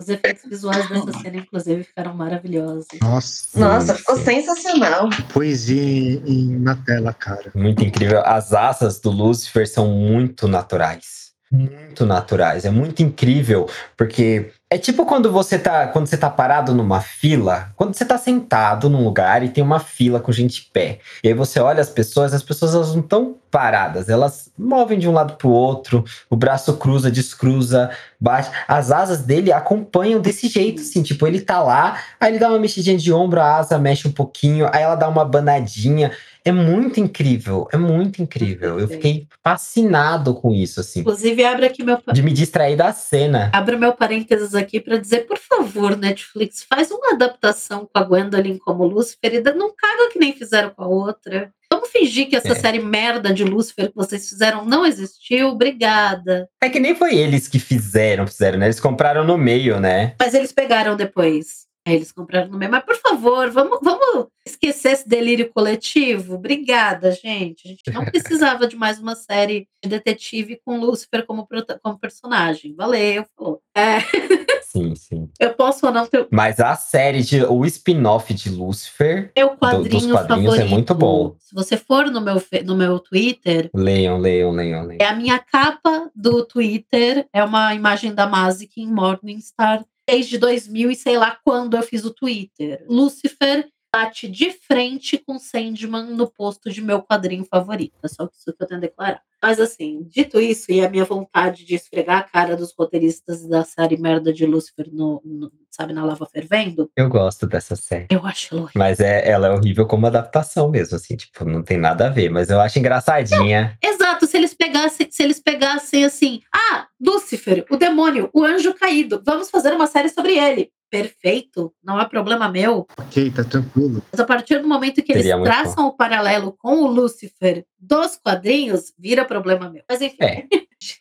Os 0.00 0.08
efeitos 0.08 0.44
visuais 0.44 0.88
dessa 0.88 1.12
cena, 1.20 1.36
inclusive, 1.38 1.84
ficaram 1.84 2.14
maravilhosos. 2.14 2.86
Nossa, 3.02 3.58
Nossa, 3.58 3.94
ficou 3.94 4.16
sensacional. 4.16 5.10
poesia 5.32 5.82
em- 5.82 6.22
em- 6.26 6.58
na 6.58 6.76
tela, 6.76 7.12
cara. 7.12 7.50
Muito 7.54 7.84
incrível. 7.84 8.22
As 8.24 8.52
asas 8.52 8.98
do 9.00 9.10
Lucifer 9.10 9.68
são 9.68 9.88
muito 9.88 10.46
naturais. 10.48 11.23
Muito 11.54 12.04
naturais. 12.04 12.64
É 12.64 12.70
muito 12.70 13.00
incrível, 13.02 13.68
porque 13.96 14.50
é 14.68 14.76
tipo 14.76 15.06
quando 15.06 15.30
você 15.30 15.56
tá, 15.56 15.86
quando 15.86 16.08
você 16.08 16.16
tá 16.16 16.28
parado 16.28 16.74
numa 16.74 17.00
fila, 17.00 17.70
quando 17.76 17.94
você 17.94 18.04
tá 18.04 18.18
sentado 18.18 18.90
num 18.90 19.04
lugar 19.04 19.44
e 19.44 19.48
tem 19.48 19.62
uma 19.62 19.78
fila 19.78 20.18
com 20.18 20.32
gente 20.32 20.68
pé. 20.72 20.98
E 21.22 21.28
aí 21.28 21.34
você 21.34 21.60
olha 21.60 21.80
as 21.80 21.88
pessoas, 21.88 22.34
as 22.34 22.42
pessoas 22.42 22.74
elas 22.74 22.92
não 22.92 23.02
estão 23.02 23.36
paradas, 23.52 24.08
elas 24.08 24.50
movem 24.58 24.98
de 24.98 25.08
um 25.08 25.12
lado 25.12 25.34
pro 25.34 25.48
outro, 25.48 26.04
o 26.28 26.34
braço 26.34 26.76
cruza, 26.76 27.08
descruza, 27.08 27.88
bate. 28.20 28.50
As 28.66 28.90
asas 28.90 29.20
dele 29.22 29.52
acompanham 29.52 30.20
desse 30.20 30.48
jeito, 30.48 30.82
assim, 30.82 31.04
tipo, 31.04 31.24
ele 31.24 31.40
tá 31.40 31.62
lá, 31.62 32.00
aí 32.18 32.32
ele 32.32 32.40
dá 32.40 32.48
uma 32.48 32.58
mexidinha 32.58 32.98
de 32.98 33.12
ombro, 33.12 33.40
a 33.40 33.58
asa 33.58 33.78
mexe 33.78 34.08
um 34.08 34.12
pouquinho, 34.12 34.68
aí 34.72 34.82
ela 34.82 34.96
dá 34.96 35.08
uma 35.08 35.24
banadinha. 35.24 36.10
É 36.46 36.52
muito 36.52 37.00
incrível, 37.00 37.66
é 37.72 37.76
muito 37.78 38.20
incrível. 38.20 38.78
Eu 38.78 38.86
fiquei 38.86 39.26
fascinado 39.42 40.34
com 40.34 40.52
isso, 40.52 40.78
assim. 40.78 41.00
Inclusive, 41.00 41.42
abre 41.42 41.64
aqui 41.64 41.82
meu, 41.82 41.98
De 42.12 42.22
me 42.22 42.32
distrair 42.32 42.76
da 42.76 42.92
cena. 42.92 43.50
Abro 43.52 43.78
meu 43.78 43.94
parênteses 43.94 44.54
aqui 44.54 44.78
para 44.78 44.98
dizer, 44.98 45.26
por 45.26 45.38
favor, 45.38 45.96
Netflix, 45.96 46.66
faz 46.68 46.90
uma 46.90 47.12
adaptação 47.12 47.88
com 47.90 47.98
a 47.98 48.04
Gwendolyn 48.04 48.58
como 48.58 48.84
Lúcifer 48.84 49.34
e 49.34 49.40
não 49.54 49.74
caga 49.74 50.10
que 50.12 50.18
nem 50.18 50.34
fizeram 50.34 50.68
com 50.70 50.84
a 50.84 50.86
outra. 50.86 51.50
Vamos 51.72 51.88
fingir 51.88 52.28
que 52.28 52.36
essa 52.36 52.52
É. 52.52 52.54
série 52.54 52.78
merda 52.78 53.32
de 53.32 53.42
Lúcifer 53.42 53.88
que 53.88 53.96
vocês 53.96 54.28
fizeram 54.28 54.66
não 54.66 54.84
existiu. 54.84 55.48
Obrigada. 55.48 56.46
É 56.62 56.68
que 56.68 56.78
nem 56.78 56.94
foi 56.94 57.16
eles 57.16 57.48
que 57.48 57.58
fizeram, 57.58 58.26
fizeram, 58.26 58.58
né? 58.58 58.66
Eles 58.66 58.80
compraram 58.80 59.24
no 59.24 59.38
meio, 59.38 59.80
né? 59.80 60.14
Mas 60.20 60.34
eles 60.34 60.52
pegaram 60.52 60.94
depois. 60.94 61.64
Aí 61.86 61.94
eles 61.96 62.12
compraram 62.12 62.48
no 62.48 62.58
meio. 62.58 62.70
Mas, 62.70 62.84
por 62.84 62.96
favor, 62.96 63.50
vamos, 63.50 63.78
vamos 63.82 64.28
esquecer 64.46 64.92
esse 64.92 65.08
delírio 65.08 65.50
coletivo? 65.52 66.34
Obrigada, 66.34 67.12
gente. 67.12 67.66
A 67.66 67.68
gente 67.68 67.90
não 67.92 68.04
precisava 68.06 68.66
de 68.66 68.74
mais 68.74 68.98
uma 68.98 69.14
série 69.14 69.68
de 69.82 69.90
detetive 69.90 70.60
com 70.64 70.80
Lúcifer 70.80 71.26
como, 71.26 71.46
como 71.82 71.98
personagem. 71.98 72.74
Valeu, 72.74 73.26
falou. 73.36 73.60
É, 73.76 73.98
Sim, 74.74 74.94
sim. 74.96 75.28
eu 75.38 75.54
posso 75.54 75.86
ou 75.86 75.92
não 75.92 76.04
ter 76.04 76.26
Mas 76.32 76.58
a 76.58 76.74
série, 76.74 77.22
de, 77.22 77.44
o 77.44 77.64
spin-off 77.64 78.34
de 78.34 78.50
Lucifer, 78.50 79.30
meu 79.36 79.50
quadrinho 79.50 80.12
quadrinhos 80.12 80.54
é 80.54 80.56
favorito. 80.56 80.68
muito 80.68 80.94
bom. 80.94 81.36
Se 81.38 81.54
você 81.54 81.76
for 81.76 82.10
no 82.10 82.20
meu, 82.20 82.42
no 82.64 82.76
meu 82.76 82.98
Twitter, 82.98 83.70
leiam, 83.72 84.18
leiam, 84.18 84.50
leiam, 84.50 84.84
leiam. 84.84 84.98
é 85.00 85.06
a 85.06 85.14
minha 85.14 85.38
capa 85.38 86.10
do 86.12 86.44
Twitter, 86.44 87.28
é 87.32 87.44
uma 87.44 87.72
imagem 87.72 88.12
da 88.12 88.26
Mazik 88.26 88.80
em 88.80 88.92
Morningstar, 88.92 89.84
desde 90.06 90.38
2000 90.38 90.90
e 90.90 90.96
sei 90.96 91.16
lá 91.16 91.38
quando 91.44 91.76
eu 91.76 91.82
fiz 91.82 92.04
o 92.04 92.12
Twitter. 92.12 92.84
Lucifer 92.88 93.68
bate 93.94 94.26
de 94.28 94.50
frente 94.50 95.16
com 95.16 95.38
Sandman 95.38 96.06
no 96.16 96.26
posto 96.28 96.68
de 96.68 96.82
meu 96.82 97.00
quadrinho 97.00 97.44
favorito. 97.44 97.94
É 98.02 98.08
só 98.08 98.24
isso 98.24 98.52
que 98.52 98.60
eu 98.62 98.66
tenho 98.66 98.78
a 98.78 98.80
declarar. 98.80 99.22
Mas 99.40 99.60
assim, 99.60 100.02
dito 100.08 100.40
isso, 100.40 100.72
e 100.72 100.80
a 100.84 100.88
minha 100.90 101.04
vontade 101.04 101.64
de 101.64 101.74
esfregar 101.74 102.18
a 102.18 102.22
cara 102.22 102.56
dos 102.56 102.72
roteiristas 102.76 103.46
da 103.46 103.62
série 103.62 103.96
merda 103.96 104.32
de 104.32 104.46
Lucifer 104.46 104.88
no, 104.90 105.20
no- 105.24 105.52
sabe, 105.70 105.92
na 105.92 106.04
lava 106.04 106.26
fervendo, 106.26 106.90
Eu 106.96 107.08
gosto 107.08 107.46
dessa 107.46 107.76
série. 107.76 108.06
eu 108.10 108.24
acho 108.26 108.54
horrível. 108.56 108.72
Mas 108.74 109.00
é, 109.00 109.28
ela 109.28 109.48
é 109.48 109.50
horrível 109.50 109.86
como 109.86 110.06
adaptação 110.06 110.68
mesmo, 110.70 110.96
assim, 110.96 111.14
tipo, 111.14 111.44
não 111.44 111.62
tem 111.62 111.76
nada 111.76 112.06
a 112.06 112.10
ver. 112.10 112.30
Mas 112.30 112.48
eu 112.50 112.58
acho 112.60 112.78
engraçadinha. 112.78 113.76
Exato, 113.84 114.26
se 114.26 114.36
eles 114.36 114.54
pegassem, 114.54 115.08
se 115.10 115.22
eles 115.22 115.38
pegassem 115.40 116.04
assim, 116.04 116.40
ah, 116.52 116.86
Lúcifer, 117.00 117.64
o 117.70 117.76
demônio, 117.76 118.30
o 118.32 118.42
anjo 118.44 118.72
caído, 118.74 119.22
vamos 119.24 119.50
fazer 119.50 119.72
uma 119.72 119.86
série 119.86 120.08
sobre 120.08 120.38
ele. 120.38 120.70
Perfeito, 120.94 121.72
não 121.82 122.00
é 122.00 122.04
problema 122.04 122.48
meu. 122.48 122.86
Ok, 122.96 123.28
tá 123.32 123.42
tranquilo. 123.42 124.00
Mas 124.12 124.20
a 124.20 124.24
partir 124.24 124.60
do 124.60 124.68
momento 124.68 125.02
que 125.02 125.10
eles 125.10 125.22
Seria 125.22 125.36
muito 125.36 125.50
traçam 125.50 125.88
o 125.88 125.92
paralelo 125.92 126.52
com 126.56 126.82
o 126.82 126.86
Lúcifer 126.86 127.64
dos 127.76 128.16
quadrinhos, 128.16 128.92
vira 128.96 129.24
problema 129.24 129.68
meu. 129.68 129.82
Mas 129.90 130.00
enfim, 130.00 130.16
É. 130.20 130.44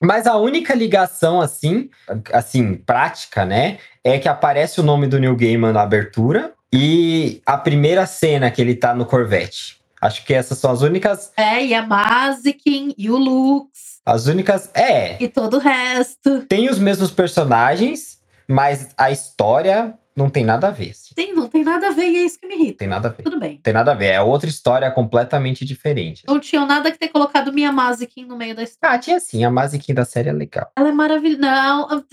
Mas 0.01 0.25
a 0.25 0.35
única 0.37 0.73
ligação, 0.73 1.39
assim, 1.41 1.89
assim, 2.31 2.73
prática, 2.75 3.45
né? 3.45 3.77
É 4.03 4.17
que 4.17 4.27
aparece 4.27 4.79
o 4.79 4.83
nome 4.83 5.05
do 5.07 5.19
Neil 5.19 5.35
Gaiman 5.35 5.73
na 5.73 5.81
abertura 5.83 6.53
e 6.73 7.39
a 7.45 7.55
primeira 7.57 8.05
cena 8.07 8.49
que 8.49 8.61
ele 8.61 8.75
tá 8.75 8.95
no 8.95 9.05
Corvette. 9.05 9.77
Acho 10.01 10.25
que 10.25 10.33
essas 10.33 10.57
são 10.57 10.71
as 10.71 10.81
únicas. 10.81 11.31
é, 11.37 11.63
e 11.65 11.73
a 11.73 11.85
Mazikin, 11.85 12.93
e 12.97 13.09
o 13.09 13.17
Lux, 13.17 13.69
As 14.05 14.25
únicas. 14.25 14.69
É. 14.73 15.21
e 15.23 15.27
todo 15.29 15.57
o 15.57 15.59
resto. 15.59 16.41
Tem 16.49 16.69
os 16.69 16.77
mesmos 16.79 17.11
personagens, 17.11 18.12
mas 18.47 18.89
a 18.97 19.11
história 19.11 19.93
não 20.15 20.29
tem 20.29 20.45
nada 20.45 20.67
a 20.67 20.71
ver. 20.71 20.91
assim. 20.91 21.15
Tem, 21.15 21.33
não 21.33 21.47
tem 21.47 21.63
nada 21.63 21.87
a 21.87 21.91
ver 21.91 22.05
e 22.05 22.17
é 22.17 22.23
isso 22.23 22.39
que 22.39 22.47
me 22.47 22.55
irrita. 22.55 22.79
Tem 22.79 22.87
nada 22.87 23.07
a 23.07 23.11
ver. 23.11 23.23
Tudo 23.23 23.39
bem. 23.39 23.59
Tem 23.63 23.73
nada 23.73 23.91
a 23.91 23.95
ver. 23.95 24.07
É 24.07 24.21
outra 24.21 24.47
história 24.47 24.89
completamente 24.91 25.65
diferente. 25.65 26.23
Não 26.27 26.39
tinham 26.39 26.67
nada 26.67 26.91
que 26.91 26.99
ter 26.99 27.07
colocado 27.07 27.51
minha 27.51 27.71
Mazikin 27.71 28.25
no 28.25 28.37
meio 28.37 28.55
da 28.55 28.61
história. 28.63 28.95
Ah, 28.95 28.99
tinha 28.99 29.19
sim. 29.19 29.43
A 29.43 29.49
Mazikin 29.49 29.93
da 29.93 30.05
série 30.05 30.29
é 30.29 30.33
legal. 30.33 30.71
Ela 30.75 30.89
é 30.89 30.91
maravilhosa. 30.91 31.41
Não. 31.41 32.03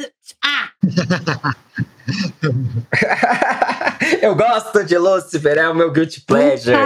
Ah! 0.42 0.70
eu 4.22 4.34
gosto 4.34 4.82
de 4.84 4.96
Lucifer, 4.96 5.58
é 5.58 5.68
o 5.68 5.74
meu 5.74 5.92
guilty 5.92 6.22
pleasure. 6.22 6.76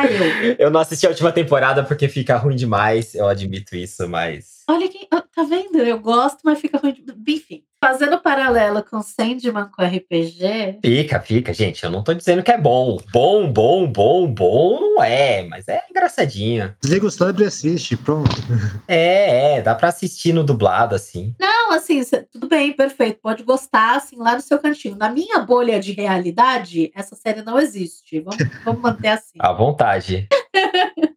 Eu 0.59 0.70
não 0.70 0.80
assisti 0.80 1.07
a 1.07 1.11
última 1.11 1.30
temporada 1.30 1.84
porque 1.84 2.09
fica 2.09 2.36
ruim 2.36 2.57
demais, 2.57 3.14
eu 3.14 3.28
admito 3.28 3.76
isso, 3.76 4.09
mas. 4.09 4.53
Olha 4.68 4.88
quem. 4.88 5.06
ah, 5.10 5.22
Tá 5.34 5.42
vendo? 5.44 5.78
Eu 5.78 5.98
gosto, 6.00 6.38
mas 6.44 6.58
fica 6.60 6.78
ruim. 6.78 6.92
de- 6.94 7.32
Enfim. 7.32 7.62
Fazendo 7.82 8.18
paralelo 8.18 8.82
com 8.82 9.02
Sandman 9.02 9.66
com 9.70 9.82
RPG. 9.82 10.78
Fica, 10.82 11.20
fica, 11.20 11.52
gente. 11.52 11.84
Eu 11.84 11.90
não 11.90 12.02
tô 12.02 12.14
dizendo 12.14 12.42
que 12.42 12.50
é 12.50 12.56
bom. 12.56 12.96
Bom, 13.12 13.52
bom, 13.52 13.86
bom, 13.86 14.26
bom 14.26 14.80
não 14.80 15.02
é, 15.02 15.42
mas 15.42 15.68
é 15.68 15.82
engraçadinho. 15.90 16.74
Desliga 16.80 17.04
o 17.06 17.10
cérebro 17.10 17.42
e 17.44 17.46
assiste, 17.46 17.94
pronto. 17.94 18.30
É, 18.88 19.56
é, 19.56 19.62
dá 19.62 19.74
pra 19.74 19.88
assistir 19.88 20.32
no 20.32 20.42
dublado, 20.42 20.94
assim. 20.94 21.34
Não, 21.38 21.53
assim, 21.75 22.03
cê- 22.03 22.22
tudo 22.33 22.49
bem, 22.49 22.72
perfeito. 22.72 23.20
Pode 23.22 23.43
gostar, 23.43 23.97
assim, 23.97 24.16
lá 24.16 24.35
no 24.35 24.41
seu 24.41 24.59
cantinho. 24.59 24.97
Na 24.97 25.09
minha 25.11 25.39
bolha 25.41 25.79
de 25.81 25.93
realidade, 25.93 26.91
essa 26.95 27.14
série 27.14 27.43
não 27.43 27.59
existe. 27.59 28.20
Vamos, 28.20 28.39
vamos 28.64 28.81
manter 28.81 29.09
assim. 29.09 29.39
À 29.39 29.53
vontade. 29.53 30.27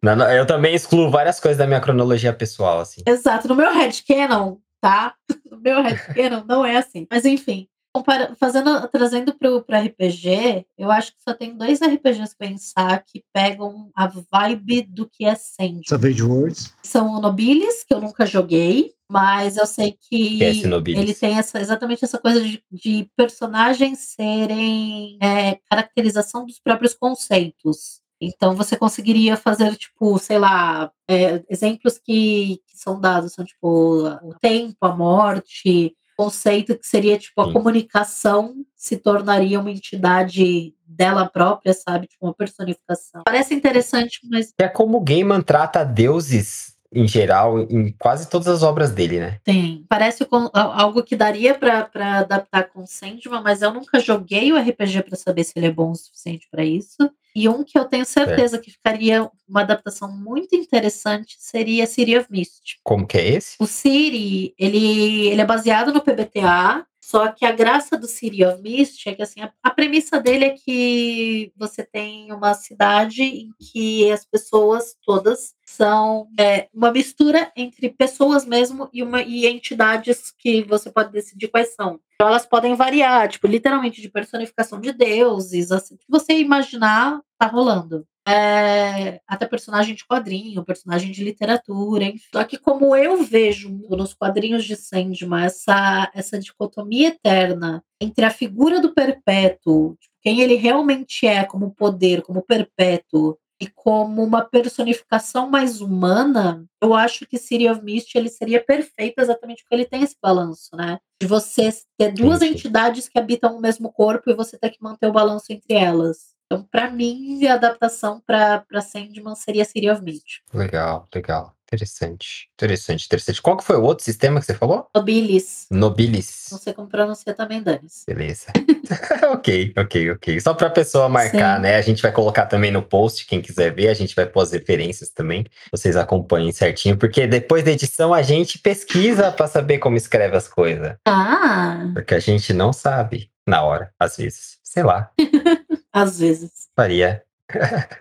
Não, 0.00 0.14
não, 0.14 0.30
eu 0.30 0.46
também 0.46 0.74
excluo 0.76 1.10
várias 1.10 1.40
coisas 1.40 1.58
da 1.58 1.66
minha 1.66 1.80
cronologia 1.80 2.32
pessoal, 2.32 2.78
assim. 2.78 3.02
Exato. 3.04 3.48
No 3.48 3.56
meu 3.56 3.72
headcanon, 3.72 4.56
tá? 4.80 5.14
No 5.50 5.58
meu 5.60 5.82
headcanon 5.82 6.44
não 6.46 6.64
é 6.64 6.76
assim. 6.76 7.04
Mas 7.10 7.24
enfim. 7.24 7.66
Compara- 7.98 8.34
Fazendo, 8.38 8.88
trazendo 8.88 9.34
pro, 9.34 9.62
pro 9.62 9.76
RPG, 9.76 10.66
eu 10.76 10.90
acho 10.90 11.12
que 11.12 11.22
só 11.22 11.34
tem 11.34 11.56
dois 11.56 11.80
RPGs 11.80 12.34
pensar 12.36 13.02
que 13.04 13.24
pegam 13.32 13.90
a 13.94 14.06
vibe 14.06 14.82
do 14.82 15.08
que 15.08 15.24
é 15.24 15.34
Sandman. 15.34 15.82
Savage 15.86 16.22
Worlds. 16.22 16.74
São 16.82 17.14
o 17.14 17.20
Nobilis, 17.20 17.84
que 17.84 17.92
eu 17.94 18.00
nunca 18.00 18.24
joguei, 18.26 18.92
mas 19.10 19.56
eu 19.56 19.66
sei 19.66 19.92
que 19.92 20.38
Que 20.38 20.44
é 20.44 20.52
ele 21.00 21.14
tem 21.14 21.38
essa, 21.38 21.60
exatamente 21.60 22.04
essa 22.04 22.18
coisa 22.18 22.40
de, 22.40 22.62
de 22.70 23.10
personagens 23.16 23.98
serem 24.00 25.18
é, 25.22 25.58
caracterização 25.70 26.44
dos 26.46 26.58
próprios 26.58 26.94
conceitos. 26.94 28.00
Então 28.20 28.54
você 28.56 28.76
conseguiria 28.76 29.36
fazer, 29.36 29.76
tipo, 29.76 30.18
sei 30.18 30.38
lá, 30.40 30.90
é, 31.08 31.42
exemplos 31.48 31.98
que, 31.98 32.60
que 32.66 32.76
são 32.76 33.00
dados, 33.00 33.32
são 33.32 33.44
tipo 33.44 34.08
o 34.22 34.34
tempo, 34.40 34.76
a 34.80 34.94
morte, 34.94 35.94
conceito 36.18 36.76
que 36.76 36.84
seria 36.84 37.16
tipo 37.16 37.40
a 37.40 37.46
Sim. 37.46 37.52
comunicação 37.52 38.56
se 38.74 38.96
tornaria 38.96 39.60
uma 39.60 39.70
entidade 39.70 40.74
dela 40.84 41.28
própria, 41.28 41.72
sabe? 41.72 42.08
Tipo, 42.08 42.26
uma 42.26 42.34
personificação. 42.34 43.22
Parece 43.24 43.54
interessante, 43.54 44.18
mas 44.28 44.52
É 44.58 44.66
como 44.66 44.98
o 44.98 45.00
Gaiman 45.00 45.40
trata 45.40 45.84
deuses 45.84 46.76
em 46.92 47.06
geral 47.06 47.60
em 47.60 47.92
quase 47.98 48.28
todas 48.28 48.48
as 48.48 48.62
obras 48.62 48.90
dele, 48.92 49.20
né? 49.20 49.38
Tem. 49.44 49.84
Parece 49.88 50.24
com- 50.24 50.48
algo 50.54 51.02
que 51.02 51.14
daria 51.16 51.54
pra 51.54 51.88
adaptar 52.20 52.64
com 52.70 52.86
Sandman, 52.86 53.42
mas 53.42 53.60
eu 53.62 53.72
nunca 53.72 54.00
joguei 54.00 54.52
o 54.52 54.56
RPG 54.56 55.02
pra 55.02 55.16
saber 55.16 55.44
se 55.44 55.52
ele 55.56 55.66
é 55.66 55.70
bom 55.70 55.90
o 55.90 55.94
suficiente 55.96 56.48
pra 56.50 56.64
isso. 56.64 56.96
E 57.36 57.48
um 57.48 57.62
que 57.62 57.78
eu 57.78 57.84
tenho 57.84 58.04
certeza 58.04 58.58
que 58.58 58.70
ficaria 58.70 59.30
uma 59.48 59.60
adaptação 59.60 60.10
muito 60.10 60.56
interessante 60.56 61.36
seria 61.38 61.86
City 61.86 62.16
of 62.16 62.26
Mist. 62.30 62.78
Como 62.82 63.06
que 63.06 63.18
é 63.18 63.28
esse? 63.34 63.54
O 63.60 63.66
City, 63.66 64.54
ele, 64.58 65.28
ele 65.28 65.40
é 65.40 65.44
baseado 65.44 65.92
no 65.92 66.00
PBTA, 66.00 66.84
só 67.08 67.32
que 67.32 67.46
a 67.46 67.52
graça 67.52 67.96
do 67.96 68.06
City 68.06 68.44
of 68.44 68.60
Mist 68.60 69.08
é 69.08 69.14
que 69.14 69.22
assim, 69.22 69.40
a, 69.40 69.50
a 69.62 69.70
premissa 69.70 70.20
dele 70.20 70.44
é 70.44 70.50
que 70.50 71.50
você 71.56 71.82
tem 71.82 72.30
uma 72.30 72.52
cidade 72.52 73.22
em 73.22 73.50
que 73.58 74.12
as 74.12 74.26
pessoas 74.26 74.94
todas 75.06 75.54
são 75.64 76.28
é, 76.38 76.68
uma 76.70 76.92
mistura 76.92 77.50
entre 77.56 77.88
pessoas 77.88 78.44
mesmo 78.44 78.90
e, 78.92 79.02
uma, 79.02 79.22
e 79.22 79.46
entidades 79.46 80.34
que 80.38 80.62
você 80.64 80.90
pode 80.90 81.10
decidir 81.10 81.48
quais 81.48 81.74
são. 81.74 81.98
Então 82.14 82.28
elas 82.28 82.44
podem 82.44 82.74
variar, 82.74 83.26
tipo, 83.30 83.46
literalmente 83.46 84.02
de 84.02 84.10
personificação 84.10 84.78
de 84.78 84.92
deuses, 84.92 85.72
assim, 85.72 85.96
que 85.96 86.04
você 86.10 86.34
imaginar 86.34 87.22
tá 87.38 87.46
rolando. 87.46 88.06
É, 88.28 89.20
até 89.26 89.46
personagem 89.46 89.94
de 89.94 90.04
quadrinho, 90.06 90.64
personagem 90.64 91.10
de 91.10 91.24
literatura, 91.24 92.04
enfim. 92.04 92.26
Só 92.32 92.44
que 92.44 92.58
como 92.58 92.94
eu 92.94 93.22
vejo 93.22 93.70
nos 93.88 94.12
quadrinhos 94.12 94.64
de 94.64 94.76
Sandman 94.76 95.44
essa, 95.44 96.10
essa 96.14 96.38
dicotomia 96.38 97.08
eterna 97.08 97.82
entre 98.00 98.24
a 98.24 98.30
figura 98.30 98.80
do 98.80 98.92
perpétuo, 98.92 99.96
tipo, 99.98 100.14
quem 100.20 100.40
ele 100.40 100.56
realmente 100.56 101.26
é 101.26 101.44
como 101.44 101.74
poder, 101.74 102.22
como 102.22 102.42
perpétuo, 102.42 103.38
e 103.60 103.66
como 103.66 104.22
uma 104.22 104.44
personificação 104.44 105.50
mais 105.50 105.80
humana, 105.80 106.64
eu 106.80 106.94
acho 106.94 107.26
que 107.26 107.36
City 107.36 107.68
of 107.68 107.82
Mist 107.82 108.14
ele 108.14 108.28
seria 108.28 108.64
perfeito 108.64 109.18
exatamente 109.18 109.62
porque 109.62 109.74
ele 109.74 109.84
tem 109.84 110.02
esse 110.02 110.16
balanço, 110.22 110.76
né? 110.76 110.98
De 111.20 111.26
você 111.26 111.70
ter 111.98 112.12
duas 112.12 112.38
sim. 112.38 112.50
entidades 112.50 113.08
que 113.08 113.18
habitam 113.18 113.56
o 113.56 113.60
mesmo 113.60 113.92
corpo 113.92 114.30
e 114.30 114.34
você 114.34 114.56
ter 114.56 114.70
que 114.70 114.80
manter 114.80 115.08
o 115.08 115.12
balanço 115.12 115.46
entre 115.52 115.74
elas. 115.74 116.37
Então, 116.50 116.66
para 116.70 116.90
mim, 116.90 117.46
a 117.46 117.54
adaptação 117.54 118.22
para 118.26 118.64
Sandman 118.80 119.34
seria 119.34 119.66
City 119.66 119.90
of 119.90 120.02
Mist. 120.02 120.40
Legal, 120.54 121.06
legal. 121.14 121.54
Interessante. 121.70 122.48
Interessante, 122.54 123.04
interessante. 123.04 123.42
Qual 123.42 123.54
que 123.54 123.62
foi 123.64 123.76
o 123.76 123.82
outro 123.82 124.02
sistema 124.02 124.40
que 124.40 124.46
você 124.46 124.54
falou? 124.54 124.88
Nobilis. 124.96 125.66
Nobilis. 125.70 126.46
Não 126.50 126.58
sei 126.58 126.72
como 126.72 126.88
pronuncia 126.88 127.34
também, 127.34 127.62
Danis. 127.62 128.04
Beleza. 128.06 128.46
ok, 129.30 129.74
ok, 129.76 130.10
ok. 130.12 130.40
Só 130.40 130.54
pra 130.54 130.70
pessoa 130.70 131.10
marcar, 131.10 131.56
Sim. 131.56 131.62
né? 131.62 131.76
A 131.76 131.82
gente 131.82 132.00
vai 132.00 132.10
colocar 132.10 132.46
também 132.46 132.70
no 132.70 132.80
post, 132.82 133.26
quem 133.26 133.42
quiser 133.42 133.74
ver, 133.74 133.88
a 133.88 133.94
gente 133.94 134.16
vai 134.16 134.24
pôr 134.24 134.40
as 134.40 134.52
referências 134.52 135.10
também. 135.10 135.44
Vocês 135.70 135.94
acompanhem 135.94 136.50
certinho, 136.52 136.96
porque 136.96 137.26
depois 137.26 137.62
da 137.62 137.70
edição 137.72 138.14
a 138.14 138.22
gente 138.22 138.58
pesquisa 138.58 139.30
pra 139.30 139.46
saber 139.46 139.76
como 139.76 139.98
escreve 139.98 140.38
as 140.38 140.48
coisas. 140.48 140.96
Ah, 141.06 141.90
Porque 141.92 142.14
a 142.14 142.20
gente 142.20 142.54
não 142.54 142.72
sabe 142.72 143.30
na 143.46 143.62
hora, 143.62 143.92
às 144.00 144.16
vezes. 144.16 144.56
Sei 144.62 144.82
lá, 144.82 145.10
às 145.92 146.18
vezes. 146.18 146.50
faria. 146.76 147.22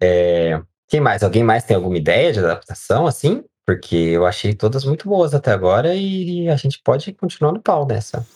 É, 0.00 0.60
Quem 0.88 1.00
mais? 1.00 1.22
Alguém 1.22 1.42
mais 1.42 1.64
tem 1.64 1.74
alguma 1.76 1.96
ideia 1.96 2.32
de 2.32 2.38
adaptação, 2.40 3.06
assim? 3.06 3.42
Porque 3.66 3.96
eu 3.96 4.26
achei 4.26 4.52
todas 4.54 4.84
muito 4.84 5.08
boas 5.08 5.32
até 5.34 5.50
agora 5.52 5.94
e 5.94 6.48
a 6.50 6.56
gente 6.56 6.80
pode 6.84 7.10
continuar 7.14 7.52
no 7.52 7.60
pau 7.62 7.86
nessa. 7.86 8.26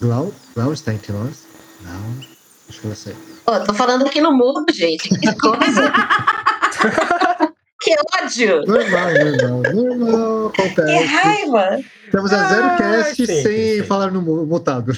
Glau, 0.00 0.32
Glau 0.54 0.72
está 0.72 0.94
entre 0.94 1.12
nós? 1.12 1.46
Não. 1.82 2.20
Acho 2.68 2.80
que 2.80 2.86
ela 2.86 2.96
saiu. 2.96 3.16
Pô, 3.44 3.60
tô 3.60 3.74
falando 3.74 4.06
aqui 4.06 4.20
no 4.20 4.32
mudo, 4.32 4.64
gente. 4.72 5.08
Que 5.08 5.34
coisa. 5.38 5.92
que 7.82 7.94
ódio. 8.22 8.62
Normal, 8.66 9.10
normal, 9.12 9.72
normal. 9.74 10.50
Que 10.50 10.62
Acontece. 10.62 11.04
raiva. 11.04 11.80
Estamos 12.06 12.32
a 12.32 12.48
zero 12.48 12.66
Ah, 12.66 12.76
cast 12.76 13.16
sei, 13.26 13.26
sem 13.26 13.42
sei. 13.42 13.82
falar 13.82 14.10
no 14.10 14.22
mu- 14.22 14.46
mutado. 14.46 14.92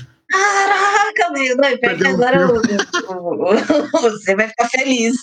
Meu. 1.33 1.57
Não, 1.57 1.69
e 1.69 1.79
pior 1.79 1.97
que 1.97 2.07
agora 2.07 2.47
o- 2.47 2.61
o- 3.13 3.53
o- 3.53 4.01
você 4.01 4.35
vai 4.35 4.49
ficar 4.49 4.69
feliz. 4.69 5.17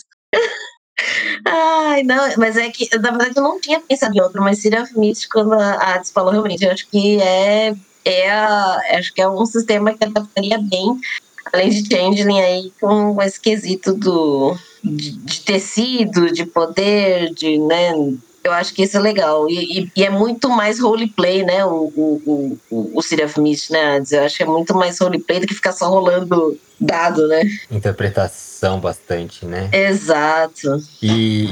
Ai, 1.45 2.03
não, 2.03 2.29
mas 2.37 2.55
é 2.57 2.69
que, 2.69 2.89
na 2.97 3.11
verdade, 3.11 3.33
eu 3.35 3.43
não 3.43 3.59
tinha 3.59 3.79
pensado 3.79 4.15
em 4.15 4.21
outro, 4.21 4.41
mas 4.41 4.63
of 4.65 4.97
Mist, 4.97 5.27
quando 5.29 5.53
a 5.53 5.93
Ades 5.95 6.11
falou, 6.11 6.31
realmente, 6.31 6.63
eu 6.63 6.71
acho 6.71 6.87
que 6.87 7.21
é, 7.21 7.75
é, 8.03 8.31
a- 8.31 8.81
acho 8.97 9.13
que 9.13 9.21
é 9.21 9.27
um 9.27 9.45
sistema 9.45 9.93
que 9.93 10.03
adaptaria 10.03 10.57
bem, 10.57 10.99
além 11.51 11.69
de 11.69 11.87
Changeling 11.87 12.41
aí, 12.41 12.73
com 12.79 13.21
esse 13.21 13.39
quesito 13.39 13.93
do, 13.93 14.57
de, 14.83 15.11
de 15.11 15.41
tecido, 15.41 16.31
de 16.31 16.45
poder, 16.45 17.33
de, 17.33 17.57
né, 17.59 17.91
eu 18.45 18.53
acho 18.53 18.73
que 18.73 18.83
isso 18.83 18.97
é 18.97 18.99
legal. 18.99 19.49
E, 19.49 19.79
e- 19.81 19.91
e 19.95 20.03
é 20.03 20.09
muito 20.09 20.49
mais 20.49 20.79
roleplay, 20.79 21.43
né? 21.43 21.65
O, 21.65 21.91
o, 21.95 22.59
o, 22.69 22.91
o, 22.99 23.01
City 23.01 23.23
of 23.23 23.39
Mist, 23.39 23.71
né? 23.71 24.01
Eu 24.11 24.23
acho 24.23 24.37
que 24.37 24.43
é 24.43 24.45
muito 24.45 24.73
mais 24.75 24.99
roleplay 24.99 25.39
do 25.39 25.47
que 25.47 25.53
ficar 25.53 25.71
só 25.71 25.89
rolando 25.89 26.57
dado, 26.79 27.27
né? 27.27 27.41
Interpretação 27.71 28.79
bastante, 28.79 29.45
né? 29.45 29.69
Exato. 29.71 30.77
E, 31.01 31.45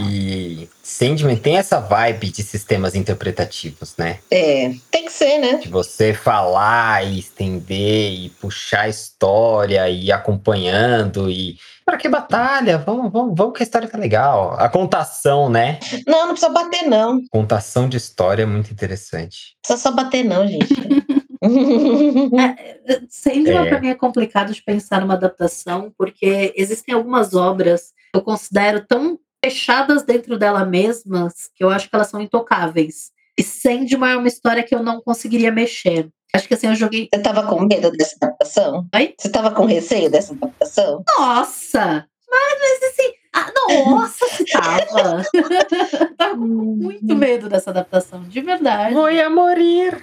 e 0.64 0.70
Sandman 0.84 1.36
tem 1.38 1.58
essa 1.58 1.80
vibe 1.80 2.30
de 2.30 2.44
sistemas 2.44 2.94
interpretativos, 2.94 3.94
né? 3.98 4.20
É, 4.30 4.74
tem 4.92 5.06
que 5.06 5.12
ser, 5.14 5.40
né? 5.40 5.56
De 5.58 5.70
você 5.70 6.14
falar 6.14 7.06
e 7.08 7.20
estender 7.20 8.12
e 8.14 8.30
puxar 8.42 8.82
a 8.82 8.90
história 8.90 9.90
e 9.90 10.06
ir 10.06 10.12
acompanhando 10.12 11.30
e. 11.30 11.58
Pra 11.86 11.98
que 11.98 12.08
batalha? 12.08 12.78
Vamos, 12.78 13.12
vamos, 13.12 13.34
vamos 13.38 13.54
que 13.58 13.64
a 13.64 13.66
história 13.66 13.88
tá 13.88 13.98
legal. 13.98 14.54
A 14.60 14.70
contação, 14.70 15.50
né? 15.50 15.80
Não, 16.08 16.22
não 16.28 16.34
precisa 16.34 16.52
bater, 16.52 16.84
não. 16.88 17.16
Não 17.16 17.22
Contação 17.32 17.88
de 17.90 17.98
história 17.98 18.44
é 18.44 18.46
muito 18.46 18.72
interessante. 18.72 19.56
precisa 19.62 19.82
só 19.90 19.92
bater, 19.92 20.24
não, 20.24 20.48
gente. 20.48 20.68
É, 21.46 23.02
Sandman 23.10 23.66
É. 23.66 23.70
para 23.70 23.82
mim 23.82 23.90
é 23.90 23.96
complicado 23.96 24.54
de 24.54 24.64
pensar 24.64 25.02
numa 25.02 25.16
adaptação, 25.16 25.92
porque 25.98 26.54
existem 26.56 26.96
algumas 26.96 27.34
obras 27.34 27.92
que 28.14 28.18
eu 28.18 28.22
considero 28.22 28.86
tão 28.88 29.20
fechadas 29.44 30.04
dentro 30.04 30.38
dela 30.40 30.66
mesmas 30.66 31.34
que 31.54 31.62
eu 31.64 31.70
acho 31.70 31.90
que 31.90 31.96
elas 31.96 32.08
são 32.08 32.22
intocáveis. 32.22 33.12
E 33.38 33.44
Sandman 33.44 34.12
é 34.14 34.18
uma 34.18 34.28
história 34.30 34.64
que 34.64 34.74
eu 34.74 34.82
não 34.82 35.02
conseguiria 35.02 35.52
mexer. 35.52 36.08
Acho 36.36 36.48
que 36.48 36.56
assim, 36.56 36.68
eu 36.68 36.76
joguei. 36.76 37.10
Você 37.14 37.22
tava 37.22 37.44
com 37.44 37.62
medo 37.62 37.92
dessa 37.92 38.16
adaptação? 38.20 38.88
Oi? 38.96 39.14
Você 39.18 39.30
tava 39.30 39.52
com 39.52 39.66
receio 39.66 40.10
dessa 40.10 40.34
adaptação? 40.34 41.04
Nossa! 41.18 42.08
Mas, 42.30 42.60
mas 42.60 42.92
assim. 42.92 43.14
Ah, 43.36 43.52
nossa, 43.56 44.28
se 44.30 44.46
tava! 44.46 45.24
tava 46.18 46.36
com 46.36 46.46
muito 46.46 47.16
medo 47.16 47.50
dessa 47.50 47.70
adaptação, 47.70 48.24
de 48.24 48.42
verdade. 48.42 48.94
Vou 48.94 49.06
a 49.06 49.30
morir. 49.30 50.00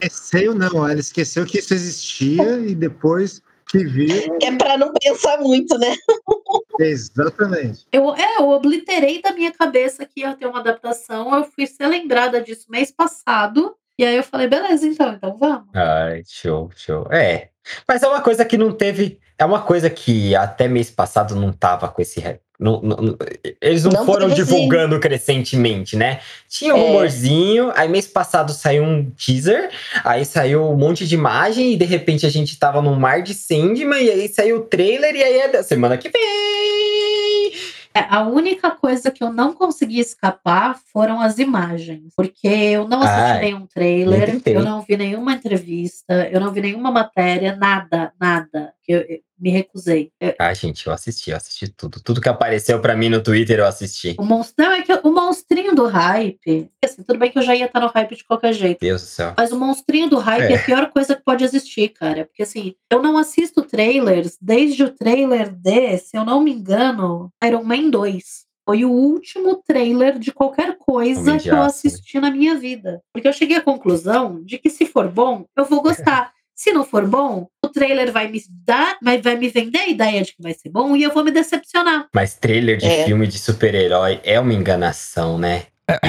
Esqueceu, 0.00 0.54
não. 0.54 0.88
Ela 0.88 1.00
esqueceu 1.00 1.46
que 1.46 1.58
isso 1.58 1.74
existia 1.74 2.58
e 2.58 2.74
depois 2.74 3.40
que 3.68 3.84
viu. 3.84 4.36
É 4.42 4.56
pra 4.56 4.76
não 4.76 4.92
pensar 4.92 5.38
muito, 5.40 5.76
né? 5.78 5.96
Exatamente. 6.78 7.86
Eu, 7.92 8.14
é, 8.14 8.38
eu 8.38 8.48
obliterei 8.50 9.20
da 9.20 9.32
minha 9.32 9.52
cabeça 9.52 10.04
que 10.04 10.20
ia 10.20 10.34
ter 10.34 10.46
uma 10.46 10.60
adaptação. 10.60 11.34
Eu 11.34 11.44
fui 11.44 11.66
ser 11.66 11.86
lembrada 11.86 12.40
disso 12.40 12.66
mês 12.68 12.92
passado. 12.92 13.76
E 13.98 14.04
aí 14.04 14.16
eu 14.16 14.22
falei, 14.24 14.48
beleza, 14.48 14.86
então, 14.86 15.12
então 15.12 15.36
vamos. 15.38 15.68
Ai, 15.74 16.22
show, 16.26 16.70
show. 16.74 17.06
É. 17.12 17.48
Mas 17.86 18.02
é 18.02 18.08
uma 18.08 18.20
coisa 18.20 18.44
que 18.44 18.58
não 18.58 18.72
teve. 18.72 19.18
É 19.38 19.44
uma 19.44 19.62
coisa 19.62 19.88
que 19.88 20.34
até 20.34 20.66
mês 20.68 20.90
passado 20.90 21.34
não 21.36 21.52
tava 21.52 21.88
com 21.88 22.00
esse. 22.02 22.22
não- 22.58 22.80
não- 22.80 23.16
eles 23.60 23.82
não, 23.84 23.90
Não 23.92 24.06
foram 24.06 24.28
teve, 24.28 24.44
sim. 24.44 24.44
divulgando 24.54 24.98
crescentemente, 25.00 25.96
né? 25.96 26.20
Tinha 26.48 26.72
um 26.74 26.78
É. 26.78 26.80
rumorzinho, 26.86 27.72
aí 27.74 27.88
mês 27.88 28.06
passado 28.06 28.52
saiu 28.52 28.84
um 28.84 29.10
teaser, 29.10 29.70
aí 30.04 30.24
saiu 30.24 30.70
um 30.70 30.76
monte 30.76 31.04
de 31.06 31.14
imagem, 31.16 31.72
e 31.72 31.76
de 31.76 31.84
repente 31.84 32.24
a 32.24 32.30
gente 32.30 32.56
tava 32.58 32.80
num 32.80 32.94
mar 32.94 33.22
de 33.22 33.34
Sandman, 33.34 34.00
e 34.02 34.10
aí 34.10 34.28
saiu 34.28 34.58
o 34.58 34.60
trailer, 34.60 35.14
e 35.16 35.22
aí 35.22 35.38
é 35.40 35.48
da 35.48 35.62
semana 35.64 35.96
que 35.98 36.08
vem. 36.08 37.03
É, 37.96 38.00
a 38.08 38.26
única 38.26 38.72
coisa 38.72 39.10
que 39.10 39.22
eu 39.22 39.32
não 39.32 39.54
consegui 39.54 40.00
escapar 40.00 40.78
foram 40.92 41.20
as 41.20 41.38
imagens. 41.38 42.12
Porque 42.16 42.48
eu 42.48 42.88
não 42.88 43.00
assisti 43.00 43.20
Ai, 43.20 43.40
nenhum 43.40 43.66
trailer, 43.66 44.42
eu 44.46 44.64
não 44.64 44.82
vi 44.82 44.96
nenhuma 44.96 45.32
entrevista, 45.32 46.28
eu 46.28 46.40
não 46.40 46.52
vi 46.52 46.60
nenhuma 46.60 46.90
matéria, 46.90 47.54
nada, 47.54 48.12
nada. 48.18 48.74
Eu 48.88 49.04
me 49.44 49.50
recusei. 49.50 50.10
Eu- 50.18 50.34
Ah, 50.38 50.54
gente, 50.54 50.86
eu 50.86 50.92
assisti, 50.92 51.30
eu 51.30 51.36
assisti 51.36 51.68
tudo. 51.68 52.00
Tudo 52.02 52.18
que 52.20 52.28
apareceu 52.30 52.80
pra 52.80 52.96
mim 52.96 53.10
no 53.10 53.22
Twitter 53.22 53.58
eu 53.58 53.66
assisti. 53.66 54.16
o 54.18 54.24
monstro, 54.24 54.64
não, 54.64 54.72
é 54.72 54.80
que 54.80 54.92
o 54.92 55.12
monstrinho 55.12 55.74
do 55.74 55.86
hype. 55.86 56.70
Assim, 56.82 57.02
tudo 57.02 57.18
bem 57.18 57.30
que 57.30 57.38
eu 57.38 57.42
já 57.42 57.54
ia 57.54 57.66
estar 57.66 57.80
no 57.80 57.88
hype 57.88 58.16
de 58.16 58.24
qualquer 58.24 58.54
jeito. 58.54 58.80
Deus 58.80 59.02
do 59.02 59.06
céu. 59.06 59.34
Mas 59.36 59.52
o 59.52 59.58
monstrinho 59.58 60.08
do 60.08 60.18
hype 60.18 60.44
é. 60.50 60.52
É. 60.52 60.56
a 60.56 60.62
pior 60.62 60.90
coisa 60.90 61.14
que 61.14 61.22
pode 61.22 61.44
existir, 61.44 61.90
cara. 61.90 62.24
Porque 62.24 62.42
assim, 62.42 62.74
eu 62.90 63.02
não 63.02 63.18
assisto 63.18 63.60
trailers 63.62 64.38
desde 64.40 64.82
o 64.82 64.90
trailer 64.90 65.50
de, 65.54 65.98
se 65.98 66.16
eu 66.16 66.24
não 66.24 66.40
me 66.42 66.52
engano, 66.52 67.30
Iron 67.44 67.64
Man 67.64 67.90
2. 67.90 68.44
Foi 68.66 68.82
o 68.82 68.90
último 68.90 69.56
trailer 69.66 70.18
de 70.18 70.32
qualquer 70.32 70.78
coisa 70.78 71.32
que 71.38 71.48
eu 71.50 71.62
assisti 71.66 72.18
na 72.18 72.30
minha 72.30 72.54
vida. 72.54 73.02
Porque 73.12 73.28
eu 73.28 73.32
cheguei 73.34 73.58
à 73.58 73.60
conclusão 73.60 74.42
de 74.42 74.56
que 74.56 74.70
se 74.70 74.86
for 74.86 75.06
bom, 75.10 75.44
eu 75.54 75.66
vou 75.66 75.82
gostar. 75.82 76.32
Se 76.56 76.72
não 76.72 76.84
for 76.84 77.04
bom, 77.04 77.48
trailer 77.74 78.10
vai 78.12 78.28
me 78.30 78.40
dar, 78.64 78.96
vai, 79.02 79.20
vai 79.20 79.36
me 79.36 79.48
vender 79.48 79.78
a 79.80 79.88
ideia 79.88 80.22
de 80.22 80.32
que 80.34 80.42
vai 80.42 80.54
ser 80.54 80.70
bom 80.70 80.96
e 80.96 81.02
eu 81.02 81.12
vou 81.12 81.24
me 81.24 81.30
decepcionar. 81.30 82.06
Mas 82.14 82.34
trailer 82.34 82.78
de 82.78 82.86
É. 82.86 83.04
filme 83.04 83.26
de 83.26 83.38
super-herói 83.38 84.20
é 84.24 84.38
uma 84.40 84.54
enganação, 84.54 85.36
né? 85.38 85.64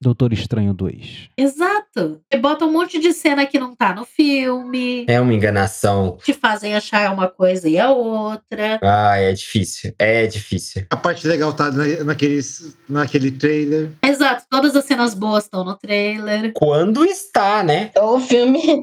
Doutor 0.00 0.32
Estranho 0.32 0.74
2. 0.74 1.28
Exato. 1.38 2.20
E 2.28 2.36
bota 2.36 2.64
um 2.64 2.72
monte 2.72 2.98
de 2.98 3.12
cena 3.12 3.46
que 3.46 3.56
não 3.56 3.72
tá 3.72 3.94
no 3.94 4.04
filme, 4.04 5.04
É 5.08 5.20
uma 5.20 5.32
enganação. 5.32 6.18
te 6.24 6.32
fazem 6.32 6.74
achar 6.74 7.12
uma 7.14 7.28
coisa 7.28 7.68
e 7.68 7.78
a 7.78 7.92
outra. 7.92 8.80
Ah, 8.82 9.16
é 9.16 9.32
difícil. 9.32 9.94
É 9.96 10.26
difícil. 10.26 10.84
A 10.90 10.96
parte 10.96 11.24
legal 11.28 11.52
tá 11.52 11.70
na- 11.70 12.02
naqueles, 12.02 12.76
naquele 12.88 13.30
trailer. 13.30 13.92
Exato, 14.02 14.44
todas 14.50 14.74
as 14.74 14.84
cenas 14.86 15.14
boas 15.14 15.44
estão 15.44 15.62
no 15.64 15.76
trailer. 15.76 16.50
Quando 16.52 17.04
está, 17.04 17.62
né? 17.62 17.92
O 17.96 18.18
filme. 18.18 18.80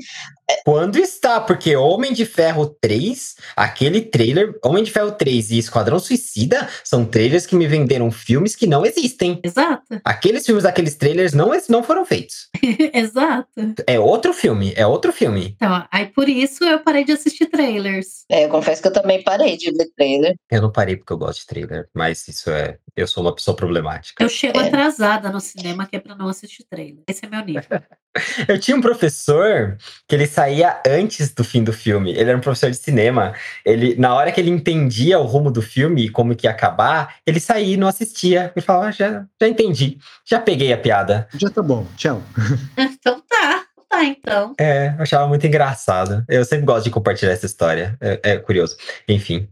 Quando 0.66 0.98
está, 0.98 1.40
porque 1.40 1.76
Homem 1.76 2.14
de 2.14 2.26
Ferro 2.26 2.66
3, 2.82 3.36
aquele 3.56 4.02
trailer, 4.02 4.58
Homem 4.64 4.84
de 4.84 4.92
Ferro 4.92 5.12
3 5.12 5.52
e 5.52 5.58
Esquadrão 5.58 6.00
Suicida 6.00 6.68
são 6.84 7.06
trailers 7.06 7.46
que 7.46 7.56
me 7.56 7.68
venderam 7.68 8.12
filmes 8.12 8.56
que 8.56 8.68
não 8.68 8.86
existem. 8.86 9.40
Exato, 9.44 10.00
Aqueles 10.04 10.46
filmes 10.46 10.64
daqueles 10.64 10.96
trailers 10.96 11.34
não, 11.34 11.52
não 11.70 11.84
foram 11.84 12.06
feitos. 12.06 12.50
exato. 12.94 13.50
É 13.88 14.00
outro 14.00 14.34
filme, 14.34 14.74
é 14.76 14.86
outro 14.86 15.12
filme. 15.12 15.56
Então, 15.56 15.86
aí 15.92 16.08
por 16.08 16.28
isso 16.28 16.64
eu 16.64 16.80
parei 16.80 17.04
de 17.04 17.12
assistir 17.12 17.48
trailers. 17.48 18.26
É, 18.30 18.46
eu 18.46 18.50
confesso 18.50 18.82
que 18.82 18.88
eu 18.88 18.94
também 18.94 19.24
parei 19.24 19.58
de 19.58 19.72
ver 19.72 19.90
trailer. 19.96 20.36
Eu 20.52 20.62
não 20.62 20.72
parei 20.72 20.96
porque 20.98 21.14
eu 21.14 21.18
gosto 21.18 21.42
de 21.42 21.48
trailer, 21.48 21.88
mas 21.94 22.28
isso 22.28 22.50
é. 22.50 22.78
Eu 23.00 23.08
sou 23.08 23.24
uma 23.24 23.34
pessoa 23.34 23.56
problemática. 23.56 24.24
Eu 24.24 24.30
chego 24.30 24.60
É. 24.60 24.68
atrasada 24.68 25.30
no 25.32 25.40
cinema 25.40 25.86
que 25.86 25.96
é 25.96 26.00
pra 26.00 26.16
não 26.16 26.28
assistir 26.28 26.64
trailer. 26.70 27.04
Esse 27.08 27.26
é 27.26 27.30
meu 27.30 27.44
nível. 27.46 27.64
Eu 28.48 28.60
tinha 28.60 28.76
um 28.76 28.82
professor 28.82 29.78
que 30.08 30.16
ele 30.16 30.26
saía 30.26 30.82
antes 30.86 31.32
do 31.34 31.44
fim 31.44 31.64
do 31.64 31.72
filme. 31.72 32.10
Ele 32.12 32.30
era 32.30 32.38
um 32.38 32.42
professor 32.42 32.70
de 32.72 32.76
cinema. 32.76 33.34
Ele, 33.64 33.96
na 33.96 34.14
hora 34.16 34.32
que 34.32 34.42
ele 34.42 34.50
entendia 34.50 35.20
o 35.20 35.24
rumo 35.24 35.52
do 35.52 35.62
filme 35.62 36.06
e 36.06 36.10
como 36.10 36.36
que 36.36 36.48
ia 36.48 36.52
acabar, 36.52 37.16
ele 37.26 37.40
saía 37.40 37.76
e 37.76 37.78
não 37.78 37.88
assistia. 37.88 38.52
Ele 38.56 38.66
falava, 38.66 38.88
"Ah, 38.88 38.92
já, 38.92 39.26
já 39.40 39.48
entendi, 39.48 40.00
já 40.26 40.40
peguei 40.40 40.74
a 40.74 40.78
piada. 40.78 41.28
Já 41.36 41.50
tá 41.52 41.62
bom, 41.62 41.86
tchau. 41.96 42.22
Então 42.78 43.22
tá, 43.30 43.59
tá 43.90 44.04
então. 44.06 44.54
É, 44.60 44.94
eu 44.98 45.02
achava 45.02 45.28
muito 45.28 45.46
engraçado. 45.48 46.24
Eu 46.30 46.46
sempre 46.46 46.66
gosto 46.66 46.86
de 46.86 46.92
compartilhar 46.92 47.32
essa 47.32 47.46
história. 47.46 47.98
É, 48.00 48.20
é 48.24 48.38
curioso. 48.38 48.78
Enfim, 49.08 49.48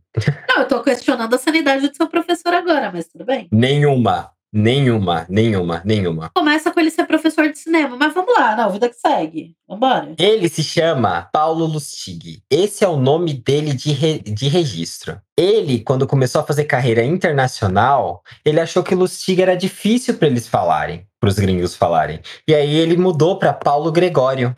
Não, 0.49 0.59
eu 0.63 0.67
tô 0.67 0.81
questionando 0.81 1.33
a 1.33 1.37
sanidade 1.37 1.87
do 1.89 1.95
seu 1.95 2.07
professor 2.07 2.53
agora, 2.53 2.91
mas 2.93 3.07
tudo 3.07 3.25
bem. 3.25 3.47
nenhuma, 3.51 4.31
nenhuma, 4.51 5.25
nenhuma, 5.29 5.81
nenhuma. 5.85 6.29
Começa 6.35 6.71
com 6.71 6.79
ele 6.79 6.89
ser 6.89 7.05
professor 7.05 7.49
de 7.51 7.57
cinema, 7.59 7.95
mas 7.97 8.13
vamos 8.13 8.33
lá, 8.33 8.55
não, 8.55 8.71
vida 8.71 8.89
que 8.89 8.95
segue. 8.95 9.55
Vambora. 9.67 10.15
Ele 10.17 10.47
se 10.49 10.63
chama 10.63 11.27
Paulo 11.33 11.65
Lustig. 11.65 12.41
Esse 12.49 12.83
é 12.83 12.87
o 12.87 12.95
nome 12.97 13.33
dele 13.33 13.73
de, 13.73 13.91
re- 13.91 14.19
de 14.19 14.47
registro. 14.47 15.19
Ele, 15.37 15.79
quando 15.81 16.07
começou 16.07 16.41
a 16.41 16.43
fazer 16.45 16.63
carreira 16.63 17.03
internacional, 17.03 18.23
ele 18.45 18.59
achou 18.59 18.83
que 18.83 18.95
Lustig 18.95 19.41
era 19.41 19.55
difícil 19.55 20.15
para 20.15 20.27
eles 20.27 20.47
falarem, 20.47 21.05
para 21.19 21.29
os 21.29 21.39
gringos 21.39 21.75
falarem. 21.75 22.19
E 22.47 22.53
aí 22.53 22.75
ele 22.75 22.95
mudou 22.97 23.37
para 23.39 23.53
Paulo 23.53 23.91
Gregório. 23.91 24.53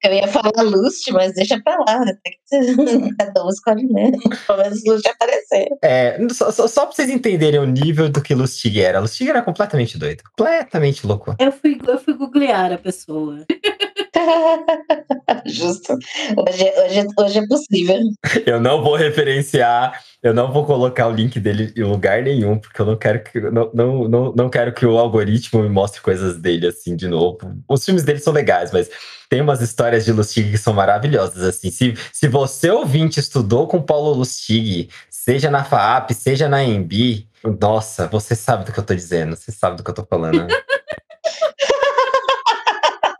Eu 0.00 0.12
ia 0.12 0.28
falar 0.28 0.62
Lust, 0.62 1.10
mas 1.10 1.34
deixa 1.34 1.60
pra 1.60 1.76
lá. 1.78 2.04
Ser- 2.46 2.76
Cada 3.18 3.44
um 3.44 3.48
escolhe 3.48 3.84
mesmo. 3.84 4.20
Pelo 4.46 4.58
menos 4.58 4.84
Lust 4.86 5.06
aparecer. 5.08 5.68
É, 5.82 6.18
só, 6.30 6.52
só, 6.52 6.68
só 6.68 6.86
para 6.86 6.94
vocês 6.94 7.10
entenderem 7.10 7.58
o 7.58 7.66
nível 7.66 8.08
do 8.08 8.22
que 8.22 8.34
Lustig 8.34 8.80
era. 8.80 9.00
Lustig 9.00 9.28
era 9.28 9.42
completamente 9.42 9.98
doido, 9.98 10.22
completamente 10.36 11.04
louco. 11.06 11.34
eu, 11.38 11.50
fui, 11.52 11.78
eu 11.86 11.98
fui 11.98 12.14
googlear 12.14 12.72
a 12.72 12.78
pessoa. 12.78 13.44
Justo. 15.46 15.94
Hoje, 16.36 16.72
hoje, 16.76 17.06
hoje 17.18 17.38
é 17.38 17.46
possível. 17.46 17.98
Eu 18.46 18.60
não 18.60 18.82
vou 18.82 18.96
referenciar, 18.96 20.02
eu 20.22 20.34
não 20.34 20.52
vou 20.52 20.64
colocar 20.64 21.06
o 21.06 21.12
link 21.12 21.38
dele 21.38 21.72
em 21.76 21.82
lugar 21.82 22.22
nenhum, 22.22 22.58
porque 22.58 22.80
eu 22.80 22.86
não 22.86 22.96
quero 22.96 23.22
que 23.22 23.40
não, 23.40 23.70
não, 23.72 24.08
não, 24.08 24.32
não 24.32 24.50
quero 24.50 24.72
que 24.72 24.84
o 24.84 24.98
algoritmo 24.98 25.62
me 25.62 25.68
mostre 25.68 26.00
coisas 26.00 26.36
dele 26.38 26.66
assim 26.66 26.96
de 26.96 27.08
novo. 27.08 27.38
Os 27.68 27.84
filmes 27.84 28.04
dele 28.04 28.18
são 28.18 28.32
legais, 28.32 28.72
mas 28.72 28.90
tem 29.28 29.40
umas 29.40 29.60
histórias 29.60 30.04
de 30.04 30.12
Lustig 30.12 30.50
que 30.50 30.58
são 30.58 30.72
maravilhosas 30.72 31.42
assim. 31.42 31.70
Se, 31.70 31.94
se 32.12 32.28
você 32.28 32.70
ouvinte 32.70 33.20
estudou 33.20 33.66
com 33.66 33.82
Paulo 33.82 34.12
Lustig, 34.14 34.88
seja 35.10 35.50
na 35.50 35.64
FAAP, 35.64 36.12
seja 36.12 36.48
na 36.48 36.64
EMB, 36.64 37.26
nossa, 37.60 38.06
você 38.06 38.34
sabe 38.34 38.64
do 38.64 38.72
que 38.72 38.80
eu 38.80 38.84
tô 38.84 38.94
dizendo, 38.94 39.36
você 39.36 39.52
sabe 39.52 39.76
do 39.76 39.84
que 39.84 39.90
eu 39.90 39.94
tô 39.94 40.04
falando. 40.04 40.46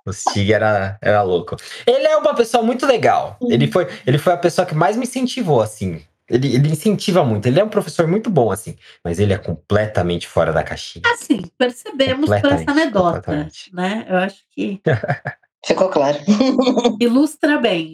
O 0.09 0.12
Stig 0.12 0.52
era, 0.52 0.98
era 1.01 1.22
louco. 1.22 1.56
Ele 1.86 2.06
é 2.06 2.16
uma 2.16 2.35
pessoa 2.35 2.62
muito 2.62 2.86
legal. 2.86 3.36
Ele 3.48 3.70
foi, 3.70 3.86
ele 4.06 4.18
foi 4.18 4.32
a 4.32 4.39
pessoa 4.39 4.66
que 4.66 4.74
mais 4.74 4.97
me 4.97 5.05
incentivou, 5.05 5.60
assim. 5.60 6.02
Ele, 6.28 6.55
ele 6.55 6.68
incentiva 6.70 7.24
muito. 7.24 7.47
Ele 7.47 7.59
é 7.59 7.64
um 7.64 7.68
professor 7.68 8.06
muito 8.06 8.28
bom, 8.28 8.51
assim. 8.51 8.76
Mas 9.02 9.18
ele 9.18 9.32
é 9.32 9.39
completamente 9.39 10.28
fora 10.28 10.52
da 10.52 10.62
caixinha. 10.62 11.02
Assim, 11.06 11.43
percebemos 11.56 12.28
por 12.28 12.52
essa 12.52 12.70
anedota, 12.70 13.48
né? 13.72 14.06
Eu 14.09 14.16
acho 14.18 14.43
que 14.55 14.80
Ficou 15.66 15.89
claro. 15.89 16.18
ilustra 17.01 17.59
bem. 17.59 17.93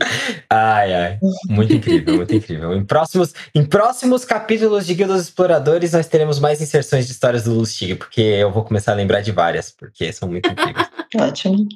Ai, 0.51 0.95
ai. 0.95 1.19
Muito 1.49 1.73
incrível, 1.73 2.17
muito 2.17 2.35
incrível. 2.35 2.75
Em 2.75 2.85
próximos, 2.85 3.33
em 3.55 3.65
próximos 3.65 4.25
capítulos 4.25 4.87
de 4.87 4.95
Guilda 4.95 5.15
dos 5.15 5.25
Exploradores, 5.25 5.93
nós 5.93 6.07
teremos 6.07 6.39
mais 6.39 6.61
inserções 6.61 7.07
de 7.07 7.13
histórias 7.13 7.45
do 7.45 7.55
Lustig, 7.55 7.95
porque 7.95 8.21
eu 8.21 8.53
vou 8.53 8.65
começar 8.65 8.93
a 8.93 8.95
lembrar 8.95 9.23
de 9.23 9.33
várias, 9.33 9.71
porque 9.71 10.13
são 10.13 10.29
muito 10.29 10.49
incríveis. 10.49 10.87
Ótimo. 11.17 11.67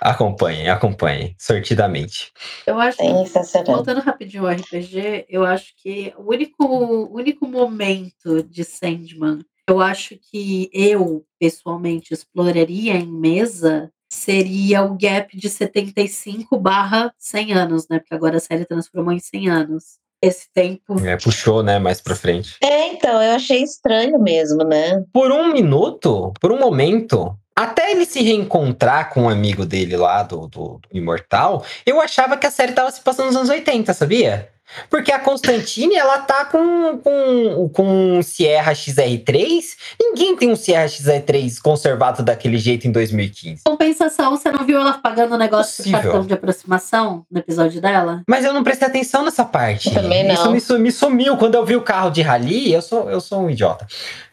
acompanhem, 0.00 0.68
acompanhem, 0.68 1.34
sortidamente. 1.38 2.32
Eu 2.66 2.80
acho 2.80 2.98
que 2.98 3.04
Sensacional. 3.04 3.76
Voltando 3.76 4.00
rapidinho 4.00 4.46
ao 4.46 4.52
RPG, 4.52 5.26
eu 5.28 5.44
acho 5.44 5.72
que 5.76 6.12
o 6.16 6.30
único, 6.30 6.64
o 6.64 7.14
único 7.14 7.46
momento 7.46 8.42
de 8.42 8.64
Sandman, 8.64 9.40
eu 9.68 9.80
acho 9.80 10.18
que 10.30 10.70
eu, 10.72 11.24
pessoalmente, 11.38 12.14
exploraria 12.14 12.94
em 12.94 13.06
mesa 13.06 13.92
seria 14.08 14.82
o 14.82 14.96
gap 14.96 15.36
de 15.36 15.48
75 15.48 16.58
barra 16.58 17.12
100 17.18 17.52
anos, 17.52 17.88
né? 17.88 17.98
Porque 17.98 18.14
agora 18.14 18.36
a 18.38 18.40
série 18.40 18.64
transformou 18.64 19.12
em 19.12 19.20
100 19.20 19.48
anos. 19.48 19.84
Esse 20.20 20.48
tempo. 20.52 20.98
É, 21.06 21.16
puxou, 21.16 21.62
né, 21.62 21.78
mais 21.78 22.00
pra 22.00 22.16
frente. 22.16 22.56
É, 22.60 22.88
então, 22.88 23.22
eu 23.22 23.36
achei 23.36 23.62
estranho 23.62 24.18
mesmo, 24.18 24.64
né? 24.64 25.04
por 25.12 25.30
um 25.30 25.52
minuto, 25.52 26.32
por 26.40 26.50
um 26.50 26.58
momento, 26.58 27.38
até 27.54 27.92
ele 27.92 28.04
se 28.04 28.20
reencontrar 28.22 29.10
com 29.10 29.22
um 29.22 29.28
amigo 29.28 29.64
dele 29.64 29.96
lá 29.96 30.24
do, 30.24 30.48
do, 30.48 30.80
do 30.80 30.80
Imortal, 30.92 31.64
eu 31.86 32.00
achava 32.00 32.36
que 32.36 32.46
a 32.46 32.50
série 32.50 32.72
tava 32.72 32.90
se 32.90 33.00
passando 33.00 33.26
nos 33.26 33.36
anos 33.36 33.48
80, 33.48 33.94
sabia? 33.94 34.48
Porque 34.90 35.10
a 35.10 35.18
Constantine, 35.18 35.96
ela 35.96 36.18
tá 36.18 36.44
com, 36.44 36.98
com, 36.98 37.68
com 37.72 38.18
um 38.18 38.22
Sierra 38.22 38.72
XR3. 38.72 39.62
Ninguém 40.00 40.36
tem 40.36 40.50
um 40.50 40.56
Sierra 40.56 40.86
XR3 40.86 41.60
conservado 41.62 42.22
daquele 42.22 42.58
jeito 42.58 42.86
em 42.86 42.92
2015. 42.92 43.62
Compensação, 43.64 44.30
você 44.36 44.50
não 44.50 44.64
viu 44.64 44.78
ela 44.78 44.92
pagando 44.94 45.34
o 45.34 45.38
negócio 45.38 45.72
do 45.72 45.76
Possível. 45.78 46.00
cartão 46.02 46.26
de 46.26 46.34
aproximação 46.34 47.24
no 47.30 47.38
episódio 47.38 47.80
dela? 47.80 48.22
Mas 48.28 48.44
eu 48.44 48.52
não 48.52 48.62
prestei 48.62 48.88
atenção 48.88 49.24
nessa 49.24 49.44
parte. 49.44 49.90
Também 49.92 50.26
não. 50.26 50.34
Isso 50.34 50.50
me, 50.50 50.60
su- 50.60 50.78
me 50.78 50.92
sumiu. 50.92 51.36
Quando 51.36 51.54
eu 51.54 51.64
vi 51.64 51.74
o 51.76 51.82
carro 51.82 52.10
de 52.10 52.22
rally, 52.22 52.72
eu 52.72 52.82
sou, 52.82 53.10
eu 53.10 53.20
sou 53.20 53.40
um 53.42 53.50
idiota. 53.50 53.86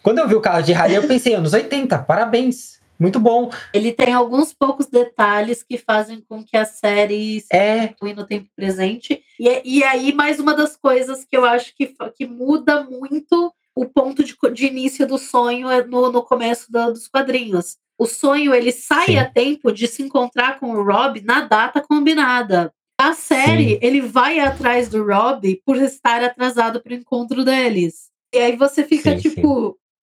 Quando 0.03 0.19
eu 0.19 0.27
vi 0.27 0.35
o 0.35 0.41
carro 0.41 0.61
de 0.61 0.73
rally, 0.73 0.95
eu 0.95 1.03
pensei, 1.07 1.33
anos 1.33 1.53
80, 1.53 1.97
parabéns. 1.99 2.75
Muito 2.99 3.19
bom. 3.19 3.51
Ele 3.73 3.91
tem 3.91 4.13
alguns 4.13 4.53
poucos 4.53 4.85
detalhes 4.87 5.61
que 5.63 5.77
fazem 5.77 6.21
com 6.21 6.43
que 6.43 6.55
a 6.55 6.65
série 6.65 7.41
se 7.41 7.47
É, 7.55 7.93
no 8.15 8.25
tempo 8.25 8.49
presente. 8.55 9.21
E, 9.39 9.61
e 9.79 9.83
aí, 9.83 10.13
mais 10.13 10.39
uma 10.39 10.53
das 10.53 10.77
coisas 10.77 11.25
que 11.25 11.35
eu 11.35 11.43
acho 11.45 11.75
que, 11.75 11.93
que 12.15 12.25
muda 12.25 12.83
muito 12.83 13.53
o 13.75 13.85
ponto 13.85 14.23
de, 14.23 14.35
de 14.53 14.65
início 14.67 15.05
do 15.05 15.17
sonho 15.17 15.69
é 15.69 15.83
no, 15.85 16.09
no 16.11 16.23
começo 16.23 16.71
da- 16.71 16.89
dos 16.89 17.07
quadrinhos. 17.07 17.77
O 17.97 18.05
sonho 18.05 18.53
ele 18.53 18.71
sai 18.71 19.07
Sim. 19.07 19.17
a 19.17 19.25
tempo 19.29 19.71
de 19.71 19.87
se 19.87 20.01
encontrar 20.01 20.59
com 20.59 20.71
o 20.71 20.83
Rob 20.83 21.21
na 21.21 21.41
data 21.41 21.81
combinada. 21.81 22.73
A 22.97 23.13
série, 23.13 23.71
Sim. 23.71 23.79
ele 23.81 23.99
vai 24.01 24.39
atrás 24.39 24.87
do 24.87 25.05
Rob 25.05 25.61
por 25.65 25.75
estar 25.77 26.23
atrasado 26.23 26.81
para 26.81 26.93
o 26.93 26.95
encontro 26.95 27.43
deles. 27.43 28.09
E 28.33 28.37
aí 28.37 28.55
você 28.55 28.83
fica 28.83 29.11
Sim, 29.11 29.19
sim. 29.29 29.41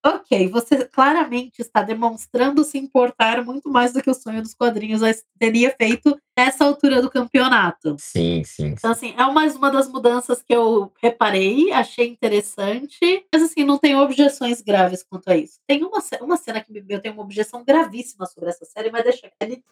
Ok, 0.05 0.49
você 0.49 0.85
claramente 0.85 1.61
está 1.61 1.81
demonstrando 1.81 2.63
se 2.63 2.77
importar 2.77 3.43
muito 3.43 3.69
mais 3.69 3.93
do 3.93 4.01
que 4.01 4.09
o 4.09 4.13
sonho 4.13 4.41
dos 4.41 4.53
quadrinhos 4.53 5.01
teria 5.39 5.73
feito 5.77 6.19
nessa 6.37 6.65
altura 6.65 7.01
do 7.01 7.09
campeonato. 7.09 7.95
sim, 7.99 8.43
sim. 8.43 8.67
Então, 8.67 8.91
assim, 8.91 9.13
é 9.17 9.25
mais 9.31 9.55
uma 9.55 9.71
das 9.71 9.87
mudanças 9.87 10.41
que 10.41 10.53
eu 10.53 10.91
reparei, 11.01 11.71
achei 11.71 12.07
interessante, 12.07 13.25
mas, 13.33 13.43
assim, 13.43 13.63
não 13.63 13.77
tenho 13.77 13.99
objeções 13.99 14.61
graves 14.61 15.03
quanto 15.03 15.29
a 15.29 15.37
isso. 15.37 15.59
Tem 15.67 15.83
uma, 15.83 15.99
uma 16.21 16.37
cena 16.37 16.61
que 16.61 16.83
eu 16.89 17.01
tenho 17.01 17.13
uma 17.13 17.23
objeção 17.23 17.63
gravíssima 17.63 18.25
sobre 18.25 18.49
essa 18.49 18.65
série, 18.65 18.91
mas 18.91 19.03
deixa 19.03 19.31
quieto. 19.39 19.63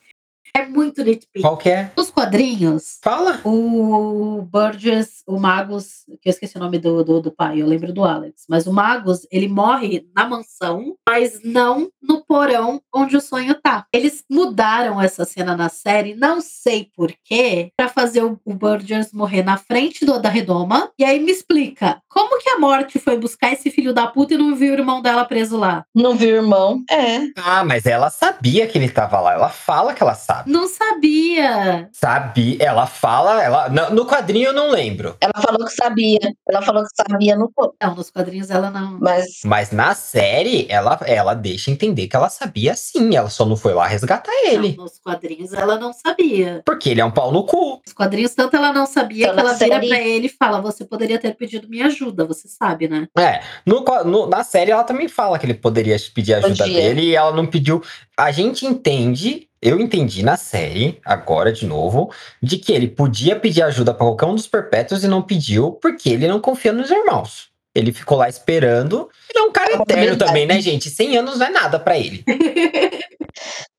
É 0.53 0.65
muito 0.65 1.03
nitpick. 1.03 1.41
Qual 1.41 1.57
que 1.57 1.69
é? 1.69 1.91
Nos 1.95 2.10
quadrinhos, 2.11 2.99
Fala. 3.01 3.39
o 3.43 4.41
Burgess, 4.43 5.23
o 5.27 5.39
Magus, 5.39 6.05
que 6.21 6.29
eu 6.29 6.31
esqueci 6.31 6.57
o 6.57 6.59
nome 6.59 6.77
do, 6.77 7.03
do, 7.03 7.21
do 7.21 7.31
pai, 7.31 7.61
eu 7.61 7.67
lembro 7.67 7.93
do 7.93 8.03
Alex, 8.03 8.45
mas 8.49 8.67
o 8.67 8.73
Magus, 8.73 9.27
ele 9.31 9.47
morre 9.47 10.05
na 10.15 10.27
mansão, 10.27 10.95
mas 11.07 11.39
não 11.43 11.89
no 12.01 12.23
porão 12.25 12.81
onde 12.93 13.15
o 13.17 13.21
sonho 13.21 13.55
tá. 13.55 13.85
Eles 13.93 14.23
mudaram 14.29 15.01
essa 15.01 15.25
cena 15.25 15.55
na 15.55 15.69
série, 15.69 16.15
não 16.15 16.41
sei 16.41 16.89
porquê, 16.95 17.71
pra 17.75 17.87
fazer 17.89 18.23
o, 18.23 18.39
o 18.45 18.53
Burgess 18.53 19.13
morrer 19.13 19.43
na 19.43 19.57
frente 19.57 20.05
do, 20.05 20.19
da 20.19 20.29
redoma. 20.29 20.91
E 20.97 21.03
aí 21.03 21.19
me 21.19 21.31
explica, 21.31 22.01
como 22.09 22.39
que 22.39 22.49
a 22.49 22.59
morte 22.59 22.99
foi 22.99 23.17
buscar 23.17 23.53
esse 23.53 23.71
filho 23.71 23.93
da 23.93 24.07
puta 24.07 24.33
e 24.33 24.37
não 24.37 24.55
viu 24.55 24.71
o 24.71 24.77
irmão 24.77 25.01
dela 25.01 25.25
preso 25.25 25.57
lá? 25.57 25.85
Não 25.95 26.15
viu 26.15 26.29
o 26.29 26.37
irmão? 26.37 26.83
É. 26.89 27.19
Ah, 27.37 27.63
mas 27.63 27.85
ela 27.85 28.09
sabia 28.09 28.67
que 28.67 28.77
ele 28.77 28.89
tava 28.89 29.19
lá. 29.19 29.33
Ela 29.33 29.49
fala 29.49 29.93
que 29.93 30.03
ela 30.03 30.15
sabe. 30.15 30.51
Não 30.51 30.67
sabia. 30.67 31.89
Sabe? 32.01 32.57
Ela 32.59 32.87
fala. 32.87 33.43
Ela, 33.43 33.69
no, 33.69 33.91
no 33.91 34.05
quadrinho 34.07 34.47
eu 34.47 34.53
não 34.53 34.71
lembro. 34.71 35.15
Ela 35.21 35.33
falou 35.39 35.65
que 35.67 35.73
sabia. 35.73 36.17
Ela 36.49 36.61
falou 36.63 36.83
que 36.83 36.89
sabia 36.95 37.35
no. 37.35 37.51
Não, 37.81 37.95
nos 37.95 38.09
quadrinhos 38.09 38.49
ela 38.49 38.71
não. 38.71 38.97
Mas 38.99 39.41
Mas 39.45 39.71
na 39.71 39.93
série, 39.93 40.65
ela, 40.67 40.99
ela 41.05 41.35
deixa 41.35 41.69
entender 41.69 42.07
que 42.07 42.15
ela 42.15 42.27
sabia 42.29 42.75
sim. 42.75 43.15
Ela 43.15 43.29
só 43.29 43.45
não 43.45 43.55
foi 43.55 43.73
lá 43.75 43.85
resgatar 43.85 44.31
ele. 44.45 44.73
Não, 44.75 44.85
nos 44.85 44.97
quadrinhos 44.97 45.53
ela 45.53 45.77
não 45.77 45.93
sabia. 45.93 46.63
Porque 46.65 46.89
ele 46.89 47.01
é 47.01 47.05
um 47.05 47.11
pau 47.11 47.31
no 47.31 47.45
cu. 47.45 47.79
Os 47.85 47.93
quadrinhos, 47.93 48.33
tanto 48.33 48.55
ela 48.55 48.73
não 48.73 48.87
sabia 48.87 49.25
Então, 49.25 49.35
que 49.35 49.39
ela 49.41 49.53
vira 49.53 49.75
série- 49.75 49.87
pra 49.89 50.01
ele 50.01 50.25
e 50.25 50.29
fala: 50.29 50.59
Você 50.59 50.83
poderia 50.83 51.19
ter 51.19 51.35
pedido 51.35 51.69
minha 51.69 51.85
ajuda, 51.85 52.25
você 52.25 52.47
sabe, 52.47 52.87
né? 52.87 53.07
É, 53.15 53.41
no, 53.63 53.83
no- 54.05 54.25
na 54.27 54.43
série 54.43 54.71
ela 54.71 54.83
também 54.83 55.07
fala 55.07 55.37
que 55.37 55.45
ele 55.45 55.53
poderia 55.53 55.95
pedir 56.15 56.33
ajuda 56.33 56.63
dele 56.65 57.01
e 57.09 57.15
ela 57.15 57.31
não 57.31 57.45
pediu. 57.45 57.83
A 58.17 58.31
gente 58.31 58.65
entende, 58.65 59.47
eu 59.61 59.79
entendi 59.79 60.23
na 60.23 60.37
série, 60.37 60.99
agora 61.05 61.51
de 61.51 61.65
novo, 61.65 62.11
de 62.41 62.57
que 62.57 62.71
ele 62.71 62.87
podia 62.87 63.35
pedir 63.35 63.61
ajuda 63.61 63.93
pra 63.93 64.05
qualquer 64.05 64.25
um 64.25 64.35
dos 64.35 64.47
perpétuos 64.47 65.03
e 65.03 65.07
não 65.07 65.21
pediu 65.21 65.73
porque 65.73 66.09
ele 66.09 66.27
não 66.27 66.39
confia 66.39 66.71
nos 66.71 66.89
irmãos. 66.89 67.49
Ele 67.73 67.93
ficou 67.93 68.17
lá 68.17 68.27
esperando. 68.27 69.09
Ele 69.29 69.39
é 69.39 69.47
um 69.47 69.51
cara 69.51 69.71
É 69.71 69.75
eterno 69.75 70.17
também, 70.17 70.45
né, 70.45 70.59
gente? 70.59 70.89
100 70.89 71.17
anos 71.17 71.39
não 71.39 71.45
é 71.45 71.49
nada 71.49 71.79
pra 71.79 71.97
ele. 71.97 72.23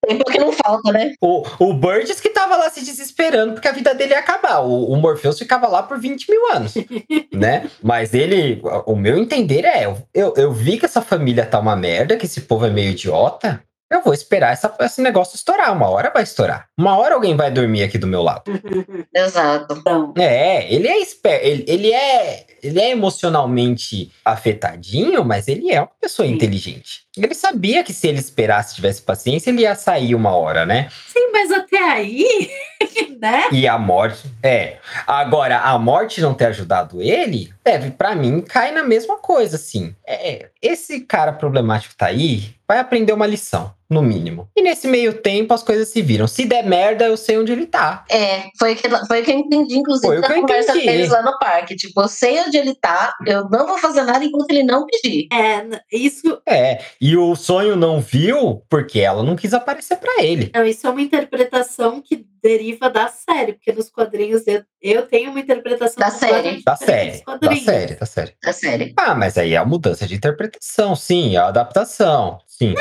tempo 0.07 0.25
que 0.25 0.39
não 0.39 0.53
falta, 0.53 0.93
né? 0.93 1.13
O, 1.21 1.45
o 1.59 1.73
Burgess 1.75 2.21
que 2.21 2.31
tava 2.31 2.57
lá 2.57 2.69
se 2.71 2.85
desesperando 2.85 3.53
porque 3.53 3.69
a 3.69 3.73
vida 3.73 3.95
dele 3.95 4.13
ia 4.13 4.19
acabar. 4.19 4.61
O, 4.61 4.93
o 4.93 4.97
Morpheus 4.97 5.39
ficava 5.39 5.69
lá 5.69 5.83
por 5.83 5.99
20 5.99 6.31
mil 6.31 6.53
anos, 6.53 6.75
né? 7.33 7.71
Mas 7.83 8.15
ele, 8.15 8.61
o 8.87 8.97
meu 8.97 9.17
entender 9.17 9.65
é, 9.65 9.87
eu, 10.15 10.35
eu 10.37 10.53
vi 10.53 10.79
que 10.79 10.87
essa 10.87 11.01
família 11.01 11.47
tá 11.47 11.59
uma 11.59 11.77
merda, 11.77 12.17
que 12.17 12.27
esse 12.27 12.43
povo 12.43 12.67
é 12.67 12.71
meio 12.71 12.91
idiota. 12.91 13.63
Eu 13.93 14.03
vou 14.03 14.15
esperar 14.15 14.53
essa, 14.53 14.75
esse 14.81 15.03
negócio 15.03 15.37
estourar. 15.37 15.73
Uma 15.73 15.89
hora 15.91 16.11
vai 16.13 16.23
estourar. 16.23 16.67
Uma 16.79 16.97
hora 16.97 17.15
alguém 17.15 17.37
vai 17.37 17.51
dormir 17.51 17.83
aqui 17.83 17.99
do 17.99 18.07
meu 18.07 18.23
lado. 18.23 18.45
Exato. 19.15 19.75
Então, 19.79 20.15
É, 20.17 20.73
ele 20.73 20.89
é 20.89 20.99
esperto. 20.99 21.45
Ele, 21.47 21.65
ele 21.69 21.93
é, 21.93 22.47
ele 22.63 22.81
é 22.81 22.91
emocionalmente 22.91 24.11
afetadinho, 24.25 25.25
mas 25.25 25.47
ele 25.49 25.71
é 25.71 25.81
uma 25.81 25.91
pessoa 26.01 26.27
Sim. 26.27 26.35
inteligente. 26.35 27.03
Ele 27.17 27.35
sabia 27.35 27.85
que 27.85 27.93
se 27.93 28.09
ele 28.09 28.19
esperasse, 28.21 28.75
tivesse 28.75 29.03
paciência, 29.03 29.51
ele 29.51 29.63
ia 29.63 29.75
sair 29.75 30.15
uma 30.15 30.35
hora, 30.35 30.65
né? 30.65 30.89
sim, 31.09 31.31
mas 31.31 31.51
até 31.51 31.79
aí, 31.79 32.51
né? 33.21 33.45
E 33.53 33.69
a 33.69 33.77
morte. 33.79 34.23
É. 34.43 34.79
Agora, 35.07 35.59
a 35.59 35.79
morte 35.79 36.23
não 36.23 36.33
ter 36.33 36.47
ajudado 36.47 37.03
ele, 37.03 37.53
deve, 37.63 37.91
pra 37.91 38.15
mim, 38.15 38.41
cai 38.41 38.73
na 38.73 38.83
mesma 38.83 39.19
coisa, 39.19 39.57
assim. 39.57 39.95
É, 40.07 40.49
esse 40.63 41.01
cara 41.01 41.33
problemático 41.33 41.95
tá 41.95 42.07
aí, 42.07 42.55
vai 42.67 42.79
aprender 42.79 43.13
uma 43.13 43.27
lição, 43.27 43.75
no 43.93 44.03
mínimo. 44.03 44.49
E 44.57 44.63
nesse 44.63 44.89
meio 44.89 45.13
tempo, 45.15 45.53
as 45.55 45.63
coisas 45.63 45.89
se 45.89 46.03
viram. 46.03 46.27
Se 46.27 46.45
der 46.45 46.65
merda, 46.67 47.05
eu 47.05 47.17
sei 47.17 47.39
onde 47.39 47.53
ele 47.53 47.67
tá. 47.67 48.05
É, 48.11 48.45
foi 48.59 48.73
o 48.73 48.77
que, 48.77 48.89
foi 49.07 49.21
o 49.23 49.25
que 49.25 49.31
eu 49.31 49.39
entendi, 49.39 49.77
inclusive, 49.77 50.07
Foi 50.07 50.19
o 50.19 50.21
na 50.21 50.27
que 50.27 50.33
eu 50.35 50.41
conversa 50.41 50.71
entendi. 50.73 50.87
deles 50.87 51.11
lá 51.11 51.23
no 51.23 51.39
parque. 51.39 51.77
Tipo, 51.77 52.03
eu 52.03 52.09
sei 52.09 52.41
onde 52.41 52.57
ele 52.57 52.75
tá, 52.75 53.15
eu 53.27 53.49
não 53.49 53.67
vou 53.67 53.79
fazer 53.79 54.03
nada 54.03 54.25
enquanto 54.25 54.51
ele 54.51 54.63
não 54.63 54.87
pedir. 54.87 55.29
É, 55.33 55.65
isso, 55.93 56.41
É. 56.47 56.81
E 57.01 57.17
o 57.17 57.35
sonho 57.37 57.77
não 57.77 58.01
viu 58.01 58.63
porque 58.69 59.01
ela 59.01 59.23
não 59.23 59.37
quis 59.37 59.53
aparecer 59.55 59.97
pra 59.97 60.13
ele. 60.23 60.51
não, 60.55 60.65
isso 60.65 60.87
é 60.87 60.91
uma 60.91 61.03
interpretação 61.03 62.01
que 62.01 62.25
deriva 62.43 62.91
da 62.91 63.07
série, 63.07 63.53
porque 63.53 63.71
nos 63.73 63.89
quadrinhos 63.89 64.43
eu, 64.49 64.63
eu 64.83 65.03
tenho 65.03 65.31
uma 65.31 65.39
interpretação 65.39 65.95
Da 65.97 66.11
completamente 66.11 66.63
Da 66.65 66.75
série. 66.77 67.11
dos 67.13 67.23
Da 67.41 67.57
série, 67.57 67.95
da 67.95 68.07
série. 68.07 68.35
A 68.45 68.53
série. 68.53 68.95
Ah, 68.97 69.15
mas 69.15 69.39
aí 69.39 69.53
é 69.53 69.57
a 69.57 69.65
mudança 69.65 70.07
de 70.09 70.17
interpretação, 70.17 70.97
sim, 70.97 71.37
é 71.37 71.39
a 71.39 71.47
adaptação. 71.47 72.39
Sim. 72.49 72.75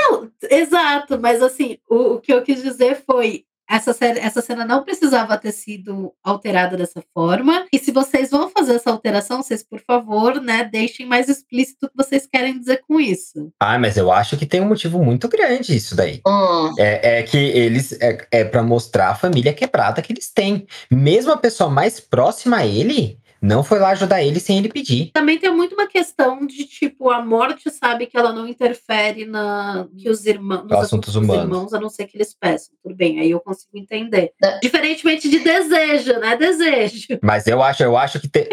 Exato, 0.49 1.19
mas 1.19 1.41
assim, 1.41 1.77
o, 1.89 2.13
o 2.15 2.19
que 2.19 2.33
eu 2.33 2.41
quis 2.41 2.61
dizer 2.61 3.03
foi. 3.05 3.45
Essa, 3.69 3.93
série, 3.93 4.19
essa 4.19 4.41
cena 4.41 4.65
não 4.65 4.83
precisava 4.83 5.37
ter 5.37 5.53
sido 5.53 6.13
alterada 6.21 6.75
dessa 6.75 7.01
forma. 7.13 7.65
E 7.71 7.79
se 7.79 7.89
vocês 7.89 8.29
vão 8.29 8.49
fazer 8.49 8.75
essa 8.75 8.91
alteração, 8.91 9.41
vocês, 9.41 9.63
por 9.63 9.79
favor, 9.79 10.41
né, 10.41 10.65
deixem 10.69 11.05
mais 11.05 11.29
explícito 11.29 11.85
o 11.85 11.89
que 11.89 11.95
vocês 11.95 12.27
querem 12.29 12.59
dizer 12.59 12.81
com 12.85 12.99
isso. 12.99 13.49
Ah, 13.61 13.79
mas 13.79 13.95
eu 13.95 14.11
acho 14.11 14.35
que 14.35 14.45
tem 14.45 14.59
um 14.59 14.67
motivo 14.67 15.01
muito 15.01 15.29
grande 15.29 15.73
isso 15.73 15.95
daí. 15.95 16.19
Hum, 16.27 16.73
É, 16.77 17.19
é 17.19 17.23
que 17.23 17.37
eles 17.37 17.93
é, 18.01 18.27
é 18.29 18.43
para 18.43 18.61
mostrar 18.61 19.11
a 19.11 19.15
família 19.15 19.53
quebrada 19.53 20.01
que 20.01 20.11
eles 20.11 20.29
têm. 20.33 20.67
Mesmo 20.91 21.31
a 21.31 21.37
pessoa 21.37 21.69
mais 21.69 21.97
próxima 21.97 22.57
a 22.57 22.65
ele 22.67 23.21
não 23.41 23.63
foi 23.63 23.79
lá 23.79 23.89
ajudar 23.89 24.21
ele 24.21 24.39
sem 24.39 24.59
ele 24.59 24.69
pedir. 24.69 25.11
Também 25.13 25.39
tem 25.39 25.51
muito 25.51 25.73
uma 25.73 25.87
questão 25.87 26.45
de 26.45 26.65
tipo, 26.65 27.09
a 27.09 27.23
morte 27.23 27.69
sabe 27.71 28.05
que 28.05 28.17
ela 28.17 28.31
não 28.31 28.47
interfere 28.47 29.25
na 29.25 29.87
que 29.97 30.09
os 30.09 30.25
irmãos, 30.25 30.63
nos 30.63 30.71
Assuntos 30.73 31.15
humanos. 31.15 31.43
irmãos, 31.43 31.73
a 31.73 31.79
não 31.79 31.89
ser 31.89 32.05
que 32.05 32.17
eles 32.17 32.35
peçam. 32.39 32.73
Tudo 32.83 32.95
bem, 32.95 33.19
aí 33.19 33.31
eu 33.31 33.39
consigo 33.39 33.77
entender. 33.77 34.31
Diferentemente 34.61 35.29
de 35.29 35.39
desejo, 35.39 36.19
né? 36.19 36.35
Desejo. 36.35 37.19
Mas 37.21 37.47
eu 37.47 37.61
acho, 37.63 37.83
eu 37.83 37.97
acho 37.97 38.19
que 38.19 38.27
tem. 38.27 38.47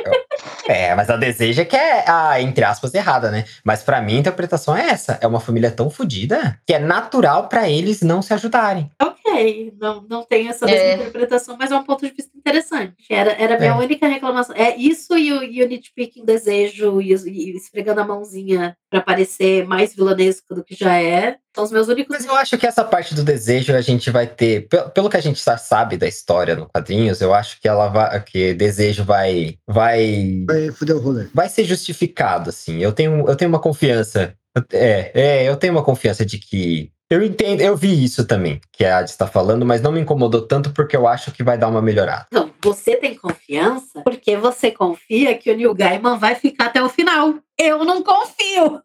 É, 0.66 0.94
mas 0.94 1.08
a 1.10 1.16
deseja 1.16 1.64
que 1.64 1.76
é 1.76 2.04
a, 2.08 2.40
entre 2.40 2.64
aspas, 2.64 2.92
errada, 2.94 3.30
né? 3.30 3.44
Mas 3.64 3.82
pra 3.82 4.00
mim 4.00 4.16
a 4.16 4.20
interpretação 4.20 4.76
é 4.76 4.90
essa. 4.90 5.18
É 5.20 5.26
uma 5.26 5.40
família 5.40 5.70
tão 5.70 5.88
fodida 5.90 6.58
que 6.66 6.74
é 6.74 6.78
natural 6.78 7.48
pra 7.48 7.68
eles 7.68 8.02
não 8.02 8.20
se 8.22 8.32
ajudarem. 8.34 8.90
Ok, 9.02 9.72
não, 9.80 10.02
não 10.08 10.24
tem 10.24 10.48
essa 10.48 10.66
É. 10.68 10.72
mesma 10.72 10.92
interpretação, 11.02 11.56
mas 11.58 11.70
é 11.72 11.76
um 11.76 11.82
ponto 11.84 12.06
de 12.06 12.12
vista 12.14 12.30
interessante. 12.36 12.94
Era, 13.10 13.32
era 13.32 13.56
a 13.56 13.58
minha 13.58 13.72
É. 13.72 13.74
única 13.74 14.06
reclamação. 14.06 14.54
É 14.56 14.76
isso 14.76 15.16
e 15.16 15.32
o, 15.32 15.42
e 15.42 15.62
o 15.62 15.68
nitpicking 15.68 16.24
desejo 16.24 17.00
e, 17.00 17.12
e 17.14 17.56
esfregando 17.56 18.00
a 18.00 18.04
mãozinha 18.06 18.76
pra 18.90 19.00
parecer 19.00 19.66
mais 19.66 19.94
vilanesco 19.94 20.54
do 20.54 20.64
que 20.64 20.74
já 20.74 20.96
é. 21.00 21.36
São 21.54 21.64
os 21.64 21.70
meus 21.72 21.88
únicos. 21.88 22.16
Mas 22.16 22.24
eu 22.26 22.34
acho 22.34 22.56
que 22.56 22.66
essa 22.66 22.84
parte 22.84 23.14
do 23.14 23.22
desejo 23.22 23.74
a 23.74 23.80
gente 23.80 24.10
vai 24.10 24.26
ter, 24.26 24.68
pe- 24.68 24.88
pelo 24.90 25.10
que 25.10 25.16
a 25.16 25.20
gente 25.20 25.44
já 25.44 25.58
sabe 25.58 25.96
da 25.96 26.06
história 26.06 26.54
no 26.56 26.66
quadrinhos, 26.68 27.20
eu 27.20 27.34
acho 27.34 27.60
que 27.60 27.68
ela 27.68 27.88
vai, 27.88 28.22
que 28.22 28.54
desejo 28.54 29.04
vai, 29.04 29.56
vai, 29.66 30.44
Vai 30.46 30.70
fuder 30.70 30.96
o 30.96 31.00
rolê. 31.00 31.26
vai 31.34 31.48
ser 31.48 31.64
justificado, 31.64 32.50
assim. 32.50 32.78
Eu 32.78 32.92
tenho, 32.92 33.28
eu 33.28 33.36
tenho 33.36 33.48
uma 33.50 33.60
confiança, 33.60 34.34
é, 34.72 35.10
é, 35.14 35.48
eu 35.48 35.56
tenho 35.56 35.72
uma 35.72 35.84
confiança 35.84 36.24
de 36.24 36.38
que 36.38 36.90
eu 37.10 37.22
entendo, 37.22 37.60
eu 37.62 37.74
vi 37.74 38.04
isso 38.04 38.26
também 38.26 38.60
que 38.70 38.84
a 38.84 38.98
Adi 38.98 39.10
está 39.10 39.26
falando, 39.26 39.64
mas 39.64 39.80
não 39.80 39.90
me 39.90 40.00
incomodou 40.00 40.42
tanto 40.42 40.70
porque 40.70 40.94
eu 40.96 41.08
acho 41.08 41.32
que 41.32 41.42
vai 41.42 41.56
dar 41.56 41.68
uma 41.68 41.80
melhorada. 41.80 42.26
Não, 42.30 42.50
você 42.62 42.96
tem 42.96 43.14
confiança 43.14 44.02
porque 44.02 44.36
você 44.36 44.70
confia 44.70 45.36
que 45.36 45.50
o 45.50 45.56
Neil 45.56 45.74
Gaiman 45.74 46.18
vai 46.18 46.34
ficar 46.34 46.66
até 46.66 46.82
o 46.82 46.88
final. 46.88 47.34
Eu 47.58 47.84
não 47.84 48.02
confio. 48.02 48.82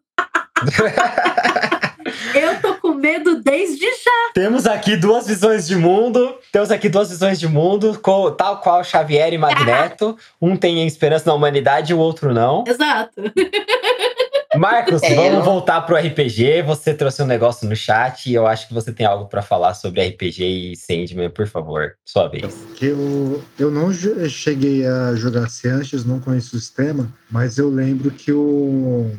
Eu 2.34 2.60
tô 2.60 2.74
com 2.74 2.94
medo 2.94 3.42
desde 3.42 3.84
já. 3.84 4.32
Temos 4.34 4.66
aqui 4.66 4.96
duas 4.96 5.26
visões 5.26 5.66
de 5.66 5.74
mundo. 5.76 6.36
Temos 6.52 6.70
aqui 6.70 6.88
duas 6.88 7.10
visões 7.10 7.40
de 7.40 7.48
mundo, 7.48 7.98
tal 8.36 8.60
qual 8.60 8.84
Xavier 8.84 9.32
e 9.32 9.38
Magneto. 9.38 10.16
Um 10.40 10.56
tem 10.56 10.86
esperança 10.86 11.24
na 11.26 11.34
humanidade 11.34 11.92
e 11.92 11.94
o 11.94 11.98
outro 11.98 12.34
não. 12.34 12.64
Exato. 12.66 13.14
Marcos, 14.58 15.02
É, 15.02 15.14
vamos 15.14 15.34
eu- 15.38 15.42
voltar 15.42 15.80
pro 15.82 15.96
RPG. 15.96 16.62
Você 16.62 16.94
trouxe 16.94 17.22
um 17.22 17.26
negócio 17.26 17.68
no 17.68 17.74
chat 17.76 18.26
e 18.30 18.34
eu 18.34 18.46
acho 18.46 18.68
que 18.68 18.74
você 18.74 18.92
tem 18.92 19.06
algo 19.06 19.26
pra 19.26 19.42
falar 19.42 19.74
sobre 19.74 20.00
RPG 20.02 20.44
e 20.72 20.76
Sandman, 20.76 21.30
por 21.30 21.46
favor. 21.46 21.94
Sua 22.04 22.28
vez. 22.28 22.54
Que 22.76 22.86
eu, 22.86 23.42
eu 23.58 23.70
não 23.70 23.92
cheguei 24.28 24.86
a 24.86 25.14
jogar 25.14 25.48
antes, 25.66 26.04
não 26.04 26.20
conheço 26.20 26.56
o 26.56 26.60
sistema, 26.60 27.12
mas 27.30 27.58
eu 27.58 27.68
lembro 27.68 28.10
que 28.10 28.32
o, 28.32 29.10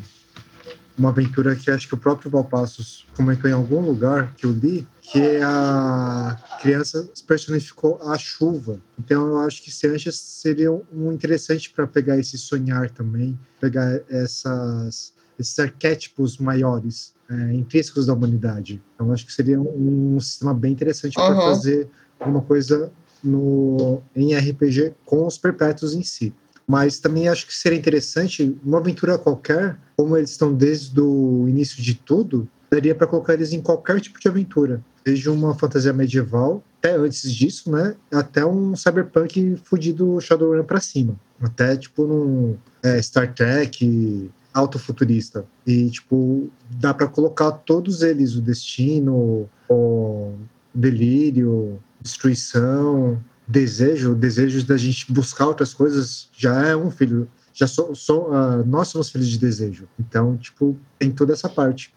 uma 0.98 1.10
aventura 1.10 1.56
que 1.56 1.70
acho 1.70 1.88
que 1.88 1.94
o 1.94 1.98
próprio 1.98 2.32
Valpassos 2.32 3.06
comentou 3.16 3.50
em 3.50 3.54
algum 3.54 3.82
lugar 3.82 4.34
que 4.38 4.46
eu 4.46 4.52
li, 4.52 4.88
que 5.02 5.38
a 5.44 6.38
criança 6.62 7.08
personificou 7.28 8.00
a 8.10 8.18
chuva. 8.18 8.80
Então 8.98 9.28
eu 9.28 9.40
acho 9.42 9.62
que 9.62 9.72
Sanches 9.72 10.16
seria 10.16 10.72
um 10.72 11.12
interessante 11.12 11.70
para 11.70 11.86
pegar 11.86 12.18
esse 12.18 12.38
sonhar 12.38 12.90
também, 12.90 13.38
pegar 13.60 14.00
essas, 14.10 15.14
esses 15.40 15.58
arquétipos 15.60 16.38
maiores, 16.38 17.14
é, 17.30 17.54
intrínsecos 17.54 18.06
da 18.06 18.14
humanidade. 18.14 18.82
Então 18.94 19.12
acho 19.12 19.26
que 19.26 19.34
seria 19.34 19.60
um, 19.60 20.20
sistema 20.20 20.54
bem 20.54 20.72
interessante 20.72 21.16
para 21.16 21.36
Uhum. 21.36 21.42
fazer 21.42 21.88
uma 22.20 22.42
coisa 22.42 22.92
no, 23.24 24.02
em 24.16 24.36
RPG 24.36 24.94
com 25.06 25.26
os 25.26 25.38
perpétuos 25.38 25.94
em 25.94 26.04
si. 26.04 26.34
Mas 26.68 27.00
também 27.00 27.28
acho 27.28 27.46
que 27.46 27.54
seria 27.54 27.78
interessante, 27.78 28.58
uma 28.64 28.80
aventura 28.80 29.18
qualquer, 29.18 29.78
como 29.96 30.18
eles 30.18 30.32
estão 30.32 30.54
desde 30.54 31.00
o 31.00 31.48
início 31.48 31.82
de 31.82 31.94
tudo, 31.94 32.48
daria 32.72 32.96
para 32.96 33.08
colocar 33.08 33.34
eles 33.34 33.54
em 33.54 33.62
qualquer 33.62 34.00
tipo 34.02 34.20
de 34.20 34.28
aventura. 34.28 34.84
Desde 35.04 35.30
uma 35.30 35.54
fantasia 35.54 35.94
medieval, 35.94 36.64
até 36.80 36.96
antes 36.96 37.32
disso, 37.34 37.72
né? 37.72 37.96
Até 38.12 38.46
um 38.46 38.76
cyberpunk 38.76 39.58
fudido 39.64 40.20
Shadowrun 40.20 40.64
para 40.64 40.80
cima. 40.80 41.16
Até 41.42 41.76
tipo 41.76 42.06
num 42.06 42.58
é, 42.84 43.02
Star 43.02 43.34
Trek 43.34 44.30
alto 44.56 44.80
futurista. 44.80 45.46
E 45.68 45.90
tipo, 45.90 46.50
dá 46.72 46.94
para 46.94 47.08
colocar 47.08 47.52
todos 47.52 48.02
eles, 48.02 48.36
o 48.36 48.42
destino, 48.42 49.50
o 49.70 50.34
delírio, 50.74 51.78
destruição, 52.02 53.22
desejo, 53.46 54.16
desejos 54.16 54.64
da 54.64 54.78
gente 54.78 55.12
buscar 55.12 55.48
outras 55.48 55.74
coisas, 55.74 56.30
já 56.36 56.68
é 56.68 56.76
um 56.76 56.90
filho. 56.90 57.28
Já 57.54 57.68
so, 57.68 57.94
so, 57.94 58.28
ah, 58.32 58.64
nós 58.66 58.88
somos 58.88 59.10
filhos 59.10 59.28
de 59.28 59.38
desejo. 59.38 59.88
Então, 60.00 60.38
tipo, 60.38 60.78
tem 60.98 61.12
toda 61.12 61.34
essa 61.34 61.50
parte. 61.50 61.94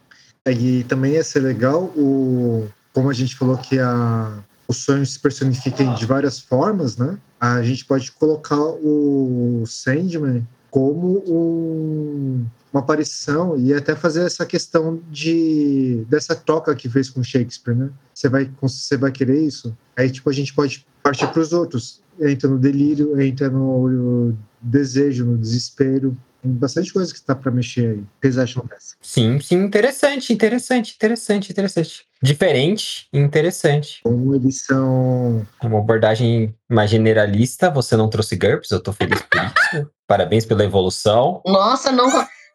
E 0.47 0.85
também 0.85 1.13
ia 1.13 1.25
ser 1.25 1.41
legal, 1.41 1.85
o, 1.97 2.69
como 2.93 3.11
a 3.11 3.13
gente 3.13 3.37
falou 3.37 3.57
que 3.57 3.79
a, 3.79 4.43
os 4.67 4.79
sonhos 4.79 5.13
se 5.13 5.21
personificam 5.21 5.95
de 5.95 6.07
várias 6.07 6.41
formas, 6.41 6.97
né? 6.97 7.19
A 7.41 7.63
gente 7.63 7.85
pode 7.85 8.11
colocar 8.13 8.61
o 8.61 9.65
Sandman 9.67 10.47
como 10.71 11.23
um, 11.27 12.47
uma 12.73 12.81
aparição 12.81 13.59
e 13.59 13.73
até 13.73 13.95
fazer 13.95 14.25
essa 14.25 14.45
questão 14.45 15.01
de 15.11 16.05
dessa 16.09 16.35
troca 16.35 16.75
que 16.75 16.89
fez 16.89 17.09
com 17.09 17.23
Shakespeare, 17.23 17.75
né? 17.75 17.91
Você 18.13 18.29
vai 18.29 18.51
você 18.61 18.97
vai 18.97 19.11
querer 19.11 19.43
isso? 19.43 19.77
Aí 19.97 20.11
tipo 20.11 20.29
a 20.29 20.33
gente 20.33 20.55
pode 20.55 20.87
partir 21.03 21.27
para 21.29 21.41
os 21.41 21.53
outros. 21.53 22.03
Entra 22.21 22.51
no 22.51 22.59
delírio, 22.59 23.21
entra 23.21 23.49
no 23.49 24.35
desejo, 24.61 25.25
no 25.25 25.39
desespero. 25.39 26.17
Tem 26.49 26.55
bastante 26.55 26.93
coisa 26.93 27.13
que 27.13 27.19
está 27.19 27.35
para 27.35 27.51
mexer 27.51 27.91
aí. 27.91 27.99
O 27.99 28.07
que 28.21 28.23
vocês 28.23 28.39
acham 28.39 28.65
dessa? 28.65 28.97
Sim, 29.03 29.39
sim, 29.39 29.57
interessante, 29.57 30.33
interessante, 30.33 30.95
interessante, 30.95 31.53
interessante. 31.53 32.07
Diferente 32.23 33.07
e 33.13 33.19
interessante. 33.19 34.01
Como 34.03 34.35
eles 34.35 34.65
são. 34.65 35.47
Uma 35.63 35.79
abordagem 35.79 36.55
mais 36.69 36.91
generalista. 36.91 37.71
Você 37.71 37.97
não 37.97 38.09
trouxe 38.09 38.35
GURPS, 38.37 38.71
eu 38.71 38.81
tô 38.81 38.93
feliz 38.93 39.21
por 39.21 39.39
isso. 39.43 39.91
Parabéns 40.07 40.47
pela 40.47 40.65
evolução. 40.65 41.43
Nossa, 41.45 41.93
não, 41.93 42.09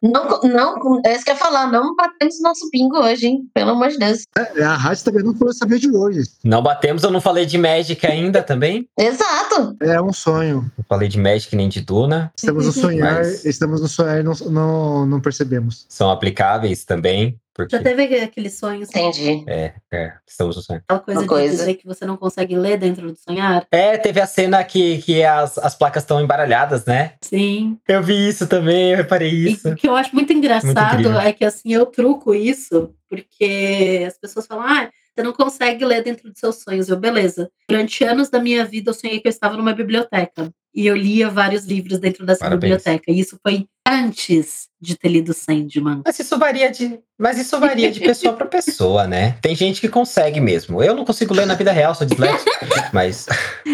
não, 0.03 0.39
não, 0.43 1.01
é 1.05 1.13
isso 1.15 1.23
que 1.23 1.31
eu 1.31 1.35
ia 1.35 1.39
falar, 1.39 1.71
não 1.71 1.95
batemos 1.95 2.41
nosso 2.41 2.69
bingo 2.71 2.97
hoje, 2.99 3.27
hein? 3.27 3.49
Pelo 3.53 3.71
amor 3.71 3.89
de 3.89 3.97
Deus. 3.97 4.23
É, 4.37 4.63
a 4.63 4.75
rádio 4.75 5.03
também 5.05 5.23
não 5.23 5.33
foi 5.33 5.53
saber 5.53 5.79
de 5.79 5.89
hoje. 5.95 6.21
Não 6.43 6.61
batemos, 6.61 7.03
eu 7.03 7.11
não 7.11 7.21
falei 7.21 7.45
de 7.45 7.57
Magic 7.57 8.05
ainda 8.05 8.43
também. 8.43 8.87
Exato. 8.97 9.75
É 9.79 10.01
um 10.01 10.11
sonho. 10.13 10.69
Não 10.77 10.85
falei 10.87 11.07
de 11.07 11.19
Magic 11.19 11.55
nem 11.55 11.69
de 11.69 11.81
Duna. 11.81 12.31
Estamos 12.37 12.65
no 12.65 12.71
sonhar, 12.71 13.15
Mas- 13.15 13.45
estamos 13.45 13.81
no 13.81 13.87
sonhar 13.87 14.19
e 14.19 14.23
não, 14.23 14.33
não, 14.49 15.05
não 15.05 15.21
percebemos. 15.21 15.85
São 15.87 16.09
aplicáveis 16.11 16.83
também. 16.83 17.37
Porque, 17.55 17.75
Já 17.77 17.83
teve 17.83 18.19
aqueles 18.19 18.57
sonhos, 18.57 18.89
Entendi. 18.89 19.43
é, 19.47 19.73
é, 19.91 20.13
estamos 20.27 20.55
no 20.55 20.61
sonho. 20.63 20.81
aquela 20.87 20.99
coisa 20.99 21.19
Uma 21.19 21.23
de 21.23 21.29
coisa. 21.29 21.55
dizer 21.57 21.73
que 21.75 21.85
você 21.85 22.03
não 22.05 22.17
consegue 22.17 22.55
ler 22.55 22.77
dentro 22.77 23.11
do 23.11 23.17
sonhar? 23.17 23.67
É, 23.71 23.95
teve 23.97 24.19
a 24.19 24.25
cena 24.25 24.63
que, 24.63 24.97
que 25.03 25.23
as, 25.23 25.57
as 25.59 25.75
placas 25.75 26.01
estão 26.03 26.19
embaralhadas, 26.19 26.85
né? 26.85 27.13
Sim. 27.21 27.77
Eu 27.87 28.01
vi 28.01 28.27
isso 28.27 28.47
também, 28.47 28.91
eu 28.91 28.97
reparei 28.97 29.29
E 29.29 29.51
isso. 29.53 29.69
o 29.69 29.75
que 29.75 29.87
eu 29.87 29.95
acho 29.95 30.15
muito 30.15 30.33
engraçado 30.33 30.99
incrível. 31.01 31.19
é 31.19 31.31
que 31.31 31.45
assim, 31.45 31.71
eu 31.73 31.85
truco 31.85 32.33
isso, 32.33 32.93
porque 33.07 34.03
as 34.07 34.17
pessoas 34.17 34.47
falam, 34.47 34.65
ah, 34.65 34.89
você 35.15 35.21
não 35.23 35.31
consegue 35.33 35.85
ler 35.85 36.03
dentro 36.03 36.29
dos 36.31 36.39
seus 36.39 36.63
sonhos. 36.63 36.89
Eu, 36.89 36.97
beleza. 36.97 37.51
Durante 37.69 38.03
anos 38.03 38.29
da 38.29 38.39
minha 38.39 38.65
vida, 38.65 38.89
eu 38.89 38.93
sonhei 38.95 39.19
que 39.19 39.27
eu 39.27 39.31
estava 39.31 39.55
numa 39.55 39.73
biblioteca. 39.73 40.51
E 40.75 40.87
eu 40.87 40.95
lia 40.95 41.29
vários 41.29 41.65
livros 41.65 41.99
dentro 41.99 42.25
dessa 42.25 42.39
Parabéns. 42.39 42.61
biblioteca. 42.61 43.11
E 43.11 43.19
isso 43.19 43.37
foi 43.45 43.67
antes 43.87 44.67
de 44.81 44.97
ter 44.97 45.09
lido 45.09 45.33
Sandman. 45.33 46.01
Mas 46.05 46.19
isso 46.19 46.37
varia 46.37 46.71
de, 46.71 46.99
mas 47.17 47.37
isso 47.37 47.59
varia 47.59 47.91
de 47.91 47.99
pessoa 47.99 48.33
para 48.33 48.45
pessoa, 48.45 49.05
né? 49.05 49.37
Tem 49.41 49.55
gente 49.55 49.79
que 49.79 49.87
consegue 49.87 50.39
mesmo. 50.39 50.81
Eu 50.81 50.95
não 50.95 51.05
consigo 51.05 51.33
ler 51.33 51.45
na 51.45 51.53
vida 51.53 51.71
real, 51.71 51.93
sou 51.93 52.07
disléxico, 52.07 52.49
mas 52.93 53.27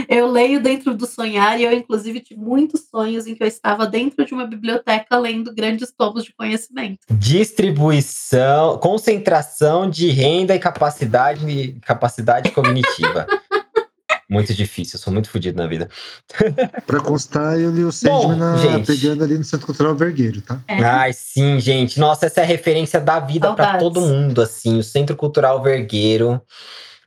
Eu 0.08 0.28
leio 0.28 0.60
dentro 0.60 0.94
do 0.94 1.06
sonhar 1.06 1.60
e 1.60 1.64
eu, 1.64 1.72
inclusive, 1.72 2.20
tive 2.20 2.40
muitos 2.40 2.82
sonhos 2.90 3.28
em 3.28 3.36
que 3.36 3.44
eu 3.44 3.48
estava 3.48 3.86
dentro 3.88 4.26
de 4.26 4.34
uma 4.34 4.46
biblioteca 4.46 5.18
lendo 5.18 5.54
grandes 5.54 5.92
tomos 5.96 6.24
de 6.24 6.34
conhecimento. 6.34 7.00
distribuição, 7.12 8.78
concentração 8.78 9.90
de 9.90 10.10
renda 10.10 10.56
e 10.56 10.60
capacidade, 10.60 11.78
capacidade 11.82 12.52
cognitiva. 12.52 13.26
Muito 14.30 14.54
difícil, 14.54 14.98
eu 14.98 15.02
sou 15.02 15.12
muito 15.12 15.28
fodido 15.30 15.58
na 15.58 15.68
vida. 15.68 15.90
Pra 16.86 17.00
constar, 17.00 17.60
eu 17.60 17.72
li 17.72 17.84
o 17.84 17.92
Sandman 17.92 18.38
na- 18.38 18.58
gente. 18.58 18.86
pegando 18.86 19.24
ali 19.24 19.38
no 19.38 19.44
Centro 19.44 19.66
Cultural 19.66 19.96
Vergueiro, 19.96 20.40
tá? 20.42 20.60
É. 20.68 20.84
Ai, 20.84 21.14
sim, 21.14 21.60
gente. 21.60 22.00
Nossa, 22.00 22.28
essa 22.28 22.42
é 22.42 22.44
a 22.44 22.48
referência 22.48 23.00
da 23.00 23.20
vida 23.20 23.52
para 23.54 23.78
todo 23.80 24.00
mundo, 24.02 24.42
assim. 24.42 24.78
O 24.78 24.84
Centro 24.84 25.16
Cultural 25.16 25.62
Vergueiro. 25.64 26.40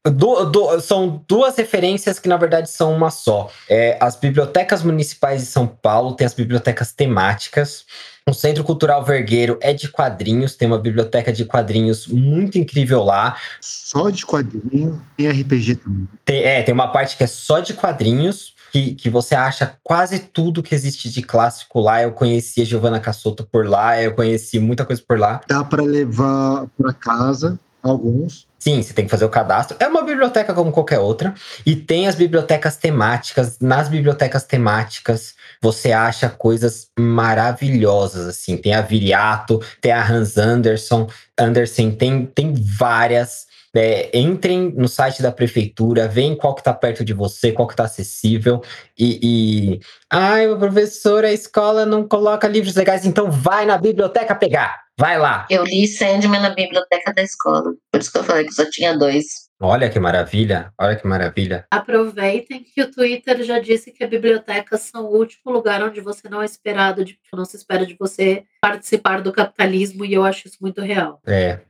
Du- 0.04 0.46
du- 0.46 0.80
são 0.80 1.24
duas 1.28 1.54
referências 1.56 2.18
que, 2.18 2.28
na 2.28 2.36
verdade, 2.36 2.68
são 2.68 2.92
uma 2.92 3.08
só. 3.08 3.48
É, 3.70 3.96
as 4.00 4.16
bibliotecas 4.16 4.82
municipais 4.82 5.40
de 5.42 5.46
São 5.46 5.64
Paulo 5.64 6.16
têm 6.16 6.26
as 6.26 6.34
bibliotecas 6.34 6.90
temáticas. 6.92 7.84
O 8.28 8.32
Centro 8.32 8.62
Cultural 8.62 9.04
Vergueiro 9.04 9.58
é 9.60 9.72
de 9.72 9.88
quadrinhos, 9.88 10.54
tem 10.54 10.68
uma 10.68 10.78
biblioteca 10.78 11.32
de 11.32 11.44
quadrinhos 11.44 12.06
muito 12.06 12.56
incrível 12.56 13.02
lá. 13.02 13.36
Só 13.60 14.10
de 14.10 14.24
quadrinho, 14.24 15.02
tem 15.16 15.28
RPG 15.28 15.76
também. 15.76 16.08
Tem, 16.24 16.44
é, 16.44 16.62
tem 16.62 16.72
uma 16.72 16.88
parte 16.88 17.16
que 17.16 17.24
é 17.24 17.26
só 17.26 17.58
de 17.58 17.74
quadrinhos, 17.74 18.54
que, 18.72 18.94
que 18.94 19.10
você 19.10 19.34
acha 19.34 19.74
quase 19.82 20.20
tudo 20.20 20.62
que 20.62 20.74
existe 20.74 21.10
de 21.10 21.20
clássico 21.20 21.80
lá. 21.80 22.00
Eu 22.00 22.12
conhecia 22.12 22.64
Giovanna 22.64 23.00
Cassotto 23.00 23.44
por 23.44 23.66
lá, 23.66 24.00
eu 24.00 24.14
conheci 24.14 24.60
muita 24.60 24.86
coisa 24.86 25.02
por 25.06 25.18
lá. 25.18 25.40
Dá 25.48 25.64
pra 25.64 25.82
levar 25.82 26.66
pra 26.78 26.92
casa 26.92 27.58
alguns. 27.82 28.46
Sim, 28.58 28.80
você 28.80 28.94
tem 28.94 29.04
que 29.04 29.10
fazer 29.10 29.24
o 29.24 29.28
cadastro. 29.28 29.76
É 29.80 29.88
uma 29.88 30.02
biblioteca 30.02 30.54
como 30.54 30.70
qualquer 30.70 31.00
outra. 31.00 31.34
E 31.66 31.74
tem 31.74 32.06
as 32.06 32.14
bibliotecas 32.14 32.76
temáticas. 32.76 33.58
Nas 33.58 33.88
bibliotecas 33.88 34.44
temáticas, 34.44 35.34
você 35.62 35.92
acha 35.92 36.28
coisas 36.28 36.88
maravilhosas, 36.98 38.26
assim. 38.26 38.56
Tem 38.56 38.74
a 38.74 38.82
Viriato, 38.82 39.60
tem 39.80 39.92
a 39.92 40.04
Hans 40.04 40.36
Anderson. 40.36 41.08
Anderson 41.38 41.92
tem, 41.92 42.26
tem 42.26 42.52
várias. 42.52 43.46
É, 43.74 44.10
entrem 44.12 44.70
no 44.76 44.86
site 44.86 45.22
da 45.22 45.32
prefeitura, 45.32 46.06
veem 46.06 46.36
qual 46.36 46.54
que 46.54 46.62
tá 46.62 46.74
perto 46.74 47.02
de 47.02 47.14
você, 47.14 47.52
qual 47.52 47.66
que 47.66 47.76
tá 47.76 47.84
acessível. 47.84 48.60
E, 48.98 49.18
e... 49.22 49.80
Ai, 50.10 50.46
professor, 50.56 51.24
a 51.24 51.32
escola 51.32 51.86
não 51.86 52.06
coloca 52.06 52.46
livros 52.46 52.74
legais, 52.74 53.06
então 53.06 53.30
vai 53.30 53.64
na 53.64 53.78
biblioteca 53.78 54.34
pegar. 54.34 54.82
Vai 54.98 55.18
lá. 55.18 55.46
Eu 55.48 55.64
li 55.64 55.86
Sandman 55.86 56.42
na 56.42 56.50
biblioteca 56.50 57.14
da 57.14 57.22
escola. 57.22 57.72
Por 57.90 58.00
isso 58.00 58.12
que 58.12 58.18
eu 58.18 58.24
falei 58.24 58.44
que 58.44 58.52
só 58.52 58.68
tinha 58.68 58.96
dois. 58.96 59.41
Olha 59.64 59.88
que 59.88 60.00
maravilha, 60.00 60.72
olha 60.76 60.96
que 60.96 61.06
maravilha. 61.06 61.64
Aproveitem 61.70 62.64
que 62.64 62.82
o 62.82 62.90
Twitter 62.90 63.44
já 63.44 63.60
disse 63.60 63.92
que 63.92 64.04
bibliotecas 64.04 64.80
são 64.80 65.04
o 65.04 65.16
último 65.16 65.52
lugar 65.52 65.80
onde 65.84 66.00
você 66.00 66.28
não 66.28 66.42
é 66.42 66.44
esperado, 66.44 67.04
de, 67.04 67.16
não 67.32 67.44
se 67.44 67.56
espera 67.56 67.86
de 67.86 67.96
você 67.96 68.42
participar 68.60 69.22
do 69.22 69.32
capitalismo, 69.32 70.04
e 70.04 70.14
eu 70.14 70.24
acho 70.24 70.48
isso 70.48 70.56
muito 70.60 70.80
real. 70.80 71.20
É. 71.24 71.60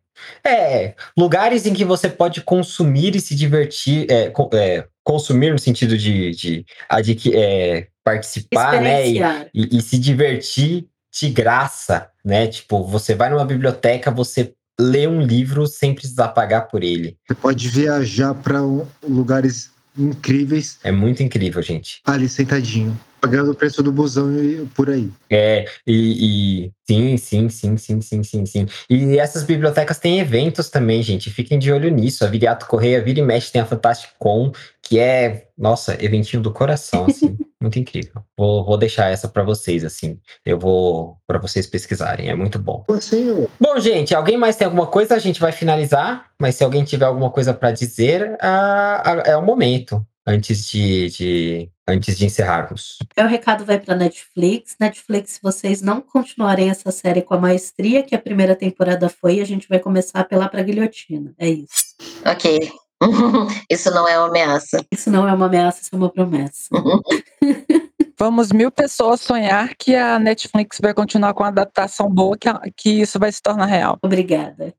É, 0.42 0.94
lugares 1.18 1.66
em 1.66 1.74
que 1.74 1.84
você 1.84 2.08
pode 2.08 2.40
consumir 2.40 3.14
e 3.14 3.20
se 3.20 3.34
divertir, 3.34 4.06
é, 4.10 4.32
é, 4.54 4.86
consumir 5.04 5.50
no 5.52 5.58
sentido 5.58 5.96
de, 5.98 6.30
de, 6.30 6.64
adqui- 6.88 7.36
é, 7.36 7.88
participar, 8.02 8.80
né? 8.80 9.06
E, 9.08 9.18
e- 9.54 9.78
e 9.78 9.82
se 9.82 9.98
divertir 9.98 10.86
de 11.12 11.28
graça, 11.28 12.10
né? 12.24 12.46
Tipo, 12.46 12.84
você 12.84 13.14
vai 13.14 13.28
numa 13.28 13.44
biblioteca, 13.44 14.10
você 14.10 14.54
lê 14.80 15.06
um 15.06 15.20
livro 15.20 15.66
sem 15.66 15.94
precisar 15.94 16.28
pagar 16.28 16.62
por 16.62 16.82
ele. 16.82 17.16
Você 17.26 17.34
pode 17.34 17.68
viajar 17.68 18.34
pra 18.34 18.62
um- 18.62 18.86
lugares 19.06 19.70
incríveis 19.96 20.78
É 20.82 20.90
muito 20.90 21.22
incrível, 21.22 21.60
gente. 21.62 22.00
ali 22.04 22.28
sentadinho. 22.28 22.98
Pagando 23.20 23.52
o 23.52 23.54
preço 23.54 23.82
do 23.84 23.92
busão 23.92 24.34
e 24.36 24.66
por 24.74 24.90
aí. 24.90 25.08
É, 25.30 25.64
e, 25.86 26.64
e 26.66 26.72
sim, 26.88 27.16
sim, 27.16 27.48
sim, 27.48 27.76
sim, 27.76 28.00
sim, 28.02 28.22
sim, 28.24 28.46
sim. 28.46 28.66
E 28.90 29.16
essas 29.16 29.44
bibliotecas 29.44 29.98
têm 30.00 30.18
eventos 30.18 30.68
também, 30.68 31.00
gente. 31.04 31.30
Fiquem 31.30 31.56
de 31.56 31.70
olho 31.70 31.88
nisso. 31.88 32.24
A 32.24 32.28
Viriato 32.28 32.66
Correia, 32.66 33.00
vira 33.00 33.20
e 33.20 33.22
mexe, 33.22 33.52
tem 33.52 33.60
a 33.62 33.66
Fantastic 33.66 34.10
Con, 34.18 34.50
que 34.82 34.98
é, 34.98 35.46
nossa, 35.56 35.96
eventinho 36.04 36.42
do 36.42 36.52
coração, 36.52 37.04
assim. 37.06 37.36
muito 37.62 37.78
incrível. 37.78 38.22
Vou, 38.36 38.64
vou 38.64 38.76
deixar 38.76 39.08
essa 39.10 39.28
pra 39.28 39.42
vocês, 39.42 39.84
assim. 39.84 40.18
Eu 40.44 40.58
vou 40.58 41.16
pra 41.26 41.38
vocês 41.38 41.66
pesquisarem. 41.66 42.28
É 42.28 42.34
muito 42.34 42.58
bom. 42.58 42.84
Eu- 42.88 43.50
Bom, 43.58 43.78
gente, 43.80 44.14
alguém 44.14 44.36
mais 44.36 44.56
tem 44.56 44.64
alguma 44.66 44.86
coisa? 44.86 45.14
A 45.14 45.18
gente 45.18 45.40
vai 45.40 45.52
finalizar. 45.52 46.26
Mas 46.40 46.56
se 46.56 46.64
alguém 46.64 46.84
tiver 46.84 47.04
alguma 47.06 47.30
coisa 47.30 47.54
pra 47.54 47.70
dizer, 47.72 48.36
ah, 48.40 49.22
é 49.24 49.36
o 49.36 49.42
momento. 49.44 50.04
Antes 50.24 50.66
de, 50.68 51.10
de, 51.10 51.70
antes 51.88 52.16
de 52.16 52.26
encerrarmos. 52.26 52.98
Meu 53.16 53.26
recado 53.26 53.64
vai 53.64 53.80
para 53.80 53.96
Netflix. 53.96 54.76
Netflix, 54.78 55.32
se 55.32 55.40
vocês 55.42 55.82
não 55.82 56.00
continuarem 56.00 56.70
essa 56.70 56.92
série 56.92 57.22
com 57.22 57.34
a 57.34 57.40
maestria 57.40 58.04
que 58.04 58.14
a 58.14 58.18
primeira 58.20 58.54
temporada 58.54 59.08
foi, 59.08 59.40
a 59.40 59.44
gente 59.44 59.68
vai 59.68 59.80
começar 59.80 60.18
a 60.18 60.22
apelar 60.22 60.48
para 60.48 60.62
guilhotina. 60.62 61.34
É 61.36 61.48
isso. 61.48 61.96
Ok. 62.24 62.70
Isso 63.70 63.90
não 63.90 64.06
é 64.08 64.18
uma 64.18 64.28
ameaça. 64.28 64.84
Isso 64.90 65.10
não 65.10 65.28
é 65.28 65.32
uma 65.32 65.46
ameaça, 65.46 65.80
isso 65.82 65.90
é 65.92 65.96
uma 65.96 66.10
promessa. 66.10 66.68
Vamos 68.18 68.52
mil 68.52 68.70
pessoas 68.70 69.20
sonhar 69.20 69.74
que 69.76 69.96
a 69.96 70.18
Netflix 70.18 70.78
vai 70.80 70.94
continuar 70.94 71.34
com 71.34 71.42
a 71.42 71.48
adaptação 71.48 72.08
boa, 72.08 72.36
que, 72.38 72.48
a- 72.48 72.60
que 72.76 73.00
isso 73.00 73.18
vai 73.18 73.32
se 73.32 73.42
tornar 73.42 73.66
real. 73.66 73.98
Obrigada. 74.02 74.72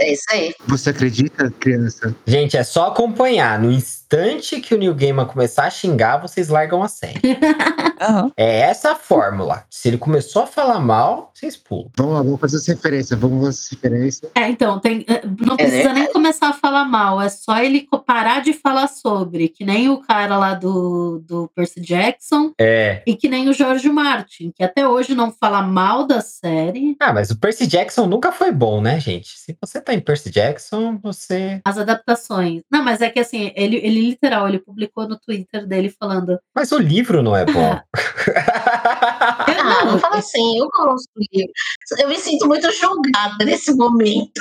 É 0.00 0.12
isso 0.12 0.24
aí. 0.30 0.54
Você 0.66 0.90
acredita, 0.90 1.50
criança? 1.58 2.14
Gente, 2.26 2.56
é 2.56 2.62
só 2.64 2.88
acompanhar. 2.88 3.58
No 3.58 3.70
instante 3.70 4.60
que 4.60 4.74
o 4.74 4.78
New 4.78 4.94
Gaiman 4.94 5.26
começar 5.26 5.64
a 5.64 5.70
xingar, 5.70 6.18
vocês 6.18 6.48
largam 6.48 6.82
a 6.82 6.88
série. 6.88 7.20
Aham. 8.00 8.32
É 8.36 8.60
essa 8.60 8.92
a 8.92 8.94
fórmula. 8.96 9.64
Se 9.70 9.88
ele 9.88 9.98
começou 9.98 10.42
a 10.42 10.46
falar 10.46 10.80
mal, 10.80 11.30
vocês 11.34 11.56
pulam. 11.56 11.88
Vamos 11.96 12.14
lá, 12.14 12.22
vamos 12.22 12.40
fazer 12.40 12.56
essa 12.56 12.72
referência. 12.72 13.16
Vamos 13.16 13.44
fazer 13.44 13.48
essa 13.58 13.74
referência. 13.74 14.30
É, 14.34 14.48
então, 14.48 14.78
tem, 14.80 15.04
eh, 15.08 15.22
não 15.40 15.56
precisa 15.56 15.92
nem 15.92 16.12
começar 16.12 16.48
a 16.48 16.52
falar 16.52 16.84
mal, 16.84 17.20
é 17.20 17.28
só 17.28 17.58
ele 17.58 17.86
parar 18.06 18.42
de 18.42 18.52
falar 18.52 18.88
sobre, 18.88 19.48
que 19.48 19.64
nem 19.64 19.88
o 19.88 19.98
cara 19.98 20.36
lá 20.36 20.54
do, 20.54 21.22
do 21.26 21.48
Percy 21.54 21.80
Jackson 21.80 22.52
É. 22.58 23.02
e 23.06 23.14
que 23.14 23.28
nem 23.28 23.48
o 23.48 23.52
George 23.52 23.88
Martin, 23.88 24.50
que 24.54 24.64
até 24.64 24.86
hoje 24.86 25.14
não 25.14 25.30
fala 25.30 25.62
mal 25.62 26.04
da 26.06 26.20
série. 26.20 26.96
Ah, 27.00 27.12
mas 27.12 27.30
o 27.30 27.38
Percy 27.38 27.66
Jackson 27.66 28.06
nunca 28.06 28.32
foi 28.32 28.50
bom, 28.50 28.80
né, 28.80 28.98
gente? 28.98 29.38
Se 29.38 29.56
você 29.60 29.80
tá 29.82 29.94
em 29.94 30.00
Percy 30.00 30.30
Jackson, 30.30 30.98
você. 31.02 31.60
As 31.64 31.78
adaptações. 31.78 32.62
Não, 32.70 32.82
mas 32.82 33.00
é 33.00 33.10
que 33.10 33.20
assim, 33.20 33.52
ele, 33.54 33.76
ele 33.76 34.00
literal, 34.00 34.48
ele 34.48 34.58
publicou 34.58 35.08
no 35.08 35.18
Twitter 35.18 35.66
dele 35.66 35.94
falando. 35.98 36.38
Mas 36.54 36.72
o 36.72 36.78
livro 36.78 37.22
não 37.22 37.36
é 37.36 37.44
bom. 37.44 37.80
Ah, 39.64 39.84
não 39.84 39.98
fala 39.98 40.16
assim, 40.16 40.58
eu 40.58 40.68
gosto 40.68 41.08
do 41.14 41.22
livro. 41.32 41.52
Eu 41.98 42.08
me 42.08 42.18
sinto 42.18 42.48
muito 42.48 42.70
julgada 42.72 43.44
nesse 43.44 43.72
momento. 43.74 44.40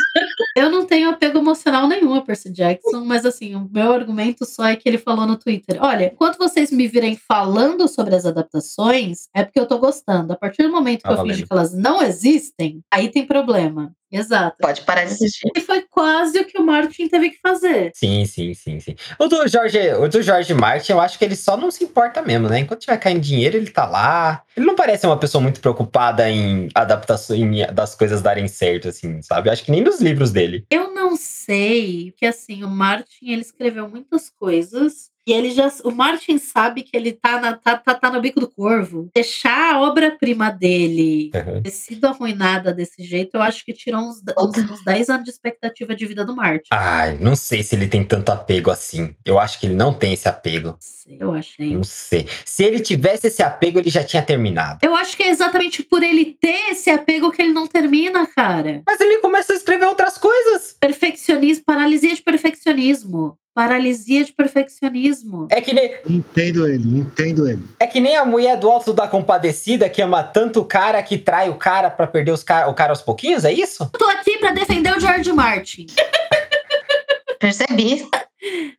Eu 0.55 0.69
não 0.69 0.85
tenho 0.85 1.09
apego 1.11 1.38
emocional 1.38 1.88
nenhum 1.88 2.15
a 2.15 2.22
Percy 2.22 2.51
Jackson, 2.51 3.05
mas 3.05 3.26
assim, 3.26 3.55
o 3.55 3.69
meu 3.72 3.93
argumento 3.93 4.45
só 4.45 4.65
é 4.65 4.76
que 4.76 4.89
ele 4.89 4.97
falou 4.97 5.27
no 5.27 5.38
Twitter: 5.38 5.77
olha, 5.80 6.11
enquanto 6.11 6.38
vocês 6.38 6.72
me 6.72 6.88
virem 6.88 7.15
falando 7.15 7.88
sobre 7.88 8.15
as 8.15 8.26
adaptações, 8.26 9.27
é 9.34 9.43
porque 9.43 9.59
eu 9.59 9.68
tô 9.68 9.77
gostando. 9.77 10.34
A 10.34 10.35
partir 10.35 10.63
do 10.63 10.72
momento 10.72 11.03
que 11.03 11.09
Tá 11.09 11.13
eu 11.13 11.23
fingi 11.23 11.43
que 11.43 11.53
elas 11.53 11.73
não 11.73 12.01
existem, 12.01 12.81
aí 12.91 13.09
tem 13.09 13.26
problema. 13.26 13.93
Exato. 14.11 14.57
Pode 14.59 14.81
parar 14.81 15.05
de 15.05 15.13
assistir. 15.13 15.49
E 15.55 15.61
foi 15.61 15.81
quase 15.89 16.39
o 16.39 16.45
que 16.45 16.57
o 16.59 16.65
Martin 16.65 17.07
teve 17.07 17.29
que 17.29 17.39
fazer. 17.41 17.91
Sim, 17.95 18.25
sim, 18.25 18.53
sim, 18.53 18.79
sim. 18.79 18.95
O 19.17 19.27
do 19.27 19.47
Jorge, 19.47 19.79
o 19.93 20.07
do 20.07 20.21
Jorge 20.21 20.53
Martin, 20.53 20.91
eu 20.91 20.99
acho 20.99 21.17
que 21.17 21.23
ele 21.25 21.35
só 21.35 21.55
não 21.55 21.71
se 21.71 21.83
importa 21.83 22.21
mesmo, 22.21 22.49
né? 22.49 22.59
Enquanto 22.59 22.81
tiver 22.81 22.97
caindo 22.97 23.21
dinheiro, 23.21 23.55
ele 23.57 23.69
tá 23.69 23.85
lá. 23.85 24.43
Ele 24.55 24.65
não 24.65 24.75
parece 24.75 25.05
uma 25.05 25.17
pessoa 25.17 25.41
muito 25.41 25.61
preocupada 25.61 26.29
em 26.29 26.67
adaptação 26.75 27.35
em- 27.35 27.65
das 27.73 27.95
coisas 27.95 28.21
darem 28.21 28.47
certo, 28.47 28.89
assim, 28.89 29.21
sabe? 29.21 29.47
Eu 29.47 29.53
acho 29.53 29.63
que 29.63 29.71
nem 29.71 29.81
nos 29.81 30.01
livros 30.01 30.31
dele. 30.31 30.65
Eu 30.69 30.93
não 30.93 31.15
sei, 31.15 32.11
porque 32.11 32.25
assim, 32.25 32.63
o 32.63 32.69
Martin 32.69 33.29
ele 33.31 33.41
escreveu 33.41 33.88
muitas 33.89 34.29
coisas. 34.29 35.09
E 35.27 35.34
ele 35.34 35.52
já. 35.52 35.72
O 35.84 35.91
Martin 35.91 36.38
sabe 36.38 36.84
que 36.84 36.95
ele 36.98 37.11
tá, 37.14 37.39
na, 37.39 37.56
tá, 37.56 37.77
tá, 37.77 37.93
tá 37.93 38.10
no 38.11 38.19
bico 38.22 38.39
do 38.39 38.49
corvo. 38.49 39.10
Deixar 39.14 39.76
a 39.76 39.81
obra-prima 39.81 40.49
dele 40.49 41.31
Uhum. 41.35 41.61
ter 41.61 41.72
sido 41.72 42.06
arruinada 42.06 42.73
desse 42.73 43.03
jeito, 43.03 43.35
eu 43.35 43.41
acho 43.41 43.64
que 43.64 43.73
tirou 43.73 44.02
uns, 44.02 44.18
uns, 44.38 44.57
uns 44.72 44.84
10 44.84 45.10
anos 45.10 45.23
de 45.26 45.30
expectativa 45.31 45.95
de 45.95 46.06
vida 46.06 46.26
do 46.26 46.35
Martin. 46.35 46.68
Ai, 46.72 47.18
não 47.19 47.35
sei 47.35 47.61
se 47.64 47.76
ele 47.76 47.88
tem 47.88 48.03
tanto 48.03 48.31
apego 48.31 48.72
assim. 48.72 49.15
Eu 49.26 49.39
acho 49.39 49.60
que 49.60 49.68
ele 49.68 49.76
não 49.76 49.93
tem 49.93 50.14
esse 50.14 50.27
apego. 50.27 50.77
Eu 51.19 51.34
achei. 51.34 51.73
Não 51.76 51.84
sei. 51.84 52.27
Se 52.45 52.64
ele 52.64 52.80
tivesse 52.80 53.27
esse 53.27 53.43
apego, 53.43 53.80
ele 53.80 53.89
já 53.89 54.03
tinha 54.03 54.22
terminado. 54.23 54.80
Eu 54.84 54.95
acho 54.95 55.15
que 55.18 55.23
é 55.23 55.30
exatamente 55.30 55.84
por 55.84 56.02
ele 56.03 56.38
ter 56.39 56.72
esse 56.72 56.89
apego 56.89 57.31
que 57.31 57.41
ele 57.41 57.53
não 57.53 57.68
termina, 57.68 58.26
cara. 58.27 58.81
Mas 58.88 58.99
ele 58.99 59.18
começa 59.18 59.53
a 59.53 59.56
escrever 59.56 59.85
outras 59.85 60.18
coisas. 60.18 60.76
Perfeccionismo, 60.80 61.64
paralisia 61.65 62.15
de 62.15 62.22
perfeccionismo. 62.22 63.38
Paralisia 63.53 64.23
de 64.23 64.32
perfeccionismo. 64.32 65.48
É 65.52 65.60
que 65.60 65.73
nem, 65.73 65.94
Entendo 66.10 66.65
ele, 66.68 66.99
entendo 66.99 67.48
ele. 67.49 67.61
é 67.80 67.86
que 67.86 67.99
nem 67.99 68.15
a 68.15 68.23
mulher 68.26 68.57
do 68.57 68.69
Alto 68.69 68.94
da 68.94 69.07
Compadecida 69.07 69.90
que 69.90 70.02
ama 70.02 70.23
tanto 70.23 70.61
o 70.61 70.65
cara 70.65 71.03
que 71.03 71.18
trai 71.18 71.49
o 71.49 71.56
cara 71.56 71.90
pra 71.90 72.07
perder 72.07 72.32
os 72.32 72.44
ca- 72.44 72.68
o 72.69 72.73
cara 72.73 72.91
aos 72.94 73.02
pouquinhos, 73.02 73.44
é 73.44 73.52
isso? 73.52 73.84
Eu 73.94 73.99
tô 73.99 74.06
aqui 74.06 74.38
pra 74.38 74.52
defender 74.52 74.95
o 74.95 74.99
George 74.99 75.34
Martin. 75.34 75.86
Percebi. 77.40 78.07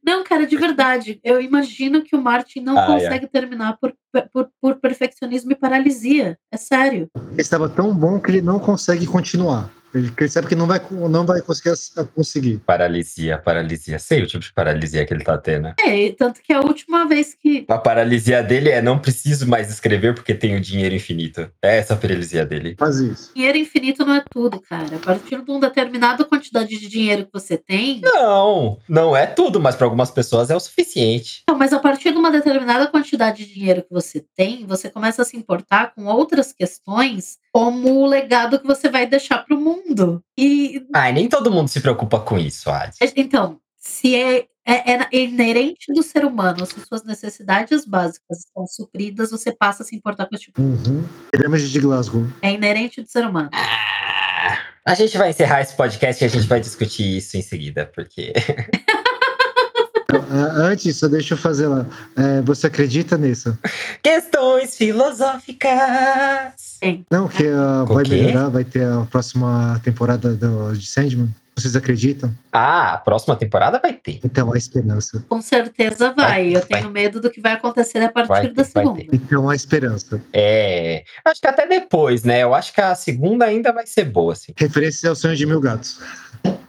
Não, 0.04 0.24
cara, 0.24 0.46
de 0.46 0.56
verdade. 0.56 1.20
Eu 1.22 1.40
imagino 1.40 2.02
que 2.02 2.14
o 2.16 2.22
Martin 2.22 2.60
não 2.60 2.78
Ai, 2.78 2.86
consegue 2.86 3.26
terminar 3.26 3.76
por, 3.80 3.92
por, 4.32 4.48
por 4.60 4.76
perfeccionismo 4.76 5.52
e 5.52 5.56
paralisia. 5.56 6.38
É 6.50 6.56
sério. 6.56 7.08
Ele 7.32 7.40
estava 7.40 7.68
tão 7.68 7.92
bom 7.94 8.18
que 8.20 8.30
ele 8.30 8.42
não 8.42 8.58
consegue 8.58 9.06
continuar. 9.06 9.70
Ele, 9.94 10.28
sabe 10.28 10.48
que 10.48 10.54
não 10.54 10.66
vai, 10.66 10.80
não 10.90 11.26
vai 11.26 11.40
conseguir 11.42 11.74
conseguir. 12.14 12.58
Paralisia, 12.58 13.38
paralisia. 13.38 13.98
Sei 13.98 14.22
o 14.22 14.26
tipo 14.26 14.42
de 14.42 14.52
paralisia 14.52 15.04
que 15.04 15.12
ele 15.12 15.24
tá 15.24 15.36
tendo. 15.36 15.74
É, 15.78 16.06
e 16.06 16.12
tanto 16.12 16.40
que 16.42 16.52
a 16.52 16.60
última 16.60 17.06
vez 17.06 17.34
que. 17.34 17.64
A 17.68 17.78
paralisia 17.78 18.42
dele 18.42 18.70
é 18.70 18.80
não 18.80 18.98
preciso 18.98 19.46
mais 19.46 19.70
escrever 19.70 20.14
porque 20.14 20.34
tenho 20.34 20.60
dinheiro 20.60 20.94
infinito. 20.94 21.50
É 21.62 21.78
essa 21.78 21.94
a 21.94 21.96
paralisia 21.96 22.44
dele. 22.44 22.74
Faz 22.78 22.96
isso. 22.96 23.32
Dinheiro 23.34 23.58
infinito 23.58 24.04
não 24.04 24.14
é 24.14 24.24
tudo, 24.30 24.60
cara. 24.60 24.96
A 24.96 24.98
partir 24.98 25.42
de 25.42 25.50
uma 25.50 25.60
determinada 25.60 26.24
quantidade 26.24 26.78
de 26.78 26.88
dinheiro 26.88 27.26
que 27.26 27.32
você 27.32 27.56
tem. 27.56 28.00
Não, 28.00 28.78
não 28.88 29.16
é 29.16 29.26
tudo, 29.26 29.60
mas 29.60 29.76
para 29.76 29.86
algumas 29.86 30.10
pessoas 30.10 30.50
é 30.50 30.56
o 30.56 30.60
suficiente. 30.60 31.42
Não, 31.48 31.56
mas 31.56 31.72
a 31.72 31.78
partir 31.78 32.12
de 32.12 32.18
uma 32.18 32.30
determinada 32.30 32.86
quantidade 32.86 33.44
de 33.44 33.54
dinheiro 33.54 33.82
que 33.82 33.92
você 33.92 34.24
tem, 34.34 34.66
você 34.66 34.88
começa 34.88 35.22
a 35.22 35.24
se 35.24 35.36
importar 35.36 35.94
com 35.94 36.06
outras 36.06 36.52
questões, 36.52 37.38
como 37.52 38.00
o 38.00 38.06
legado 38.06 38.58
que 38.58 38.66
você 38.66 38.88
vai 38.88 39.06
deixar 39.06 39.38
para 39.44 39.54
o 39.56 39.60
mundo. 39.60 40.22
E 40.38 40.86
Ai, 40.94 41.12
nem 41.12 41.28
todo 41.28 41.50
mundo 41.50 41.68
se 41.68 41.80
preocupa 41.80 42.18
com 42.20 42.38
isso, 42.38 42.70
Adi. 42.70 42.96
então, 43.14 43.58
se 43.76 44.16
é, 44.16 44.46
é, 44.66 44.92
é 45.02 45.08
inerente 45.12 45.92
do 45.92 46.02
ser 46.02 46.24
humano, 46.24 46.64
se 46.64 46.80
suas 46.86 47.04
necessidades 47.04 47.84
básicas 47.84 48.38
estão 48.38 48.66
supridas, 48.66 49.30
você 49.30 49.52
passa 49.52 49.82
a 49.82 49.86
se 49.86 49.94
importar 49.94 50.26
com 50.26 50.34
esse 50.34 50.44
tipo. 50.44 50.62
Uhum. 50.62 51.04
Pirâmide 51.30 51.70
de 51.70 51.80
Glasgow. 51.80 52.26
É 52.40 52.52
inerente 52.52 53.02
do 53.02 53.08
ser 53.08 53.26
humano. 53.26 53.50
Ah, 53.52 54.58
A 54.86 54.94
gente 54.94 55.16
vai 55.18 55.30
encerrar 55.30 55.60
esse 55.60 55.76
podcast 55.76 56.22
e 56.22 56.26
a 56.26 56.30
gente 56.30 56.46
vai 56.46 56.58
discutir 56.60 57.18
isso 57.18 57.36
em 57.36 57.42
seguida, 57.42 57.84
porque. 57.94 58.32
Antes, 60.56 60.96
só 60.96 61.08
deixa 61.08 61.34
eu 61.34 61.38
fazer 61.38 61.66
lá. 61.68 61.86
É, 62.16 62.40
você 62.42 62.66
acredita 62.66 63.16
nisso? 63.16 63.56
Questões 64.02 64.76
filosóficas. 64.76 65.72
Não, 67.10 67.28
que 67.28 67.44
O 67.46 67.86
vai 67.86 68.04
melhorar, 68.04 68.48
vai 68.48 68.64
ter 68.64 68.84
a 68.84 69.06
próxima 69.10 69.80
temporada 69.84 70.34
do, 70.34 70.72
de 70.72 70.86
Sandman? 70.86 71.28
Vocês 71.54 71.76
acreditam? 71.76 72.32
Ah, 72.50 72.94
a 72.94 72.98
próxima 72.98 73.36
temporada 73.36 73.78
vai 73.78 73.92
ter. 73.92 74.18
Então 74.24 74.52
há 74.54 74.56
esperança. 74.56 75.22
Com 75.28 75.42
certeza 75.42 76.10
vai. 76.12 76.26
Vai, 76.26 76.48
Eu 76.56 76.60
vai. 76.60 76.80
tenho 76.80 76.90
medo 76.90 77.20
do 77.20 77.30
que 77.30 77.42
vai 77.42 77.52
acontecer 77.52 77.98
a 77.98 78.10
partir 78.10 78.28
Vai 78.28 78.42
da 78.48 78.64
ter, 78.64 78.72
vai 78.72 78.82
segunda. 78.84 79.00
ter. 79.04 79.08
Então 79.12 79.50
há 79.50 79.54
esperança. 79.54 80.20
É. 80.32 81.04
Acho 81.22 81.42
que 81.42 81.46
até 81.46 81.66
depois, 81.66 82.24
né? 82.24 82.42
Eu 82.42 82.54
acho 82.54 82.72
que 82.72 82.80
a 82.80 82.94
segunda 82.94 83.44
ainda 83.44 83.70
vai 83.70 83.86
ser 83.86 84.04
boa, 84.06 84.32
assim. 84.32 84.52
Referência 84.56 85.10
ao 85.10 85.14
sonho 85.14 85.36
de 85.36 85.44
mil 85.44 85.60
gatos. 85.60 86.00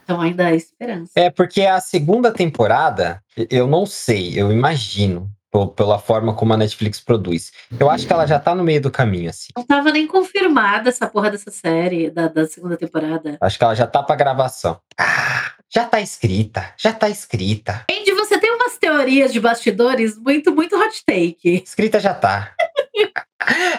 Então 0.04 0.20
ainda 0.20 0.46
há 0.46 0.54
esperança. 0.54 1.12
É, 1.16 1.30
porque 1.30 1.62
a 1.62 1.80
segunda 1.80 2.30
temporada, 2.30 3.22
eu 3.50 3.66
não 3.66 3.86
sei, 3.86 4.32
eu 4.38 4.52
imagino, 4.52 5.30
pela 5.76 5.98
forma 5.98 6.34
como 6.34 6.52
a 6.52 6.56
Netflix 6.56 7.00
produz. 7.00 7.52
Eu 7.78 7.88
acho 7.88 8.06
que 8.06 8.12
ela 8.12 8.26
já 8.26 8.38
tá 8.38 8.54
no 8.54 8.64
meio 8.64 8.80
do 8.80 8.90
caminho, 8.90 9.30
assim. 9.30 9.48
Não 9.56 9.64
tava 9.64 9.92
nem 9.92 10.06
confirmada 10.06 10.88
essa 10.88 11.06
porra 11.06 11.30
dessa 11.30 11.50
série, 11.50 12.10
da, 12.10 12.28
da 12.28 12.46
segunda 12.46 12.76
temporada. 12.76 13.38
Acho 13.40 13.58
que 13.58 13.64
ela 13.64 13.74
já 13.74 13.86
tá 13.86 14.02
pra 14.02 14.16
gravação. 14.16 14.78
Ah, 14.98 15.52
já 15.72 15.84
tá 15.84 16.00
escrita, 16.00 16.72
já 16.76 16.92
tá 16.92 17.08
escrita. 17.08 17.84
Andy, 17.90 18.12
você 18.12 18.33
teorias 19.04 19.32
de 19.32 19.40
bastidores 19.40 20.18
muito, 20.18 20.54
muito 20.54 20.76
hot 20.76 21.04
take. 21.04 21.62
Escrita 21.64 22.00
já 22.00 22.14
tá. 22.14 22.52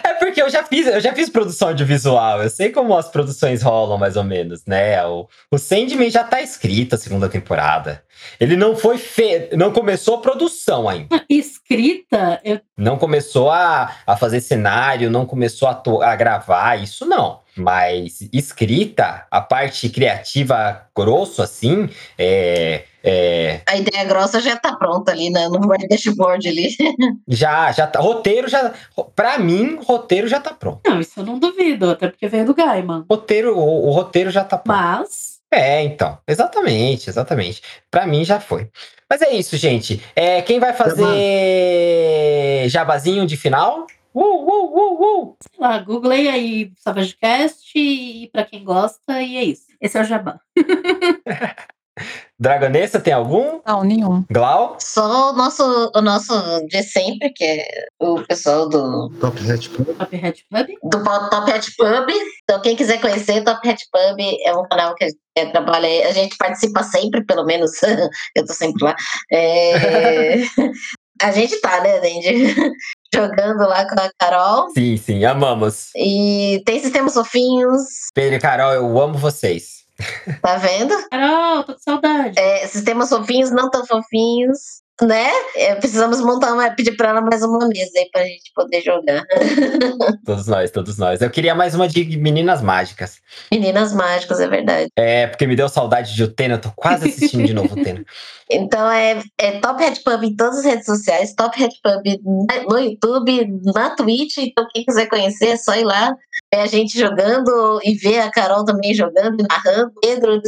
É 0.04 0.14
porque 0.14 0.40
eu 0.40 0.48
já 0.48 0.62
fiz, 0.62 0.86
eu 0.86 1.00
já 1.00 1.12
fiz 1.12 1.28
produção 1.28 1.68
audiovisual, 1.68 2.40
eu 2.40 2.48
sei 2.48 2.70
como 2.70 2.96
as 2.96 3.08
produções 3.08 3.62
rolam 3.62 3.98
mais 3.98 4.16
ou 4.16 4.22
menos, 4.22 4.64
né? 4.64 5.04
O, 5.04 5.26
o 5.50 5.58
Sandman 5.58 6.08
já 6.08 6.22
tá 6.22 6.40
escrito 6.40 6.94
a 6.94 6.98
segunda 6.98 7.28
temporada. 7.28 8.04
Ele 8.40 8.56
não 8.56 8.76
foi 8.76 8.98
feito, 8.98 9.56
não 9.56 9.72
começou 9.72 10.16
a 10.16 10.20
produção 10.20 10.88
ainda. 10.88 11.24
Escrita, 11.28 12.40
eu, 12.44 12.60
Não 12.76 12.96
começou 12.98 13.50
a, 13.50 13.90
a 14.06 14.16
fazer 14.16 14.40
cenário, 14.40 15.10
não 15.10 15.26
começou 15.26 15.68
a, 15.68 15.74
to- 15.74 16.02
a 16.02 16.14
gravar, 16.16 16.76
isso 16.82 17.04
não. 17.06 17.40
Mas 17.56 18.20
escrita, 18.32 19.26
a 19.30 19.40
parte 19.40 19.88
criativa 19.88 20.82
grosso, 20.94 21.40
assim, 21.42 21.88
é, 22.18 22.84
é, 23.02 23.60
A 23.66 23.76
ideia 23.78 24.04
grossa 24.04 24.40
já 24.40 24.56
tá 24.56 24.76
pronta 24.76 25.10
ali 25.12 25.30
né, 25.30 25.48
no 25.48 25.58
dashboard 25.88 26.46
ali. 26.46 26.68
já, 27.26 27.72
já 27.72 27.86
tá. 27.86 27.98
Roteiro 27.98 28.46
já. 28.48 28.74
Pra 29.14 29.38
mim, 29.38 29.78
roteiro 29.86 30.28
já 30.28 30.38
tá 30.38 30.52
pronto. 30.52 30.80
não, 30.86 31.00
isso 31.00 31.18
eu 31.20 31.24
não 31.24 31.38
duvido, 31.38 31.90
até 31.90 32.08
porque 32.08 32.28
veio 32.28 32.44
do 32.44 32.54
Gaiman. 32.54 33.06
Roteiro, 33.10 33.56
o, 33.56 33.86
o 33.88 33.90
roteiro 33.90 34.30
já 34.30 34.44
tá 34.44 34.58
pronto. 34.58 34.76
Mas, 34.76 35.35
É, 35.52 35.82
então. 35.82 36.18
Exatamente, 36.26 37.08
exatamente. 37.08 37.62
Pra 37.90 38.06
mim 38.06 38.24
já 38.24 38.40
foi. 38.40 38.70
Mas 39.08 39.22
é 39.22 39.32
isso, 39.32 39.56
gente. 39.56 40.02
É, 40.14 40.42
quem 40.42 40.58
vai 40.58 40.72
fazer 40.72 41.06
jabazinho 42.68 43.26
de 43.26 43.36
final? 43.36 43.86
Uh, 44.12 44.20
uh, 44.20 44.76
uh, 44.76 45.28
uh. 45.28 45.36
sei 45.40 45.60
lá, 45.60 45.78
googlei 45.78 46.28
aí 46.28 46.72
SavageCast 46.78 47.70
e 47.78 48.28
pra 48.32 48.44
quem 48.44 48.64
gosta, 48.64 49.22
e 49.22 49.36
é 49.36 49.44
isso. 49.44 49.66
Esse 49.80 49.98
é 49.98 50.00
o 50.00 50.04
Jabá. 50.04 50.40
Dragonessa, 52.38 53.00
tem 53.00 53.14
algum? 53.14 53.60
Não, 53.66 53.82
nenhum. 53.82 54.24
Glau? 54.30 54.76
Só 54.78 55.30
o 55.30 55.32
nosso, 55.32 55.90
o 55.94 56.00
nosso 56.02 56.34
de 56.66 56.82
sempre, 56.82 57.30
que 57.30 57.44
é 57.44 57.86
o 57.98 58.22
pessoal 58.22 58.68
do, 58.68 59.08
Top 59.20 59.38
Hat 59.50 59.68
Club. 59.70 59.96
Top 59.96 60.16
Hat 60.16 60.44
Pub. 60.50 60.66
do 60.82 61.04
Top 61.30 61.50
Hat 61.50 61.74
Pub. 61.76 62.10
Então, 62.44 62.60
quem 62.60 62.76
quiser 62.76 63.00
conhecer, 63.00 63.42
Top 63.42 63.66
Hat 63.66 63.82
Pub 63.90 64.20
é 64.44 64.54
um 64.54 64.68
canal 64.68 64.94
que 64.94 65.06
é, 65.36 65.46
trabalha. 65.46 66.08
A 66.08 66.12
gente 66.12 66.36
participa 66.36 66.82
sempre, 66.82 67.24
pelo 67.24 67.44
menos 67.44 67.70
eu 68.36 68.46
tô 68.46 68.52
sempre 68.52 68.84
lá. 68.84 68.94
É, 69.32 70.42
a 71.22 71.32
gente 71.32 71.58
tá, 71.60 71.80
né, 71.80 72.00
Dandy? 72.00 72.54
Jogando 73.14 73.60
lá 73.60 73.88
com 73.88 73.98
a 73.98 74.10
Carol. 74.18 74.70
Sim, 74.72 74.96
sim, 74.98 75.24
amamos. 75.24 75.88
E 75.96 76.62
tem 76.66 76.80
sistemas 76.80 77.14
fofinhos, 77.14 77.82
Pedro 78.14 78.34
e 78.34 78.40
Carol, 78.40 78.72
eu 78.72 79.00
amo 79.00 79.16
vocês. 79.16 79.75
Tá 80.42 80.56
vendo? 80.56 80.94
Carol, 81.10 81.64
tô 81.64 81.74
com 81.74 81.80
saudade. 81.80 82.38
É, 82.38 82.66
sistemas 82.66 83.08
fofinhos, 83.08 83.50
não 83.50 83.70
tão 83.70 83.86
fofinhos, 83.86 84.82
né? 85.02 85.30
É, 85.54 85.74
precisamos 85.74 86.20
montar 86.20 86.54
uma, 86.54 86.70
pedir 86.70 86.96
pra 86.96 87.10
ela 87.10 87.20
mais 87.20 87.42
uma 87.42 87.68
mesa 87.68 87.90
aí 87.96 88.08
pra 88.10 88.22
gente 88.24 88.50
poder 88.54 88.80
jogar. 88.80 89.24
Todos 90.24 90.46
nós, 90.46 90.70
todos 90.70 90.98
nós. 90.98 91.20
Eu 91.20 91.30
queria 91.30 91.54
mais 91.54 91.74
uma 91.74 91.86
de 91.86 92.16
meninas 92.16 92.62
mágicas. 92.62 93.20
Meninas 93.50 93.92
mágicas, 93.92 94.40
é 94.40 94.48
verdade. 94.48 94.88
É, 94.96 95.26
porque 95.26 95.46
me 95.46 95.54
deu 95.54 95.68
saudade 95.68 96.14
de 96.14 96.22
Utena, 96.22 96.54
eu 96.54 96.60
tô 96.60 96.70
quase 96.74 97.08
assistindo 97.08 97.46
de 97.46 97.54
novo 97.54 97.78
Utena. 97.78 98.04
Então 98.48 98.88
é, 98.88 99.20
é 99.38 99.58
Top 99.58 99.82
Red 99.82 99.96
Pub 100.04 100.22
em 100.22 100.36
todas 100.36 100.58
as 100.60 100.64
redes 100.64 100.86
sociais, 100.86 101.34
Top 101.34 101.58
Red 101.58 101.70
Pub 101.82 102.04
no 102.68 102.78
YouTube, 102.78 103.60
na 103.74 103.90
Twitch. 103.90 104.38
Então, 104.38 104.66
quem 104.72 104.84
quiser 104.84 105.06
conhecer, 105.08 105.48
é 105.48 105.56
só 105.56 105.74
ir 105.74 105.82
lá, 105.82 106.14
ver 106.54 106.60
a 106.60 106.66
gente 106.66 106.96
jogando 106.96 107.80
e 107.82 107.96
ver 107.96 108.20
a 108.20 108.30
Carol 108.30 108.64
também 108.64 108.94
jogando, 108.94 109.40
e 109.40 109.46
narrando. 109.48 109.92
Pedro, 110.00 110.40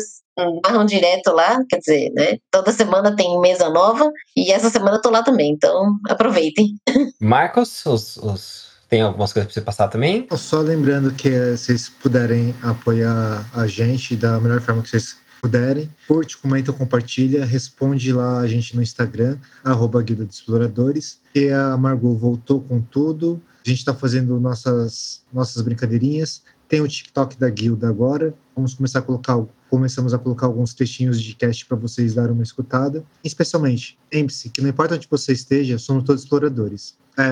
narram 0.64 0.84
direto 0.84 1.32
lá, 1.32 1.58
quer 1.68 1.78
dizer, 1.78 2.10
né? 2.14 2.38
Toda 2.50 2.72
semana 2.72 3.14
tem 3.14 3.40
mesa 3.40 3.68
nova 3.68 4.10
e 4.36 4.50
essa 4.52 4.70
semana 4.70 4.96
eu 4.96 5.02
tô 5.02 5.10
lá 5.10 5.22
também, 5.22 5.52
então 5.52 5.98
aproveitem. 6.08 6.76
Marcos, 7.20 7.84
os, 7.86 8.16
os- 8.18 8.68
tem 8.88 9.02
algumas 9.02 9.32
coisas 9.32 9.52
pra 9.52 9.60
você 9.60 9.64
passar 9.64 9.88
também? 9.88 10.26
Só 10.36 10.60
lembrando 10.60 11.12
que 11.12 11.28
eh, 11.28 11.56
vocês 11.56 11.88
puderem 11.90 12.54
apoiar 12.62 13.46
a 13.52 13.66
gente 13.66 14.16
da 14.16 14.40
melhor 14.40 14.60
forma 14.62 14.82
que 14.82 14.88
vocês 14.88 15.16
puderem, 15.42 15.88
curte, 16.08 16.36
comenta, 16.38 16.72
compartilha, 16.72 17.44
responde 17.44 18.12
lá 18.12 18.38
a 18.40 18.46
gente 18.48 18.74
no 18.74 18.82
Instagram, 18.82 19.36
arroba 19.62 20.02
Guilda 20.02 20.24
de 20.24 20.32
Exploradores, 20.34 21.20
que 21.34 21.50
a 21.50 21.76
Margot 21.76 22.14
voltou 22.16 22.60
com 22.62 22.80
tudo, 22.80 23.40
a 23.64 23.68
gente 23.68 23.78
está 23.78 23.94
fazendo 23.94 24.40
nossas, 24.40 25.22
nossas 25.32 25.60
brincadeirinhas, 25.62 26.42
tem 26.66 26.80
o 26.80 26.88
TikTok 26.88 27.36
da 27.38 27.48
Guilda 27.50 27.88
agora, 27.88 28.34
vamos 28.58 28.74
começar 28.74 28.98
a 28.98 29.02
colocar, 29.02 29.40
começamos 29.70 30.12
a 30.12 30.18
colocar 30.18 30.46
alguns 30.46 30.74
textinhos 30.74 31.22
de 31.22 31.34
cast 31.34 31.64
para 31.64 31.76
vocês 31.76 32.14
darem 32.14 32.32
uma 32.32 32.42
escutada, 32.42 33.04
especialmente, 33.22 33.96
lembre-se 34.12 34.50
que 34.50 34.60
não 34.60 34.68
importa 34.68 34.96
onde 34.96 35.06
você 35.08 35.32
esteja, 35.32 35.78
somos 35.78 36.02
todos 36.04 36.22
exploradores. 36.24 36.96
É, 37.16 37.22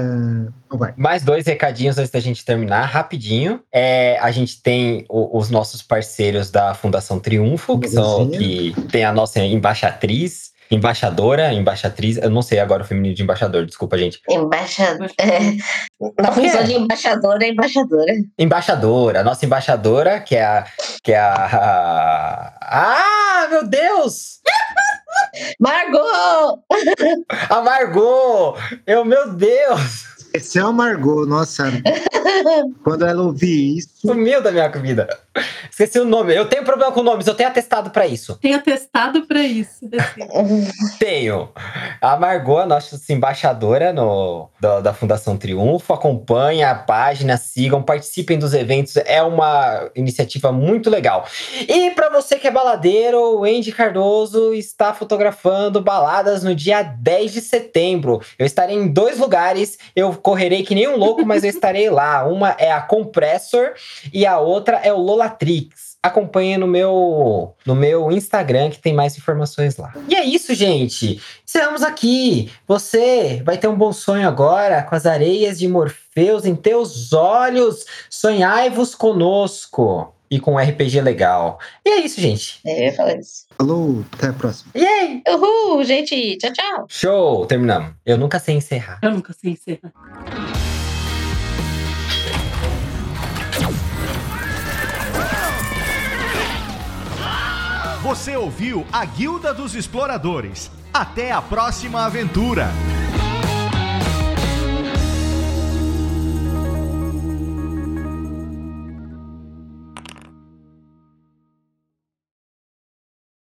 então. 0.67 0.81
Mais 0.97 1.23
dois 1.23 1.47
recadinhos 1.47 1.97
antes 1.99 2.11
da 2.11 2.19
gente 2.19 2.45
terminar, 2.45 2.87
rapidinho. 2.87 3.61
É, 3.73 4.19
a 4.19 4.31
gente 4.33 4.61
tem 4.61 5.05
o- 5.09 5.39
os 5.39 5.49
nossos 5.49 5.81
parceiros 5.81 6.51
da 6.51 6.75
Fundação 6.75 7.21
Triunfo, 7.21 7.79
que, 7.79 7.89
são, 7.89 8.29
que 8.31 8.75
tem 8.91 9.05
a 9.05 9.13
nossa 9.13 9.39
embaixatriz, 9.41 10.51
embaixadora, 10.71 11.53
embaixatriz, 11.53 12.17
eu 12.17 12.31
não 12.31 12.43
sei 12.43 12.59
agora 12.59 12.83
o 12.83 12.87
feminino 12.87 13.15
de 13.15 13.23
embaixador, 13.23 13.67
desculpa, 13.67 13.97
gente. 13.99 14.21
Embaixador. 14.29 15.11
É, 15.19 15.41
na 16.23 16.33
função 16.33 16.65
de 16.65 16.75
embaixadora 16.75 17.45
é 17.45 17.49
embaixadora. 17.49 18.13
Embaixadora, 18.39 19.23
nossa 19.23 19.45
embaixadora, 19.47 20.21
que 20.21 20.37
é 20.37 20.45
a. 20.45 20.67
Que 21.03 21.13
é 21.13 21.19
a. 21.19 22.53
Ah, 22.61 23.49
meu 23.51 23.67
Deus! 23.67 24.41
Margot! 25.59 26.63
A 27.49 27.61
Margot! 27.63 28.57
Eu, 28.87 29.05
meu 29.05 29.33
Deus! 29.33 30.17
Esse 30.35 30.59
é 30.59 30.65
o 30.65 30.73
Margot, 30.73 31.25
nossa. 31.25 31.65
Quando 32.85 33.07
ela 33.07 33.23
ouvir 33.23 33.79
isso, 33.79 33.96
Sumiu 34.07 34.43
da 34.43 34.51
minha 34.51 34.69
vida. 34.69 35.09
Esqueci 35.71 35.99
o 35.99 36.05
nome. 36.05 36.35
Eu 36.35 36.47
tenho 36.47 36.65
problema 36.65 36.93
com 36.93 37.03
nomes, 37.03 37.27
eu 37.27 37.35
tenho 37.35 37.49
atestado 37.49 37.91
pra 37.91 38.07
isso. 38.07 38.37
Tem 38.37 38.55
atestado 38.55 39.27
pra 39.27 39.43
isso. 39.43 39.89
assim. 39.93 40.69
Tenho. 40.99 41.51
A 42.01 42.17
Margot, 42.17 42.59
a 42.59 42.67
nossa 42.67 42.97
embaixadora 43.13 43.93
no, 43.93 44.49
da, 44.61 44.81
da 44.81 44.95
Fundação 44.95 45.37
Triunfo, 45.37 45.93
acompanha 45.93 46.71
a 46.71 46.75
página, 46.75 47.37
sigam, 47.37 47.83
participem 47.83 48.39
dos 48.39 48.55
eventos. 48.55 48.97
É 48.97 49.23
uma 49.23 49.91
iniciativa 49.95 50.51
muito 50.51 50.89
legal. 50.89 51.27
E 51.69 51.91
pra 51.91 52.09
você 52.09 52.39
que 52.39 52.47
é 52.47 52.51
baladeiro, 52.51 53.41
o 53.41 53.45
Andy 53.45 53.73
Cardoso 53.73 54.55
está 54.55 54.95
fotografando 54.95 55.81
baladas 55.81 56.43
no 56.43 56.55
dia 56.55 56.83
10 56.83 57.33
de 57.33 57.41
setembro. 57.41 58.21
Eu 58.39 58.47
estarei 58.47 58.77
em 58.77 58.89
dois 58.89 59.19
lugares. 59.19 59.79
Eu 59.95 60.15
correrei 60.15 60.63
que 60.63 60.75
nem 60.75 60.89
um 60.89 60.97
louco, 60.97 61.25
mas 61.27 61.45
eu 61.45 61.51
estarei 61.51 61.91
lá. 61.91 62.25
Uma 62.25 62.57
é 62.59 62.73
a 62.73 62.81
Compressor 62.81 63.75
e 64.13 64.27
a 64.27 64.39
outra 64.39 64.77
é 64.79 64.93
o 64.93 64.99
Lolatrix. 64.99 65.97
Acompanhe 66.03 66.57
no 66.57 66.67
meu, 66.69 67.55
no 67.67 67.75
meu 67.75 68.13
Instagram 68.13 68.71
que 68.71 68.79
tem 68.79 68.95
mais 68.95 69.17
informações 69.19 69.77
lá. 69.77 69.93
E 70.09 70.15
é 70.15 70.25
isso, 70.25 70.55
gente. 70.55 71.21
Encerramos 71.45 71.83
aqui. 71.83 72.51
Você 72.67 73.43
vai 73.45 73.59
ter 73.59 73.67
um 73.67 73.75
bom 73.77 73.93
sonho 73.93 74.29
agora 74.29 74.83
com 74.83 74.95
as 74.95 75.05
areias 75.05 75.59
de 75.59 75.67
Morfeus 75.67 76.45
em 76.45 76.55
teus 76.55 77.13
olhos. 77.13 77.85
Sonhai-vos 78.09 78.95
conosco. 78.95 80.13
E 80.29 80.41
com 80.41 80.55
um 80.55 80.59
RPG 80.59 81.01
legal. 81.03 81.61
E 81.85 81.91
é 81.91 82.01
isso, 82.01 82.21
gente. 82.21 82.59
É, 82.67 82.81
eu 82.81 82.85
ia 82.87 82.93
falar 82.93 83.15
isso. 83.17 83.47
falou, 83.57 84.05
até 84.13 84.27
a 84.27 84.33
próxima. 84.33 84.73
Yay! 84.75 85.23
Uhul, 85.29 85.85
gente. 85.85 86.37
Tchau, 86.39 86.53
tchau. 86.53 86.87
Show! 86.89 87.47
Terminamos. 87.47 87.93
Eu 88.05 88.19
nunca 88.19 88.41
sei 88.41 88.57
encerrar. 88.57 88.99
Eu 89.03 89.13
nunca 89.13 89.33
sei 89.33 89.53
encerrar. 89.53 89.93
Você 98.07 98.37
ouviu 98.37 98.87
a 98.93 99.05
Guilda 99.05 99.53
dos 99.53 99.75
Exploradores. 99.75 100.71
Até 100.95 101.33
a 101.33 101.43
próxima 101.43 102.05
aventura! 102.05 102.69